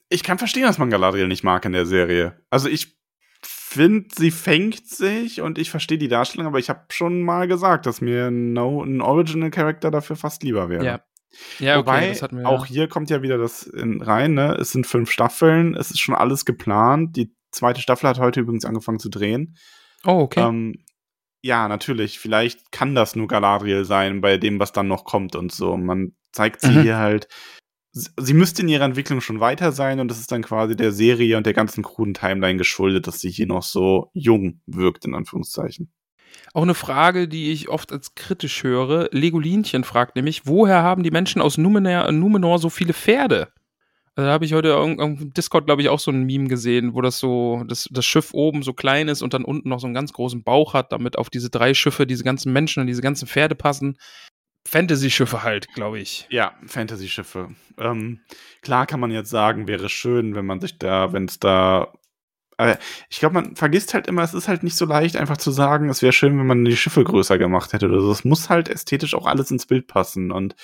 Ich 0.09 0.24
kann 0.24 0.38
verstehen, 0.38 0.64
dass 0.64 0.78
man 0.78 0.90
Galadriel 0.90 1.28
nicht 1.28 1.44
mag 1.44 1.64
in 1.64 1.72
der 1.72 1.86
Serie. 1.86 2.42
Also 2.51 2.68
ich 2.68 2.99
finde, 3.42 4.08
sie 4.16 4.30
fängt 4.30 4.86
sich 4.86 5.40
und 5.40 5.58
ich 5.58 5.70
verstehe 5.70 5.98
die 5.98 6.08
Darstellung, 6.08 6.46
aber 6.46 6.58
ich 6.58 6.68
habe 6.68 6.84
schon 6.90 7.22
mal 7.22 7.46
gesagt, 7.48 7.86
dass 7.86 8.00
mir 8.00 8.26
ein, 8.26 8.52
no, 8.52 8.82
ein 8.82 9.00
Original 9.00 9.50
Character 9.50 9.90
dafür 9.90 10.16
fast 10.16 10.42
lieber 10.42 10.68
wäre. 10.68 10.84
Ja. 10.84 11.00
Ja, 11.60 11.78
Wobei, 11.78 12.12
hatten 12.14 12.38
wir. 12.40 12.48
auch 12.48 12.66
hier 12.66 12.88
kommt 12.88 13.08
ja 13.08 13.22
wieder 13.22 13.38
das 13.38 13.62
in, 13.62 14.02
rein, 14.02 14.34
ne? 14.34 14.56
Es 14.60 14.72
sind 14.72 14.84
fünf 14.86 15.12
Staffeln, 15.12 15.76
es 15.76 15.90
ist 15.92 16.00
schon 16.00 16.16
alles 16.16 16.44
geplant. 16.44 17.14
Die 17.16 17.32
zweite 17.52 17.80
Staffel 17.80 18.08
hat 18.08 18.18
heute 18.18 18.40
übrigens 18.40 18.64
angefangen 18.64 18.98
zu 18.98 19.08
drehen. 19.10 19.56
Oh, 20.04 20.22
okay. 20.22 20.40
Ähm, 20.40 20.84
ja, 21.40 21.68
natürlich, 21.68 22.18
vielleicht 22.18 22.72
kann 22.72 22.96
das 22.96 23.14
nur 23.14 23.28
Galadriel 23.28 23.84
sein 23.84 24.20
bei 24.20 24.38
dem, 24.38 24.58
was 24.58 24.72
dann 24.72 24.88
noch 24.88 25.04
kommt 25.04 25.36
und 25.36 25.52
so. 25.52 25.76
Man 25.76 26.16
zeigt 26.32 26.62
sie 26.62 26.72
Mhm. 26.72 26.82
hier 26.82 26.96
halt. 26.98 27.28
Sie 27.92 28.34
müsste 28.34 28.62
in 28.62 28.68
ihrer 28.68 28.84
Entwicklung 28.84 29.20
schon 29.20 29.40
weiter 29.40 29.72
sein 29.72 29.98
und 29.98 30.08
das 30.08 30.20
ist 30.20 30.30
dann 30.30 30.42
quasi 30.42 30.76
der 30.76 30.92
Serie 30.92 31.36
und 31.36 31.44
der 31.44 31.54
ganzen 31.54 31.82
kruden 31.82 32.14
Timeline 32.14 32.56
geschuldet, 32.56 33.08
dass 33.08 33.20
sie 33.20 33.30
hier 33.30 33.46
noch 33.46 33.64
so 33.64 34.10
jung 34.12 34.60
wirkt, 34.66 35.04
in 35.04 35.14
Anführungszeichen. 35.14 35.90
Auch 36.54 36.62
eine 36.62 36.74
Frage, 36.74 37.26
die 37.26 37.50
ich 37.50 37.68
oft 37.68 37.92
als 37.92 38.14
kritisch 38.14 38.62
höre. 38.62 39.08
Legolinchen 39.10 39.82
fragt 39.82 40.14
nämlich, 40.14 40.46
woher 40.46 40.82
haben 40.82 41.02
die 41.02 41.10
Menschen 41.10 41.42
aus 41.42 41.58
Numenor, 41.58 42.10
Numenor 42.12 42.60
so 42.60 42.70
viele 42.70 42.92
Pferde? 42.92 43.48
Also 44.16 44.26
da 44.26 44.32
habe 44.32 44.44
ich 44.44 44.52
heute 44.52 44.76
auf 44.76 45.18
Discord, 45.20 45.66
glaube 45.66 45.82
ich, 45.82 45.88
auch 45.88 46.00
so 46.00 46.10
ein 46.10 46.24
Meme 46.24 46.48
gesehen, 46.48 46.94
wo 46.94 47.00
das 47.00 47.18
so, 47.18 47.64
das, 47.66 47.88
das 47.90 48.04
Schiff 48.04 48.34
oben 48.34 48.62
so 48.62 48.72
klein 48.72 49.08
ist 49.08 49.22
und 49.22 49.34
dann 49.34 49.44
unten 49.44 49.68
noch 49.68 49.80
so 49.80 49.86
einen 49.86 49.94
ganz 49.94 50.12
großen 50.12 50.42
Bauch 50.42 50.74
hat, 50.74 50.92
damit 50.92 51.16
auf 51.16 51.30
diese 51.30 51.50
drei 51.50 51.74
Schiffe 51.74 52.06
diese 52.06 52.24
ganzen 52.24 52.52
Menschen 52.52 52.80
und 52.80 52.86
diese 52.86 53.02
ganzen 53.02 53.28
Pferde 53.28 53.54
passen. 53.54 53.96
Fantasy-Schiffe 54.66 55.43
halt, 55.43 55.73
glaube 55.74 55.99
ich. 55.99 56.27
Ja, 56.31 56.55
Fantasy-Schiffe. 56.66 57.49
Ähm, 57.78 58.20
klar 58.62 58.87
kann 58.87 59.01
man 59.01 59.11
jetzt 59.11 59.31
sagen, 59.31 59.66
wäre 59.66 59.89
schön, 59.89 60.35
wenn 60.35 60.47
man 60.47 60.61
sich 60.61 60.78
da, 60.78 61.12
wenn 61.12 61.24
es 61.24 61.39
da. 61.39 61.93
Aber 62.57 62.78
ich 63.09 63.19
glaube, 63.19 63.35
man 63.35 63.57
vergisst 63.57 63.95
halt 63.95 64.07
immer, 64.07 64.23
es 64.23 64.35
ist 64.35 64.49
halt 64.49 64.62
nicht 64.62 64.77
so 64.77 64.85
leicht, 64.85 65.16
einfach 65.16 65.39
zu 65.39 65.51
sagen, 65.51 65.89
es 65.89 66.03
wäre 66.03 66.12
schön, 66.12 66.39
wenn 66.39 66.47
man 66.47 66.65
die 66.65 66.77
Schiffe 66.77 67.05
größer 67.05 67.39
gemacht 67.39 67.73
hätte 67.73 67.89
oder 67.89 68.01
so. 68.01 68.12
Es 68.12 68.24
muss 68.24 68.51
halt 68.51 68.69
ästhetisch 68.69 69.15
auch 69.15 69.27
alles 69.27 69.51
ins 69.51 69.66
Bild 69.66 69.87
passen. 69.87 70.31
Und 70.31 70.55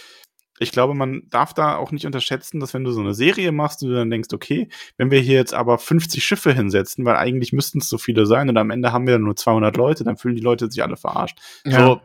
ich 0.58 0.72
glaube, 0.72 0.94
man 0.94 1.22
darf 1.30 1.54
da 1.54 1.76
auch 1.76 1.92
nicht 1.92 2.06
unterschätzen, 2.06 2.60
dass 2.60 2.74
wenn 2.74 2.84
du 2.84 2.90
so 2.90 3.00
eine 3.00 3.14
Serie 3.14 3.50
machst, 3.50 3.82
du 3.82 3.92
dann 3.92 4.10
denkst, 4.10 4.28
okay, 4.32 4.68
wenn 4.98 5.10
wir 5.10 5.20
hier 5.20 5.36
jetzt 5.36 5.54
aber 5.54 5.78
50 5.78 6.24
Schiffe 6.24 6.52
hinsetzen, 6.52 7.04
weil 7.04 7.16
eigentlich 7.16 7.52
müssten 7.52 7.78
es 7.78 7.88
so 7.88 7.98
viele 7.98 8.26
sein 8.26 8.48
und 8.48 8.56
am 8.56 8.70
Ende 8.70 8.92
haben 8.92 9.06
wir 9.06 9.14
dann 9.14 9.22
nur 9.22 9.36
200 9.36 9.76
Leute, 9.76 10.04
dann 10.04 10.16
fühlen 10.18 10.36
die 10.36 10.42
Leute 10.42 10.70
sich 10.70 10.82
alle 10.82 10.96
verarscht. 10.96 11.38
So, 11.78 12.00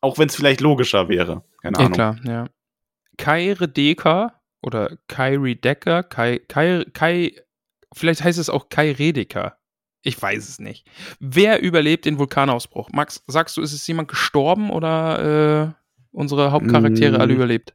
auch 0.00 0.18
wenn 0.18 0.28
es 0.28 0.36
vielleicht 0.36 0.60
logischer 0.60 1.08
wäre. 1.08 1.42
Keine 1.62 1.76
Ja, 1.78 1.84
Ahnung. 1.84 1.92
klar, 1.92 2.16
ja. 2.24 2.46
Kai 3.18 3.52
Redeker 3.52 4.34
oder 4.62 4.96
Kai 5.08 5.36
Redeker, 5.36 6.02
Kai, 6.02 6.40
Kai, 6.48 6.84
Kai, 6.92 7.34
vielleicht 7.94 8.22
heißt 8.24 8.38
es 8.38 8.48
auch 8.50 8.68
Kai 8.68 8.92
Redeker. 8.92 9.56
Ich 10.02 10.20
weiß 10.20 10.48
es 10.48 10.58
nicht. 10.58 10.86
Wer 11.18 11.60
überlebt 11.60 12.06
den 12.06 12.18
Vulkanausbruch? 12.18 12.88
Max, 12.92 13.22
sagst 13.26 13.56
du, 13.58 13.60
ist 13.62 13.74
es 13.74 13.86
jemand 13.86 14.08
gestorben 14.08 14.70
oder 14.70 15.74
äh, 15.74 16.16
unsere 16.16 16.52
Hauptcharaktere 16.52 17.18
Mm. 17.18 17.20
alle 17.20 17.34
überlebt? 17.34 17.74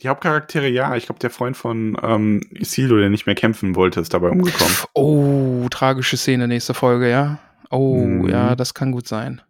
Die 0.00 0.08
Hauptcharaktere, 0.08 0.68
ja. 0.68 0.96
Ich 0.96 1.04
glaube, 1.06 1.18
der 1.20 1.28
Freund 1.30 1.56
von 1.56 1.96
ähm, 2.02 2.40
Isildur, 2.50 2.98
der 3.00 3.10
nicht 3.10 3.26
mehr 3.26 3.34
kämpfen 3.34 3.76
wollte, 3.76 4.00
ist 4.00 4.14
dabei 4.14 4.30
umgekommen. 4.30 4.74
Oh, 4.94 5.66
tragische 5.70 6.16
Szene, 6.16 6.48
nächste 6.48 6.72
Folge, 6.74 7.10
ja. 7.10 7.38
Oh, 7.70 7.98
Mhm. 7.98 8.28
ja, 8.28 8.56
das 8.56 8.72
kann 8.74 8.90
gut 8.90 9.06
sein. 9.06 9.42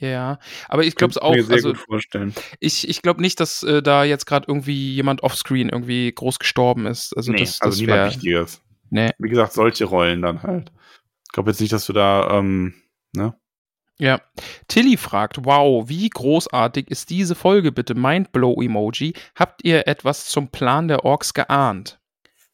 Ja, 0.00 0.38
aber 0.68 0.84
ich 0.84 0.96
glaube 0.96 1.10
es 1.10 1.18
auch, 1.18 1.34
mir 1.34 1.44
sehr 1.44 1.56
also 1.56 1.68
gut 1.68 1.78
vorstellen. 1.78 2.34
ich, 2.58 2.88
ich 2.88 3.02
glaube 3.02 3.20
nicht, 3.20 3.38
dass 3.38 3.62
äh, 3.62 3.82
da 3.82 4.02
jetzt 4.02 4.24
gerade 4.24 4.46
irgendwie 4.48 4.94
jemand 4.94 5.22
offscreen 5.22 5.68
irgendwie 5.68 6.10
groß 6.10 6.38
gestorben 6.38 6.86
ist. 6.86 7.14
Also 7.14 7.32
nee, 7.32 7.40
das, 7.40 7.60
also 7.60 7.72
das 7.72 7.80
niemand 7.80 7.98
wäre. 7.98 8.08
Wichtiges. 8.08 8.62
Nee. 8.88 9.10
Wie 9.18 9.28
gesagt, 9.28 9.52
solche 9.52 9.84
Rollen 9.84 10.22
dann 10.22 10.42
halt. 10.42 10.72
Ich 11.26 11.32
glaube 11.32 11.50
jetzt 11.50 11.60
nicht, 11.60 11.72
dass 11.72 11.84
du 11.84 11.92
da, 11.92 12.38
ähm, 12.38 12.74
ne? 13.12 13.34
Ja. 13.98 14.22
Tilly 14.68 14.96
fragt, 14.96 15.44
wow, 15.44 15.86
wie 15.86 16.08
großartig 16.08 16.90
ist 16.90 17.10
diese 17.10 17.34
Folge 17.34 17.70
bitte? 17.70 17.94
Mindblow-Emoji. 17.94 19.12
Habt 19.34 19.62
ihr 19.64 19.86
etwas 19.86 20.26
zum 20.26 20.48
Plan 20.48 20.88
der 20.88 21.04
Orks 21.04 21.34
geahnt? 21.34 22.00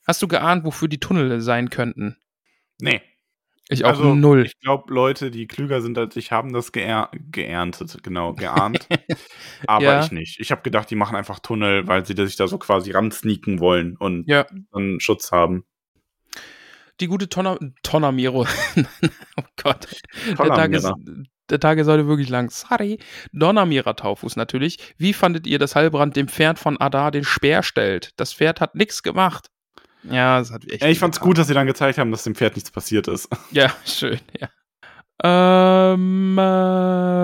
Hast 0.04 0.20
du 0.20 0.26
geahnt, 0.26 0.64
wofür 0.64 0.88
die 0.88 0.98
Tunnel 0.98 1.40
sein 1.40 1.70
könnten? 1.70 2.16
Nee. 2.80 3.00
Ich 3.68 3.84
auch 3.84 3.90
also, 3.90 4.14
null. 4.14 4.46
Ich 4.46 4.58
glaube, 4.60 4.92
Leute, 4.94 5.30
die 5.32 5.48
klüger 5.48 5.80
sind 5.80 5.98
als 5.98 6.14
ich, 6.16 6.30
haben 6.30 6.52
das 6.52 6.70
geer 6.70 7.10
geerntet, 7.32 7.98
genau, 8.02 8.32
geahnt. 8.32 8.86
Aber 9.66 9.84
ja. 9.84 10.04
ich 10.04 10.12
nicht. 10.12 10.38
Ich 10.38 10.52
habe 10.52 10.62
gedacht, 10.62 10.88
die 10.90 10.94
machen 10.94 11.16
einfach 11.16 11.40
Tunnel, 11.40 11.88
weil 11.88 12.06
sie 12.06 12.14
sich 12.14 12.36
da 12.36 12.46
so 12.46 12.58
quasi 12.58 12.92
ransneaken 12.92 13.58
wollen 13.58 13.96
und 13.96 14.28
ja. 14.28 14.46
dann 14.70 15.00
Schutz 15.00 15.32
haben. 15.32 15.64
Die 17.00 17.08
gute 17.08 17.28
Tonner 17.28 17.58
Tonnermiro. 17.82 18.46
oh 19.36 19.42
Gott. 19.62 19.88
Der 20.38 20.46
Tag, 20.46 20.72
ist, 20.72 20.90
der 21.50 21.60
Tag 21.60 21.78
ist 21.78 21.88
heute 21.88 22.06
wirklich 22.06 22.28
lang. 22.28 22.48
Sorry. 22.50 22.98
Donnermira 23.32 23.94
Taufus 23.94 24.36
natürlich. 24.36 24.78
Wie 24.96 25.12
fandet 25.12 25.46
ihr, 25.46 25.58
dass 25.58 25.74
Heilbrand 25.74 26.16
dem 26.16 26.28
Pferd 26.28 26.58
von 26.58 26.80
Adar 26.80 27.10
den 27.10 27.24
Speer 27.24 27.62
stellt? 27.62 28.12
Das 28.16 28.32
Pferd 28.32 28.60
hat 28.60 28.76
nichts 28.76 29.02
gemacht. 29.02 29.50
Ja, 30.02 30.38
das 30.38 30.52
hat 30.52 30.64
echt. 30.70 30.82
Ja, 30.82 30.88
ich 30.88 30.98
fand's 30.98 31.20
gut, 31.20 31.38
dass 31.38 31.46
sie 31.48 31.54
dann 31.54 31.66
gezeigt 31.66 31.98
haben, 31.98 32.10
dass 32.10 32.24
dem 32.24 32.34
Pferd 32.34 32.54
nichts 32.56 32.70
passiert 32.70 33.08
ist. 33.08 33.28
Ja, 33.50 33.74
schön, 33.84 34.20
ja. 34.38 34.48
Ähm, 35.22 36.36
äh, 36.38 37.16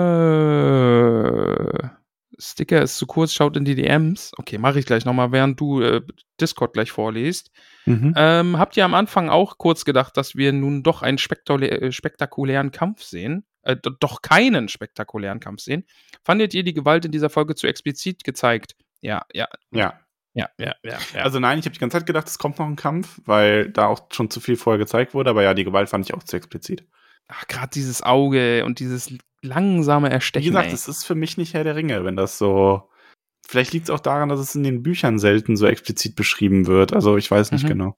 Sticker 2.39 2.81
ist 2.81 2.97
zu 2.97 3.05
kurz, 3.05 3.33
schaut 3.33 3.55
in 3.55 3.65
die 3.65 3.75
DMs. 3.75 4.31
Okay, 4.37 4.57
mache 4.57 4.79
ich 4.79 4.85
gleich 4.85 5.05
nochmal, 5.05 5.31
während 5.31 5.59
du 5.59 5.81
äh, 5.81 6.01
Discord 6.41 6.73
gleich 6.73 6.91
vorliest. 6.91 7.51
Mhm. 7.85 8.13
Ähm, 8.17 8.57
habt 8.57 8.75
ihr 8.77 8.85
am 8.85 8.93
Anfang 8.93 9.29
auch 9.29 9.57
kurz 9.57 9.85
gedacht, 9.85 10.17
dass 10.17 10.35
wir 10.35 10.51
nun 10.53 10.83
doch 10.83 11.01
einen 11.01 11.17
spektakulä 11.17 11.91
spektakulären 11.91 12.71
Kampf 12.71 13.03
sehen? 13.03 13.45
Äh, 13.61 13.77
doch 13.99 14.21
keinen 14.21 14.67
spektakulären 14.67 15.39
Kampf 15.39 15.61
sehen? 15.61 15.85
Fandet 16.23 16.53
ihr 16.53 16.63
die 16.63 16.73
Gewalt 16.73 17.05
in 17.05 17.11
dieser 17.11 17.29
Folge 17.29 17.55
zu 17.55 17.67
explizit 17.67 18.23
gezeigt? 18.23 18.75
Ja, 19.01 19.25
ja. 19.33 19.47
Ja. 19.71 19.99
Ja, 20.33 20.49
ja, 20.57 20.73
ja, 20.83 20.97
ja. 21.13 21.21
Also 21.21 21.39
nein, 21.39 21.59
ich 21.59 21.65
habe 21.65 21.73
die 21.73 21.79
ganze 21.79 21.97
Zeit 21.97 22.07
gedacht, 22.07 22.27
es 22.27 22.39
kommt 22.39 22.57
noch 22.57 22.65
ein 22.65 22.75
Kampf, 22.75 23.21
weil 23.25 23.69
da 23.69 23.85
auch 23.85 24.07
schon 24.11 24.31
zu 24.31 24.39
viel 24.39 24.55
vorher 24.55 24.79
gezeigt 24.79 25.13
wurde, 25.13 25.29
aber 25.29 25.43
ja, 25.43 25.53
die 25.53 25.63
Gewalt 25.63 25.89
fand 25.89 26.05
ich 26.05 26.13
auch 26.13 26.23
zu 26.23 26.35
explizit. 26.35 26.87
Ach, 27.27 27.47
gerade 27.47 27.69
dieses 27.69 28.01
Auge 28.01 28.65
und 28.65 28.79
dieses 28.79 29.13
langsame 29.41 30.09
Erstechen. 30.09 30.45
Wie 30.45 30.49
gesagt, 30.49 30.73
es 30.73 30.87
ist 30.87 31.03
für 31.03 31.15
mich 31.15 31.37
nicht 31.37 31.53
Herr 31.53 31.63
der 31.63 31.75
Ringe, 31.75 32.03
wenn 32.03 32.15
das 32.15 32.37
so. 32.37 32.89
Vielleicht 33.45 33.73
liegt 33.73 33.85
es 33.85 33.89
auch 33.89 33.99
daran, 33.99 34.29
dass 34.29 34.39
es 34.39 34.55
in 34.55 34.63
den 34.63 34.83
Büchern 34.83 35.19
selten 35.19 35.57
so 35.57 35.67
explizit 35.67 36.15
beschrieben 36.15 36.65
wird. 36.65 36.93
Also 36.93 37.17
ich 37.17 37.29
weiß 37.29 37.51
nicht 37.51 37.65
mhm. 37.65 37.69
genau. 37.69 37.97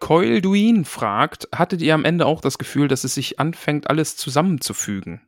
Coil 0.00 0.42
Duin 0.42 0.84
fragt, 0.84 1.48
hattet 1.54 1.80
ihr 1.80 1.94
am 1.94 2.04
Ende 2.04 2.26
auch 2.26 2.40
das 2.40 2.58
Gefühl, 2.58 2.88
dass 2.88 3.04
es 3.04 3.14
sich 3.14 3.38
anfängt, 3.38 3.88
alles 3.88 4.16
zusammenzufügen? 4.16 5.22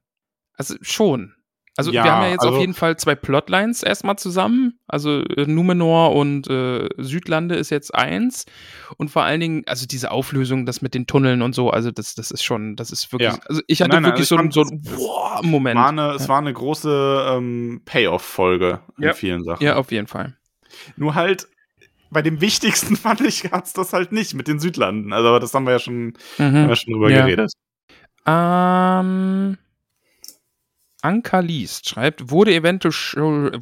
Also 0.54 0.74
schon. 0.82 1.34
Also 1.78 1.92
ja, 1.92 2.02
wir 2.02 2.12
haben 2.12 2.22
ja 2.24 2.30
jetzt 2.30 2.40
also, 2.40 2.56
auf 2.56 2.60
jeden 2.60 2.74
Fall 2.74 2.96
zwei 2.96 3.14
Plotlines 3.14 3.84
erstmal 3.84 4.18
zusammen. 4.18 4.80
Also 4.88 5.20
äh, 5.20 5.46
Numenor 5.46 6.12
und 6.16 6.50
äh, 6.50 6.88
Südlande 6.98 7.54
ist 7.54 7.70
jetzt 7.70 7.94
eins. 7.94 8.46
Und 8.96 9.12
vor 9.12 9.22
allen 9.22 9.38
Dingen, 9.38 9.62
also 9.68 9.86
diese 9.86 10.10
Auflösung, 10.10 10.66
das 10.66 10.82
mit 10.82 10.92
den 10.92 11.06
Tunneln 11.06 11.40
und 11.40 11.54
so, 11.54 11.70
also 11.70 11.92
das, 11.92 12.16
das 12.16 12.32
ist 12.32 12.42
schon, 12.42 12.74
das 12.74 12.90
ist 12.90 13.12
wirklich, 13.12 13.30
ja. 13.30 13.38
also 13.48 13.62
ich 13.68 13.80
hatte 13.80 13.92
nein, 13.92 14.02
nein, 14.02 14.10
wirklich 14.10 14.28
also 14.32 14.42
so, 14.50 14.64
so 14.64 14.70
einen 14.70 14.82
boah, 14.82 15.40
Moment. 15.44 15.78
War 15.78 15.90
eine, 15.90 16.00
ja. 16.00 16.14
Es 16.16 16.28
war 16.28 16.38
eine 16.38 16.52
große 16.52 17.28
ähm, 17.30 17.82
Payoff-Folge 17.84 18.80
in 18.98 19.14
vielen 19.14 19.44
Sachen. 19.44 19.64
Ja, 19.64 19.76
auf 19.76 19.92
jeden 19.92 20.08
Fall. 20.08 20.36
Nur 20.96 21.14
halt, 21.14 21.46
bei 22.10 22.22
dem 22.22 22.40
wichtigsten 22.40 22.96
fand 22.96 23.20
ich 23.20 23.52
hat's 23.52 23.72
das 23.72 23.92
halt 23.92 24.10
nicht 24.10 24.34
mit 24.34 24.48
den 24.48 24.58
Südlanden. 24.58 25.12
Also 25.12 25.38
das 25.38 25.54
haben 25.54 25.64
wir 25.64 25.74
ja 25.74 25.78
schon, 25.78 26.14
mhm. 26.38 26.42
haben 26.42 26.68
wir 26.70 26.74
schon 26.74 26.94
drüber 26.94 27.08
geredet. 27.08 27.52
Ähm 28.26 29.58
Anka 31.08 31.40
liest, 31.40 31.88
schreibt, 31.88 32.30
wurde 32.30 32.54
eventuell, 32.54 33.52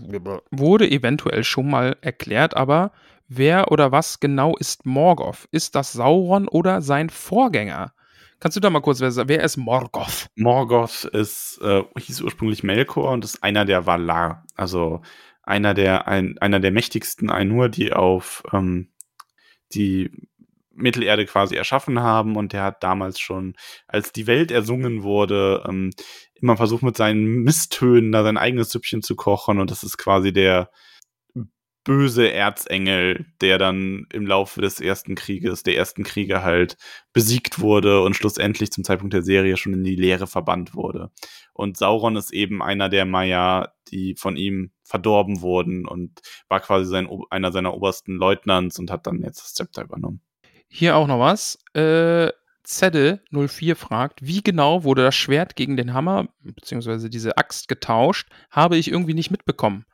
wurde 0.50 0.90
eventuell 0.90 1.44
schon 1.44 1.70
mal 1.70 1.96
erklärt, 2.00 2.56
aber 2.56 2.90
wer 3.28 3.70
oder 3.70 3.92
was 3.92 4.18
genau 4.18 4.56
ist 4.56 4.84
Morgoth? 4.84 5.46
Ist 5.52 5.76
das 5.76 5.92
Sauron 5.92 6.48
oder 6.48 6.82
sein 6.82 7.08
Vorgänger? 7.08 7.92
Kannst 8.40 8.56
du 8.56 8.60
da 8.60 8.68
mal 8.68 8.80
kurz, 8.80 8.98
wer, 8.98 9.28
wer 9.28 9.44
ist 9.44 9.58
Morgoth? 9.58 10.26
Morgoth 10.34 11.04
ist, 11.04 11.60
äh, 11.62 11.84
hieß 11.96 12.20
ursprünglich 12.22 12.64
Melkor 12.64 13.12
und 13.12 13.24
ist 13.24 13.44
einer 13.44 13.64
der 13.64 13.86
Valar, 13.86 14.44
also 14.56 15.02
einer 15.44 15.72
der, 15.72 16.08
ein, 16.08 16.36
einer 16.38 16.58
der 16.58 16.72
mächtigsten 16.72 17.30
Ainur, 17.30 17.68
die 17.68 17.92
auf 17.92 18.42
ähm, 18.52 18.88
die 19.72 20.10
Mittelerde 20.76 21.26
quasi 21.26 21.54
erschaffen 21.54 22.00
haben 22.00 22.34
und 22.34 22.52
der 22.52 22.64
hat 22.64 22.82
damals 22.82 23.20
schon, 23.20 23.54
als 23.86 24.10
die 24.10 24.26
Welt 24.26 24.50
ersungen 24.50 25.04
wurde, 25.04 25.64
ähm, 25.68 25.92
immer 26.40 26.56
versucht 26.56 26.82
mit 26.82 26.96
seinen 26.96 27.42
Misstönen 27.42 28.12
da 28.12 28.22
sein 28.22 28.36
eigenes 28.36 28.70
Süppchen 28.70 29.02
zu 29.02 29.16
kochen 29.16 29.58
und 29.58 29.70
das 29.70 29.82
ist 29.82 29.98
quasi 29.98 30.32
der 30.32 30.70
böse 31.86 32.32
Erzengel, 32.32 33.26
der 33.40 33.58
dann 33.58 34.06
im 34.12 34.26
Laufe 34.26 34.60
des 34.60 34.80
ersten 34.80 35.14
Krieges, 35.14 35.62
der 35.62 35.76
ersten 35.76 36.02
Kriege 36.02 36.42
halt 36.42 36.76
besiegt 37.12 37.60
wurde 37.60 38.02
und 38.02 38.16
schlussendlich 38.16 38.72
zum 38.72 38.82
Zeitpunkt 38.82 39.14
der 39.14 39.22
Serie 39.22 39.56
schon 39.56 39.72
in 39.72 39.84
die 39.84 39.94
Leere 39.94 40.26
verbannt 40.26 40.74
wurde. 40.74 41.12
Und 41.52 41.76
Sauron 41.76 42.16
ist 42.16 42.32
eben 42.32 42.60
einer 42.60 42.88
der 42.88 43.04
Maya, 43.04 43.72
die 43.92 44.16
von 44.16 44.36
ihm 44.36 44.72
verdorben 44.82 45.42
wurden 45.42 45.86
und 45.86 46.20
war 46.48 46.58
quasi 46.58 46.86
sein, 46.86 47.08
einer 47.30 47.52
seiner 47.52 47.72
obersten 47.72 48.16
Leutnants 48.16 48.80
und 48.80 48.90
hat 48.90 49.06
dann 49.06 49.22
jetzt 49.22 49.42
das 49.42 49.54
Zepter 49.54 49.84
übernommen. 49.84 50.20
Hier 50.68 50.96
auch 50.96 51.06
noch 51.06 51.20
was. 51.20 51.56
Äh, 51.72 52.32
Zedde04 52.66 53.74
fragt, 53.74 54.20
wie 54.22 54.42
genau 54.42 54.84
wurde 54.84 55.02
das 55.02 55.14
Schwert 55.14 55.56
gegen 55.56 55.76
den 55.76 55.94
Hammer, 55.94 56.28
beziehungsweise 56.42 57.08
diese 57.08 57.36
Axt 57.38 57.68
getauscht, 57.68 58.28
habe 58.50 58.76
ich 58.76 58.90
irgendwie 58.90 59.14
nicht 59.14 59.30
mitbekommen. 59.30 59.86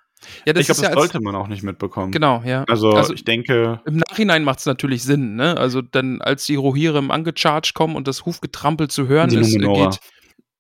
Ja, 0.46 0.54
ich 0.54 0.66
glaube, 0.66 0.66
das 0.66 0.80
ja 0.80 0.92
sollte 0.92 1.20
man 1.20 1.34
auch 1.34 1.48
nicht 1.48 1.62
mitbekommen. 1.62 2.12
Genau, 2.12 2.42
ja. 2.44 2.64
Also, 2.68 2.92
also 2.92 3.12
ich 3.12 3.24
denke. 3.24 3.80
Im 3.86 3.96
Nachhinein 3.96 4.44
macht 4.44 4.60
es 4.60 4.66
natürlich 4.66 5.02
Sinn, 5.02 5.34
ne? 5.34 5.56
Also 5.56 5.82
dann, 5.82 6.22
als 6.22 6.46
die 6.46 6.54
Rohirrim 6.54 7.10
angecharged 7.10 7.74
kommen 7.74 7.96
und 7.96 8.06
das 8.06 8.24
Hufgetrampel 8.24 8.88
zu 8.88 9.08
hören 9.08 9.30
die 9.30 9.38
ist, 9.38 9.58
geht. 9.58 10.00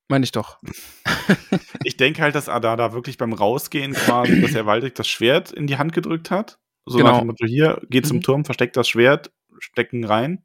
Meine 0.08 0.24
ich 0.24 0.32
doch. 0.32 0.58
ich 1.84 1.96
denke 1.96 2.22
halt, 2.22 2.34
dass 2.34 2.48
Adada 2.48 2.92
wirklich 2.92 3.18
beim 3.18 3.32
Rausgehen 3.32 3.92
quasi, 3.92 4.40
dass 4.40 4.54
er 4.54 4.66
Waldek 4.66 4.96
das 4.96 5.08
Schwert 5.08 5.52
in 5.52 5.66
die 5.66 5.78
Hand 5.78 5.92
gedrückt 5.92 6.30
hat. 6.30 6.58
So 6.84 6.98
genau. 6.98 7.12
nach 7.12 7.18
dem 7.20 7.28
Motto, 7.28 7.46
hier, 7.46 7.80
geht 7.88 8.06
zum 8.06 8.18
mhm. 8.18 8.22
Turm, 8.22 8.44
versteckt 8.44 8.76
das 8.76 8.88
Schwert, 8.88 9.30
stecken 9.60 10.04
rein 10.04 10.44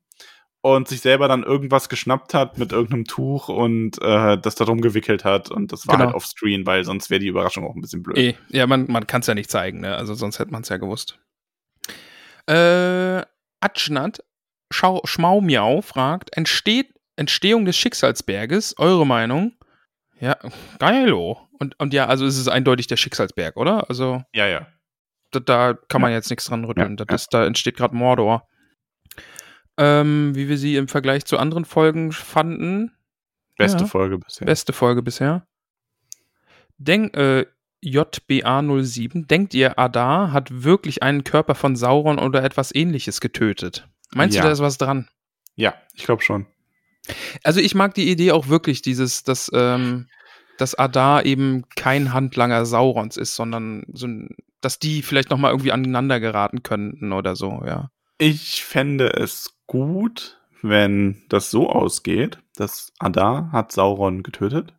und 0.62 0.88
sich 0.88 1.02
selber 1.02 1.28
dann 1.28 1.44
irgendwas 1.44 1.90
geschnappt 1.90 2.34
hat 2.34 2.58
mit 2.58 2.72
irgendeinem 2.72 3.06
Tuch 3.06 3.50
und 3.50 4.02
äh, 4.02 4.38
das 4.38 4.56
da 4.56 4.66
drum 4.66 4.82
gewickelt 4.82 5.24
hat 5.24 5.52
und 5.52 5.72
das 5.72 5.88
war 5.88 5.96
genau. 5.96 6.08
halt 6.08 6.16
auf 6.16 6.26
Screen, 6.26 6.66
weil 6.66 6.84
sonst 6.84 7.10
wäre 7.10 7.20
die 7.20 7.28
Überraschung 7.28 7.66
auch 7.66 7.76
ein 7.76 7.82
bisschen 7.82 8.04
blöd. 8.04 8.18
E, 8.18 8.36
ja, 8.50 8.68
man, 8.68 8.86
man 8.90 9.08
kann 9.08 9.22
es 9.22 9.28
ja 9.28 9.36
nicht 9.36 9.52
zeigen, 9.52 9.82
ne? 9.82 9.96
Also 9.96 10.14
sonst 10.14 10.40
hätte 10.40 10.52
man 10.52 10.64
es 10.64 10.70
ja 10.70 10.78
gewusst. 10.78 11.20
Äh, 12.48 13.22
Atschnat 13.60 14.22
Schau, 14.72 15.02
Schmaumiau 15.06 15.82
fragt, 15.82 16.36
entsteht 16.36 16.94
Entstehung 17.16 17.66
des 17.66 17.78
Schicksalsberges, 17.78 18.78
eure 18.78 19.06
Meinung? 19.06 19.54
Ja, 20.20 20.38
geilo. 20.80 21.40
Und, 21.60 21.80
und 21.80 21.94
ja, 21.94 22.08
also 22.08 22.26
ist 22.26 22.38
es 22.38 22.48
eindeutig 22.48 22.88
der 22.88 22.98
Schicksalsberg, 22.98 23.56
oder? 23.56 23.90
Also. 23.90 24.24
Ja, 24.34 24.48
ja. 24.48 24.68
Da, 25.32 25.40
da 25.40 25.74
kann 25.74 26.02
man 26.02 26.12
jetzt 26.12 26.30
nichts 26.30 26.46
dran 26.46 26.66
rütteln. 26.66 26.98
Ja, 26.98 27.06
das 27.06 27.24
ist, 27.24 27.34
da 27.34 27.46
entsteht 27.46 27.78
gerade 27.78 27.96
Mordor 27.96 28.48
ähm, 29.78 30.36
wie 30.36 30.50
wir 30.50 30.58
sie 30.58 30.76
im 30.76 30.88
Vergleich 30.88 31.26
zu 31.26 31.38
anderen 31.38 31.66
Folgen 31.66 32.12
fanden. 32.12 32.92
Beste 33.58 33.82
ja, 33.82 33.88
Folge 33.88 34.20
bisher. 34.20 34.46
Beste 34.46 34.74
Folge 34.74 35.02
bisher. 35.02 35.48
Denk, 36.78 37.16
äh, 37.18 37.46
JBA07, 37.84 39.28
denkt 39.28 39.54
ihr, 39.54 39.78
Adar 39.78 40.32
hat 40.32 40.64
wirklich 40.64 41.04
einen 41.04 41.24
Körper 41.24 41.56
von 41.56 41.76
Sauron 41.76 42.20
oder 42.20 42.44
etwas 42.44 42.74
ähnliches 42.74 43.22
getötet? 43.22 43.88
Meinst 44.14 44.36
ja. 44.36 44.42
du, 44.42 44.48
da 44.48 44.52
ist 44.54 44.60
was 44.60 44.78
dran? 44.78 45.08
Ja, 45.56 45.76
ich 45.94 46.06
glaube 46.06 46.24
schon. 46.24 46.48
Also 47.44 47.60
ich 47.60 47.76
mag 47.76 47.94
die 47.94 48.10
Idee 48.10 48.32
auch 48.32 48.48
wirklich, 48.48 48.82
dieses, 48.82 49.24
dass, 49.24 49.50
ähm, 49.54 50.08
dass 50.58 50.76
Adar 50.76 51.26
eben 51.26 51.66
kein 51.76 52.14
Handlanger 52.14 52.66
Saurons 52.66 53.18
ist, 53.18 53.36
sondern 53.36 53.86
so 53.92 54.08
dass 54.62 54.80
die 54.80 55.04
vielleicht 55.04 55.30
nochmal 55.30 55.52
irgendwie 55.52 55.72
aneinander 55.72 56.20
geraten 56.20 56.64
könnten 56.64 57.14
oder 57.14 57.36
so, 57.36 57.62
ja. 57.66 57.92
Ich 58.18 58.64
fände 58.64 59.14
es 59.14 59.57
gut, 59.68 60.40
wenn 60.62 61.24
das 61.30 61.52
so 61.52 61.70
ausgeht, 61.70 62.40
dass 62.56 62.92
Adar 63.00 63.52
hat 63.52 63.72
Sauron 63.72 64.24
getötet 64.24 64.74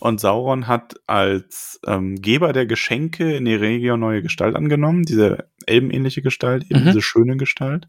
und 0.00 0.20
Sauron 0.20 0.66
hat 0.66 0.96
als 1.06 1.80
ähm, 1.86 2.16
Geber 2.16 2.52
der 2.52 2.66
Geschenke 2.66 3.36
in 3.36 3.44
die 3.44 3.54
Region 3.54 4.00
neue 4.00 4.22
Gestalt 4.22 4.56
angenommen, 4.56 5.04
diese 5.04 5.48
elbenähnliche 5.66 6.22
Gestalt, 6.22 6.64
eben 6.64 6.80
mhm. 6.80 6.86
diese 6.86 7.02
schöne 7.02 7.36
Gestalt. 7.36 7.88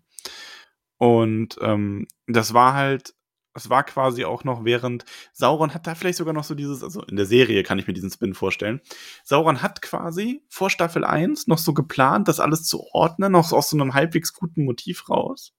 Und 0.97 1.57
ähm, 1.61 2.07
das 2.27 2.53
war 2.53 2.73
halt, 2.73 3.15
es 3.55 3.69
war 3.69 3.83
quasi 3.83 4.25
auch 4.25 4.43
noch 4.43 4.63
während 4.63 5.05
Sauron 5.33 5.73
hat 5.73 5.87
da 5.87 5.95
vielleicht 5.95 6.17
sogar 6.17 6.33
noch 6.33 6.43
so 6.43 6.55
dieses, 6.55 6.83
also 6.83 7.01
in 7.03 7.15
der 7.15 7.25
Serie 7.25 7.63
kann 7.63 7.79
ich 7.79 7.87
mir 7.87 7.93
diesen 7.93 8.11
Spin 8.11 8.33
vorstellen. 8.33 8.81
Sauron 9.23 9.61
hat 9.61 9.81
quasi 9.81 10.43
vor 10.49 10.69
Staffel 10.69 11.03
1 11.03 11.47
noch 11.47 11.57
so 11.57 11.73
geplant, 11.73 12.27
das 12.27 12.39
alles 12.39 12.63
zu 12.63 12.83
ordnen, 12.93 13.31
noch 13.31 13.51
aus 13.51 13.69
so 13.69 13.77
einem 13.77 13.93
halbwegs 13.93 14.33
guten 14.33 14.65
Motiv 14.65 15.09
raus 15.09 15.53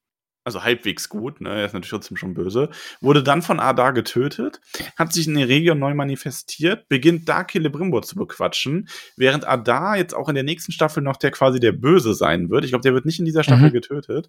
also 0.44 0.62
halbwegs 0.62 1.08
gut, 1.08 1.40
ne, 1.40 1.48
er 1.48 1.64
ist 1.66 1.72
natürlich 1.72 1.90
trotzdem 1.90 2.16
schon 2.16 2.34
böse, 2.34 2.68
wurde 3.00 3.22
dann 3.22 3.42
von 3.42 3.60
Adar 3.60 3.92
getötet, 3.94 4.60
hat 4.96 5.12
sich 5.12 5.26
in 5.26 5.34
der 5.34 5.48
Region 5.48 5.78
neu 5.78 5.94
manifestiert, 5.94 6.88
beginnt 6.88 7.28
da 7.28 7.46
Celebrimbor 7.50 8.02
zu 8.02 8.16
bequatschen, 8.16 8.88
während 9.16 9.48
Adar 9.48 9.96
jetzt 9.96 10.14
auch 10.14 10.28
in 10.28 10.34
der 10.34 10.44
nächsten 10.44 10.72
Staffel 10.72 11.02
noch 11.02 11.16
der 11.16 11.30
quasi 11.30 11.60
der 11.60 11.72
Böse 11.72 12.14
sein 12.14 12.50
wird. 12.50 12.64
Ich 12.64 12.70
glaube, 12.70 12.82
der 12.82 12.92
wird 12.94 13.06
nicht 13.06 13.18
in 13.18 13.24
dieser 13.24 13.42
Staffel 13.42 13.68
mhm. 13.68 13.72
getötet. 13.72 14.28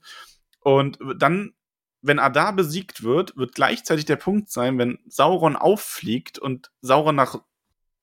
Und 0.62 0.98
dann, 1.18 1.54
wenn 2.02 2.20
Adar 2.20 2.56
besiegt 2.56 3.04
wird, 3.04 3.36
wird 3.36 3.54
gleichzeitig 3.54 4.06
der 4.06 4.16
Punkt 4.16 4.50
sein, 4.50 4.78
wenn 4.78 5.00
Sauron 5.08 5.56
auffliegt 5.56 6.40
und 6.40 6.72
Sauron 6.82 7.16
nach 7.16 7.40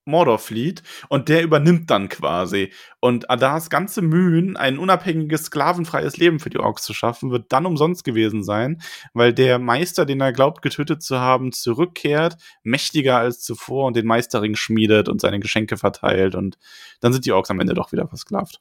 Mordor 0.05 0.39
flieht 0.39 0.83
und 1.09 1.29
der 1.29 1.43
übernimmt 1.43 1.89
dann 1.89 2.09
quasi. 2.09 2.71
Und 2.99 3.29
Adars 3.29 3.69
ganze 3.69 4.01
Mühen, 4.01 4.57
ein 4.57 4.77
unabhängiges, 4.77 5.45
sklavenfreies 5.45 6.17
Leben 6.17 6.39
für 6.39 6.49
die 6.49 6.59
Orks 6.59 6.83
zu 6.83 6.93
schaffen, 6.93 7.31
wird 7.31 7.51
dann 7.51 7.65
umsonst 7.65 8.03
gewesen 8.03 8.43
sein, 8.43 8.81
weil 9.13 9.33
der 9.33 9.59
Meister, 9.59 10.05
den 10.05 10.21
er 10.21 10.33
glaubt, 10.33 10.61
getötet 10.61 11.03
zu 11.03 11.19
haben, 11.19 11.51
zurückkehrt, 11.51 12.37
mächtiger 12.63 13.17
als 13.17 13.41
zuvor 13.41 13.87
und 13.87 13.95
den 13.95 14.05
Meisterring 14.05 14.55
schmiedet 14.55 15.09
und 15.09 15.21
seine 15.21 15.39
Geschenke 15.39 15.77
verteilt 15.77 16.35
und 16.35 16.57
dann 16.99 17.13
sind 17.13 17.25
die 17.25 17.31
Orks 17.31 17.49
am 17.49 17.59
Ende 17.59 17.73
doch 17.73 17.91
wieder 17.91 18.07
versklavt. 18.07 18.59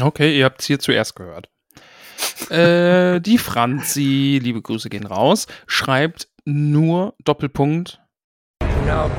Okay, 0.00 0.36
ihr 0.38 0.44
habt 0.44 0.60
es 0.60 0.66
hier 0.66 0.78
zuerst 0.78 1.16
gehört. 1.16 1.50
äh, 2.50 3.20
die 3.20 3.38
Franzi, 3.38 4.40
liebe 4.42 4.62
Grüße 4.62 4.88
gehen 4.88 5.06
raus, 5.06 5.46
schreibt 5.66 6.28
nur 6.44 7.14
Doppelpunkt. 7.24 8.00
No. 8.86 9.10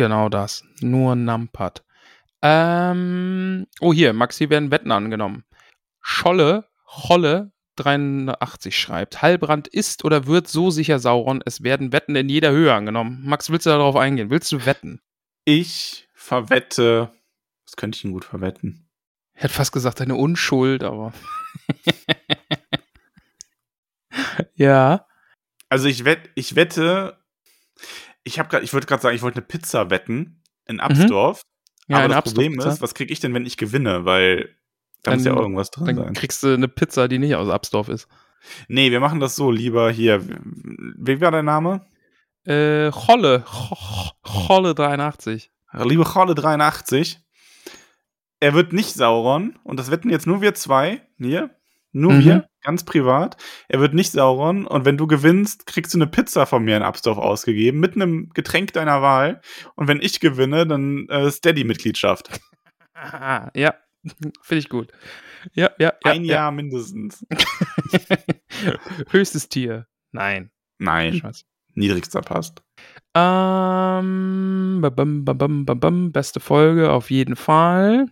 Genau 0.00 0.30
das. 0.30 0.64
Nur 0.80 1.14
Numpad. 1.14 1.84
Ähm, 2.40 3.66
oh, 3.80 3.92
hier, 3.92 4.14
Maxi 4.14 4.48
werden 4.48 4.70
Wetten 4.70 4.92
angenommen. 4.92 5.44
Scholle, 6.00 6.70
Cholle 6.86 7.52
83 7.76 8.78
schreibt, 8.78 9.20
Heilbrand 9.20 9.68
ist 9.68 10.06
oder 10.06 10.26
wird 10.26 10.48
so 10.48 10.70
sicher 10.70 11.00
Sauron, 11.00 11.42
es 11.44 11.62
werden 11.62 11.92
Wetten 11.92 12.16
in 12.16 12.30
jeder 12.30 12.50
Höhe 12.50 12.72
angenommen. 12.72 13.20
Max, 13.26 13.50
willst 13.50 13.66
du 13.66 13.70
darauf 13.70 13.94
eingehen? 13.94 14.30
Willst 14.30 14.50
du 14.52 14.64
wetten? 14.64 15.02
Ich 15.44 16.08
verwette, 16.14 17.12
das 17.66 17.76
könnte 17.76 17.98
ich 17.98 18.04
ihn 18.06 18.12
gut 18.12 18.24
verwetten. 18.24 18.88
Er 19.34 19.44
hat 19.44 19.50
fast 19.50 19.70
gesagt, 19.70 20.00
eine 20.00 20.14
Unschuld, 20.14 20.82
aber. 20.82 21.12
ja. 24.54 25.06
Also 25.68 25.88
ich, 25.88 26.06
wett, 26.06 26.30
ich 26.36 26.56
wette, 26.56 27.18
ich 28.24 28.38
habe 28.38 28.48
gerade, 28.48 28.64
ich 28.64 28.72
wollte 28.72 28.86
gerade 28.86 29.02
sagen, 29.02 29.16
ich 29.16 29.22
wollte 29.22 29.38
eine 29.38 29.46
Pizza 29.46 29.90
wetten 29.90 30.42
in. 30.66 30.80
Absdorf. 30.80 31.42
Mhm. 31.88 31.92
Ja, 31.92 31.98
aber 31.98 32.08
das 32.08 32.16
Absdorf 32.18 32.34
Problem 32.34 32.52
Pizza. 32.54 32.68
ist, 32.70 32.82
was 32.82 32.94
kriege 32.94 33.12
ich 33.12 33.20
denn, 33.20 33.34
wenn 33.34 33.46
ich 33.46 33.56
gewinne? 33.56 34.04
Weil 34.04 34.50
da 35.02 35.10
dann, 35.10 35.18
muss 35.18 35.26
ja 35.26 35.34
auch 35.34 35.40
irgendwas 35.40 35.70
drin 35.70 35.86
dann 35.86 35.96
sein. 35.96 36.04
Dann 36.06 36.14
kriegst 36.14 36.42
du 36.42 36.54
eine 36.54 36.68
Pizza, 36.68 37.08
die 37.08 37.18
nicht 37.18 37.34
aus 37.34 37.48
Absdorf 37.48 37.88
ist. 37.88 38.08
Nee, 38.68 38.90
wir 38.90 39.00
machen 39.00 39.20
das 39.20 39.36
so 39.36 39.50
lieber 39.50 39.90
hier. 39.90 40.22
Wie 40.22 41.20
war 41.20 41.30
dein 41.30 41.44
Name? 41.44 41.86
Äh, 42.44 42.90
Cholle. 42.90 43.44
Cholle 44.22 44.74
83. 44.74 45.50
Liebe 45.84 46.04
Cholle 46.04 46.34
83. 46.34 47.20
Er 48.40 48.54
wird 48.54 48.72
nicht 48.72 48.94
Sauron 48.94 49.58
und 49.64 49.78
das 49.78 49.90
wetten 49.90 50.10
jetzt 50.10 50.26
nur 50.26 50.40
wir 50.40 50.54
zwei. 50.54 51.02
Hier. 51.18 51.50
Nur 51.92 52.12
mhm. 52.12 52.24
wir, 52.24 52.49
ganz 52.62 52.84
privat. 52.84 53.36
Er 53.68 53.80
wird 53.80 53.94
nicht 53.94 54.12
Sauron 54.12 54.66
und 54.66 54.84
wenn 54.84 54.96
du 54.96 55.06
gewinnst, 55.06 55.66
kriegst 55.66 55.94
du 55.94 55.98
eine 55.98 56.06
Pizza 56.06 56.46
von 56.46 56.64
mir 56.64 56.76
in 56.76 56.82
Absdorf 56.82 57.18
ausgegeben 57.18 57.80
mit 57.80 57.94
einem 57.94 58.30
Getränk 58.30 58.72
deiner 58.72 59.02
Wahl. 59.02 59.40
Und 59.76 59.88
wenn 59.88 60.00
ich 60.00 60.20
gewinne, 60.20 60.66
dann 60.66 61.08
äh, 61.08 61.30
Steady-Mitgliedschaft. 61.30 62.40
ja, 63.54 63.74
finde 64.42 64.58
ich 64.58 64.68
gut. 64.68 64.92
Ja, 65.54 65.70
ja, 65.78 65.92
ja 66.04 66.12
Ein 66.12 66.24
ja. 66.24 66.34
Jahr 66.34 66.52
mindestens. 66.52 67.26
Höchstes 69.10 69.48
Tier. 69.48 69.86
Nein. 70.12 70.50
Nein. 70.78 71.20
Niedrigster 71.74 72.20
passt. 72.20 72.62
Ähm, 73.14 74.80
bam, 74.80 75.24
bam, 75.24 75.64
bam, 75.64 76.12
beste 76.12 76.40
Folge 76.40 76.90
auf 76.90 77.10
jeden 77.10 77.36
Fall. 77.36 78.06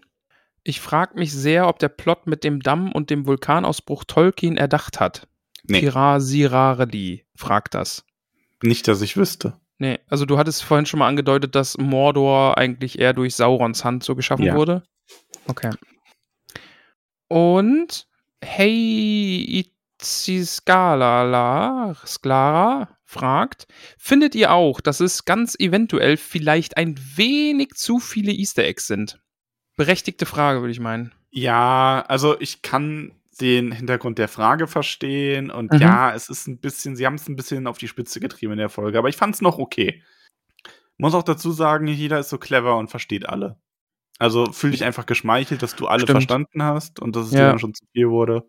Ich 0.68 0.80
frage 0.82 1.18
mich 1.18 1.32
sehr, 1.32 1.66
ob 1.66 1.78
der 1.78 1.88
Plot 1.88 2.26
mit 2.26 2.44
dem 2.44 2.60
Damm 2.60 2.92
und 2.92 3.08
dem 3.08 3.24
Vulkanausbruch 3.24 4.04
Tolkien 4.04 4.58
erdacht 4.58 5.00
hat. 5.00 5.26
Nee. 5.62 5.80
Pirasirareli 5.80 7.24
fragt 7.34 7.72
das. 7.72 8.04
Nicht, 8.62 8.86
dass 8.86 9.00
ich 9.00 9.16
wüsste. 9.16 9.58
Nee, 9.78 9.98
also 10.08 10.26
du 10.26 10.36
hattest 10.36 10.62
vorhin 10.62 10.84
schon 10.84 10.98
mal 10.98 11.08
angedeutet, 11.08 11.54
dass 11.54 11.78
Mordor 11.78 12.58
eigentlich 12.58 12.98
eher 12.98 13.14
durch 13.14 13.34
Saurons 13.34 13.82
Hand 13.82 14.04
so 14.04 14.14
geschaffen 14.14 14.44
ja. 14.44 14.56
wurde. 14.56 14.82
Okay. 15.46 15.70
Und 17.28 18.06
Hey 18.44 19.64
Itziskalala 19.98 21.96
Sklara 22.04 22.98
fragt, 23.06 23.68
findet 23.96 24.34
ihr 24.34 24.52
auch, 24.52 24.82
dass 24.82 25.00
es 25.00 25.24
ganz 25.24 25.56
eventuell 25.58 26.18
vielleicht 26.18 26.76
ein 26.76 27.00
wenig 27.16 27.70
zu 27.70 28.00
viele 28.00 28.32
Easter 28.32 28.64
Eggs 28.64 28.86
sind? 28.86 29.18
Berechtigte 29.78 30.26
Frage, 30.26 30.60
würde 30.60 30.72
ich 30.72 30.80
meinen. 30.80 31.12
Ja, 31.30 32.04
also 32.06 32.38
ich 32.38 32.60
kann 32.60 33.12
den 33.40 33.72
Hintergrund 33.72 34.18
der 34.18 34.28
Frage 34.28 34.66
verstehen 34.66 35.50
und 35.50 35.72
mhm. 35.72 35.78
ja, 35.78 36.12
es 36.12 36.28
ist 36.28 36.48
ein 36.48 36.58
bisschen, 36.58 36.96
sie 36.96 37.06
haben 37.06 37.14
es 37.14 37.28
ein 37.28 37.36
bisschen 37.36 37.66
auf 37.66 37.78
die 37.78 37.88
Spitze 37.88 38.20
getrieben 38.20 38.52
in 38.52 38.58
der 38.58 38.68
Folge, 38.68 38.98
aber 38.98 39.08
ich 39.08 39.16
fand 39.16 39.36
es 39.36 39.40
noch 39.40 39.58
okay. 39.58 40.02
Muss 40.98 41.14
auch 41.14 41.22
dazu 41.22 41.52
sagen, 41.52 41.86
jeder 41.86 42.18
ist 42.18 42.28
so 42.28 42.38
clever 42.38 42.76
und 42.76 42.90
versteht 42.90 43.28
alle. 43.28 43.56
Also 44.18 44.50
fühl 44.50 44.72
dich 44.72 44.82
einfach 44.82 45.06
geschmeichelt, 45.06 45.62
dass 45.62 45.76
du 45.76 45.86
alle 45.86 46.00
Stimmt. 46.00 46.16
verstanden 46.16 46.62
hast 46.64 46.98
und 46.98 47.14
dass 47.14 47.26
es 47.26 47.32
ja. 47.32 47.38
dir 47.38 47.46
dann 47.50 47.60
schon 47.60 47.74
zu 47.74 47.84
viel 47.92 48.10
wurde. 48.10 48.44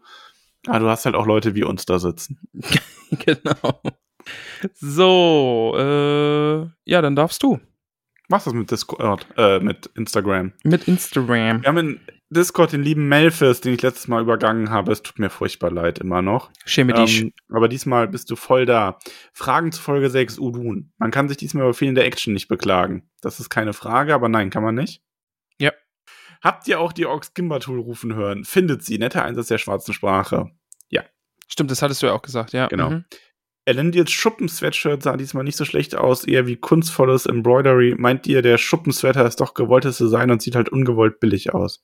Aber 0.65 0.79
du 0.79 0.89
hast 0.89 1.05
halt 1.05 1.15
auch 1.15 1.27
Leute 1.27 1.53
wie 1.53 1.63
uns 1.63 1.85
da 1.85 1.99
sitzen. 1.99 2.39
genau. 3.11 3.81
So, 4.73 5.75
äh, 5.77 6.89
ja, 6.89 7.01
dann 7.01 7.15
darfst 7.15 7.43
du. 7.43 7.59
Was 8.29 8.45
ist 8.45 8.53
mit 8.53 8.69
Discord, 8.69 9.25
äh, 9.37 9.59
mit 9.59 9.87
Instagram? 9.95 10.53
Mit 10.63 10.87
Instagram. 10.87 11.63
Wir 11.63 11.67
haben 11.67 11.77
in 11.77 11.99
Discord 12.29 12.73
den 12.73 12.83
lieben 12.83 13.07
Melfis, 13.07 13.59
den 13.59 13.73
ich 13.73 13.81
letztes 13.81 14.07
Mal 14.07 14.21
übergangen 14.21 14.69
habe. 14.69 14.91
Es 14.91 15.01
tut 15.01 15.17
mir 15.17 15.31
furchtbar 15.31 15.71
leid, 15.71 15.97
immer 15.97 16.21
noch. 16.21 16.51
Schäme 16.63 16.93
dich. 16.93 17.23
Ähm, 17.23 17.33
aber 17.49 17.67
diesmal 17.67 18.07
bist 18.07 18.29
du 18.29 18.35
voll 18.35 18.67
da. 18.67 18.99
Fragen 19.33 19.71
zu 19.71 19.81
Folge 19.81 20.11
6 20.11 20.37
Udun. 20.37 20.91
Man 20.99 21.09
kann 21.09 21.27
sich 21.27 21.37
diesmal 21.37 21.63
über 21.63 21.73
fehlende 21.73 22.03
Action 22.03 22.33
nicht 22.33 22.47
beklagen. 22.47 23.09
Das 23.21 23.39
ist 23.39 23.49
keine 23.49 23.73
Frage, 23.73 24.13
aber 24.13 24.29
nein, 24.29 24.51
kann 24.51 24.61
man 24.61 24.75
nicht. 24.75 25.01
Ja. 25.57 25.71
Habt 26.43 26.67
ihr 26.67 26.79
auch 26.79 26.93
die 26.93 27.07
Orks 27.07 27.33
Gimbatul 27.33 27.79
rufen 27.79 28.13
hören? 28.13 28.45
Findet 28.45 28.83
sie. 28.83 28.99
Netter 28.99 29.25
Einsatz 29.25 29.47
der 29.47 29.57
schwarzen 29.57 29.95
Sprache. 29.95 30.51
Ja. 30.89 31.03
Stimmt, 31.47 31.71
das 31.71 31.81
hattest 31.81 32.03
du 32.03 32.05
ja 32.05 32.13
auch 32.13 32.21
gesagt, 32.21 32.53
ja. 32.53 32.67
Genau. 32.67 32.91
Mhm. 32.91 33.05
Elendils 33.69 34.11
Schuppen-Sweatshirt 34.11 35.03
sah 35.03 35.15
diesmal 35.15 35.43
nicht 35.43 35.57
so 35.57 35.65
schlecht 35.65 35.95
aus, 35.95 36.25
eher 36.25 36.47
wie 36.47 36.57
kunstvolles 36.57 37.25
Embroidery. 37.25 37.95
Meint 37.97 38.27
ihr, 38.27 38.41
der 38.41 38.57
Schuppensweater 38.57 39.25
ist 39.25 39.39
doch 39.39 39.53
gewolltes 39.53 39.97
Design 39.97 40.31
und 40.31 40.41
sieht 40.41 40.55
halt 40.55 40.69
ungewollt 40.69 41.19
billig 41.19 41.53
aus? 41.53 41.83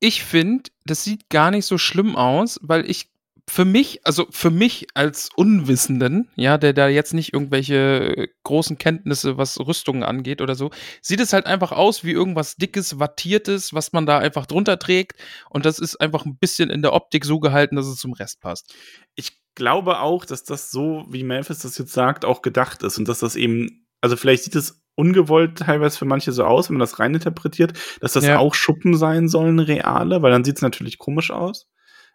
Ich 0.00 0.22
finde, 0.22 0.70
das 0.84 1.04
sieht 1.04 1.28
gar 1.28 1.50
nicht 1.50 1.66
so 1.66 1.78
schlimm 1.78 2.16
aus, 2.16 2.60
weil 2.62 2.88
ich 2.88 3.10
für 3.48 3.64
mich, 3.64 4.00
also 4.04 4.26
für 4.30 4.50
mich 4.50 4.88
als 4.94 5.30
Unwissenden, 5.36 6.28
ja, 6.34 6.58
der 6.58 6.72
da 6.72 6.88
jetzt 6.88 7.14
nicht 7.14 7.32
irgendwelche 7.32 8.28
großen 8.42 8.76
Kenntnisse, 8.76 9.38
was 9.38 9.58
Rüstungen 9.60 10.02
angeht 10.02 10.40
oder 10.40 10.56
so, 10.56 10.70
sieht 11.00 11.20
es 11.20 11.32
halt 11.32 11.46
einfach 11.46 11.70
aus 11.70 12.02
wie 12.02 12.10
irgendwas 12.10 12.56
dickes, 12.56 12.98
wattiertes, 12.98 13.72
was 13.72 13.92
man 13.92 14.04
da 14.04 14.18
einfach 14.18 14.46
drunter 14.46 14.78
trägt. 14.78 15.14
Und 15.48 15.64
das 15.64 15.78
ist 15.78 16.00
einfach 16.00 16.24
ein 16.24 16.38
bisschen 16.38 16.70
in 16.70 16.82
der 16.82 16.92
Optik 16.92 17.24
so 17.24 17.38
gehalten, 17.38 17.76
dass 17.76 17.86
es 17.86 17.98
zum 17.98 18.14
Rest 18.14 18.40
passt. 18.40 18.74
Ich 19.14 19.38
glaube 19.56 19.98
auch, 19.98 20.24
dass 20.24 20.44
das 20.44 20.70
so, 20.70 21.04
wie 21.08 21.24
Memphis 21.24 21.58
das 21.58 21.76
jetzt 21.78 21.92
sagt, 21.92 22.24
auch 22.24 22.42
gedacht 22.42 22.84
ist 22.84 22.98
und 22.98 23.08
dass 23.08 23.18
das 23.18 23.34
eben, 23.34 23.86
also 24.00 24.16
vielleicht 24.16 24.44
sieht 24.44 24.54
es 24.54 24.84
ungewollt 24.94 25.58
teilweise 25.58 25.98
für 25.98 26.04
manche 26.04 26.30
so 26.30 26.44
aus, 26.44 26.68
wenn 26.68 26.74
man 26.74 26.80
das 26.80 27.00
reininterpretiert, 27.00 27.72
dass 28.00 28.12
das 28.12 28.24
ja. 28.24 28.38
auch 28.38 28.54
Schuppen 28.54 28.96
sein 28.96 29.28
sollen, 29.28 29.58
reale, 29.58 30.22
weil 30.22 30.30
dann 30.30 30.44
sieht 30.44 30.56
es 30.56 30.62
natürlich 30.62 30.98
komisch 30.98 31.30
aus. 31.30 31.68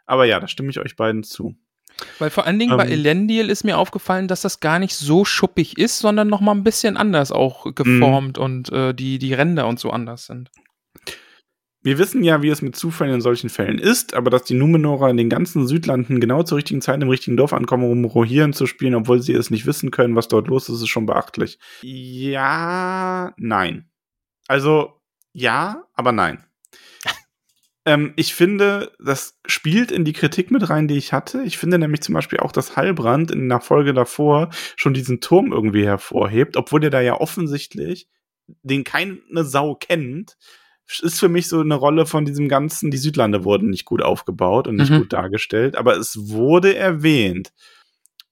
Aber 0.06 0.26
ja, 0.26 0.40
da 0.40 0.48
stimme 0.48 0.70
ich 0.70 0.80
euch 0.80 0.96
beiden 0.96 1.24
zu. 1.24 1.56
Weil 2.20 2.30
vor 2.30 2.48
allen 2.48 2.58
Dingen 2.58 2.72
ähm, 2.72 2.78
bei 2.78 2.88
Elendil 2.88 3.50
ist 3.50 3.64
mir 3.64 3.78
aufgefallen, 3.78 4.28
dass 4.28 4.42
das 4.42 4.60
gar 4.60 4.80
nicht 4.80 4.96
so 4.96 5.26
schuppig 5.26 5.78
ist, 5.78 6.00
sondern 6.00 6.28
noch 6.28 6.42
mal 6.42 6.54
ein 6.54 6.64
bisschen 6.64 6.98
anders 6.98 7.32
auch 7.32 7.76
geformt 7.76 8.38
mhm. 8.38 8.44
und 8.44 8.72
äh, 8.72 8.94
die, 8.94 9.20
die 9.20 9.34
Ränder 9.34 9.68
und 9.68 9.80
so 9.80 9.92
anders 9.92 10.26
sind. 10.26 10.50
Wir 11.84 11.98
wissen 11.98 12.24
ja, 12.24 12.44
wie 12.44 12.50
es 12.50 12.62
mit 12.62 12.76
Zufällen 12.76 13.16
in 13.16 13.22
solchen 13.22 13.50
Fällen 13.50 13.80
ist, 13.80 14.14
aber 14.14 14.30
dass 14.30 14.44
die 14.44 14.54
Numenorer 14.54 15.10
in 15.10 15.18
den 15.18 15.30
ganzen 15.30 15.66
Südlanden 15.66 16.20
genau 16.20 16.44
zur 16.44 16.58
richtigen 16.58 16.82
Zeit 16.82 17.02
im 17.02 17.10
richtigen 17.10 17.38
Dorf 17.38 17.54
ankommen, 17.54 17.90
um 17.90 18.06
Rohirrim 18.06 18.54
zu 18.54 18.68
spielen, 18.68 18.94
obwohl 18.94 19.20
sie 19.20 19.34
es 19.34 19.50
nicht 19.50 19.66
wissen 19.66 19.90
können, 19.90 20.16
was 20.16 20.28
dort 20.28 20.48
los 20.48 20.70
ist, 20.70 20.82
ist 20.82 20.90
schon 20.90 21.08
beachtlich. 21.08 21.58
Ja, 21.82 23.34
nein. 23.38 23.90
Also, 24.48 25.02
ja, 25.34 25.88
aber 25.96 26.12
nein. 26.12 26.46
ähm, 27.86 28.14
ich 28.16 28.36
finde, 28.36 28.92
das 29.04 29.40
spielt 29.48 29.92
in 29.92 30.06
die 30.06 30.14
Kritik 30.14 30.52
mit 30.52 30.70
rein, 30.70 30.88
die 30.88 30.98
ich 30.98 31.14
hatte. 31.14 31.42
Ich 31.42 31.58
finde 31.58 31.80
nämlich 31.80 32.02
zum 32.02 32.14
Beispiel 32.14 32.42
auch, 32.42 32.52
dass 32.52 32.76
Heilbrand 32.76 33.32
in 33.32 33.50
der 33.50 33.60
Folge 33.60 33.96
davor 33.96 34.50
schon 34.76 34.94
diesen 34.94 35.20
Turm 35.20 35.52
irgendwie 35.52 35.86
hervorhebt, 35.86 36.58
obwohl 36.58 36.80
der 36.80 36.92
da 36.92 37.02
ja 37.02 37.16
offensichtlich 37.16 38.08
den 38.62 38.84
keine 38.84 39.20
Sau 39.44 39.74
kennt, 39.74 40.38
ist 41.00 41.20
für 41.20 41.30
mich 41.30 41.48
so 41.48 41.60
eine 41.62 41.76
Rolle 41.76 42.06
von 42.06 42.26
diesem 42.26 42.50
ganzen, 42.50 42.92
die 42.92 42.98
Südlande 42.98 43.44
wurden 43.46 43.70
nicht 43.70 43.86
gut 43.86 44.02
aufgebaut 44.02 44.68
und 44.68 44.76
nicht 44.76 44.92
mhm. 44.92 45.00
gut 45.00 45.14
dargestellt, 45.14 45.76
aber 45.76 45.96
es 45.98 46.30
wurde 46.30 46.76
erwähnt. 46.76 47.54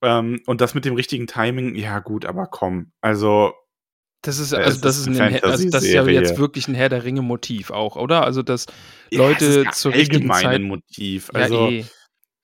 Ähm, 0.02 0.41
und 0.45 0.61
das 0.61 0.76
mit 0.76 0.86
dem 0.86 0.95
richtigen 0.95 1.27
Timing, 1.27 1.76
ja 1.76 1.99
gut, 1.99 2.26
aber 2.26 2.48
komm. 2.48 2.91
Also, 3.02 3.53
Das 4.22 4.40
ist, 4.40 4.53
also 4.53 4.80
das 4.81 4.98
ist 4.98 5.07
ein, 5.07 5.41
also 5.44 5.69
das 5.69 5.84
ist 5.84 5.91
ja 5.94 6.06
jetzt 6.07 6.38
wirklich 6.38 6.68
ein 6.68 6.76
Herr 6.76 6.90
der 6.90 7.03
Ringe-Motiv 7.03 7.72
auch, 7.72 7.95
oder? 7.95 8.23
Also, 8.23 8.41
dass 8.44 8.65
Ja, 9.11 9.19
Leute 9.19 9.64
ja 9.64 9.72
zur 9.72 9.94
richtigen 9.94 10.30
Zeit. 10.31 10.61
Motiv. 10.61 11.30
Ja, 11.34 11.41
Also, 11.41 11.68
eh. 11.69 11.86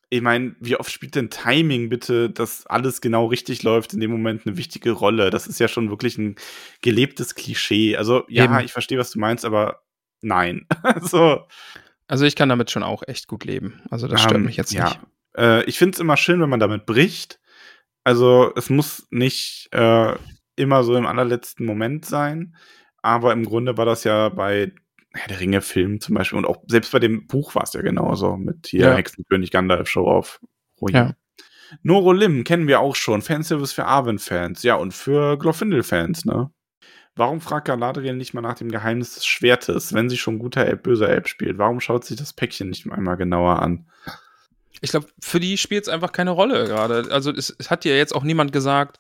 ich 0.10 0.22
meine, 0.22 0.56
wie 0.60 0.78
oft 0.78 0.92
spielt 0.92 1.16
denn 1.16 1.30
Timing 1.30 1.90
bitte, 1.90 2.30
dass 2.30 2.66
alles 2.68 3.02
genau 3.02 3.26
richtig 3.28 3.64
läuft, 3.64 3.94
in 3.94 4.00
dem 4.00 4.12
Moment 4.12 4.46
eine 4.46 4.56
wichtige 4.58 4.92
Rolle? 4.92 5.30
Das 5.30 5.48
ist 5.48 5.60
ja 5.60 5.68
schon 5.68 5.90
wirklich 5.90 6.18
ein 6.18 6.36
gelebtes 6.82 7.36
Klischee. 7.36 7.98
Also, 7.98 8.24
ja, 8.30 8.46
Eben. 8.46 8.66
ich 8.66 8.72
verstehe, 8.74 8.98
was 8.98 9.12
du 9.12 9.20
meinst, 9.20 9.46
aber 9.46 9.82
nein. 10.22 10.66
also, 10.84 11.46
Also, 12.08 12.26
ich 12.26 12.36
kann 12.36 12.50
damit 12.50 12.72
schon 12.72 12.84
auch 12.84 13.04
echt 13.08 13.28
gut 13.28 13.46
leben. 13.46 13.82
Also, 13.90 14.08
das 14.08 14.22
stört 14.22 14.36
ähm, 14.36 14.46
mich 14.46 14.58
jetzt 14.58 14.74
ja. 14.74 14.86
nicht. 14.86 15.00
Äh, 15.38 15.64
ich 15.66 15.78
finde 15.78 15.96
es 15.96 16.00
immer 16.00 16.18
schön, 16.18 16.40
wenn 16.42 16.50
man 16.50 16.60
damit 16.60 16.86
bricht. 16.86 17.40
Also, 18.04 18.52
es 18.56 18.70
muss 18.70 19.08
nicht 19.10 19.70
äh, 19.72 20.14
immer 20.56 20.84
so 20.84 20.96
im 20.96 21.06
allerletzten 21.06 21.66
Moment 21.66 22.06
sein. 22.06 22.56
Aber 23.02 23.34
im 23.34 23.46
Grunde 23.46 23.78
war 23.78 23.86
das 23.86 24.04
ja 24.04 24.30
bei 24.30 24.72
Herr 25.14 25.28
der 25.28 25.40
Ringe-Film 25.40 26.02
zum 26.02 26.16
Beispiel 26.16 26.38
und 26.38 26.46
auch 26.46 26.58
selbst 26.68 26.92
bei 26.92 27.00
dem 27.00 27.28
Buch 27.28 27.56
war 27.56 27.64
es 27.64 27.74
ja 27.74 27.82
genauso 27.82 28.36
mit 28.36 28.68
hier 28.68 28.82
Ja. 28.82 28.96
Hexenkönig 28.96 29.52
Gandalf 29.52 29.88
Show 29.88 30.08
auf. 30.08 30.42
Ja. 30.90 31.14
Noro 31.84 32.12
Lim 32.12 32.44
kennen 32.44 32.68
wir 32.68 32.80
auch 32.80 32.96
schon. 32.96 33.22
Fanservice 33.22 33.74
für 33.74 33.86
Arwen-Fans. 33.86 34.64
Ja, 34.64 34.76
und 34.76 34.94
für 34.94 35.38
Glorfindel-Fans, 35.38 36.26
ne? 36.26 36.52
Warum 37.16 37.40
fragt 37.40 37.68
Galadriel 37.68 38.16
nicht 38.16 38.34
mal 38.34 38.42
nach 38.42 38.56
dem 38.56 38.70
Geheimnis 38.70 39.16
des 39.16 39.26
Schwertes, 39.26 39.94
wenn 39.94 40.10
sie 40.10 40.18
schon 40.18 40.38
guter 40.38 40.66
Elb, 40.66 40.84
böser 40.84 41.10
Elb 41.10 41.28
spielt? 41.28 41.58
Warum 41.58 41.80
schaut 41.80 42.04
sich 42.04 42.18
das 42.18 42.34
Päckchen 42.34 42.70
nicht 42.70 42.90
einmal 42.92 43.16
genauer 43.16 43.62
an? 43.62 43.90
Ich 44.82 44.92
glaube, 44.92 45.08
für 45.20 45.40
die 45.40 45.58
spielt 45.58 45.84
es 45.84 45.90
einfach 45.90 46.12
keine 46.12 46.32
Rolle 46.32 46.66
gerade. 46.66 47.08
Also, 47.12 47.32
es, 47.32 47.56
es 47.58 47.72
hat 47.72 47.86
ja 47.86 47.94
jetzt 47.94 48.14
auch 48.14 48.24
niemand 48.24 48.52
gesagt, 48.52 49.00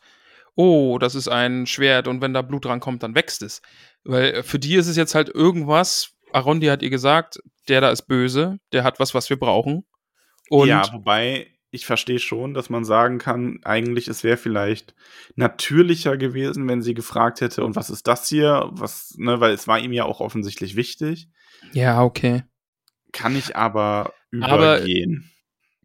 oh, 0.55 0.97
das 0.97 1.15
ist 1.15 1.27
ein 1.27 1.67
Schwert 1.67 2.07
und 2.07 2.21
wenn 2.21 2.33
da 2.33 2.41
Blut 2.41 2.65
rankommt, 2.65 3.03
dann 3.03 3.15
wächst 3.15 3.43
es. 3.43 3.61
Weil 4.05 4.35
äh, 4.35 4.43
für 4.43 4.59
die 4.59 4.75
ist 4.75 4.87
es 4.87 4.95
jetzt 4.95 5.15
halt 5.15 5.29
irgendwas. 5.29 6.11
Arondi 6.31 6.67
hat 6.67 6.81
ihr 6.81 6.89
gesagt, 6.89 7.39
der 7.67 7.81
da 7.81 7.89
ist 7.89 8.03
böse, 8.03 8.59
der 8.71 8.83
hat 8.83 8.99
was, 8.99 9.13
was 9.13 9.29
wir 9.29 9.37
brauchen. 9.37 9.85
Und 10.49 10.69
ja, 10.69 10.83
wobei 10.93 11.47
ich 11.75 11.85
verstehe 11.85 12.19
schon, 12.19 12.53
dass 12.53 12.69
man 12.69 12.83
sagen 12.85 13.17
kann, 13.19 13.59
eigentlich 13.63 14.07
es 14.07 14.23
wäre 14.23 14.37
vielleicht 14.37 14.95
natürlicher 15.35 16.17
gewesen, 16.17 16.67
wenn 16.67 16.81
sie 16.81 16.93
gefragt 16.93 17.41
hätte, 17.41 17.63
und 17.63 17.75
was 17.75 17.89
ist 17.89 18.07
das 18.07 18.27
hier? 18.27 18.69
Was, 18.71 19.13
ne, 19.17 19.39
weil 19.39 19.53
es 19.53 19.67
war 19.67 19.79
ihm 19.79 19.93
ja 19.93 20.05
auch 20.05 20.19
offensichtlich 20.21 20.75
wichtig. 20.75 21.27
ja, 21.73 22.01
okay. 22.01 22.43
Kann 23.11 23.35
ich 23.35 23.55
aber 23.55 24.13
Aber- 24.41 24.77
übergehen. 24.79 25.31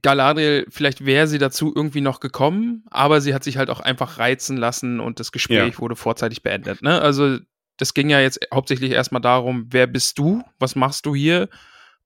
Galadriel, 0.02 0.66
vielleicht 0.70 1.04
wäre 1.04 1.26
sie 1.26 1.36
dazu 1.38 1.72
irgendwie 1.76 2.00
noch 2.00 2.20
gekommen, 2.20 2.84
aber 2.90 3.20
sie 3.20 3.34
hat 3.34 3.44
sich 3.44 3.58
halt 3.58 3.68
auch 3.68 3.80
einfach 3.80 4.18
reizen 4.18 4.56
lassen 4.56 4.98
und 4.98 5.20
das 5.20 5.30
Gespräch 5.30 5.78
wurde 5.78 5.94
vorzeitig 5.94 6.42
beendet. 6.42 6.80
Ne? 6.80 7.00
Also 7.02 7.36
das 7.76 7.92
ging 7.92 8.08
ja 8.08 8.18
jetzt 8.18 8.40
hauptsächlich 8.52 8.92
erstmal 8.92 9.20
darum, 9.20 9.66
wer 9.68 9.86
bist 9.86 10.18
du, 10.18 10.42
was 10.58 10.74
machst 10.74 11.04
du 11.04 11.14
hier? 11.14 11.50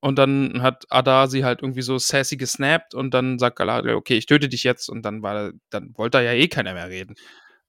Und 0.05 0.19
dann 0.19 0.61
hat 0.61 0.85
Ada 0.91 1.29
sie 1.29 1.47
halt 1.47 1.63
irgendwie 1.63 1.81
so 1.81 1.97
sassy 1.97 2.37
gesnappt 2.37 2.95
und 2.95 3.15
dann 3.15 3.39
sagt 3.39 3.57
Galadriel, 3.57 3.95
okay, 3.95 4.19
ich 4.19 4.27
töte 4.27 4.51
dich 4.51 4.63
jetzt 4.63 4.91
und 4.91 5.03
dann 5.03 5.23
war, 5.23 5.53
dann 5.71 5.95
wollte 5.97 6.19
da 6.19 6.23
ja 6.23 6.33
eh 6.33 6.47
keiner 6.47 6.75
mehr 6.75 6.91
reden. 6.91 7.15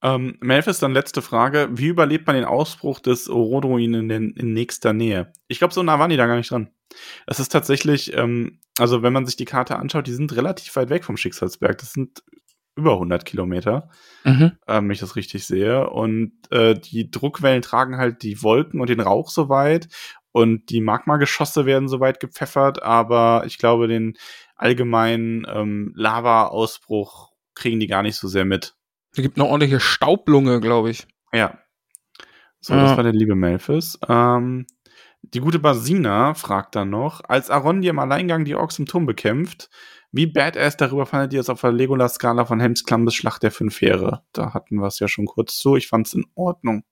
Ähm, 0.03 0.35
Melfis, 0.41 0.79
dann 0.79 0.91
letzte 0.91 1.21
Frage. 1.21 1.69
Wie 1.71 1.87
überlebt 1.87 2.27
man 2.27 2.35
den 2.35 2.43
Ausbruch 2.43 2.99
des 2.99 3.29
Orodruin 3.29 3.93
in, 3.93 4.09
den, 4.09 4.31
in 4.31 4.51
nächster 4.51 4.91
Nähe? 4.91 5.31
Ich 5.47 5.59
glaube, 5.59 5.73
so 5.73 5.81
nah 5.81 5.97
waren 5.97 6.09
die 6.09 6.17
da 6.17 6.27
gar 6.27 6.35
nicht 6.35 6.51
dran. 6.51 6.71
Es 7.25 7.39
ist 7.39 7.53
tatsächlich, 7.53 8.13
ähm, 8.17 8.59
also 8.77 9.01
wenn 9.01 9.13
man 9.13 9.25
sich 9.25 9.37
die 9.37 9.45
Karte 9.45 9.77
anschaut, 9.77 10.05
die 10.05 10.13
sind 10.13 10.35
relativ 10.35 10.75
weit 10.75 10.89
weg 10.89 11.05
vom 11.05 11.15
Schicksalsberg. 11.15 11.77
Das 11.77 11.93
sind 11.93 12.21
über 12.75 12.95
100 12.95 13.23
Kilometer. 13.23 13.89
Mhm. 14.25 14.51
ähm, 14.67 14.83
wenn 14.83 14.91
ich 14.91 14.99
das 14.99 15.15
richtig 15.15 15.45
sehe. 15.45 15.89
Und 15.89 16.33
äh, 16.51 16.77
die 16.77 17.09
Druckwellen 17.09 17.61
tragen 17.61 17.95
halt 17.95 18.23
die 18.23 18.43
Wolken 18.43 18.81
und 18.81 18.89
den 18.89 18.99
Rauch 18.99 19.29
so 19.29 19.47
weit. 19.47 19.87
Und 20.35 20.69
die 20.69 20.81
Magma-Geschosse 20.81 21.65
werden 21.65 21.87
so 21.87 22.01
weit 22.01 22.19
gepfeffert, 22.19 22.83
aber 22.83 23.43
ich 23.45 23.57
glaube, 23.57 23.87
den 23.87 24.17
allgemeinen 24.57 25.47
ähm, 25.49 25.93
Lava-Ausbruch 25.95 27.31
kriegen 27.53 27.79
die 27.79 27.87
gar 27.87 28.01
nicht 28.01 28.17
so 28.17 28.27
sehr 28.27 28.43
mit. 28.43 28.75
Es 29.13 29.21
gibt 29.21 29.37
eine 29.37 29.47
ordentliche 29.47 29.79
Staublunge, 29.79 30.59
glaube 30.59 30.89
ich. 30.89 31.07
Ja. 31.31 31.57
So, 32.59 32.73
Ja. 32.73 32.81
das 32.81 32.97
war 32.97 33.03
der 33.05 33.13
liebe 33.13 33.33
Melphis. 33.35 33.97
Ähm, 34.09 34.67
die 35.21 35.39
gute 35.39 35.57
Basina 35.59 36.33
fragt 36.33 36.75
dann 36.75 36.89
noch, 36.89 37.21
als 37.23 37.49
Arondi 37.49 37.87
im 37.87 37.99
Alleingang 37.99 38.43
die 38.43 38.55
Orks 38.55 38.77
im 38.77 38.87
Turm 38.87 39.05
bekämpft, 39.05 39.69
wie 40.11 40.25
badass 40.27 40.75
darüber 40.75 41.05
fandet 41.05 41.31
ihr 41.31 41.39
es 41.39 41.49
auf 41.49 41.61
der 41.61 41.71
Legolas-Skala 41.71 42.43
von 42.43 42.59
Helms 42.59 42.83
Klamm 42.83 43.05
bis 43.05 43.15
Schlacht 43.15 43.41
der 43.41 43.51
Fünf 43.51 43.79
Heere? 43.79 44.23
Da 44.33 44.53
hatten 44.53 44.75
wir 44.81 44.87
es 44.87 44.99
ja 44.99 45.07
schon 45.07 45.27
kurz 45.27 45.57
zu. 45.57 45.77
Ich 45.77 45.87
fand 45.87 46.07
es 46.07 46.13
in 46.13 46.25
Ordnung. 46.35 46.83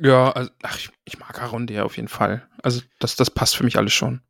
Ja, 0.00 0.30
also, 0.32 0.50
ach, 0.62 0.76
ich, 0.78 0.90
ich 1.04 1.18
mag 1.18 1.40
Arondi 1.42 1.74
ja 1.74 1.84
auf 1.84 1.96
jeden 1.96 2.08
Fall. 2.08 2.46
Also 2.62 2.82
das, 2.98 3.16
das 3.16 3.30
passt 3.30 3.56
für 3.56 3.64
mich 3.64 3.76
alles 3.78 3.92
schon. 3.92 4.20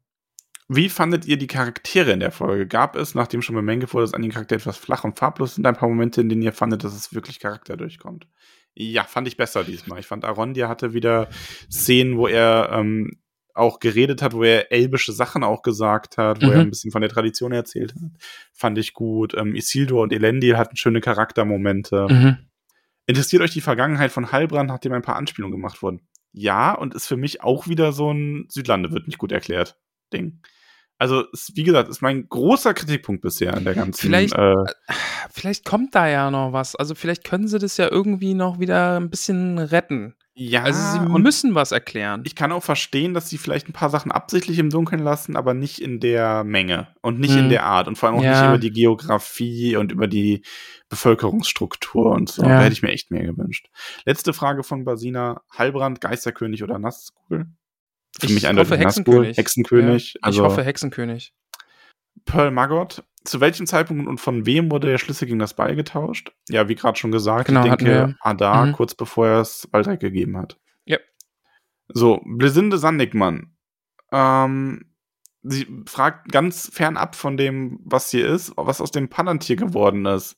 Wie 0.68 0.88
fandet 0.88 1.26
ihr 1.26 1.36
die 1.36 1.47
Charaktere 1.47 2.10
in 2.12 2.20
der 2.20 2.32
Folge? 2.32 2.66
Gab 2.66 2.97
es, 2.97 3.14
nachdem 3.14 3.40
schon 3.43 3.55
bemängelt 3.55 3.94
wurde, 3.94 4.05
dass 4.05 4.14
einige 4.14 4.34
Charaktere 4.34 4.59
etwas 4.60 4.76
flach 4.76 5.05
und 5.05 5.16
farblos 5.18 5.55
sind, 5.55 5.66
ein 5.66 5.76
paar 5.76 5.88
Momente, 5.88 6.20
in 6.20 6.28
denen 6.28 6.43
ihr 6.43 6.52
fandet, 6.52 6.82
dass 6.82 6.94
es 6.94 7.14
wirklich 7.14 7.38
Charakter 7.38 7.76
durchkommt? 7.76 8.26
Ja, 8.74 9.05
fand 9.05 9.28
ich 9.28 9.36
besser 9.36 9.64
diesmal. 9.64 10.01
Ich 10.01 10.06
fand, 10.06 10.24
Arondia 10.24 10.68
hatte 10.68 10.93
wieder 10.93 11.28
Szenen, 11.70 12.18
wo 12.18 12.26
er 12.26 12.70
ähm, 12.72 13.18
auch 13.55 13.78
geredet 13.80 14.20
hat, 14.22 14.34
wo 14.34 14.43
er 14.43 14.70
elbische 14.72 15.12
Sachen 15.12 15.44
auch 15.44 15.62
gesagt 15.62 16.18
hat, 16.18 16.43
wo 16.43 16.47
Mhm. 16.47 16.52
er 16.52 16.60
ein 16.60 16.70
bisschen 16.70 16.90
von 16.90 17.01
der 17.01 17.10
Tradition 17.10 17.52
erzählt 17.52 17.94
hat. 17.94 18.02
Fand 18.52 18.76
ich 18.76 18.93
gut. 18.93 19.34
Ähm, 19.34 19.55
Isildur 19.55 20.02
und 20.02 20.12
Elendil 20.12 20.59
hatten 20.59 20.76
schöne 20.76 21.01
Charaktermomente. 21.01 22.06
Mhm. 22.10 22.38
Interessiert 23.06 23.42
euch 23.42 23.52
die 23.52 23.60
Vergangenheit 23.60 24.12
von 24.12 24.32
Heilbrand, 24.32 24.68
nachdem 24.68 24.92
ein 24.92 25.02
paar 25.02 25.16
Anspielungen 25.16 25.56
gemacht 25.56 25.82
wurden? 25.82 26.06
Ja, 26.32 26.72
und 26.74 26.94
ist 26.94 27.06
für 27.06 27.16
mich 27.16 27.42
auch 27.42 27.66
wieder 27.68 27.92
so 27.92 28.12
ein 28.12 28.46
Südlande 28.48 28.92
wird 28.92 29.06
nicht 29.06 29.18
gut 29.18 29.32
erklärt 29.32 29.76
Ding. 30.12 30.40
Also, 30.98 31.24
ist, 31.32 31.56
wie 31.56 31.62
gesagt, 31.62 31.88
ist 31.90 32.00
mein 32.00 32.26
großer 32.28 32.72
Kritikpunkt 32.72 33.20
bisher 33.22 33.54
an 33.54 33.64
der 33.64 33.74
ganzen. 33.74 34.00
Vielleicht- 34.00 34.34
äh, 34.34 34.54
Vielleicht 35.30 35.64
kommt 35.66 35.94
da 35.94 36.08
ja 36.08 36.30
noch 36.30 36.52
was. 36.52 36.74
Also 36.76 36.94
vielleicht 36.94 37.24
können 37.24 37.48
sie 37.48 37.58
das 37.58 37.76
ja 37.76 37.90
irgendwie 37.90 38.32
noch 38.32 38.58
wieder 38.58 38.98
ein 38.98 39.10
bisschen 39.10 39.58
retten. 39.58 40.14
Ja, 40.38 40.62
Also 40.62 40.78
sie 41.00 41.18
müssen 41.18 41.54
was 41.54 41.72
erklären. 41.72 42.22
ich 42.26 42.34
kann 42.34 42.52
auch 42.52 42.62
verstehen, 42.62 43.14
dass 43.14 43.30
sie 43.30 43.38
vielleicht 43.38 43.68
ein 43.68 43.72
paar 43.72 43.88
Sachen 43.90 44.12
absichtlich 44.12 44.58
im 44.58 44.68
Dunkeln 44.70 45.02
lassen, 45.02 45.34
aber 45.34 45.54
nicht 45.54 45.80
in 45.80 45.98
der 45.98 46.44
Menge 46.44 46.88
und 47.00 47.18
nicht 47.18 47.32
Hm. 47.32 47.44
in 47.44 47.48
der 47.48 47.64
Art 47.64 47.88
und 47.88 47.96
vor 47.96 48.08
allem 48.10 48.18
auch 48.18 48.22
Ja. 48.22 48.40
nicht 48.42 48.48
über 48.50 48.58
die 48.58 48.70
Geografie 48.72 49.76
und 49.76 49.92
über 49.92 50.06
die 50.06 50.42
Bevölkerungsstruktur 50.90 52.06
und 52.12 52.28
so. 52.30 52.42
Ja. 52.42 52.48
Da 52.48 52.60
hätte 52.60 52.72
ich 52.74 52.82
mir 52.82 52.90
echt 52.90 53.10
mehr 53.10 53.24
gewünscht. 53.24 53.68
Letzte 54.04 54.32
Frage 54.32 54.62
von 54.62 54.84
Basina: 54.84 55.42
Halbrand, 55.50 56.00
Geisterkönig 56.00 56.62
oder 56.62 56.78
Nazgul? 56.78 57.46
Für 58.18 58.26
Ich 58.26 58.32
mich 58.34 58.46
eindeutig 58.46 58.72
hoffe 58.72 58.80
Hexenkönig. 58.82 59.36
Hexenkönig. 59.36 60.12
Ja, 60.14 60.18
also 60.22 60.42
ich 60.42 60.48
hoffe 60.50 60.64
Hexenkönig. 60.64 61.32
Pearl 62.24 62.50
Maggot. 62.50 63.02
Zu 63.27 63.40
welchem 63.40 63.66
Zeitpunkt 63.66 64.07
und 64.07 64.20
von 64.20 64.47
wem 64.47 64.70
wurde 64.70 64.86
der 64.89 64.98
Schlüssel 64.98 65.27
gegen 65.27 65.39
das 65.39 65.55
Beil 65.55 65.74
getauscht? 65.77 66.32
Ja, 66.48 66.69
wie 66.69 66.74
gerade 66.74 66.98
schon 66.98 67.11
gesagt, 67.12 67.47
Genau, 67.48 67.65
ich 67.65 67.74
denke. 67.74 68.16
Adar, 68.20 68.66
Mhm. 68.66 68.73
kurz 68.73 68.94
bevor 68.94 69.27
er 69.27 69.40
es 69.40 69.69
Waldreck 69.73 70.01
gegeben 70.01 70.36
hat. 70.36 70.59
Ja. 70.85 70.98
So, 71.89 72.20
Blisinde 72.24 72.78
Sandigmann. 72.78 73.53
Ähm, 74.12 74.86
sie 75.43 75.66
fragt 75.86 76.31
ganz 76.31 76.70
fernab 76.73 77.16
von 77.16 77.36
dem, 77.36 77.81
was 77.85 78.11
hier 78.11 78.27
ist, 78.28 78.53
was 78.57 78.81
aus 78.81 78.90
dem 78.93 79.09
Palantir 79.09 79.57
geworden 79.57 80.07
ist. 80.07 80.36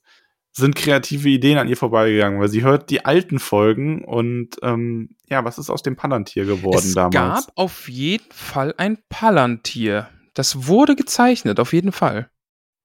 Sind 0.51 0.75
kreative 0.75 1.29
Ideen 1.29 1.59
an 1.59 1.67
ihr 1.67 1.77
vorbeigegangen, 1.77 2.39
weil 2.39 2.49
sie 2.49 2.63
hört 2.63 2.89
die 2.89 3.05
alten 3.05 3.37
Folgen 3.37 4.03
und 4.03 4.57
ähm, 4.63 5.15
ja, 5.29 5.45
was 5.45 5.59
ist 5.59 5.69
aus 5.69 5.83
dem 5.83 5.95
Palantir 5.95 6.45
geworden 6.45 6.77
es 6.77 6.95
damals? 6.95 7.45
gab 7.45 7.53
auf 7.55 7.87
jeden 7.87 8.31
Fall 8.31 8.73
ein 8.77 8.97
Palantir. 9.09 10.09
Das 10.33 10.67
wurde 10.67 10.95
gezeichnet, 10.95 11.59
auf 11.59 11.71
jeden 11.73 11.91
Fall. 11.91 12.31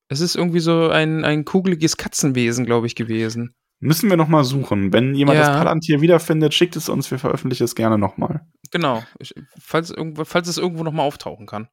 Es 0.09 0.21
ist 0.21 0.37
irgendwie 0.37 0.61
so 0.61 0.89
ein, 0.91 1.25
ein 1.25 1.45
kugeliges 1.45 1.97
Katzenwesen, 1.97 2.67
glaube 2.67 2.87
ich, 2.87 2.95
gewesen. 2.95 3.55
Müssen 3.81 4.09
wir 4.09 4.17
noch 4.17 4.29
mal 4.29 4.45
suchen. 4.45 4.93
Wenn 4.93 5.15
jemand 5.15 5.39
Ja. 5.39 5.49
das 5.49 5.57
Palantir 5.59 6.01
wiederfindet, 6.01 6.55
schickt 6.55 6.77
es 6.77 6.89
uns, 6.89 7.11
wir 7.11 7.19
veröffentlichen 7.19 7.65
es 7.65 7.75
gerne 7.75 7.99
noch 7.99 8.17
mal. 8.17 8.47
Genau. 8.71 9.03
Ich, 9.19 9.35
falls, 9.61 9.91
irgendwo, 9.91 10.25
falls 10.25 10.49
es 10.49 10.59
irgendwo 10.59 10.85
nochmal 10.85 11.07
auftauchen 11.07 11.47
kann. 11.47 11.69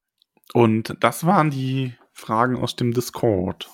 Und 0.54 0.96
das 1.00 1.26
waren 1.26 1.52
die 1.52 1.94
Fragen 2.12 2.58
aus 2.58 2.76
dem 2.76 2.94
Discord. 2.94 3.70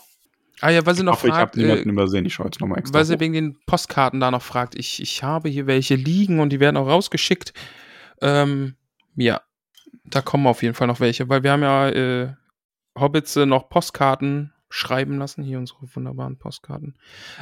Ah 0.62 0.70
ja, 0.70 0.86
weil 0.86 0.96
sie 0.96 1.02
Ich 1.02 1.06
noch 1.06 1.14
hoffe, 1.14 1.28
ich 1.28 1.34
fragt, 1.34 1.52
habe 1.56 1.60
niemanden 1.62 1.90
äh, 1.90 1.92
übersehen. 1.92 2.26
Ich 2.26 2.34
schaue 2.34 2.48
jetzt 2.48 2.60
noch 2.62 2.68
mal 2.68 2.78
extra. 2.78 2.98
weil 2.98 3.06
sie 3.06 3.16
hoch. 3.16 3.20
wegen 3.20 3.34
den 3.34 3.58
Postkarten 3.66 4.20
da 4.20 4.32
noch 4.32 4.42
fragt. 4.42 4.76
Ich, 4.76 5.02
ich 5.02 5.24
habe 5.24 5.50
hier 5.50 5.68
welche 5.68 5.96
liegen 5.96 6.40
und 6.40 6.50
die 6.50 6.60
werden 6.60 6.78
auch 6.78 6.88
rausgeschickt. 6.88 7.54
Ähm, 8.22 8.76
ja, 9.16 9.42
da 10.06 10.22
kommen 10.22 10.48
auf 10.48 10.64
jeden 10.64 10.74
Fall 10.76 10.88
noch 10.88 11.00
welche, 11.00 11.30
weil 11.30 11.44
wir 11.44 11.52
haben 11.52 11.62
ja 11.64 11.90
äh, 11.90 12.34
Hobbits 13.00 13.36
noch 13.36 13.70
Postkarten 13.70 14.54
schreiben 14.70 15.18
lassen. 15.18 15.44
Hier 15.44 15.58
unsere 15.60 15.80
wunderbaren 15.94 16.38
Postkarten. 16.38 16.96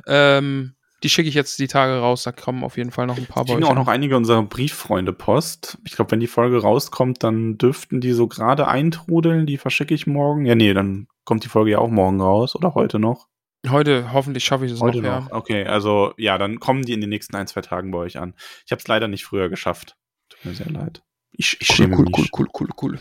Ähm, 0.07 0.76
die 1.03 1.10
schicke 1.10 1.30
ich 1.30 1.36
jetzt 1.36 1.60
die 1.60 1.68
Tage 1.68 1.99
raus. 1.99 2.23
Da 2.23 2.32
kommen 2.32 2.64
auf 2.64 2.77
jeden 2.77 2.91
Fall 2.91 3.06
noch 3.06 3.18
ein 3.18 3.26
paar 3.26 3.45
bei 3.45 3.53
euch 3.53 3.64
auch 3.64 3.76
noch 3.76 3.88
einige 3.88 4.18
unserer 4.18 4.41
Brieffreunde 4.44 5.14
Post. 5.14 5.77
Ich 5.86 5.95
glaube, 5.95 6.11
wenn 6.11 6.19
die 6.19 6.27
Folge 6.27 6.61
rauskommt, 6.61 7.23
dann 7.23 7.57
dürften 7.57 8.02
die 8.02 8.14
so 8.14 8.27
gerade 8.27 8.68
eintrudeln. 8.68 9.45
Die 9.45 9.57
verschicke 9.57 9.94
ich 9.94 10.07
morgen. 10.07 10.45
Ja, 10.45 10.56
nee, 10.56 10.73
dann 10.73 11.07
kommt 11.23 11.44
die 11.44 11.49
Folge 11.49 11.72
ja 11.72 11.80
auch 11.80 11.90
morgen 11.90 12.22
raus 12.22 12.56
oder 12.56 12.73
heute 12.76 12.99
noch. 12.99 13.27
Heute 13.69 14.14
hoffentlich 14.14 14.45
schaffe 14.45 14.65
ich 14.65 14.72
es 14.72 14.80
noch, 14.80 14.88
Heute 14.88 14.99
ja. 14.99 15.22
noch. 15.22 15.32
Okay, 15.32 15.65
also 15.65 16.14
ja, 16.18 16.38
dann 16.38 16.60
kommen 16.60 16.84
die 16.84 16.94
in 16.94 17.02
den 17.02 17.10
nächsten 17.10 17.36
ein, 17.36 17.48
zwei 17.48 17.61
Tagen 17.61 17.91
bei 17.91 17.98
euch 17.98 18.18
an. 18.18 18.36
Ich 18.65 18.72
habe 18.72 18.80
es 18.80 18.88
leider 18.88 19.07
nicht 19.07 19.26
früher 19.26 19.49
geschafft. 19.49 19.98
Tut 20.30 20.45
mir 20.45 20.53
sehr 20.53 20.69
leid. 20.69 21.03
Ich, 21.32 21.57
ich 21.60 21.69
Cool, 21.69 21.76
schäme 21.76 21.98
cool, 21.98 22.06
mich. 22.06 22.15
cool, 22.18 22.27
cool, 22.38 22.48
cool, 22.60 22.69
cool. 22.82 22.99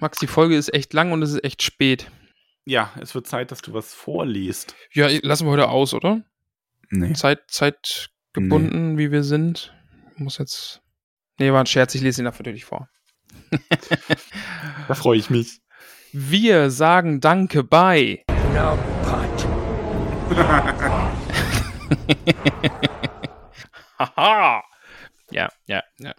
Max, 0.00 0.18
die 0.18 0.28
Folge 0.28 0.56
ist 0.56 0.72
echt 0.72 0.92
lang 0.92 1.10
und 1.10 1.22
es 1.22 1.32
ist 1.32 1.42
echt 1.42 1.62
spät. 1.62 2.08
Ja, 2.64 2.92
es 3.00 3.14
wird 3.14 3.26
Zeit, 3.26 3.50
dass 3.50 3.62
du 3.62 3.72
was 3.72 3.94
vorliest. 3.94 4.76
Ja, 4.92 5.08
lassen 5.22 5.46
wir 5.46 5.52
heute 5.52 5.68
aus, 5.68 5.92
oder? 5.92 6.22
Nee. 6.90 7.14
Zeit, 7.14 7.40
zeitgebunden, 7.48 8.96
wie 8.96 9.10
wir 9.10 9.24
sind. 9.24 9.74
Muss 10.16 10.38
jetzt. 10.38 10.82
Nee, 11.38 11.52
war 11.52 11.60
ein 11.60 11.66
Scherz, 11.66 11.94
ich 11.96 12.02
lese 12.02 12.22
ihn 12.22 12.24
natürlich 12.24 12.64
vor. 12.64 12.88
Da 14.86 14.94
freue 14.94 15.18
ich 15.18 15.28
mich. 15.28 15.60
Wir 16.12 16.70
sagen 16.70 17.20
Danke 17.20 17.64
bei. 17.64 18.24
Haha. 23.98 24.62
Ja, 25.30 25.48
ja, 25.66 25.82
ja. 25.98 26.14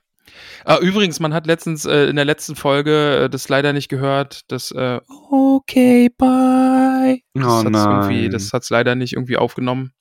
Ah, 0.65 0.77
übrigens, 0.79 1.19
man 1.19 1.33
hat 1.33 1.47
letztens 1.47 1.85
äh, 1.85 2.05
in 2.05 2.15
der 2.15 2.25
letzten 2.25 2.55
Folge 2.55 3.23
äh, 3.25 3.29
das 3.29 3.49
leider 3.49 3.73
nicht 3.73 3.89
gehört, 3.89 4.51
das 4.51 4.71
äh, 4.71 4.99
Okay, 5.29 6.09
bye. 6.17 7.21
Das 7.33 7.45
Oh 7.45 7.63
hat's 7.63 7.65
irgendwie, 7.65 8.21
nein. 8.23 8.31
das 8.31 8.53
hat's 8.53 8.69
leider 8.69 8.95
nicht 8.95 9.13
irgendwie 9.13 9.37
aufgenommen. 9.37 9.93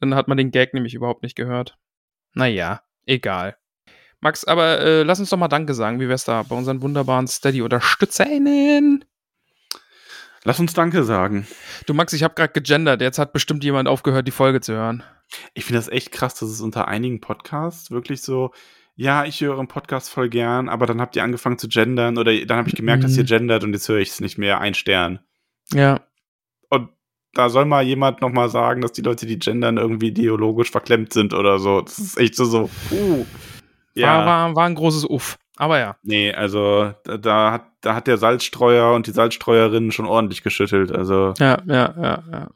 Dann 0.00 0.14
hat 0.14 0.28
man 0.28 0.36
den 0.36 0.50
Gag 0.50 0.74
nämlich 0.74 0.94
überhaupt 0.94 1.22
nicht 1.22 1.36
gehört. 1.36 1.76
Naja, 2.34 2.82
egal. 3.06 3.56
Max, 4.20 4.44
aber 4.44 4.80
äh, 4.80 5.02
lass 5.02 5.20
uns 5.20 5.30
doch 5.30 5.36
mal 5.38 5.48
Danke 5.48 5.74
sagen. 5.74 6.00
Wie 6.00 6.08
wär's 6.08 6.24
da 6.24 6.42
bei 6.42 6.54
unseren 6.56 6.82
wunderbaren 6.82 7.26
Steady-UnterstützerInnen? 7.26 9.04
Lass 10.44 10.58
uns 10.58 10.74
Danke 10.74 11.04
sagen. 11.04 11.46
Du 11.86 11.94
Max, 11.94 12.12
ich 12.12 12.22
habe 12.22 12.34
gerade 12.34 12.52
gegendert. 12.52 13.00
Jetzt 13.00 13.18
hat 13.18 13.32
bestimmt 13.32 13.62
jemand 13.64 13.88
aufgehört, 13.88 14.26
die 14.26 14.32
Folge 14.32 14.60
zu 14.60 14.74
hören. 14.74 15.02
Ich 15.54 15.64
finde 15.64 15.78
das 15.78 15.88
echt 15.88 16.12
krass, 16.12 16.34
dass 16.34 16.50
es 16.50 16.60
unter 16.60 16.88
einigen 16.88 17.20
Podcasts 17.20 17.90
wirklich 17.90 18.22
so, 18.22 18.52
ja, 18.94 19.24
ich 19.24 19.40
höre 19.40 19.58
einen 19.58 19.68
Podcast 19.68 20.10
voll 20.10 20.28
gern, 20.28 20.68
aber 20.68 20.86
dann 20.86 21.00
habt 21.00 21.16
ihr 21.16 21.22
angefangen 21.24 21.58
zu 21.58 21.68
gendern 21.68 22.18
oder 22.18 22.32
dann 22.44 22.58
habe 22.58 22.68
ich 22.68 22.74
gemerkt, 22.74 23.04
dass 23.04 23.12
Mhm. 23.12 23.18
ihr 23.18 23.24
gendert 23.24 23.64
und 23.64 23.72
jetzt 23.72 23.88
höre 23.88 23.98
ich 23.98 24.10
es 24.10 24.20
nicht 24.20 24.38
mehr. 24.38 24.60
Ein 24.60 24.74
Stern. 24.74 25.20
Ja. 25.72 26.00
Und 26.68 26.90
da 27.34 27.48
soll 27.48 27.64
mal 27.64 27.82
jemand 27.82 28.20
noch 28.20 28.30
mal 28.30 28.48
sagen, 28.50 28.82
dass 28.82 28.92
die 28.92 29.02
Leute, 29.02 29.24
die 29.26 29.38
gendern, 29.38 29.78
irgendwie 29.78 30.08
ideologisch 30.08 30.70
verklemmt 30.70 31.12
sind 31.12 31.32
oder 31.34 31.58
so. 31.58 31.80
Das 31.80 31.98
ist 31.98 32.18
echt 32.18 32.34
so 32.36 32.44
so. 32.44 32.70
Uh. 32.90 33.24
War, 33.94 34.24
war, 34.26 34.56
war 34.56 34.66
ein 34.66 34.74
großes 34.74 35.04
Uff. 35.04 35.38
Aber 35.56 35.78
ja. 35.78 35.96
Nee, 36.02 36.32
also 36.32 36.94
da, 37.04 37.18
da, 37.18 37.52
hat, 37.52 37.66
da 37.82 37.94
hat 37.94 38.06
der 38.06 38.16
Salzstreuer 38.16 38.94
und 38.94 39.06
die 39.06 39.10
Salzstreuerin 39.12 39.92
schon 39.92 40.06
ordentlich 40.06 40.42
geschüttelt. 40.42 40.90
Also 40.92 41.34
Ja, 41.38 41.58
ja, 41.66 41.94
ja, 42.00 42.22
ja. 42.32 42.50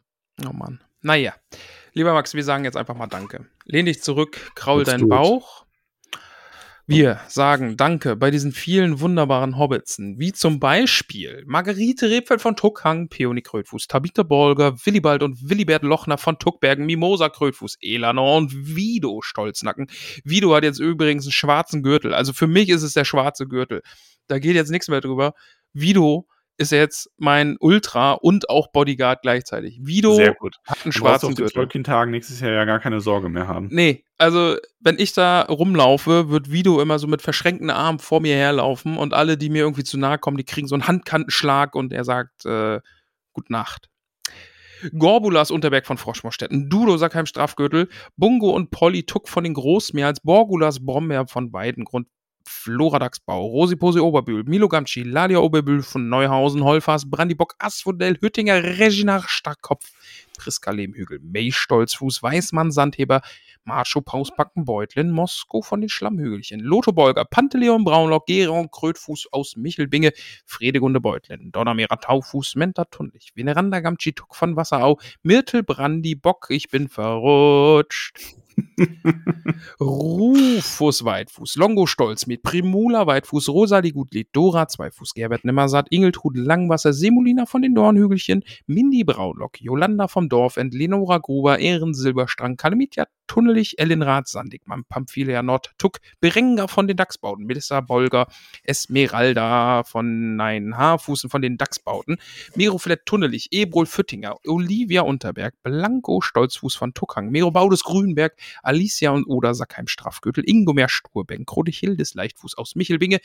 Oh 0.49 0.53
Mann. 0.55 0.81
Naja. 1.03 1.35
Lieber 1.93 2.13
Max, 2.15 2.33
wir 2.35 2.43
sagen 2.43 2.65
jetzt 2.65 2.77
einfach 2.77 2.95
mal 2.97 3.07
Danke. 3.07 3.47
Lehn 3.65 3.85
dich 3.87 4.03
zurück, 4.03 4.51
kraul 4.55 4.79
Let's 4.81 4.91
deinen 4.91 5.05
it. 5.05 5.09
Bauch. 5.11 5.66
Wir 6.89 7.19
sagen 7.27 7.77
Danke 7.77 8.15
bei 8.15 8.31
diesen 8.31 8.53
vielen 8.53 9.01
wunderbaren 9.01 9.59
Hobbitsen, 9.59 10.21
wie 10.21 10.33
zum 10.33 10.61
Beispiel 10.61 11.43
Margarete 11.45 12.09
Rebfeld 12.09 12.41
von 12.41 12.55
Tuckhang, 12.55 13.09
Peony 13.09 13.43
Krötfuß, 13.43 13.89
Tabitha 13.89 14.23
Bolger, 14.23 14.77
Willibald 14.85 15.25
und 15.25 15.51
Willibert 15.51 15.83
Lochner 15.83 16.17
von 16.17 16.39
Tuckbergen, 16.39 16.87
Mimosa 16.87 17.29
Krötfuß, 17.29 17.79
Elanor 17.81 18.37
und 18.37 18.77
Vido 18.77 19.21
Stolznacken. 19.21 19.89
Vido 20.23 20.55
hat 20.55 20.63
jetzt 20.63 20.79
übrigens 20.79 21.25
einen 21.25 21.33
schwarzen 21.33 21.83
Gürtel. 21.83 22.15
Also 22.15 22.33
für 22.33 22.47
mich 22.47 22.69
ist 22.69 22.85
es 22.85 22.93
der 22.93 23.05
schwarze 23.05 23.49
Gürtel. 23.49 23.83
Da 24.29 24.39
geht 24.39 24.55
jetzt 24.55 24.71
nichts 24.71 24.87
mehr 24.87 25.01
drüber. 25.01 25.33
Vido 25.73 26.29
ist 26.59 26.73
jetzt 26.73 27.11
mein 27.19 27.57
Ultra 27.61 28.13
und 28.13 28.49
auch 28.49 28.69
Bodyguard 28.73 29.23
gleichzeitig. 29.23 29.79
Vido 29.83 30.15
sehr 30.15 30.35
gut. 30.35 30.57
hat 30.65 30.85
einen 30.85 30.93
Du 30.93 31.01
brauchst 31.01 31.21
schwarzen 31.21 31.27
auf 31.27 31.33
den 31.33 31.37
Gürtel. 31.37 31.55
Tolkien-Tagen 31.55 32.11
nächstes 32.11 32.41
Jahr 32.41 32.53
ja 32.53 32.65
gar 32.65 32.81
keine 32.81 33.01
Sorge 33.01 33.29
mehr 33.29 33.47
haben. 33.47 33.69
Nee, 33.71 34.05
also 34.19 34.57
wenn 34.81 34.99
ich 34.99 35.13
da 35.13 35.43
rumlaufe, 35.43 36.31
wird 36.31 36.51
Vido 36.51 36.81
immer 36.81 36.99
so 36.99 37.07
mit 37.07 37.23
verschränkten 37.23 37.71
Armen 37.71 37.99
vor 37.99 38.21
mir 38.21 38.37
herlaufen 38.37 38.97
und 38.97 39.13
alle, 39.13 39.37
die 39.37 39.51
mir 39.51 39.63
irgendwie 39.63 39.85
zu 39.85 39.99
nahe 39.99 40.19
kommen, 40.19 40.39
die 40.39 40.45
kriegen 40.45 40.67
so 40.67 40.75
einen 40.75 40.89
Handkantenschlag 40.89 41.75
und 41.75 41.93
er 41.93 42.05
sagt 42.05 42.47
äh, 42.47 42.81
Gute 43.33 43.53
Nacht. 43.53 43.91
Gorbulas 44.97 45.51
Unterberg 45.51 45.87
von 45.87 45.99
Froschmorstetten, 45.99 46.69
Dudo 46.69 46.97
Sackheim 46.97 47.27
Strafgürtel, 47.27 47.89
Bungo 48.17 48.51
und 48.51 48.71
Polly 48.71 49.05
Tuck 49.05 49.29
von 49.29 49.45
den 49.45 49.55
Großmeerls, 49.55 50.21
Borgulas 50.21 50.85
Brombeer 50.85 51.27
von 51.27 51.53
Weidengrund, 51.53 52.09
Floradaxbau, 52.47 53.45
Rosiposi 53.47 54.01
Oberbühl, 54.01 54.45
Milo 54.45 54.69
Gamci, 54.69 55.03
Ladia 55.03 55.39
Oberbühl 55.39 55.83
von 55.83 56.09
Neuhausen, 56.09 56.63
Holfers, 56.63 57.11
Brandibock, 57.11 57.55
Asphodel, 57.59 58.17
Hüttinger, 58.21 58.63
Regina 58.63 59.23
Starkkopf, 59.27 59.91
Priska 60.39 60.71
Lehmhügel, 60.71 61.19
May 61.23 61.51
Stolzfuß, 61.51 62.23
Weißmann, 62.23 62.71
Sandheber, 62.71 63.21
Macho 63.65 64.01
Pausbacken, 64.01 64.65
Beutlin, 64.65 65.11
Mosko 65.11 65.61
von 65.61 65.81
den 65.81 65.89
Schlammhügelchen, 65.89 66.61
Lotho 66.61 66.93
Bolger, 66.93 67.25
Panteleon 67.25 67.85
Braunlock, 67.85 68.27
Geron 68.27 68.71
Krötfuß 68.71 69.29
aus 69.33 69.57
Michelbinge, 69.57 70.13
Fredegunde 70.45 71.01
Beutlin, 71.01 71.51
Donnermeerer 71.51 71.99
Taufuß, 71.99 72.55
Menta 72.55 72.85
Tunlich, 72.85 73.33
Veneranda 73.35 73.81
Gamci 73.81 74.13
Tuck 74.13 74.37
von 74.37 74.55
Wasserau, 74.55 75.01
Myrtel 75.25 75.65
Brandi 75.65 76.15
Bock, 76.15 76.47
ich 76.51 76.69
bin 76.71 76.89
verrutscht. 76.89 78.37
Rufus 79.81 81.05
Weitfuß, 81.05 81.57
Longo 81.57 81.87
Stolzmiet, 81.87 82.43
Primula 82.43 83.07
Weitfuß, 83.07 83.49
Rosalie 83.49 83.93
Gutlied, 83.93 84.29
Dora 84.33 84.69
Zweifuß, 84.69 85.15
Gerbert 85.15 85.45
Nimmersatt, 85.45 85.89
Ingeltrud 85.91 86.37
Langwasser, 86.37 86.93
Semolina 86.93 87.47
von 87.47 87.63
den 87.63 87.75
Dornhügelchen, 87.75 88.45
Mindy 88.67 89.05
Braunlock, 89.05 89.61
Jolanda 89.61 90.09
vom 90.09 90.29
Dorfend, 90.29 90.75
Lenora 90.75 91.19
Gruber, 91.19 91.59
Ehren 91.59 91.95
Silberstrang, 91.95 92.57
Kalamitja 92.57 93.07
Tunnelig, 93.27 93.79
Ellenrath, 93.79 94.29
Sandigmann, 94.29 94.85
Pamphilia 94.85 95.43
Nord, 95.43 95.73
Tuck, 95.79 96.01
Berenga 96.21 96.67
von 96.67 96.87
den 96.87 96.97
Dachsbauten, 96.97 97.47
Melissa 97.47 97.81
Bolger, 97.81 98.27
Esmeralda 98.63 99.85
von 99.85 100.37
Nein 100.37 100.77
Haarfußen 100.77 101.31
von 101.31 101.43
den 101.43 101.57
Dachsbauten, 101.57 102.19
Meroflett 102.55 103.07
Tunnelig, 103.07 103.49
Ebrol 103.51 103.87
Füttinger, 103.87 104.37
Olivia 104.47 105.03
Unterberg, 105.03 105.55
Blanco 105.63 106.21
Stolzfuß 106.21 106.77
von 106.77 106.95
Tuckhang, 106.95 107.31
Mero 107.31 107.51
Baudes 107.51 107.85
Grünberg, 107.85 108.37
Alicia 108.63 109.11
und 109.11 109.27
Oda 109.27 109.55
Sackheim 109.55 109.87
Strafgürtel, 109.87 110.45
Ingomer 110.47 110.89
Sturbenk, 110.89 111.51
Rodechildes 111.55 112.15
Leichtfuß 112.15 112.57
aus 112.59 112.75
Michelbinge, 112.75 113.21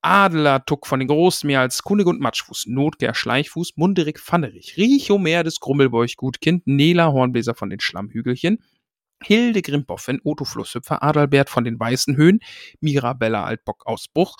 Adler 0.00 0.64
Tuck 0.64 0.86
von 0.86 1.00
den 1.00 1.08
Großmeers, 1.08 1.82
Kunig 1.82 2.06
und 2.06 2.20
Matschfuß, 2.20 2.66
Notger 2.68 3.14
Schleichfuß, 3.14 3.72
Munderig 3.76 4.20
Pfannerich, 4.20 4.76
Richomer 4.76 5.42
des 5.42 5.58
Grummelbeuch 5.58 6.16
Gutkind, 6.16 6.66
Nela 6.66 7.12
Hornbläser 7.12 7.54
von 7.54 7.68
den 7.68 7.80
Schlammhügelchen, 7.80 8.62
Hilde 9.22 9.62
Grimpoffen, 9.62 10.20
Otto 10.24 10.44
Flusshüpfer, 10.44 11.02
Adalbert 11.02 11.50
von 11.50 11.64
den 11.64 11.78
Weißen 11.78 12.16
Höhen, 12.16 12.40
Mirabella 12.80 13.44
Altbock 13.44 13.86
Ausbruch, 13.86 14.36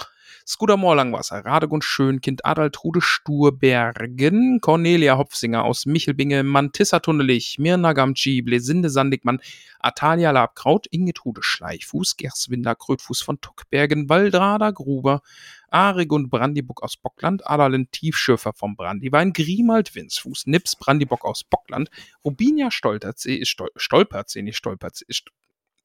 Skudamor 0.46 0.96
Langwasser, 0.96 1.44
Radegund 1.44 1.84
Schönkind, 1.84 2.44
Adaltrude 2.44 3.00
Sturbergen, 3.00 4.60
Cornelia 4.60 5.18
Hopfsinger 5.18 5.64
aus 5.64 5.86
Michelbinge, 5.86 6.42
Mantissa 6.42 7.00
Tunnelich, 7.00 7.58
Mirna 7.58 7.92
Gamci, 7.92 8.42
Blesinde 8.42 8.90
Sandigmann, 8.90 9.40
Atalia 9.80 10.30
Labkraut, 10.30 10.86
Ingetrude 10.86 11.42
Schleichfuß, 11.42 12.16
Gerswinder 12.16 12.74
Krötfuß 12.74 13.22
von 13.22 13.40
Tuckbergen, 13.40 14.08
Waldrada 14.08 14.70
Gruber, 14.70 15.22
Aregund 15.70 16.30
Brandibuck 16.30 16.82
aus 16.82 16.96
Bockland, 16.96 17.46
Adalin 17.46 17.90
Tiefschürfer 17.90 18.52
vom 18.52 18.76
Brandiwein, 18.76 19.32
Grimald 19.32 19.94
Winzfuß, 19.94 20.46
Nips 20.46 20.76
Brandibock 20.76 21.24
aus 21.24 21.44
Bockland, 21.44 21.90
Rubinia 22.24 22.70
Stolterzee, 22.70 23.44
Stol 23.44 23.70
Stolperzee, 23.76 24.42
nicht 24.42 24.56
Stolperzee, 24.56 25.04
St 25.12 25.30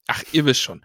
Ach, 0.06 0.22
ihr 0.32 0.44
wisst 0.44 0.60
schon. 0.60 0.84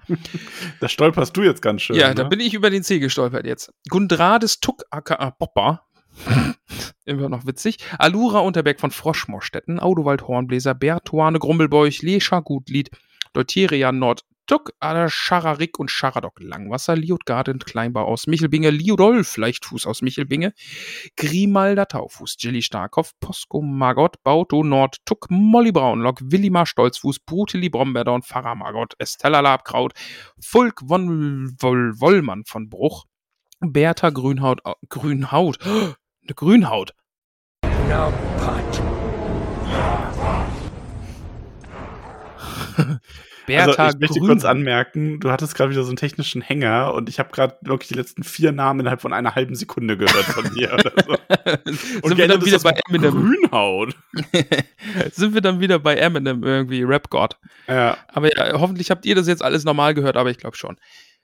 Da 0.80 0.88
stolperst 0.88 1.36
du 1.36 1.44
jetzt 1.44 1.62
ganz 1.62 1.82
schön. 1.82 1.96
Ja, 1.96 2.10
ne? 2.10 2.16
da 2.16 2.24
bin 2.24 2.40
ich 2.40 2.54
über 2.54 2.70
den 2.70 2.84
C 2.84 3.00
gestolpert 3.00 3.46
jetzt. 3.46 3.74
Gundrades 3.90 4.60
Tuck 4.60 4.84
aka 4.92 5.32
Popper. 5.32 5.84
Immer 7.06 7.30
noch 7.30 7.46
witzig. 7.46 7.78
Alura 7.98 8.40
Unterberg 8.40 8.80
von 8.80 8.92
Froschmorstetten, 8.92 9.80
Audowald 9.80 10.28
Hornbläser, 10.28 10.74
Bertuane 10.74 11.40
Grumbelbeuch, 11.40 12.02
Lescha 12.02 12.40
Gutlied, 12.40 12.92
Deuteria 13.34 13.92
Nord, 13.92 14.26
Tuck, 14.50 14.74
Ada 14.80 15.10
Schararik 15.10 15.78
und 15.78 15.92
Scharadock 15.92 16.40
Langwasser, 16.40 16.96
Liotgarden 16.96 17.60
Kleinbau 17.60 18.06
aus 18.06 18.26
Michelbinge, 18.26 18.72
Liodolf 18.72 19.38
Leichtfuß 19.38 19.86
aus 19.86 20.02
Michelbinge, 20.02 20.56
Grimalder 21.16 21.88
Taufuß, 21.88 22.36
Jilly 22.40 22.64
Starkopf, 22.64 23.12
Posko 23.20 23.62
Margot, 23.62 24.16
Bauto 24.24 24.64
Nord, 24.64 25.06
Tuck, 25.06 25.28
Molly 25.30 25.72
Braunlock, 25.72 26.18
Willimar 26.24 26.66
Stolzfuß, 26.66 27.20
Bruteli 27.20 27.70
Bromberdorn, 27.70 28.24
Pfarrer 28.24 28.56
Margot, 28.56 28.96
Estella 28.98 29.42
Labkraut, 29.42 29.94
Fulk 30.42 30.82
von 30.88 31.56
Woll 31.62 31.94
Wollmann 32.02 32.44
von 32.48 32.70
Bruch, 32.70 33.06
Bertha 33.60 34.10
Grünhaut, 34.10 34.62
Grünhaut, 34.90 35.60
Grünhaut. 36.36 36.96
Bertha 43.50 43.84
also 43.84 43.98
ich 43.98 44.02
möchte 44.02 44.20
Grün. 44.20 44.30
kurz 44.30 44.46
anmerken, 44.46 45.20
du 45.20 45.32
hattest 45.32 45.56
gerade 45.56 45.72
wieder 45.72 45.84
so 45.84 45.90
einen 45.90 45.98
technischen 45.98 46.42
Hänger 46.42 46.94
und 46.94 47.10
ich 47.10 47.20
habe 47.20 47.30
gerade 47.32 47.58
wirklich 47.62 47.90
die 47.90 47.96
letzten 47.96 48.24
vier 48.24 48.52
Namen 48.52 48.82
innerhalb 48.82 49.02
von 49.02 49.14
einer 49.14 49.36
halben 49.36 49.56
Sekunde 49.56 49.98
gehört 49.98 50.26
von 50.26 50.54
dir 50.54 50.74
oder 50.74 50.92
so. 51.06 51.16
Sind 52.08 52.18
wir 52.18 52.28
dann 52.28 52.46
wieder 52.46 52.60
bei 52.60 52.80
Eminem? 52.88 53.12
Grünhaut. 53.12 53.96
Sind 55.12 55.34
wir 55.34 55.42
dann 55.42 55.60
wieder 55.60 55.80
bei 55.80 55.96
Eminem 55.96 56.44
irgendwie, 56.44 56.84
Rap-God. 56.84 57.38
Ja. 57.68 57.98
Aber 58.08 58.36
ja, 58.36 58.60
hoffentlich 58.60 58.92
habt 58.92 59.06
ihr 59.06 59.16
das 59.16 59.28
jetzt 59.28 59.44
alles 59.44 59.64
normal 59.66 59.94
gehört, 59.94 60.18
aber 60.18 60.32
ich 60.32 60.38
glaube 60.38 60.58
schon. 60.58 60.78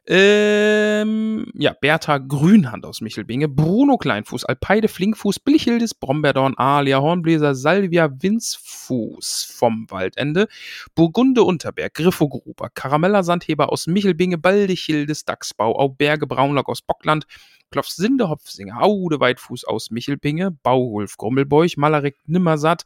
Ähm, 0.08 1.48
ja, 1.56 1.74
Bertha 1.74 2.20
Grünhand 2.20 2.86
aus 2.86 3.02
Michelbinge, 3.02 3.48
Bruno 3.48 3.98
Kleinfuß, 3.98 4.46
Alpeide 4.46 4.88
Flinkfuß, 4.88 5.40
Billichildes, 5.40 5.96
Brombeerdorn, 5.96 6.56
Alia 6.58 7.02
Hornbläser, 7.02 7.56
Salvia 7.56 8.12
Winzfuß 8.22 9.56
vom 9.58 9.90
Waldende, 9.90 10.48
Burgunde 10.94 11.44
Unterberg, 11.44 11.96
Griffo 11.96 12.30
Gruber, 12.30 12.70
Karameller 12.70 13.24
Sandheber 13.24 13.72
aus 13.72 13.88
Michelbinge, 13.88 14.38
Baldichildes, 14.38 15.26
Dachsbau, 15.26 15.76
Auberge 15.80 16.28
Braunlock 16.28 16.70
aus 16.70 16.84
Bockland, 16.84 17.26
Klopfsinde 17.72 18.30
Hopfsinger, 18.30 18.84
Aude 18.84 19.20
Weitfuß 19.20 19.66
aus 19.66 19.90
Michelbinge, 19.90 20.52
Bauwulf 20.52 21.18
Grummelbeuch, 21.18 21.78
Malarik 21.78 22.18
Nimmersatt, 22.28 22.86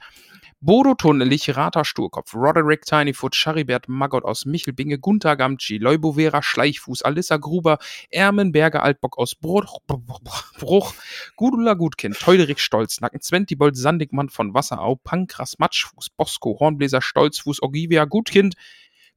Bodo 0.61 0.93
Tunnelich, 0.93 1.55
Rata 1.55 1.85
Sturkopf, 1.85 2.33
Roderick 2.35 2.83
Tinyfoot, 2.83 3.33
Charibert 3.33 3.87
Maggot 3.87 4.25
aus 4.25 4.43
Michelbinge, 4.43 4.99
Gunther 4.99 5.37
Gamci, 5.37 5.77
Leubovera 5.77 6.43
Schleichfuß, 6.43 7.01
Alissa 7.03 7.37
Gruber, 7.37 7.77
Ermenberger 8.09 8.83
Altbock 8.83 9.17
aus 9.17 9.35
Bruch, 9.35 9.79
Bruch 9.87 10.93
Gudula 11.37 11.75
Gutkind, 11.75 12.19
Teuderich 12.19 12.59
Stolznacken, 12.59 13.21
Zwentibold 13.21 13.77
Sandigmann 13.77 14.27
von 14.27 14.53
Wasserau, 14.53 14.97
Pankras 14.97 15.59
Matschfuß, 15.59 16.09
Bosco, 16.17 16.57
Hornbläser 16.59 17.01
Stolzfuß, 17.01 17.63
Ogivia 17.63 18.03
Gutkind, 18.03 18.55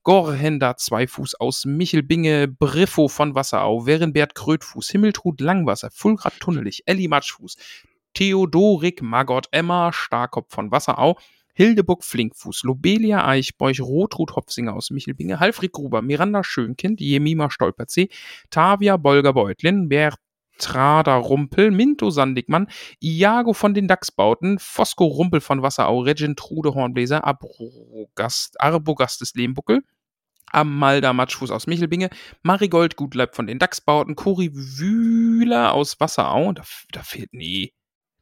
Gorhender 0.04 0.76
Zweifuß 0.76 1.34
aus 1.40 1.64
Michelbinge, 1.64 2.46
Briffo 2.46 3.08
von 3.08 3.34
Wasserau, 3.34 3.84
Werenbert 3.84 4.36
Krötfuß, 4.36 4.90
Himmeltrud 4.90 5.40
Langwasser, 5.40 5.90
Fulgrad 5.90 6.38
Tunnelich, 6.38 6.84
Elli 6.86 7.08
Matschfuß, 7.08 7.56
Theodorik 8.14 9.02
Magott, 9.02 9.48
Emma 9.50 9.92
Starkopf 9.92 10.52
von 10.52 10.70
Wasserau, 10.70 11.18
Hildeburg 11.54 12.02
Flinkfuß, 12.04 12.62
Lobelia 12.62 13.26
Eichbeuch, 13.26 13.80
Rotrud 13.80 14.34
Hopfsinger 14.36 14.74
aus 14.74 14.90
Michelbinge, 14.90 15.38
Halfried 15.38 15.72
Gruber, 15.72 16.02
Miranda 16.02 16.42
Schönkind, 16.44 17.00
Jemima 17.00 17.50
Stolperzee, 17.50 18.08
Tavia 18.50 18.96
Bolger 18.96 19.34
Beutlin, 19.34 19.88
Bertrada 19.88 21.16
Rumpel, 21.16 21.70
Minto 21.70 22.10
Sandigmann, 22.10 22.68
Iago 23.00 23.52
von 23.52 23.74
den 23.74 23.86
Dachsbauten, 23.86 24.58
Fosco 24.58 25.04
Rumpel 25.04 25.40
von 25.40 25.62
Wasserau, 25.62 26.00
Regentrude 26.00 26.74
Hornbläser, 26.74 27.24
Abrogast, 27.24 28.58
Arbogastes 28.60 29.34
Lehmbuckel, 29.34 29.82
Amalda 30.50 31.12
Matschfuß 31.12 31.50
aus 31.50 31.66
Michelbinge, 31.66 32.08
Marigold 32.42 32.96
Gutleib 32.96 33.34
von 33.34 33.46
den 33.46 33.58
Dachsbauten, 33.58 34.16
Cori 34.16 34.50
Wühler 34.54 35.72
aus 35.74 36.00
Wasserau, 36.00 36.52
da, 36.52 36.62
da 36.92 37.02
fehlt, 37.02 37.32
nee, 37.32 37.72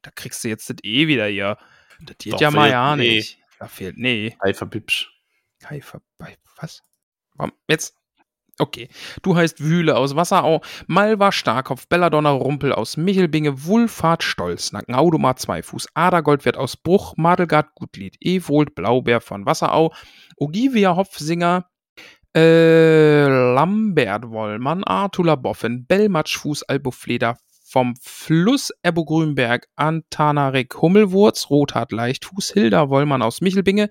da 0.02 0.10
kriegst 0.10 0.44
du 0.44 0.48
jetzt 0.48 0.70
das 0.70 0.77
E 0.82 1.06
wieder 1.06 1.27
hier. 1.27 1.56
Das 2.01 2.16
geht 2.18 2.35
Doch, 2.35 2.40
ja 2.40 2.51
mal 2.51 2.70
ja 2.70 2.97
nee. 2.97 3.16
nicht. 3.16 3.39
Da 3.59 3.68
fehlt, 3.68 3.98
nee. 3.98 4.35
Eifer 4.39 4.66
Bipsch. 4.66 5.10
Bei, 6.18 6.36
was? 6.56 6.82
Warum? 7.35 7.52
Jetzt. 7.68 7.94
Okay. 8.59 8.89
Du 9.22 9.36
heißt 9.36 9.62
Wühle 9.62 9.97
aus 9.97 10.16
Wasserau, 10.16 10.62
Malva 10.86 11.32
Starkopf, 11.32 11.86
Belladonna 11.89 12.31
Rumpel 12.31 12.72
aus 12.72 12.97
Michelbinge, 12.97 13.64
Wulfahrt 13.64 14.22
Stolznacken, 14.22 14.94
Audomar 14.94 15.36
Zweifuß, 15.36 15.89
Adergoldwert 15.94 16.56
aus 16.56 16.77
Bruch, 16.77 17.14
Madelgard 17.16 17.74
Gutlied, 17.74 18.16
Ewold 18.20 18.74
Blaubeer 18.74 19.20
von 19.20 19.47
Wasserau, 19.47 19.94
Ogivia 20.36 20.94
Hopfsinger, 20.97 21.70
äh, 22.36 23.27
Lambert 23.27 24.28
Wollmann, 24.28 24.85
Artula 24.85 25.36
Boffin, 25.36 25.86
Bellmatschfuß 25.86 26.64
Albufleder 26.64 27.39
vom 27.71 27.95
Fluss 28.01 28.73
Ebbo 28.83 29.05
Grünberg, 29.05 29.69
Antanarik 29.77 30.83
Hummelwurz, 30.83 31.51
Rothart 31.51 31.93
Leichtfuß, 31.93 32.51
Hilda 32.53 32.89
Wollmann 32.89 33.23
aus 33.23 33.41
Michelbinge, 33.41 33.91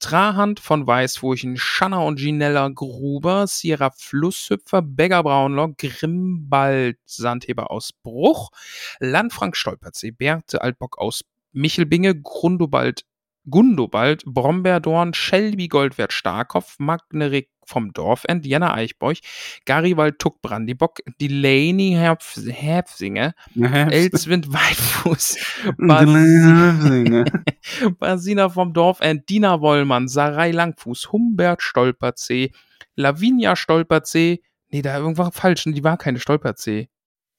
Trahand 0.00 0.58
von 0.58 0.84
Weißfurchen, 0.84 1.56
Schanna 1.56 1.98
und 1.98 2.18
Ginella 2.18 2.68
Gruber, 2.68 3.46
Sierra 3.46 3.90
Flusshüpfer, 3.96 4.82
Begger 4.82 5.22
Braunlock, 5.22 5.78
Grimbald 5.78 6.98
Sandheber 7.04 7.70
aus 7.70 7.92
Bruch, 8.02 8.50
Landfrank 8.98 9.56
Stolperzee, 9.56 10.10
Berthe 10.10 10.60
Altbock 10.60 10.98
aus 10.98 11.22
Michelbinge, 11.52 12.20
Grundobald 12.20 13.04
Gundobald, 13.48 14.24
Brombeerdorn, 14.26 15.14
Shelby 15.14 15.68
Goldwert 15.68 16.12
Starkopf, 16.12 16.78
Magnerik 16.78 17.48
vom 17.70 17.92
Dorfend, 17.92 18.44
Jenna 18.44 18.74
Eichbeuch, 18.74 19.20
Garibald 19.64 20.18
Tuck 20.18 20.42
Brandibock, 20.42 20.98
Delaney 21.20 21.92
Herf 21.92 22.38
Herfsinger, 22.46 23.32
Elswind 23.58 24.52
Weitfuß, 24.52 25.38
Bas 25.78 26.06
Basina 27.98 28.48
vom 28.48 28.72
Dorfend, 28.72 29.28
Dina 29.28 29.60
Wollmann, 29.60 30.08
Sarai 30.08 30.50
Langfuß, 30.50 31.12
Humbert 31.12 31.62
Stolperzee, 31.62 32.52
Lavinia 32.96 33.56
Stolperzee, 33.56 34.42
nee, 34.68 34.82
da 34.82 34.98
irgendwas 34.98 35.34
falsch, 35.34 35.64
die 35.64 35.84
war 35.84 35.96
keine 35.96 36.18
Stolperzee. 36.18 36.88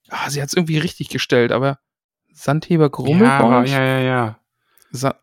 Ah, 0.10 0.30
sie 0.30 0.42
hat 0.42 0.50
es 0.50 0.56
irgendwie 0.56 0.78
richtig 0.78 1.10
gestellt, 1.10 1.52
aber 1.52 1.80
Sandheber 2.34 2.86
Ja, 2.86 2.90
Grummelbeuch? 2.90 3.70
ja, 3.70 3.84
ja, 3.84 4.00
ja. 4.00 4.40
Sa 4.92 5.16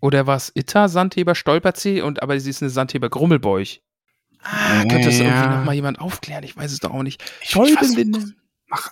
oder 0.00 0.26
war 0.28 0.36
es 0.36 0.52
Itta 0.54 0.88
Sandheber 0.88 1.34
Stolperzee 1.34 2.02
und 2.02 2.22
aber 2.22 2.38
sie 2.38 2.50
ist 2.50 2.62
eine 2.62 2.70
Sandheber 2.70 3.08
Grummelbeuch. 3.10 3.80
Ah, 4.42 4.80
könnte 4.88 5.06
das 5.06 5.18
Ja. 5.18 5.24
irgendwie 5.26 5.56
nochmal 5.58 5.74
jemand 5.74 6.00
aufklären? 6.00 6.44
Ich 6.44 6.56
weiß 6.56 6.72
es 6.72 6.80
doch 6.80 6.92
auch 6.92 7.02
nicht. 7.02 7.22
Ich- 7.42 7.50
Teudelinde, 7.50 8.34
Mach 8.68 8.90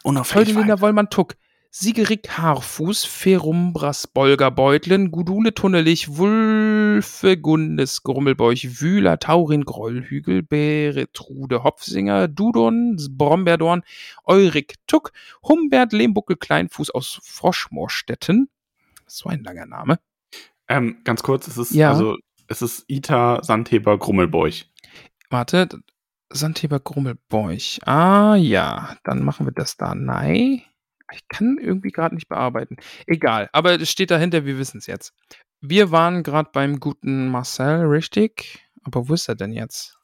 weiter. 0.75 0.81
Wollmann 0.81 1.11
Tuck. 1.11 1.35
Sigerik 1.71 2.31
Haarfuß, 2.31 3.05
Ferumbras 3.05 4.07
Bolger 4.07 4.51
Beutlin, 4.51 5.11
Gudule 5.11 5.53
Tunnelich, 5.53 6.17
Wulfe 6.17 7.37
Gundes 7.37 8.03
Grummelbeuch, 8.03 8.81
Wühler 8.81 9.19
Taurin 9.19 9.65
Grollhügel, 9.65 10.43
Beretrude 10.43 11.65
Hopfsinger, 11.65 12.29
Dudon 12.29 12.97
Brombeerdorn, 13.11 13.83
Eurik 14.25 14.77
Tuck, 14.87 15.13
Humbert 15.43 15.93
Lehmbuckel 15.93 16.37
Kleinfuß 16.37 16.91
aus 16.91 17.19
Froschmoorstetten. 17.23 18.49
So 19.07 19.29
ein 19.29 19.45
langer 19.45 19.67
Name. 19.67 19.99
Ähm, 20.69 20.97
ganz 21.05 21.23
kurz, 21.23 21.47
es 21.47 21.59
ist 21.59 21.73
Ja. 21.75 21.91
also 21.91 22.17
es 22.49 22.63
ist 22.63 22.85
Ita 22.89 23.43
Sandheber 23.43 23.99
Grummelbeuch. 23.99 24.65
Warte, 25.31 25.69
Sandheber 26.31 26.81
Grummelbeuch. 26.81 27.81
Ah 27.85 28.37
ja, 28.37 28.97
dann 29.05 29.25
machen 29.25 29.47
wir 29.47 29.53
das 29.53 29.77
da. 29.77 29.95
Nein. 29.95 30.63
Ich 31.13 31.29
kann 31.29 31.59
irgendwie 31.61 31.91
gerade 31.91 32.15
nicht 32.15 32.29
bearbeiten. 32.29 32.77
Egal, 33.07 33.49
aber 33.53 33.81
es 33.81 33.91
steht 33.91 34.11
dahinter, 34.11 34.45
wir 34.45 34.59
wissen 34.59 34.79
es 34.79 34.87
jetzt. 34.87 35.13
Wir 35.61 35.93
waren 35.93 36.23
gerade 36.23 36.51
beim 36.53 36.81
guten 36.81 37.29
Marcel, 37.29 37.87
richtig? 37.87 38.67
Aber 38.83 39.09
wo 39.09 39.15
ist 39.15 39.29
er 39.29 39.37
denn 39.37 39.53
jetzt? 39.53 39.97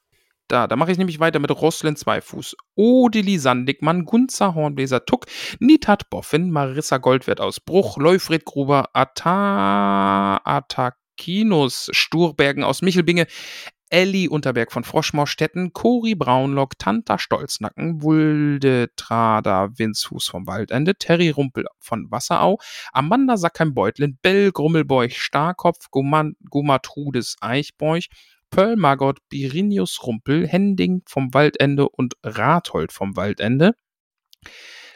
Da, 0.49 0.67
da 0.67 0.77
mache 0.77 0.93
ich 0.93 0.99
nämlich 0.99 1.19
weiter 1.19 1.39
mit 1.39 1.51
Roslin 1.51 1.97
Zweifuß, 1.97 2.57
Odili 2.75 3.39
Sandigmann, 3.39 4.05
Gunzer 4.05 4.55
Hornbläser 4.55 5.05
Tuck, 5.07 5.27
Nitat 5.61 6.11
Boffin, 6.11 6.51
Marissa 6.51 6.99
Goldwert 6.99 7.41
aus 7.41 7.59
Bruch, 7.59 7.97
Leufried 7.97 8.45
Gruber, 8.45 8.91
Ata 8.93 10.41
Atakinus 10.45 11.89
Sturbergen 11.93 12.65
aus 12.65 12.83
Michelbinge, 12.83 13.27
Elli 13.93 14.27
Unterberg 14.27 14.73
von 14.73 14.85
Froschmorstetten, 14.85 15.75
Cori 15.75 16.15
Braunlock, 16.15 16.79
Tanta 16.79 17.19
Stolznacken, 17.19 18.03
Wulde 18.03 18.89
Trader 18.97 19.79
Winzhus 19.79 20.29
vom 20.29 20.47
Waldende, 20.47 20.95
Terry 20.95 21.29
Rumpel 21.29 21.67
von 21.79 22.11
Wasserau, 22.11 22.59
Amanda 22.93 23.37
Sackheim-Beutlin, 23.37 24.19
Bell 24.23 24.51
Grummelbeuch 24.51 25.21
Starkopf, 25.21 25.91
Gumatrudes 25.91 27.37
Eichbeuch, 27.43 28.09
Pearl 28.49 28.77
Margot, 28.77 29.19
Birinius 29.29 30.03
Rumpel, 30.07 30.49
Hending 30.49 31.03
vom 31.07 31.35
Waldende 31.35 31.87
und 31.87 32.15
Rathold 32.23 32.93
vom 32.93 33.15
Waldende. 33.17 33.75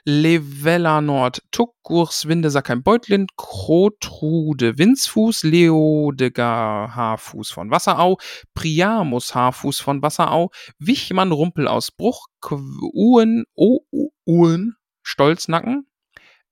Levella 0.09 1.01
Nord, 1.01 1.43
Tuck, 1.51 1.75
Gurs, 1.83 2.29
Winde, 2.29 2.49
Sackheim, 2.51 2.85
Beutlin, 2.85 3.27
Krotrude, 3.37 4.79
Winzfuß, 4.79 5.43
Leodegar, 5.43 6.95
Haarfuß 6.95 7.51
von 7.51 7.73
Wasserau, 7.73 8.17
Priamus, 8.55 9.35
Haarfuß 9.35 9.81
von 9.81 10.03
Wasserau, 10.03 10.53
Wichmann, 10.79 11.33
Rumpel 11.33 11.67
aus 11.67 11.91
Bruch, 11.91 12.29
Uen, 12.41 13.47
O, 13.57 13.81
Stolznacken, 15.03 15.89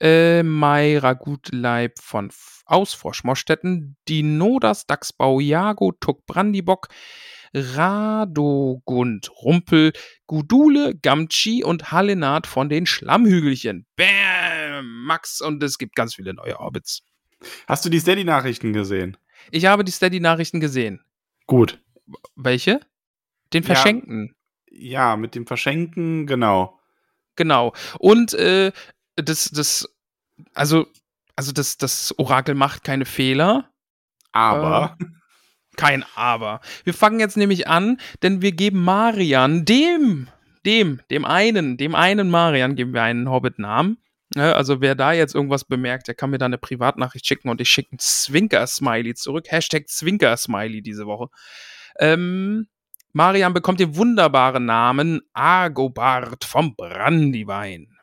äh, 0.01 0.43
Mayra 0.43 1.12
Gutleib 1.12 2.01
von 2.01 2.32
aus 2.66 2.93
Froschmorstetten, 2.94 3.97
Dinodas, 4.09 4.86
Dachsbau, 4.86 5.39
Jago, 5.39 5.93
Tuck, 6.01 6.26
Brandibock, 6.26 6.89
Radogund, 7.55 9.31
Rumpel, 9.43 9.93
Gudule, 10.26 10.94
Gamci 10.97 11.62
und 11.64 11.93
Hallenat 11.93 12.47
von 12.47 12.68
den 12.68 12.85
Schlammhügelchen. 12.86 13.86
Bam! 13.97 15.05
Max 15.06 15.40
und 15.40 15.62
es 15.62 15.78
gibt 15.78 15.94
ganz 15.94 16.16
viele 16.16 16.35
neue 16.35 16.59
Orbits. 16.59 17.02
Hast 17.66 17.85
du 17.85 17.90
die 17.90 18.01
Steady-Nachrichten 18.01 18.72
gesehen? 18.72 19.16
Ich 19.51 19.66
habe 19.66 19.85
die 19.85 19.93
Steady-Nachrichten 19.93 20.60
gesehen. 20.60 21.01
Gut. 21.47 21.81
Welche? 22.35 22.81
Den 23.52 23.62
Ja. 23.62 23.66
Verschenkten. 23.74 24.35
Ja, 24.70 25.16
mit 25.16 25.35
dem 25.35 25.47
Verschenken, 25.47 26.26
genau. 26.26 26.81
Genau. 27.36 27.72
Und 27.98 28.35
äh, 28.35 28.72
das, 29.16 29.51
das, 29.51 29.89
also, 30.55 30.86
also 31.36 31.52
das, 31.52 31.76
das 31.78 32.18
Orakel 32.18 32.55
macht 32.55 32.82
keine 32.82 33.05
Fehler. 33.05 33.70
Aber 34.32 34.97
Kein 35.76 36.05
Aber. 36.14 36.60
Wir 36.84 36.94
fangen 36.94 37.20
jetzt 37.20 37.36
nämlich 37.36 37.68
an, 37.68 37.98
denn 38.22 38.42
wir 38.42 38.52
geben 38.52 38.82
Marian, 38.82 39.64
dem, 39.64 40.28
dem, 40.64 41.01
dem 41.10 41.24
einen, 41.24 41.76
dem 41.76 41.94
einen 41.94 42.30
Marian 42.30 42.74
geben 42.74 42.94
wir 42.94 43.02
einen 43.02 43.30
Hobbit-Namen. 43.30 43.98
Ne, 44.34 44.55
also 44.55 44.80
wer 44.80 44.94
da 44.94 45.12
jetzt 45.12 45.34
irgendwas 45.34 45.64
bemerkt, 45.64 46.09
der 46.09 46.14
kann 46.14 46.30
mir 46.30 46.38
da 46.38 46.46
eine 46.46 46.59
Privatnachricht 46.59 47.26
schicken 47.26 47.51
und 47.51 47.60
ich 47.60 47.68
schicke 47.68 47.92
einen 47.92 47.98
Zwinker-Smiley 48.01 49.14
zurück. 49.14 49.46
Hashtag 49.48 49.88
Zwinker-Smiley 49.88 50.82
diese 50.82 51.06
Woche. 51.06 51.28
Ähm, 52.01 52.66
Marian 53.12 53.55
bekommt 53.55 53.78
den 53.78 53.96
wunderbaren 53.96 54.64
Namen 54.64 55.20
Agobard 55.34 56.44
vom 56.44 56.74
Brandywein. 56.74 57.96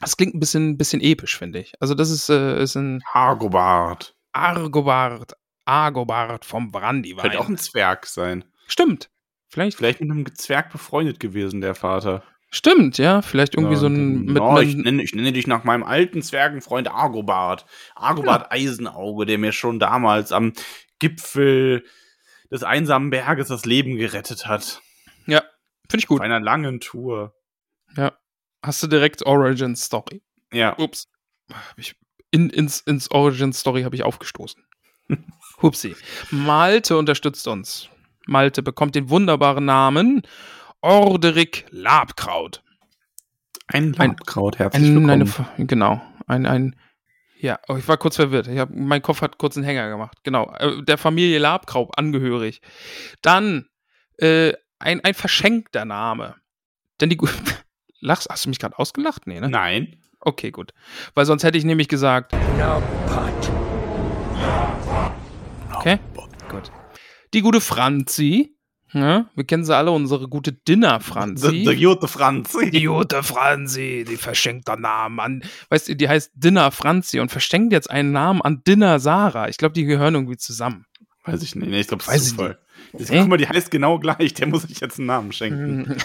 Das 0.00 0.16
klingt 0.16 0.34
ein 0.34 0.40
bisschen, 0.40 0.78
bisschen 0.78 1.02
episch, 1.02 1.36
finde 1.36 1.58
ich. 1.60 1.74
Also 1.80 1.94
das 1.94 2.10
ist, 2.10 2.30
äh, 2.30 2.62
ist 2.62 2.76
ein 2.76 3.02
Argobard. 3.12 4.14
Argobard, 4.32 5.34
Agobard 5.64 6.44
vom 6.44 6.70
Brandywein. 6.70 7.22
Könnte 7.22 7.40
auch 7.40 7.48
ein 7.48 7.58
Zwerg 7.58 8.06
sein. 8.06 8.44
Stimmt. 8.66 9.10
Vielleicht, 9.48 9.76
Vielleicht 9.76 10.00
mit 10.00 10.10
einem 10.10 10.34
Zwerg 10.34 10.70
befreundet 10.72 11.20
gewesen, 11.20 11.60
der 11.60 11.74
Vater. 11.76 12.24
stimmt, 12.50 12.98
ja. 12.98 13.22
Vielleicht 13.22 13.54
irgendwie 13.54 13.74
Ja, 13.74 13.80
so 13.80 13.86
ein 13.86 14.24
mit 14.24 14.42
oh, 14.42 14.58
ich, 14.58 14.74
nenne, 14.74 15.02
ich 15.02 15.14
nenne 15.14 15.32
dich 15.32 15.46
nach 15.46 15.62
meinem 15.64 15.84
alten 15.84 16.22
Zwergenfreund 16.22 16.88
Argobard. 16.88 17.64
Argobard 17.94 18.50
Eisenauge, 18.50 19.26
der 19.26 19.38
mir 19.38 19.52
schon 19.52 19.78
damals 19.78 20.32
am 20.32 20.52
Gipfel 20.98 21.84
des 22.50 22.62
einsamen 22.64 23.10
Berges 23.10 23.48
das 23.48 23.64
Leben 23.64 23.96
gerettet 23.96 24.46
hat. 24.46 24.82
Ja, 25.26 25.42
finde 25.88 25.98
ich 25.98 26.04
Auf 26.04 26.08
gut. 26.08 26.20
einer 26.20 26.40
langen 26.40 26.80
Tour. 26.80 27.34
Hast 28.62 28.82
du 28.82 28.86
direkt 28.88 29.24
Origin 29.26 29.76
Story. 29.76 30.22
Ja. 30.52 30.76
Ups. 30.78 31.06
In, 32.30 32.50
ins, 32.50 32.80
ins 32.80 33.10
Origin 33.10 33.52
Story 33.52 33.82
habe 33.82 33.94
ich 33.94 34.02
aufgestoßen. 34.02 34.64
Hupsi. 35.64 35.96
Malte 36.30 36.96
unterstützt 36.98 37.48
uns. 37.48 37.88
Malte 38.26 38.62
bekommt 38.62 38.94
den 38.94 39.08
wunderbaren 39.08 39.64
Namen 39.64 40.22
Orderik 40.82 41.64
Labkraut. 41.70 42.62
Ein 43.68 43.94
Labkraut, 43.94 44.58
herzlich 44.58 44.84
Ein, 44.84 45.08
willkommen. 45.08 45.32
eine, 45.56 45.66
genau. 45.66 46.02
Ein, 46.26 46.44
ein, 46.44 46.76
ja, 47.40 47.58
oh, 47.68 47.76
ich 47.76 47.88
war 47.88 47.96
kurz 47.96 48.16
verwirrt. 48.16 48.46
Ich 48.46 48.58
hab, 48.58 48.68
mein 48.70 49.00
Kopf 49.00 49.22
hat 49.22 49.38
kurz 49.38 49.56
einen 49.56 49.64
Hänger 49.64 49.88
gemacht. 49.88 50.18
Genau. 50.22 50.52
Äh, 50.58 50.82
Der 50.82 50.98
Familie 50.98 51.38
Labkraut 51.38 51.96
angehörig. 51.96 52.60
Dann 53.22 53.66
äh, 54.18 54.52
ein, 54.78 55.02
ein 55.02 55.14
verschenkter 55.14 55.86
Name. 55.86 56.36
Denn 57.00 57.08
die. 57.08 57.18
Lachst, 58.00 58.28
hast 58.28 58.44
du 58.44 58.50
mich 58.50 58.58
gerade 58.58 58.78
ausgelacht? 58.78 59.26
Nee, 59.26 59.40
ne? 59.40 59.48
Nein. 59.48 59.96
Okay, 60.20 60.50
gut. 60.50 60.72
Weil 61.14 61.24
sonst 61.24 61.42
hätte 61.42 61.56
ich 61.56 61.64
nämlich 61.64 61.88
gesagt. 61.88 62.32
Okay, 65.84 65.98
gut. 66.48 66.72
Die 67.34 67.42
gute 67.42 67.60
Franzi. 67.60 68.56
Ja, 68.94 69.28
wir 69.34 69.44
kennen 69.44 69.66
sie 69.66 69.76
alle, 69.76 69.90
unsere 69.90 70.28
gute 70.28 70.50
Dinner 70.50 70.98
Franzi. 71.00 71.62
Der 71.62 71.76
gute 71.76 72.08
Franzi. 72.08 72.70
Die 72.70 72.84
gute 72.84 73.22
Franzi, 73.22 74.06
die 74.08 74.16
verschenkt 74.16 74.70
einen 74.70 74.80
Namen 74.80 75.20
an. 75.20 75.42
Weißt 75.68 75.88
du, 75.88 75.96
die 75.96 76.08
heißt 76.08 76.30
Dinner 76.36 76.70
Franzi 76.70 77.20
und 77.20 77.30
verschenkt 77.30 77.74
jetzt 77.74 77.90
einen 77.90 78.12
Namen 78.12 78.40
an 78.40 78.62
Dinner 78.66 78.98
Sarah. 78.98 79.50
Ich 79.50 79.58
glaube, 79.58 79.74
die 79.74 79.84
gehören 79.84 80.14
irgendwie 80.14 80.38
zusammen. 80.38 80.86
Weiß 81.24 81.42
ich 81.42 81.54
nicht. 81.54 81.68
Nee, 81.68 81.80
ich 81.80 81.88
glaube, 81.88 82.02
das 82.02 82.14
Weiß 82.14 82.22
ist. 82.28 82.38
Das, 82.38 83.10
Nee? 83.10 83.20
Guck 83.20 83.28
mal, 83.28 83.36
die 83.36 83.48
heißt 83.48 83.70
genau 83.70 83.98
gleich. 83.98 84.32
Der 84.32 84.46
muss 84.46 84.62
sich 84.62 84.80
jetzt 84.80 84.98
einen 84.98 85.08
Namen 85.08 85.32
schenken. 85.32 85.98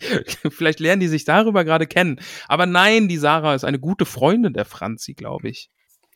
Vielleicht 0.50 0.80
lernen 0.80 1.00
die 1.00 1.08
sich 1.08 1.24
darüber 1.24 1.64
gerade 1.64 1.86
kennen. 1.86 2.18
Aber 2.48 2.66
nein, 2.66 3.06
die 3.06 3.18
Sarah 3.18 3.54
ist 3.54 3.62
eine 3.62 3.78
gute 3.78 4.06
Freundin 4.06 4.54
der 4.54 4.64
Franzi, 4.64 5.14
glaube 5.14 5.50
ich. 5.50 5.70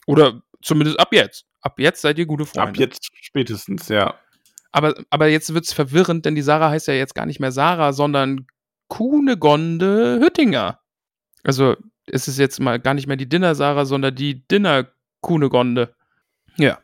Oder 0.06 0.42
zumindest 0.62 0.98
ab 0.98 1.12
jetzt. 1.12 1.46
Ab 1.62 1.78
jetzt 1.78 2.02
seid 2.02 2.18
ihr 2.18 2.26
gute 2.26 2.44
Freunde. 2.44 2.70
Ab 2.70 2.76
jetzt 2.76 3.10
spätestens, 3.20 3.88
ja. 3.88 4.14
Aber, 4.72 4.94
aber 5.10 5.28
jetzt 5.28 5.54
wird's 5.54 5.72
verwirrend, 5.72 6.24
denn 6.24 6.34
die 6.34 6.42
Sarah 6.42 6.70
heißt 6.70 6.88
ja 6.88 6.94
jetzt 6.94 7.14
gar 7.14 7.26
nicht 7.26 7.40
mehr 7.40 7.52
Sarah, 7.52 7.92
sondern 7.92 8.46
Kunegonde 8.88 10.18
Hüttinger. 10.20 10.80
Also 11.44 11.76
es 12.06 12.28
ist 12.28 12.38
jetzt 12.38 12.60
mal 12.60 12.80
gar 12.80 12.94
nicht 12.94 13.06
mehr 13.06 13.16
die 13.16 13.28
Dinner 13.28 13.54
Sarah, 13.54 13.84
sondern 13.84 14.14
die 14.14 14.46
Dinner 14.48 14.88
Kunegonde. 15.20 15.94
Ja. 16.56 16.78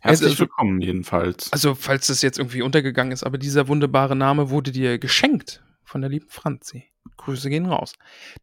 Herzlich 0.00 0.38
willkommen 0.38 0.80
jedenfalls. 0.80 1.52
Also 1.52 1.74
falls 1.74 2.06
das 2.06 2.22
jetzt 2.22 2.38
irgendwie 2.38 2.62
untergegangen 2.62 3.12
ist, 3.12 3.24
aber 3.24 3.38
dieser 3.38 3.68
wunderbare 3.68 4.16
Name 4.16 4.50
wurde 4.50 4.72
dir 4.72 4.98
geschenkt 4.98 5.62
von 5.84 6.00
der 6.00 6.10
lieben 6.10 6.28
Franzi. 6.28 6.84
Grüße 7.16 7.50
gehen 7.50 7.66
raus. 7.66 7.94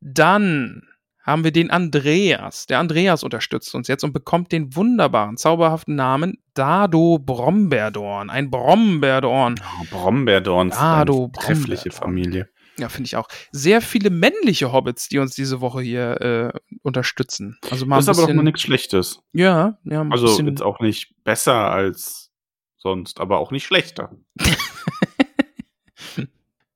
Dann 0.01 0.87
haben 1.25 1.43
wir 1.43 1.51
den 1.51 1.71
Andreas. 1.71 2.67
Der 2.67 2.79
Andreas 2.79 3.23
unterstützt 3.23 3.73
uns 3.75 3.87
jetzt 3.87 4.03
und 4.03 4.13
bekommt 4.13 4.51
den 4.51 4.75
wunderbaren, 4.75 5.37
zauberhaften 5.37 5.95
Namen 5.95 6.37
Dado 6.53 7.17
Brombeerdorn. 7.19 8.29
Ein 8.29 8.49
Brombeerdorn. 8.51 9.55
Oh, 9.81 9.85
Brombeerdorn 9.89 10.69
ist 10.69 10.77
Ah, 10.77 11.01
eine 11.01 11.31
treffliche. 11.31 11.91
Familie. 11.91 12.47
Ja, 12.77 12.89
finde 12.89 13.07
ich 13.07 13.15
auch. 13.15 13.27
Sehr 13.51 13.81
viele 13.81 14.09
männliche 14.09 14.71
Hobbits, 14.73 15.07
die 15.07 15.17
uns 15.19 15.33
diese 15.33 15.61
Woche 15.61 15.81
hier 15.81 16.21
äh, 16.21 16.59
unterstützen. 16.83 17.57
Also 17.71 17.85
mal 17.85 17.95
Das 17.97 18.07
ist 18.07 18.17
aber 18.19 18.27
doch 18.27 18.33
mal 18.33 18.43
nichts 18.43 18.61
Schlechtes. 18.61 19.21
Ja, 19.31 19.77
ja, 19.85 20.05
Also 20.09 20.27
bisschen, 20.27 20.47
jetzt 20.47 20.61
auch 20.61 20.79
nicht 20.81 21.13
besser 21.23 21.71
als 21.71 22.31
sonst, 22.77 23.19
aber 23.21 23.39
auch 23.39 23.51
nicht 23.51 23.65
schlechter. 23.65 24.11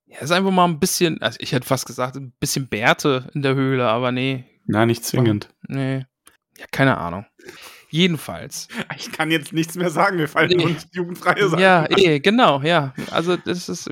ja, 0.10 0.20
ist 0.20 0.32
einfach 0.32 0.52
mal 0.52 0.66
ein 0.66 0.80
bisschen, 0.80 1.22
also 1.22 1.38
ich 1.40 1.52
hätte 1.52 1.66
fast 1.68 1.86
gesagt, 1.86 2.16
ein 2.16 2.34
bisschen 2.40 2.68
Bärte 2.68 3.30
in 3.34 3.42
der 3.42 3.56
Höhle, 3.56 3.88
aber 3.88 4.12
nee, 4.12 4.44
Na, 4.66 4.86
nicht 4.86 5.06
zwingend. 5.06 5.50
nee. 5.68 6.06
Ja, 6.58 6.66
keine 6.72 6.98
Ahnung. 6.98 7.26
Jedenfalls. 7.92 8.68
Ich 8.98 9.12
kann 9.12 9.32
jetzt 9.32 9.54
nichts 9.54 9.76
mehr 9.76 9.90
sagen, 9.90 10.18
mir 10.18 10.28
fallen 10.28 10.50
Nee. 10.50 10.56
nur 10.64 10.76
jugendfreie 10.92 11.48
Sachen. 11.48 11.62
Ja, 11.62 11.86
eh, 11.90 12.20
genau, 12.20 12.62
ja. 12.62 12.94
Also 13.12 13.38
das 13.38 13.70
ist, 13.70 13.90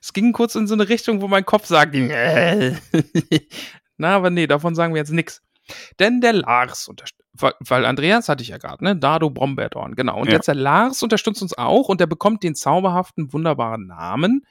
es 0.00 0.12
ging 0.12 0.32
kurz 0.32 0.54
in 0.54 0.66
so 0.66 0.74
eine 0.74 0.88
Richtung, 0.88 1.20
wo 1.22 1.28
mein 1.28 1.46
Kopf 1.46 1.66
sagt, 1.66 1.94
äh. 1.94 2.74
na, 3.96 4.16
aber 4.16 4.30
nee, 4.30 4.46
davon 4.46 4.74
sagen 4.74 4.92
wir 4.94 4.98
jetzt 5.00 5.12
nichts. 5.12 5.40
Denn 5.98 6.20
der 6.20 6.32
Lars 6.34 6.88
unterstützt, 6.88 7.22
weil, 7.60 7.86
Andreas 7.86 8.28
hatte 8.28 8.42
ich 8.42 8.48
ja 8.50 8.58
gerade, 8.58 8.84
ne? 8.84 8.96
Dado 8.96 9.30
Brombeerdorn, 9.30 9.94
genau. 9.94 10.20
Und 10.20 10.26
Ja. 10.28 10.34
jetzt 10.34 10.48
der 10.48 10.54
Lars 10.56 11.02
unterstützt 11.02 11.40
uns 11.42 11.56
auch 11.56 11.88
und 11.88 12.00
der 12.00 12.06
bekommt 12.06 12.42
den 12.42 12.54
zauberhaften, 12.54 13.32
wunderbaren 13.32 13.86
Namen 13.86 14.44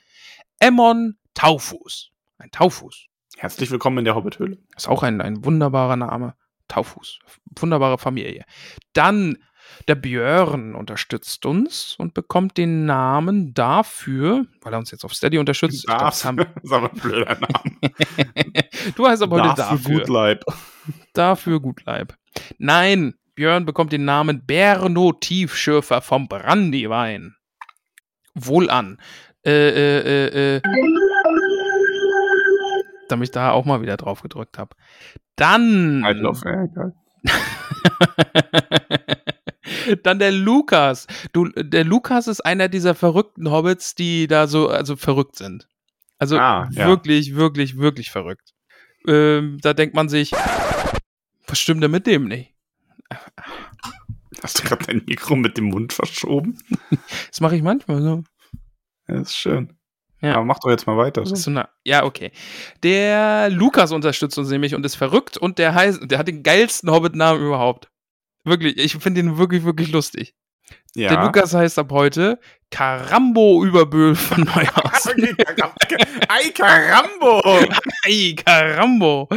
Emmon 0.61 1.15
Taufuß. 1.33 2.11
Ein 2.37 2.51
Taufuß. 2.51 3.07
Herzlich 3.35 3.71
willkommen 3.71 3.97
in 3.97 4.05
der 4.05 4.13
Hobbithöhle. 4.13 4.59
Ist 4.77 4.87
auch 4.87 5.01
ein, 5.01 5.19
ein 5.19 5.43
wunderbarer 5.43 5.95
Name. 5.95 6.35
Taufuß. 6.67 7.17
Wunderbare 7.57 7.97
Familie. 7.97 8.45
Dann 8.93 9.39
der 9.87 9.95
Björn 9.95 10.75
unterstützt 10.75 11.47
uns 11.47 11.95
und 11.97 12.13
bekommt 12.13 12.59
den 12.59 12.85
Namen 12.85 13.55
dafür, 13.55 14.45
weil 14.61 14.73
er 14.73 14.77
uns 14.77 14.91
jetzt 14.91 15.03
auf 15.03 15.15
Steady 15.15 15.39
unterstützt. 15.39 15.87
Glaub, 15.87 15.97
das 15.97 16.23
haben, 16.25 16.45
ist 16.61 16.71
aber 16.71 16.91
ein 16.91 16.99
blöder 16.99 17.39
Name. 17.39 17.77
du 18.95 19.07
heißt 19.07 19.23
aber 19.23 19.43
heute 19.43 19.55
dafür. 19.55 19.99
Gutleib. 19.99 20.45
Dafür 21.13 21.59
Gutleib. 21.59 22.15
Nein, 22.59 23.15
Björn 23.33 23.65
bekommt 23.65 23.93
den 23.93 24.05
Namen 24.05 24.45
Berno 24.45 25.11
Tiefschürfer 25.13 26.01
vom 26.01 26.27
Brandywein. 26.27 27.35
Wohlan. 28.35 28.99
Äh, 29.45 29.69
äh, 29.69 30.27
äh, 30.27 30.57
äh. 30.57 30.61
Damit 33.09 33.27
ich 33.29 33.31
da 33.31 33.51
auch 33.51 33.65
mal 33.65 33.81
wieder 33.81 33.97
drauf 33.97 34.21
gedrückt 34.21 34.57
habe. 34.57 34.75
Dann. 35.35 36.03
Altlauf, 36.03 36.41
ja, 36.45 36.63
egal. 36.63 36.93
Dann 40.03 40.19
der 40.19 40.31
Lukas. 40.31 41.07
Du, 41.33 41.47
der 41.49 41.83
Lukas 41.83 42.27
ist 42.27 42.41
einer 42.41 42.69
dieser 42.69 42.95
verrückten 42.95 43.49
Hobbits, 43.51 43.95
die 43.95 44.27
da 44.27 44.47
so, 44.47 44.69
also 44.69 44.95
verrückt 44.95 45.37
sind. 45.37 45.67
Also 46.19 46.37
Ah, 46.37 46.69
ja. 46.71 46.87
wirklich, 46.87 47.35
wirklich, 47.35 47.77
wirklich 47.77 48.11
verrückt. 48.11 48.53
Ähm, 49.07 49.57
da 49.61 49.73
denkt 49.73 49.95
man 49.95 50.07
sich, 50.07 50.31
was 51.47 51.59
stimmt 51.59 51.83
denn 51.83 51.91
mit 51.91 52.05
dem 52.05 52.27
nicht? 52.27 52.53
Hast 54.43 54.59
du 54.59 54.63
gerade 54.63 54.85
dein 54.85 55.01
Mikro 55.07 55.35
mit 55.35 55.57
dem 55.57 55.65
Mund 55.65 55.93
verschoben? 55.93 56.57
Das 57.29 57.41
mache 57.41 57.55
ich 57.55 57.63
manchmal 57.63 58.01
so. 58.01 58.23
Das 59.19 59.29
ist 59.29 59.35
schön. 59.35 59.77
Ja. 60.21 60.35
Aber 60.35 60.45
mach 60.45 60.59
doch 60.59 60.69
jetzt 60.69 60.85
mal 60.85 60.97
weiter. 60.97 61.25
So 61.25 61.51
ja, 61.83 62.03
okay. 62.03 62.31
Der 62.83 63.49
Lukas 63.49 63.91
unterstützt 63.91 64.37
uns 64.37 64.49
nämlich 64.49 64.75
und 64.75 64.85
ist 64.85 64.95
verrückt 64.95 65.37
und 65.37 65.57
der 65.57 65.73
heißt, 65.73 66.11
der 66.11 66.19
hat 66.19 66.27
den 66.27 66.43
geilsten 66.43 66.91
Hobbit-Namen 66.91 67.43
überhaupt. 67.43 67.89
Wirklich, 68.43 68.77
ich 68.77 68.95
finde 68.97 69.21
ihn 69.21 69.37
wirklich, 69.37 69.63
wirklich 69.63 69.91
lustig. 69.91 70.35
Ja. 70.95 71.09
Der 71.09 71.23
Lukas 71.25 71.53
heißt 71.53 71.79
ab 71.79 71.91
heute 71.91 72.37
Karambo 72.69 73.63
Überböhl 73.63 74.15
von 74.15 74.43
Neuhaus. 74.43 75.07
Ei, 76.27 76.49
Karambo! 76.53 77.41
Ey, 78.03 78.35
Karambo! 78.35 79.29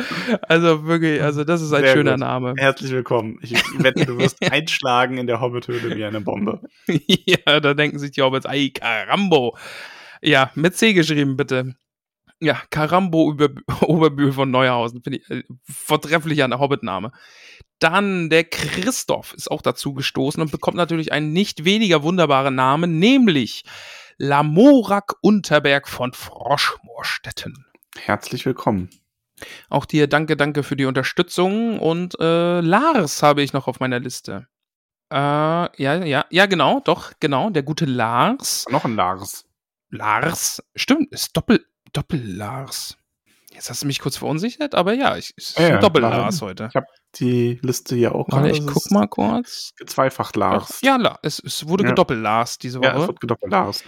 Also 0.49 0.85
wirklich, 0.85 1.23
also 1.23 1.45
das 1.45 1.63
ist 1.63 1.73
ein 1.73 1.83
Sehr 1.83 1.93
schöner 1.93 2.13
gut. 2.13 2.21
Name. 2.21 2.55
Herzlich 2.57 2.91
willkommen. 2.91 3.39
Ich 3.43 3.53
wette, 3.79 4.05
du 4.05 4.19
wirst 4.19 4.39
einschlagen 4.53 5.19
in 5.19 5.29
der 5.29 5.41
Hobbithöhle 5.41 5.97
wie 5.97 6.05
eine 6.05 6.21
Bombe. 6.21 6.61
ja, 6.87 7.61
da 7.61 7.75
denken 7.75 7.99
sich 8.01 8.11
die 8.13 8.23
Hobbits, 8.23 8.47
ey, 8.47 8.71
Karambo. 8.71 9.57
Ja, 10.23 10.51
mit 10.55 10.77
C 10.77 10.93
geschrieben, 10.93 11.37
bitte. 11.37 11.75
Ja, 12.41 12.61
Karambo 12.71 13.37
Oberbühl 13.81 14.33
von 14.33 14.51
Neuhausen. 14.51 15.03
Finde 15.03 15.19
ich 15.19 15.31
äh, 15.31 15.45
vortrefflicher 15.63 16.49
Hobbit-Name. 16.59 17.13
Dann 17.79 18.31
der 18.31 18.45
Christoph 18.45 19.35
ist 19.35 19.51
auch 19.51 19.63
dazu 19.63 19.95
gestoßen 19.95 20.41
und 20.41 20.51
bekommt 20.51 20.77
natürlich 20.77 21.13
einen 21.13 21.33
nicht 21.33 21.65
weniger 21.65 22.03
wunderbaren 22.03 22.55
Namen, 22.55 22.99
nämlich 22.99 23.65
Lamorak 24.17 25.15
Unterberg 25.21 25.89
von 25.89 26.13
Froschmoorstetten. 26.13 27.67
Herzlich 27.99 28.47
willkommen. 28.47 28.91
Auch 29.69 29.85
dir 29.85 30.07
danke, 30.07 30.37
danke 30.37 30.63
für 30.63 30.77
die 30.77 30.85
Unterstützung. 30.85 31.79
Und 31.79 32.19
äh, 32.21 32.61
Lars 32.61 33.23
habe 33.23 33.43
ich 33.43 33.53
noch 33.53 33.67
auf 33.67 33.81
meiner 33.81 34.01
Liste. 34.01 34.47
Äh, 35.13 35.17
ja, 35.17 36.05
ja, 36.05 36.25
ja, 36.31 36.47
genau, 36.47 36.81
doch, 36.81 37.13
genau, 37.21 37.51
der 37.51 37.63
gute 37.63 37.85
Lars. 37.85 38.67
Noch 38.71 38.85
ein 38.85 38.97
Lars. 38.97 39.45
Lars, 39.91 40.63
stimmt, 40.75 41.13
ist 41.13 41.37
Doppel, 41.37 41.65
Doppel-Lars. 41.93 42.97
Jetzt 43.53 43.71
hast 43.71 43.83
du 43.83 43.87
mich 43.87 44.01
kurz 44.01 44.17
verunsichert, 44.17 44.75
aber 44.75 44.93
ja, 44.95 45.17
ich, 45.17 45.33
ist 45.37 45.59
ja, 45.59 45.75
ein 45.77 45.81
Doppel-Lars 45.81 46.43
heute. 46.43 46.67
Ich 46.69 46.77
habe 46.77 46.87
die 47.21 47.59
Liste 47.63 47.95
hier 47.97 48.15
auch. 48.15 48.27
Warte, 48.31 48.51
ich 48.51 48.67
guck 48.67 48.91
mal 48.91 49.07
kurz. 49.07 49.73
Gezweifacht 49.77 50.37
Lars. 50.37 50.81
Ja, 50.83 51.19
es, 51.23 51.39
es 51.39 51.67
wurde 51.69 51.85
ja. 51.85 51.91
gedoppelt 51.91 52.21
Lars 52.21 52.59
diese 52.59 52.79
Woche. 52.79 52.89
Ja, 52.89 53.01
es 53.01 53.07
wird 53.07 53.21
gedoppelt 53.21 53.53
Lars. 53.53 53.85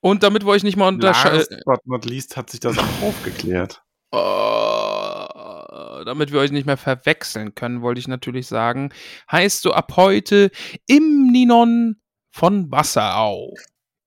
Und 0.00 0.22
damit 0.22 0.44
wollte 0.44 0.58
ich 0.58 0.62
nicht 0.64 0.76
mal 0.76 0.88
unterscheiden. 0.88 1.38
Last 1.38 1.64
but 1.64 1.86
not 1.86 2.04
least 2.04 2.36
hat 2.36 2.50
sich 2.50 2.60
das 2.60 2.78
auch 2.78 3.02
aufgeklärt. 3.02 3.82
Oh, 4.12 6.04
damit 6.04 6.32
wir 6.32 6.40
euch 6.40 6.52
nicht 6.52 6.66
mehr 6.66 6.76
verwechseln 6.76 7.54
können, 7.54 7.82
wollte 7.82 7.98
ich 7.98 8.08
natürlich 8.08 8.46
sagen, 8.46 8.92
heißt 9.30 9.64
du 9.64 9.72
ab 9.72 9.96
heute 9.96 10.50
im 10.86 11.26
Ninon 11.32 11.96
von 12.30 12.70
Wasserau. 12.70 13.54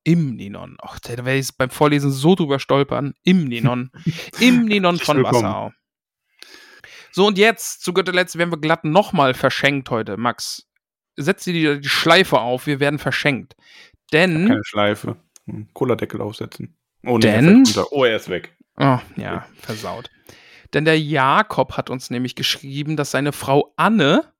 Im 0.06 0.36
Ninon. 0.36 0.78
Ach, 0.82 1.00
da 1.00 1.18
werde 1.18 1.38
ich 1.38 1.50
beim 1.58 1.70
Vorlesen 1.70 2.12
so 2.12 2.34
drüber 2.34 2.60
stolpern. 2.60 3.14
Im 3.24 3.46
Ninon. 3.46 3.92
Im 4.40 4.66
Ninon 4.66 4.98
von 4.98 5.24
Wasserau. 5.24 5.72
So, 7.12 7.28
und 7.28 7.38
jetzt, 7.38 7.84
zu 7.84 7.94
guter 7.94 8.12
Letzt, 8.12 8.38
werden 8.38 8.52
wir 8.52 8.60
glatt 8.60 8.84
nochmal 8.84 9.34
verschenkt 9.34 9.90
heute. 9.90 10.18
Max, 10.18 10.68
setz 11.16 11.44
dir 11.44 11.54
die, 11.54 11.82
die, 11.82 11.90
Schleife 11.90 12.40
auf, 12.40 12.68
wir 12.68 12.80
werden 12.80 13.00
verschenkt. 13.00 13.56
Denn. 14.14 14.48
Keine 14.48 14.64
Schleife. 14.64 15.18
Cola-Deckel 15.74 16.22
aufsetzen. 16.22 16.78
Oh, 17.06 17.18
nee, 17.18 17.22
denn. 17.22 17.64
Oh, 17.92 18.04
er 18.04 18.16
ist 18.16 18.30
weg. 18.30 18.56
Oh, 18.78 19.00
ja, 19.16 19.46
versaut. 19.60 20.10
Denn 20.74 20.86
der 20.86 21.00
Jakob 21.00 21.76
hat 21.78 21.90
uns 21.90 22.10
nämlich 22.10 22.36
geschrieben, 22.36 22.96
dass 22.96 23.12
seine 23.12 23.32
Frau 23.32 23.74
Anne 23.76 24.32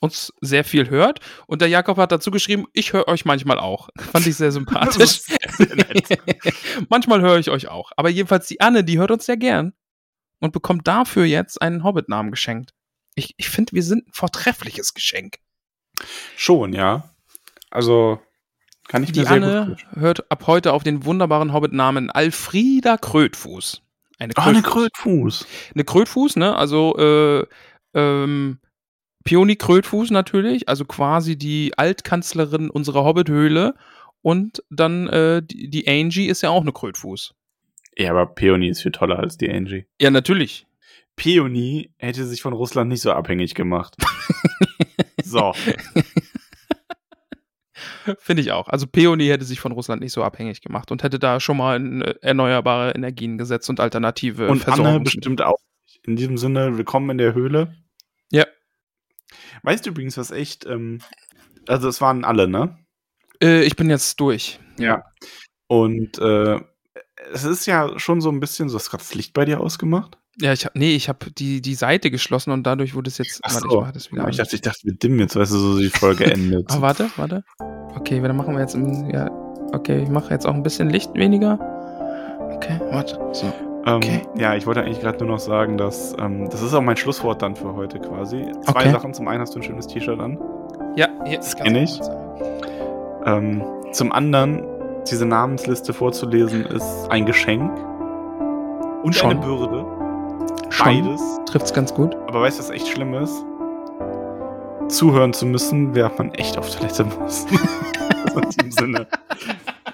uns 0.00 0.32
sehr 0.40 0.64
viel 0.64 0.90
hört. 0.90 1.20
Und 1.46 1.60
der 1.60 1.68
Jakob 1.68 1.98
hat 1.98 2.12
dazu 2.12 2.30
geschrieben, 2.30 2.66
ich 2.72 2.92
höre 2.92 3.08
euch 3.08 3.24
manchmal 3.24 3.58
auch. 3.58 3.88
Fand 4.12 4.26
ich 4.26 4.36
sehr 4.36 4.52
sympathisch. 4.52 5.20
Sehr 5.56 6.18
manchmal 6.88 7.22
höre 7.22 7.38
ich 7.38 7.50
euch 7.50 7.68
auch. 7.68 7.90
Aber 7.96 8.10
jedenfalls 8.10 8.46
die 8.46 8.60
Anne, 8.60 8.84
die 8.84 8.98
hört 8.98 9.10
uns 9.10 9.24
sehr 9.24 9.38
gern 9.38 9.72
und 10.46 10.52
bekommt 10.52 10.86
dafür 10.86 11.24
jetzt 11.24 11.60
einen 11.60 11.84
Hobbit-Namen 11.84 12.30
geschenkt. 12.30 12.72
Ich, 13.14 13.34
ich 13.36 13.48
finde, 13.48 13.72
wir 13.72 13.82
sind 13.82 14.08
ein 14.08 14.12
vortreffliches 14.12 14.94
Geschenk. 14.94 15.38
Schon, 16.36 16.72
ja. 16.72 17.10
Also 17.70 18.20
kann 18.88 19.02
ich 19.02 19.12
die 19.12 19.20
mir 19.20 19.26
sehr 19.26 19.36
Anne 19.36 19.66
gut 19.68 20.00
hört 20.00 20.30
ab 20.30 20.46
heute 20.46 20.72
auf 20.72 20.82
den 20.82 21.04
wunderbaren 21.04 21.52
Hobbit-Namen 21.52 22.10
Alfrida 22.10 22.96
Krötfuß. 22.96 23.82
Eine 24.18 24.34
Krötfuß. 24.34 24.46
Oh, 24.46 24.48
eine 24.48 24.62
Krötfuß. 24.62 25.46
Eine 25.74 25.84
Krötfuß, 25.84 26.36
ne? 26.36 26.56
Also 26.56 26.96
äh, 26.96 27.46
ähm, 27.94 28.60
Pioni 29.24 29.56
Krötfuß 29.56 30.10
natürlich, 30.12 30.68
also 30.68 30.84
quasi 30.84 31.36
die 31.36 31.76
Altkanzlerin 31.76 32.70
unserer 32.70 33.04
Hobbithöhle. 33.04 33.74
Und 34.22 34.62
dann 34.70 35.08
äh, 35.08 35.42
die, 35.42 35.68
die 35.68 35.88
Angie 35.88 36.26
ist 36.26 36.42
ja 36.42 36.50
auch 36.50 36.62
eine 36.62 36.72
Krötfuß. 36.72 37.34
Ja, 37.96 38.10
aber 38.10 38.26
Peony 38.26 38.68
ist 38.68 38.82
viel 38.82 38.92
toller 38.92 39.18
als 39.18 39.38
die 39.38 39.50
Angie. 39.50 39.86
Ja, 40.00 40.10
natürlich. 40.10 40.66
Peony 41.16 41.90
hätte 41.96 42.24
sich 42.26 42.42
von 42.42 42.52
Russland 42.52 42.90
nicht 42.90 43.00
so 43.00 43.10
abhängig 43.10 43.54
gemacht. 43.54 43.96
so. 45.24 45.54
Finde 48.18 48.42
ich 48.42 48.52
auch. 48.52 48.68
Also 48.68 48.86
Peony 48.86 49.26
hätte 49.26 49.44
sich 49.44 49.60
von 49.60 49.72
Russland 49.72 50.02
nicht 50.02 50.12
so 50.12 50.22
abhängig 50.22 50.60
gemacht 50.60 50.92
und 50.92 51.02
hätte 51.02 51.18
da 51.18 51.40
schon 51.40 51.56
mal 51.56 51.76
in 51.76 52.02
äh, 52.02 52.14
erneuerbare 52.20 52.92
Energien 52.92 53.38
gesetzt 53.38 53.68
und 53.70 53.80
alternative 53.80 54.48
und 54.48 54.68
Anne 54.68 55.00
bestimmt 55.00 55.42
auch. 55.42 55.58
In 56.04 56.16
diesem 56.16 56.36
Sinne, 56.36 56.76
willkommen 56.76 57.10
in 57.10 57.18
der 57.18 57.34
Höhle. 57.34 57.74
Ja. 58.30 58.44
Weißt 59.62 59.86
du 59.86 59.90
übrigens, 59.90 60.16
was 60.18 60.30
echt, 60.30 60.66
ähm, 60.66 61.00
also 61.66 61.88
es 61.88 62.00
waren 62.00 62.24
alle, 62.24 62.46
ne? 62.46 62.78
Äh, 63.42 63.64
ich 63.64 63.74
bin 63.74 63.90
jetzt 63.90 64.20
durch. 64.20 64.60
Ja. 64.78 65.04
Und 65.66 66.18
äh, 66.18 66.60
es 67.32 67.44
ist 67.44 67.66
ja 67.66 67.98
schon 67.98 68.20
so 68.20 68.30
ein 68.30 68.40
bisschen, 68.40 68.68
so 68.68 68.76
hast 68.78 68.90
gerade 68.90 69.02
das 69.02 69.14
Licht 69.14 69.32
bei 69.32 69.44
dir 69.44 69.60
ausgemacht? 69.60 70.18
Ja, 70.38 70.52
ich 70.52 70.66
hab, 70.66 70.76
nee, 70.76 70.94
ich 70.94 71.08
habe 71.08 71.30
die, 71.30 71.62
die 71.62 71.74
Seite 71.74 72.10
geschlossen 72.10 72.50
und 72.50 72.64
dadurch 72.64 72.94
wurde 72.94 73.08
es 73.08 73.16
jetzt. 73.18 73.40
Ach 73.42 73.50
so. 73.50 73.68
warte, 73.70 73.98
ich, 73.98 74.04
das 74.04 74.12
wieder 74.12 74.28
ich 74.28 74.36
dachte, 74.36 74.54
ich 74.54 74.60
dachte, 74.62 74.80
wir 74.84 74.94
dimmen 74.94 75.18
jetzt, 75.18 75.34
weißt 75.34 75.52
du, 75.52 75.56
so 75.56 75.78
die 75.78 75.88
Folge 75.88 76.24
endet. 76.32 76.70
ah, 76.70 76.80
warte, 76.80 77.10
warte. 77.16 77.42
Okay, 77.96 78.20
dann 78.20 78.36
machen 78.36 78.54
wir 78.54 78.60
jetzt, 78.60 78.74
im, 78.74 79.08
ja, 79.10 79.30
okay, 79.72 80.02
ich 80.02 80.10
mache 80.10 80.30
jetzt 80.30 80.46
auch 80.46 80.54
ein 80.54 80.62
bisschen 80.62 80.90
Licht 80.90 81.14
weniger. 81.14 81.58
Okay, 82.54 82.78
warte. 82.90 83.18
So. 83.32 83.46
Ähm, 83.86 83.96
okay. 83.96 84.22
ja, 84.36 84.54
ich 84.56 84.66
wollte 84.66 84.82
eigentlich 84.82 85.00
gerade 85.00 85.18
nur 85.18 85.34
noch 85.34 85.38
sagen, 85.38 85.78
dass 85.78 86.14
ähm, 86.18 86.50
das 86.50 86.60
ist 86.60 86.74
auch 86.74 86.82
mein 86.82 86.96
Schlusswort 86.96 87.40
dann 87.40 87.56
für 87.56 87.72
heute 87.74 87.98
quasi. 88.00 88.44
Zwei 88.64 88.80
okay. 88.80 88.90
Sachen. 88.90 89.14
Zum 89.14 89.28
einen 89.28 89.40
hast 89.40 89.54
du 89.54 89.60
ein 89.60 89.62
schönes 89.62 89.86
T-Shirt 89.86 90.18
an. 90.18 90.38
Ja, 90.96 91.08
jetzt 91.24 91.56
kenne 91.56 91.84
ich. 91.84 91.98
Ähm, 93.24 93.62
zum 93.92 94.12
anderen, 94.12 94.64
diese 95.10 95.26
Namensliste 95.26 95.92
vorzulesen, 95.92 96.64
ist 96.66 97.08
ein 97.10 97.26
Geschenk 97.26 97.70
und 99.02 99.14
Schon. 99.14 99.30
eine 99.30 99.40
Bürde. 99.40 99.84
Schon. 100.70 101.04
Beides. 101.04 101.22
Trifft's 101.46 101.72
ganz 101.72 101.94
gut. 101.94 102.14
Aber 102.26 102.42
weißt 102.42 102.58
du, 102.58 102.64
was 102.64 102.70
echt 102.70 102.88
schlimm 102.88 103.14
ist? 103.14 103.44
Zuhören 104.88 105.32
zu 105.32 105.46
müssen, 105.46 105.94
während 105.94 106.18
man 106.18 106.34
echt 106.34 106.58
auf 106.58 106.74
Toilette 106.74 107.04
muss. 107.04 107.46
also 108.24 108.40
in 108.40 108.50
diesem 108.50 108.70
Sinne. 108.70 109.06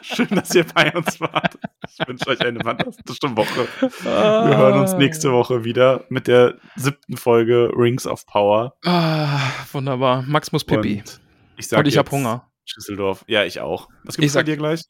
Schön, 0.02 0.28
dass 0.30 0.55
ihr 0.55 0.64
bei 0.64 0.93
uns 0.93 1.20
wart. 1.20 1.59
Ich 1.89 2.06
wünsche 2.09 2.26
euch 2.28 2.40
eine 2.40 2.60
fantastische 2.60 3.36
Woche. 3.36 3.68
Wir 4.02 4.56
hören 4.56 4.80
uns 4.80 4.94
nächste 4.94 5.32
Woche 5.32 5.64
wieder 5.64 6.05
mit 6.09 6.26
der 6.26 6.55
siebten 6.76 7.16
Folge 7.16 7.70
Rings 7.74 8.06
of 8.06 8.26
Power. 8.26 8.74
Ah, 8.84 9.39
wunderbar. 9.72 10.24
Max 10.26 10.52
muss 10.52 10.64
pipi. 10.64 10.98
Und 11.01 11.20
ich 11.56 11.72
Und 11.72 11.86
ich 11.86 11.98
habe 11.98 12.10
Hunger. 12.10 12.48
Schüsseldorf. 12.64 13.24
Ja, 13.26 13.44
ich 13.44 13.60
auch. 13.60 13.89
Was 14.05 14.16
gibt's 14.16 14.34
bei 14.34 14.43
dir 14.43 14.56
gleich? 14.56 14.82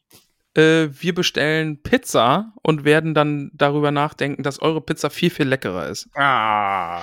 Äh, 0.55 0.89
wir 0.91 1.15
bestellen 1.15 1.83
Pizza 1.83 2.53
und 2.63 2.85
werden 2.85 3.15
dann 3.15 3.51
darüber 3.55 3.91
nachdenken, 3.91 4.43
dass 4.43 4.61
eure 4.61 4.83
Pizza 4.83 5.09
viel, 5.09 5.31
viel 5.31 5.49
leckerer 5.49 5.89
ist. 5.89 6.09
Ah. 6.15 7.01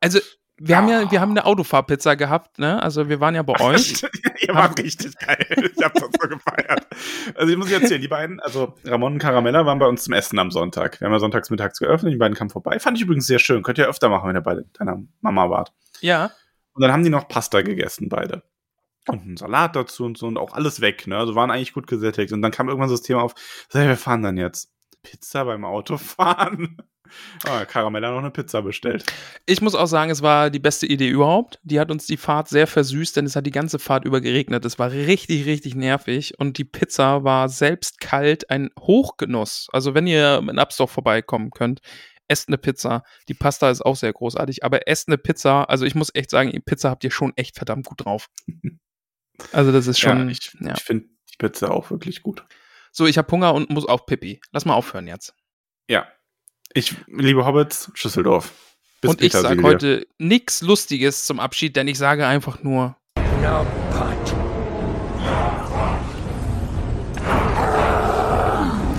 Also, 0.00 0.20
wir 0.56 0.76
ah. 0.76 0.78
haben 0.78 0.88
ja, 0.88 1.10
wir 1.10 1.20
haben 1.20 1.32
eine 1.32 1.44
Autofahrpizza 1.44 2.14
gehabt, 2.14 2.60
ne? 2.60 2.80
Also 2.80 3.08
wir 3.08 3.18
waren 3.18 3.34
ja 3.34 3.42
bei 3.42 3.58
euch. 3.60 4.04
Ihr 4.40 4.54
wart 4.54 4.78
richtig 4.78 5.18
geil. 5.18 5.72
Ich 5.76 5.82
hab 5.82 5.94
das 5.94 6.04
so 6.04 6.28
gefeiert. 6.28 6.86
Also 7.34 7.52
ich 7.52 7.58
muss 7.58 7.70
jetzt 7.70 7.82
erzählen, 7.82 8.00
die 8.00 8.08
beiden, 8.08 8.38
also 8.38 8.74
Ramon 8.84 9.14
und 9.14 9.18
Caramella 9.18 9.66
waren 9.66 9.80
bei 9.80 9.86
uns 9.86 10.04
zum 10.04 10.14
Essen 10.14 10.38
am 10.38 10.52
Sonntag. 10.52 11.00
Wir 11.00 11.06
haben 11.06 11.12
ja 11.12 11.18
sonntags 11.18 11.50
mittags 11.50 11.80
geöffnet, 11.80 12.12
die 12.12 12.18
beiden 12.18 12.36
kamen 12.36 12.50
vorbei. 12.50 12.78
Fand 12.78 12.96
ich 12.96 13.02
übrigens 13.02 13.26
sehr 13.26 13.40
schön. 13.40 13.64
Könnt 13.64 13.78
ihr 13.78 13.88
öfter 13.88 14.08
machen, 14.08 14.28
wenn 14.28 14.36
ihr 14.36 14.42
beide 14.42 14.64
deiner 14.78 15.02
Mama 15.20 15.50
wart. 15.50 15.72
Ja. 16.00 16.30
Und 16.74 16.82
dann 16.82 16.92
haben 16.92 17.02
die 17.02 17.10
noch 17.10 17.26
Pasta 17.26 17.62
gegessen, 17.62 18.08
beide 18.08 18.44
und 19.08 19.22
einen 19.22 19.36
Salat 19.36 19.76
dazu 19.76 20.04
und 20.04 20.16
so 20.16 20.26
und 20.26 20.38
auch 20.38 20.52
alles 20.52 20.80
weg, 20.80 21.06
ne? 21.06 21.16
Also 21.16 21.34
waren 21.34 21.50
eigentlich 21.50 21.72
gut 21.72 21.86
gesättigt. 21.86 22.32
Und 22.32 22.42
dann 22.42 22.52
kam 22.52 22.68
irgendwann 22.68 22.88
so 22.88 22.94
das 22.94 23.02
Thema 23.02 23.22
auf, 23.22 23.34
so, 23.68 23.78
wir 23.78 23.96
fahren 23.96 24.22
dann 24.22 24.36
jetzt. 24.36 24.70
Pizza 25.02 25.44
beim 25.44 25.64
Autofahren. 25.64 26.76
Ah, 27.44 27.66
Karamella 27.66 28.10
noch 28.10 28.20
eine 28.20 28.30
Pizza 28.30 28.62
bestellt. 28.62 29.04
Ich 29.44 29.60
muss 29.60 29.74
auch 29.74 29.86
sagen, 29.86 30.10
es 30.10 30.22
war 30.22 30.48
die 30.48 30.58
beste 30.58 30.86
Idee 30.86 31.08
überhaupt. 31.08 31.58
Die 31.62 31.78
hat 31.78 31.90
uns 31.90 32.06
die 32.06 32.16
Fahrt 32.16 32.48
sehr 32.48 32.66
versüßt, 32.66 33.16
denn 33.16 33.26
es 33.26 33.36
hat 33.36 33.44
die 33.46 33.50
ganze 33.50 33.78
Fahrt 33.78 34.06
über 34.06 34.22
geregnet. 34.22 34.64
Es 34.64 34.78
war 34.78 34.90
richtig, 34.90 35.44
richtig 35.44 35.74
nervig 35.74 36.38
und 36.38 36.56
die 36.56 36.64
Pizza 36.64 37.22
war 37.22 37.50
selbst 37.50 38.00
kalt 38.00 38.48
ein 38.48 38.70
Hochgenuss. 38.80 39.68
Also 39.72 39.94
wenn 39.94 40.06
ihr 40.06 40.38
in 40.38 40.58
Absdorf 40.58 40.90
vorbeikommen 40.90 41.50
könnt, 41.50 41.80
esst 42.28 42.48
eine 42.48 42.58
Pizza. 42.58 43.02
Die 43.28 43.34
Pasta 43.34 43.70
ist 43.70 43.82
auch 43.82 43.96
sehr 43.96 44.12
großartig, 44.12 44.64
aber 44.64 44.88
esst 44.88 45.08
eine 45.08 45.18
Pizza. 45.18 45.64
Also 45.64 45.84
ich 45.84 45.94
muss 45.94 46.14
echt 46.14 46.30
sagen, 46.30 46.50
Pizza 46.64 46.90
habt 46.90 47.04
ihr 47.04 47.10
schon 47.10 47.32
echt 47.36 47.56
verdammt 47.56 47.86
gut 47.86 48.04
drauf. 48.04 48.28
Also 49.52 49.72
das 49.72 49.86
ist 49.86 49.98
schon. 49.98 50.28
Ja, 50.28 50.32
ich, 50.32 50.56
ja. 50.60 50.74
ich 50.76 50.82
finde 50.82 51.06
die 51.30 51.36
Pizza 51.38 51.70
auch 51.70 51.90
wirklich 51.90 52.22
gut. 52.22 52.44
So, 52.90 53.06
ich 53.06 53.18
habe 53.18 53.30
Hunger 53.30 53.54
und 53.54 53.70
muss 53.70 53.86
auch 53.86 54.06
Pippi. 54.06 54.40
Lass 54.52 54.64
mal 54.64 54.74
aufhören 54.74 55.06
jetzt. 55.06 55.34
Ja. 55.88 56.06
Ich 56.74 56.94
liebe 57.06 57.44
Hobbits, 57.44 57.90
Schüsseldorf. 57.94 58.52
Bis 59.00 59.10
und 59.10 59.22
ich 59.22 59.32
sage 59.32 59.62
heute 59.62 60.06
nichts 60.18 60.62
Lustiges 60.62 61.24
zum 61.24 61.40
Abschied, 61.40 61.74
denn 61.74 61.88
ich 61.88 61.98
sage 61.98 62.26
einfach 62.26 62.62
nur. 62.62 62.96
No. 63.42 63.66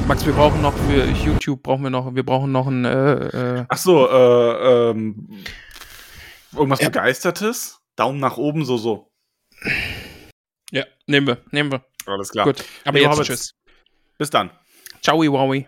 Max, 0.08 0.26
wir 0.26 0.34
brauchen 0.34 0.62
noch 0.62 0.74
für 0.74 1.06
YouTube 1.06 1.64
brauchen 1.64 1.84
wir 1.84 1.90
noch, 1.90 2.14
wir 2.14 2.26
brauchen 2.26 2.52
noch 2.52 2.68
ein. 2.68 2.84
Äh, 2.84 3.60
äh 3.60 3.66
Ach 3.70 3.78
so, 3.78 4.10
äh, 4.10 4.90
ähm, 4.90 5.30
irgendwas 6.52 6.82
ja. 6.82 6.90
Begeistertes? 6.90 7.80
Daumen 7.96 8.20
nach 8.20 8.38
oben, 8.38 8.66
so 8.66 8.78
so. 8.78 9.13
Ja, 10.74 10.86
nehmen 11.06 11.28
wir, 11.28 11.38
nehmen 11.52 11.72
wir. 11.72 11.86
Alles 12.08 12.32
klar. 12.32 12.46
Gut, 12.48 12.66
aber 12.84 12.98
Liebe 12.98 13.12
jetzt 13.12 13.24
tschüss. 13.28 13.56
Bis 14.18 14.32
dann. 14.32 14.50
Ciao, 15.04 15.22
Wowie. 15.22 15.68